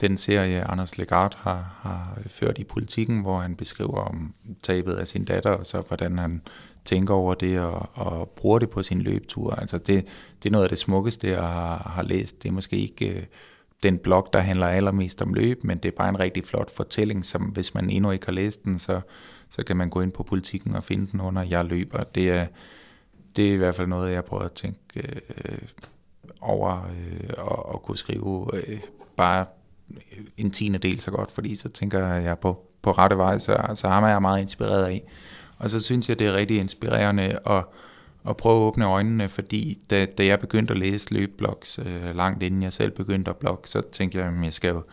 den 0.01 0.17
serie, 0.17 0.71
Anders 0.71 0.97
Legard 0.97 1.37
har, 1.37 1.79
har 1.81 2.17
ført 2.27 2.57
i 2.57 2.63
politikken, 2.63 3.21
hvor 3.21 3.39
han 3.39 3.55
beskriver 3.55 4.01
om 4.01 4.33
tabet 4.63 4.93
af 4.93 5.07
sin 5.07 5.25
datter, 5.25 5.49
og 5.49 5.65
så 5.65 5.81
hvordan 5.81 6.17
han 6.17 6.41
tænker 6.85 7.13
over 7.13 7.33
det 7.33 7.59
og, 7.59 7.89
og 7.93 8.29
bruger 8.29 8.59
det 8.59 8.69
på 8.69 8.83
sin 8.83 9.01
løbetur. 9.01 9.53
Altså 9.55 9.77
det, 9.77 10.05
det 10.43 10.49
er 10.49 10.51
noget 10.51 10.63
af 10.63 10.69
det 10.69 10.79
smukkeste, 10.79 11.29
jeg 11.29 11.41
har, 11.41 11.91
har 11.95 12.03
læst. 12.03 12.43
Det 12.43 12.49
er 12.49 12.53
måske 12.53 12.77
ikke 12.77 13.09
øh, 13.09 13.23
den 13.83 13.97
blog, 13.97 14.29
der 14.33 14.39
handler 14.39 14.67
allermest 14.67 15.21
om 15.21 15.33
løb, 15.33 15.63
men 15.63 15.77
det 15.77 15.89
er 15.89 15.97
bare 15.97 16.09
en 16.09 16.19
rigtig 16.19 16.45
flot 16.45 16.71
fortælling, 16.71 17.25
som 17.25 17.41
hvis 17.41 17.73
man 17.73 17.89
endnu 17.89 18.11
ikke 18.11 18.25
har 18.25 18.33
læst 18.33 18.63
den, 18.63 18.79
så, 18.79 19.01
så 19.49 19.63
kan 19.63 19.77
man 19.77 19.89
gå 19.89 20.01
ind 20.01 20.11
på 20.11 20.23
politikken 20.23 20.75
og 20.75 20.83
finde 20.83 21.11
den 21.11 21.21
under 21.21 21.41
Jeg 21.41 21.65
løber. 21.65 22.03
Det 22.03 22.29
er, 22.29 22.47
det 23.35 23.49
er 23.49 23.53
i 23.53 23.55
hvert 23.55 23.75
fald 23.75 23.87
noget, 23.87 24.13
jeg 24.13 24.25
prøver 24.25 24.43
at 24.43 24.51
tænke 24.51 24.79
øh, 24.95 25.57
over 26.41 26.89
øh, 26.89 27.29
og, 27.37 27.69
og 27.69 27.83
kunne 27.83 27.97
skrive 27.97 28.49
øh, 28.53 28.79
bare 29.15 29.45
en 30.37 30.51
tiende 30.51 30.79
del 30.79 30.99
så 30.99 31.11
godt, 31.11 31.31
fordi 31.31 31.55
så 31.55 31.69
tænker 31.69 32.07
jeg 32.07 32.39
på, 32.39 32.65
på 32.81 32.91
rette 32.91 33.17
vej, 33.17 33.37
så, 33.37 33.57
så 33.75 33.87
har 33.87 34.01
er 34.01 34.07
jeg 34.07 34.21
meget 34.21 34.41
inspireret 34.41 34.85
af. 34.85 35.03
Og 35.59 35.69
så 35.69 35.79
synes 35.79 36.09
jeg, 36.09 36.19
det 36.19 36.27
er 36.27 36.33
rigtig 36.33 36.57
inspirerende 36.57 37.39
at, 37.45 37.63
at 38.29 38.37
prøve 38.37 38.55
at 38.55 38.61
åbne 38.61 38.85
øjnene, 38.85 39.29
fordi 39.29 39.79
da, 39.89 40.05
da 40.05 40.25
jeg 40.25 40.39
begyndte 40.39 40.71
at 40.71 40.79
læse 40.79 41.13
løbblogs, 41.13 41.79
øh, 41.85 42.15
langt 42.15 42.43
inden 42.43 42.63
jeg 42.63 42.73
selv 42.73 42.91
begyndte 42.91 43.31
at 43.31 43.37
blogge, 43.37 43.67
så 43.67 43.81
tænkte 43.91 44.17
jeg, 44.17 44.27
at 44.27 44.43
jeg 44.43 44.53
skal 44.53 44.69
jo, 44.69 44.83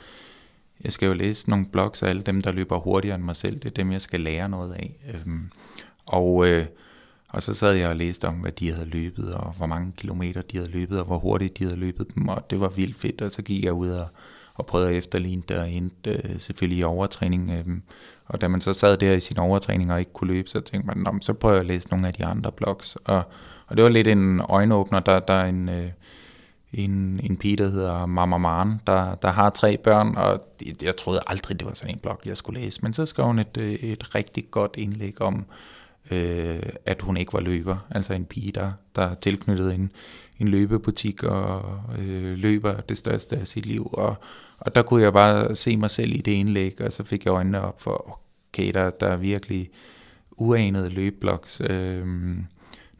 jeg 0.84 0.92
skal 0.92 1.06
jo 1.06 1.12
læse 1.12 1.50
nogle 1.50 1.66
blogs 1.66 2.02
af 2.02 2.08
alle 2.08 2.22
dem, 2.22 2.42
der 2.42 2.52
løber 2.52 2.78
hurtigere 2.78 3.14
end 3.14 3.24
mig 3.24 3.36
selv. 3.36 3.58
Det 3.58 3.64
er 3.64 3.74
dem, 3.74 3.92
jeg 3.92 4.02
skal 4.02 4.20
lære 4.20 4.48
noget 4.48 4.72
af. 4.72 4.96
Øhm, 5.14 5.50
og, 6.06 6.48
øh, 6.48 6.66
og 7.28 7.42
så 7.42 7.54
sad 7.54 7.72
jeg 7.72 7.88
og 7.88 7.96
læste 7.96 8.28
om, 8.28 8.34
hvad 8.34 8.52
de 8.52 8.72
havde 8.72 8.88
løbet, 8.88 9.34
og 9.34 9.52
hvor 9.56 9.66
mange 9.66 9.92
kilometer 9.96 10.42
de 10.42 10.56
havde 10.56 10.70
løbet, 10.70 10.98
og 10.98 11.06
hvor 11.06 11.18
hurtigt 11.18 11.58
de 11.58 11.64
havde 11.64 11.76
løbet 11.76 12.14
dem, 12.14 12.28
og 12.28 12.50
det 12.50 12.60
var 12.60 12.68
vildt 12.68 12.96
fedt, 12.96 13.22
og 13.22 13.32
så 13.32 13.42
gik 13.42 13.64
jeg 13.64 13.72
ud 13.72 13.88
og, 13.88 14.06
og 14.54 14.66
prøvede 14.66 14.90
at 14.90 14.96
efterligne 14.96 15.42
det, 15.48 15.56
og 15.56 15.70
endte 15.70 16.10
øh, 16.24 16.40
selvfølgelig 16.40 16.78
i 16.78 16.82
overtræning. 16.82 17.50
Øh, 17.50 17.76
og 18.26 18.40
da 18.40 18.48
man 18.48 18.60
så 18.60 18.72
sad 18.72 18.96
der 18.96 19.12
i 19.12 19.20
sin 19.20 19.38
overtræning 19.38 19.92
og 19.92 19.98
ikke 19.98 20.12
kunne 20.12 20.32
løbe, 20.32 20.48
så 20.48 20.60
tænkte 20.60 20.98
man, 20.98 21.20
så 21.20 21.32
prøver 21.32 21.54
jeg 21.54 21.60
at 21.60 21.66
læse 21.66 21.88
nogle 21.88 22.06
af 22.06 22.14
de 22.14 22.24
andre 22.24 22.52
blogs. 22.52 22.96
Og, 23.04 23.22
og 23.66 23.76
det 23.76 23.84
var 23.84 23.90
lidt 23.90 24.06
en 24.06 24.40
øjenåbner, 24.48 25.00
der, 25.00 25.20
der 25.20 25.34
er 25.34 25.46
en... 25.46 25.68
Øh, 25.68 25.88
en, 26.72 27.20
en 27.22 27.36
pige, 27.36 27.56
der 27.56 27.68
hedder 27.68 28.06
Mama 28.06 28.36
Maren, 28.36 28.80
der, 28.86 29.14
der 29.14 29.30
har 29.30 29.50
tre 29.50 29.76
børn, 29.76 30.16
og 30.16 30.40
jeg 30.82 30.96
troede 30.96 31.20
aldrig, 31.26 31.60
det 31.60 31.68
var 31.68 31.74
sådan 31.74 31.94
en 31.94 31.98
blog, 31.98 32.20
jeg 32.24 32.36
skulle 32.36 32.60
læse. 32.60 32.80
Men 32.82 32.92
så 32.92 33.06
skrev 33.06 33.26
hun 33.26 33.38
et, 33.38 33.56
øh, 33.58 33.72
et 33.72 34.14
rigtig 34.14 34.50
godt 34.50 34.74
indlæg 34.78 35.22
om, 35.22 35.34
øh, 35.34 35.44
Øh, 36.10 36.62
at 36.86 37.02
hun 37.02 37.16
ikke 37.16 37.32
var 37.32 37.40
løber. 37.40 37.76
Altså 37.90 38.12
en 38.14 38.24
pige, 38.24 38.52
der, 38.52 38.72
der 38.96 39.14
tilknyttede 39.14 39.74
en, 39.74 39.92
en 40.38 40.48
løbebutik 40.48 41.22
og 41.22 41.80
øh, 41.98 42.38
løber 42.38 42.80
det 42.80 42.98
største 42.98 43.36
af 43.36 43.46
sit 43.46 43.66
liv. 43.66 43.90
Og, 43.92 44.16
og 44.58 44.74
der 44.74 44.82
kunne 44.82 45.02
jeg 45.02 45.12
bare 45.12 45.56
se 45.56 45.76
mig 45.76 45.90
selv 45.90 46.12
i 46.12 46.18
det 46.18 46.32
indlæg, 46.32 46.80
og 46.80 46.92
så 46.92 47.04
fik 47.04 47.24
jeg 47.24 47.30
øjnene 47.30 47.60
op 47.60 47.80
for, 47.80 48.20
okay, 48.52 48.72
der, 48.72 48.90
der 48.90 49.08
er 49.08 49.16
virkelig 49.16 49.70
uanede 50.30 50.90
løbebloks, 50.90 51.62
øh, 51.70 52.06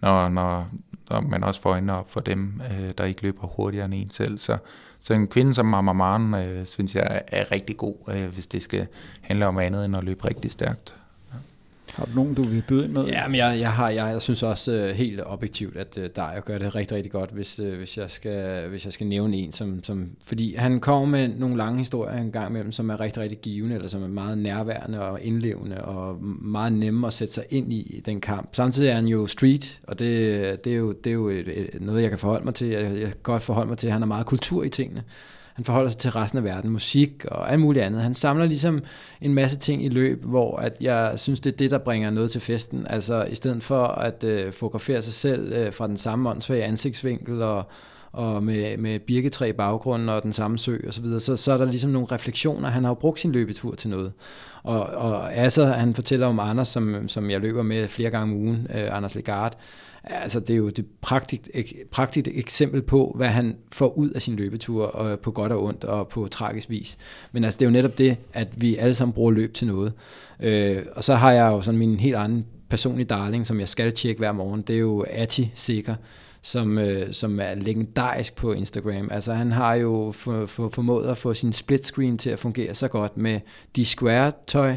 når, 0.01 0.29
når, 0.29 0.69
når 1.11 1.21
man 1.21 1.45
også 1.45 1.61
får 1.61 1.71
øjnene 1.71 1.93
op 1.93 2.11
for 2.11 2.21
dem, 2.21 2.61
øh, 2.71 2.91
der 2.99 3.05
ikke 3.05 3.23
løber 3.23 3.47
hurtigere 3.47 3.85
end 3.85 3.95
en 3.95 4.11
selv. 4.11 4.39
Så, 4.39 4.59
så 5.01 5.15
en 5.15 5.27
kvinde 5.27 5.55
som 5.55 5.67
Mama 5.67 5.93
Maren, 5.93 6.35
øh, 6.35 6.67
synes 6.67 6.97
jeg 6.97 7.23
er 7.29 7.53
rigtig 7.53 7.77
god, 7.77 7.97
øh, 8.09 8.27
hvis 8.27 8.47
det 8.47 8.63
skal 8.63 8.87
handle 9.21 9.47
om 9.47 9.59
andet 9.59 9.85
end 9.85 9.97
at 9.97 10.05
løbe 10.05 10.25
rigtig 10.25 10.51
stærkt. 10.51 10.97
Har 11.97 12.05
du 12.05 12.11
nogen, 12.15 12.35
du 12.35 12.43
vil 12.43 12.65
byde 12.69 12.85
ind 12.85 12.93
med? 12.93 13.05
Ja, 13.05 13.29
men 13.29 13.37
jeg, 13.37 13.57
jeg, 13.61 13.73
har, 13.73 13.91
jeg, 13.91 14.13
jeg 14.13 14.23
synes 14.23 14.43
også 14.43 14.85
uh, 14.85 14.89
helt 14.89 15.21
objektivt, 15.27 15.77
at 15.77 15.99
øh, 15.99 16.05
uh, 16.05 16.11
der 16.17 16.33
jeg 16.33 16.43
gør 16.43 16.59
det 16.59 16.75
rigtig, 16.75 16.97
rigtig 16.97 17.13
godt, 17.13 17.31
hvis, 17.31 17.61
uh, 17.61 17.73
hvis, 17.73 17.99
jeg 17.99 18.11
skal, 18.11 18.69
hvis 18.69 18.85
jeg 18.85 18.93
skal 18.93 19.07
nævne 19.07 19.37
en, 19.37 19.53
som, 19.53 19.85
som, 19.85 20.11
fordi 20.25 20.55
han 20.55 20.81
kommer 20.81 21.07
med 21.07 21.29
nogle 21.29 21.57
lange 21.57 21.79
historier 21.79 22.17
en 22.17 22.33
gang 22.33 22.51
imellem, 22.51 22.73
som 22.73 22.91
er 22.91 23.01
rigtig, 23.01 23.23
rigtig 23.23 23.39
givende, 23.39 23.75
eller 23.75 23.89
som 23.89 24.03
er 24.03 24.09
meget 24.09 24.39
nærværende 24.39 25.03
og 25.03 25.23
indlevende, 25.23 25.85
og 25.85 26.25
meget 26.43 26.73
nemme 26.73 27.07
at 27.07 27.13
sætte 27.13 27.35
sig 27.35 27.45
ind 27.51 27.73
i 27.73 28.03
den 28.07 28.21
kamp. 28.21 28.49
Samtidig 28.53 28.91
er 28.91 28.95
han 28.95 29.09
jo 29.09 29.27
street, 29.27 29.81
og 29.83 29.99
det, 29.99 30.65
det 30.65 30.73
er 30.73 30.77
jo, 30.77 30.93
det 30.93 31.11
er 31.11 31.15
jo 31.15 31.29
et, 31.29 31.49
et, 31.49 31.81
noget, 31.81 32.03
jeg 32.03 32.11
kan 32.11 32.19
forholde 32.19 32.45
mig 32.45 32.55
til. 32.55 32.67
Jeg, 32.67 32.83
jeg 32.83 33.09
kan 33.09 33.15
godt 33.23 33.43
forholde 33.43 33.69
mig 33.69 33.79
til, 33.79 33.87
at 33.87 33.93
han 33.93 34.03
har 34.03 34.07
meget 34.07 34.27
kultur 34.27 34.65
i 34.65 34.69
tingene 34.69 35.03
han 35.57 35.65
forholder 35.65 35.91
sig 35.91 35.99
til 35.99 36.11
resten 36.11 36.39
af 36.39 36.45
verden, 36.45 36.71
musik 36.71 37.25
og 37.25 37.53
alt 37.53 37.61
muligt 37.61 37.85
andet. 37.85 38.03
Han 38.03 38.15
samler 38.15 38.47
ligesom 38.47 38.83
en 39.21 39.35
masse 39.35 39.59
ting 39.59 39.85
i 39.85 39.89
løb, 39.89 40.25
hvor 40.25 40.57
at 40.57 40.77
jeg 40.81 41.13
synes, 41.17 41.41
det 41.41 41.53
er 41.53 41.57
det, 41.57 41.71
der 41.71 41.79
bringer 41.79 42.11
noget 42.11 42.31
til 42.31 42.41
festen. 42.41 42.87
Altså 42.91 43.25
i 43.25 43.35
stedet 43.35 43.65
for 43.65 43.87
at 43.87 44.25
øh, 44.25 44.53
fotografere 44.53 45.03
sig 45.03 45.13
selv 45.13 45.53
øh, 45.53 45.73
fra 45.73 45.87
den 45.87 45.97
samme 45.97 46.31
åndssvage 46.31 46.65
ansigtsvinkel 46.65 47.43
og, 47.43 47.65
og 48.13 48.43
med, 48.43 48.77
med 48.77 48.99
birketræ 48.99 49.49
i 49.49 49.53
baggrunden 49.53 50.09
og 50.09 50.23
den 50.23 50.33
samme 50.33 50.59
sø 50.59 50.79
og 50.87 50.95
så 50.95 51.03
videre, 51.03 51.21
så, 51.21 51.37
så 51.37 51.53
er 51.53 51.57
der 51.57 51.65
ligesom 51.65 51.91
nogle 51.91 52.09
refleksioner. 52.13 52.69
Han 52.69 52.85
har 52.85 52.91
jo 52.91 52.95
brugt 52.95 53.21
sin 53.21 53.33
løbetur 53.33 53.75
til 53.75 53.91
noget. 53.91 54.13
Og, 54.63 54.81
og 54.81 55.35
Asser, 55.35 55.73
han 55.73 55.95
fortæller 55.95 56.27
om 56.27 56.41
Anders, 56.41 56.69
som, 56.69 57.09
som 57.09 57.31
jeg 57.31 57.41
løber 57.41 57.63
med 57.63 57.89
flere 57.89 58.11
gange 58.11 58.33
om 58.35 58.41
ugen, 58.41 58.67
øh, 58.75 58.97
Anders 58.97 59.15
Legard, 59.15 59.59
Altså, 60.07 60.41
det 60.41 60.51
er 60.51 60.57
jo 60.57 60.69
det 60.69 60.87
praktisk, 61.01 61.41
praktisk 61.91 62.29
eksempel 62.33 62.83
på, 62.83 63.13
hvad 63.17 63.29
han 63.29 63.57
får 63.73 63.99
ud 63.99 64.11
af 64.11 64.23
sin 64.23 64.37
løbetur, 64.37 64.87
og 64.87 65.21
på 65.21 65.31
godt 65.31 65.53
og 65.53 65.65
ondt, 65.65 65.85
og 65.85 66.09
på 66.09 66.29
tragisk 66.29 66.71
vis. 66.71 66.99
Men 67.33 67.45
altså, 67.45 67.59
det 67.59 67.65
er 67.65 67.71
jo 67.71 67.73
netop 67.73 67.99
det, 67.99 68.17
at 68.33 68.49
vi 68.61 68.77
alle 68.77 68.95
sammen 68.95 69.13
bruger 69.13 69.31
løb 69.31 69.55
til 69.55 69.67
noget. 69.67 69.93
Øh, 70.41 70.83
og 70.93 71.05
så 71.05 71.15
har 71.15 71.33
jeg 71.33 71.47
jo 71.47 71.61
sådan 71.61 71.79
min 71.79 72.01
helt 72.01 72.17
anden 72.17 72.47
personlige 72.69 73.07
darling, 73.07 73.47
som 73.47 73.61
jeg 73.61 73.69
skal 73.69 73.93
tjekke 73.93 74.19
hver 74.19 74.33
morgen, 74.33 74.63
det 74.63 74.77
er 74.77 74.81
jo 74.81 75.05
Ati 75.11 75.53
Sikker, 75.55 75.95
som, 76.43 76.79
øh, 76.79 77.13
som 77.13 77.41
er 77.41 77.55
legendarisk 77.55 78.37
på 78.37 78.53
Instagram. 78.53 79.09
Altså 79.11 79.35
han 79.35 79.53
har 79.53 79.75
jo 79.75 80.13
for, 80.15 80.47
for, 80.47 80.69
formået 80.69 81.09
at 81.09 81.19
få 81.19 81.35
sin 81.35 81.53
split 81.53 81.87
screen 81.87 82.19
til 82.19 82.31
at 82.31 82.39
fungere 82.39 82.75
så 82.75 82.89
godt 82.89 83.17
med 83.17 83.41
de 83.77 83.85
square 83.85 84.33
tøj, 84.47 84.77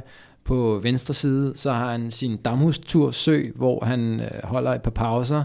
på 0.50 0.80
venstre 0.84 1.14
side, 1.14 1.54
så 1.56 1.72
har 1.72 1.92
han 1.92 2.12
sin 2.12 2.38
damhustur 2.38 3.12
sø, 3.12 3.44
hvor 3.56 3.86
han 3.86 4.20
øh, 4.20 4.44
holder 4.44 4.74
et 4.74 4.82
par 4.82 4.92
pauser. 4.92 5.44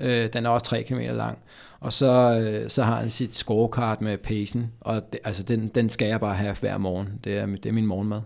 Øh, 0.00 0.28
den 0.32 0.46
er 0.46 0.50
også 0.50 0.66
3 0.66 0.82
km 0.82 0.98
lang. 0.98 1.38
Og 1.80 1.92
så, 1.92 2.40
øh, 2.42 2.70
så 2.70 2.82
har 2.82 2.96
han 2.96 3.10
sit 3.10 3.34
scorecard 3.34 4.02
med 4.02 4.18
pacen, 4.18 4.72
og 4.80 5.12
det, 5.12 5.20
altså 5.24 5.42
den, 5.42 5.68
den 5.68 5.88
skal 5.88 6.08
jeg 6.08 6.20
bare 6.20 6.34
have 6.34 6.56
hver 6.60 6.78
morgen. 6.78 7.08
Det 7.24 7.38
er, 7.38 7.46
det 7.46 7.66
er 7.66 7.72
min 7.72 7.86
morgenmad. 7.86 8.20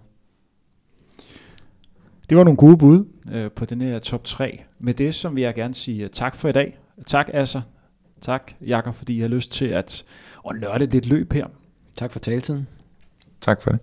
Det 2.28 2.38
var 2.38 2.44
nogle 2.44 2.56
gode 2.56 2.76
bud 2.76 3.04
øh, 3.32 3.50
på 3.50 3.64
den 3.64 3.80
her 3.80 3.98
top 3.98 4.24
3. 4.24 4.62
Med 4.78 4.94
det, 4.94 5.14
som 5.14 5.36
vil 5.36 5.42
jeg 5.42 5.54
gerne 5.54 5.74
sige 5.74 6.08
tak 6.08 6.36
for 6.36 6.48
i 6.48 6.52
dag. 6.52 6.78
Tak, 7.06 7.30
Asser. 7.32 7.62
Tak, 8.20 8.52
Jakob, 8.66 8.94
fordi 8.94 9.16
I 9.16 9.20
har 9.20 9.28
lyst 9.28 9.52
til 9.52 9.66
at, 9.66 10.04
at 10.50 10.56
nørde 10.60 10.86
lidt 10.86 11.06
løb 11.06 11.32
her. 11.32 11.46
Tak 11.96 12.12
for 12.12 12.18
taletiden. 12.18 12.66
Tak 13.40 13.62
for 13.62 13.70
det. 13.70 13.80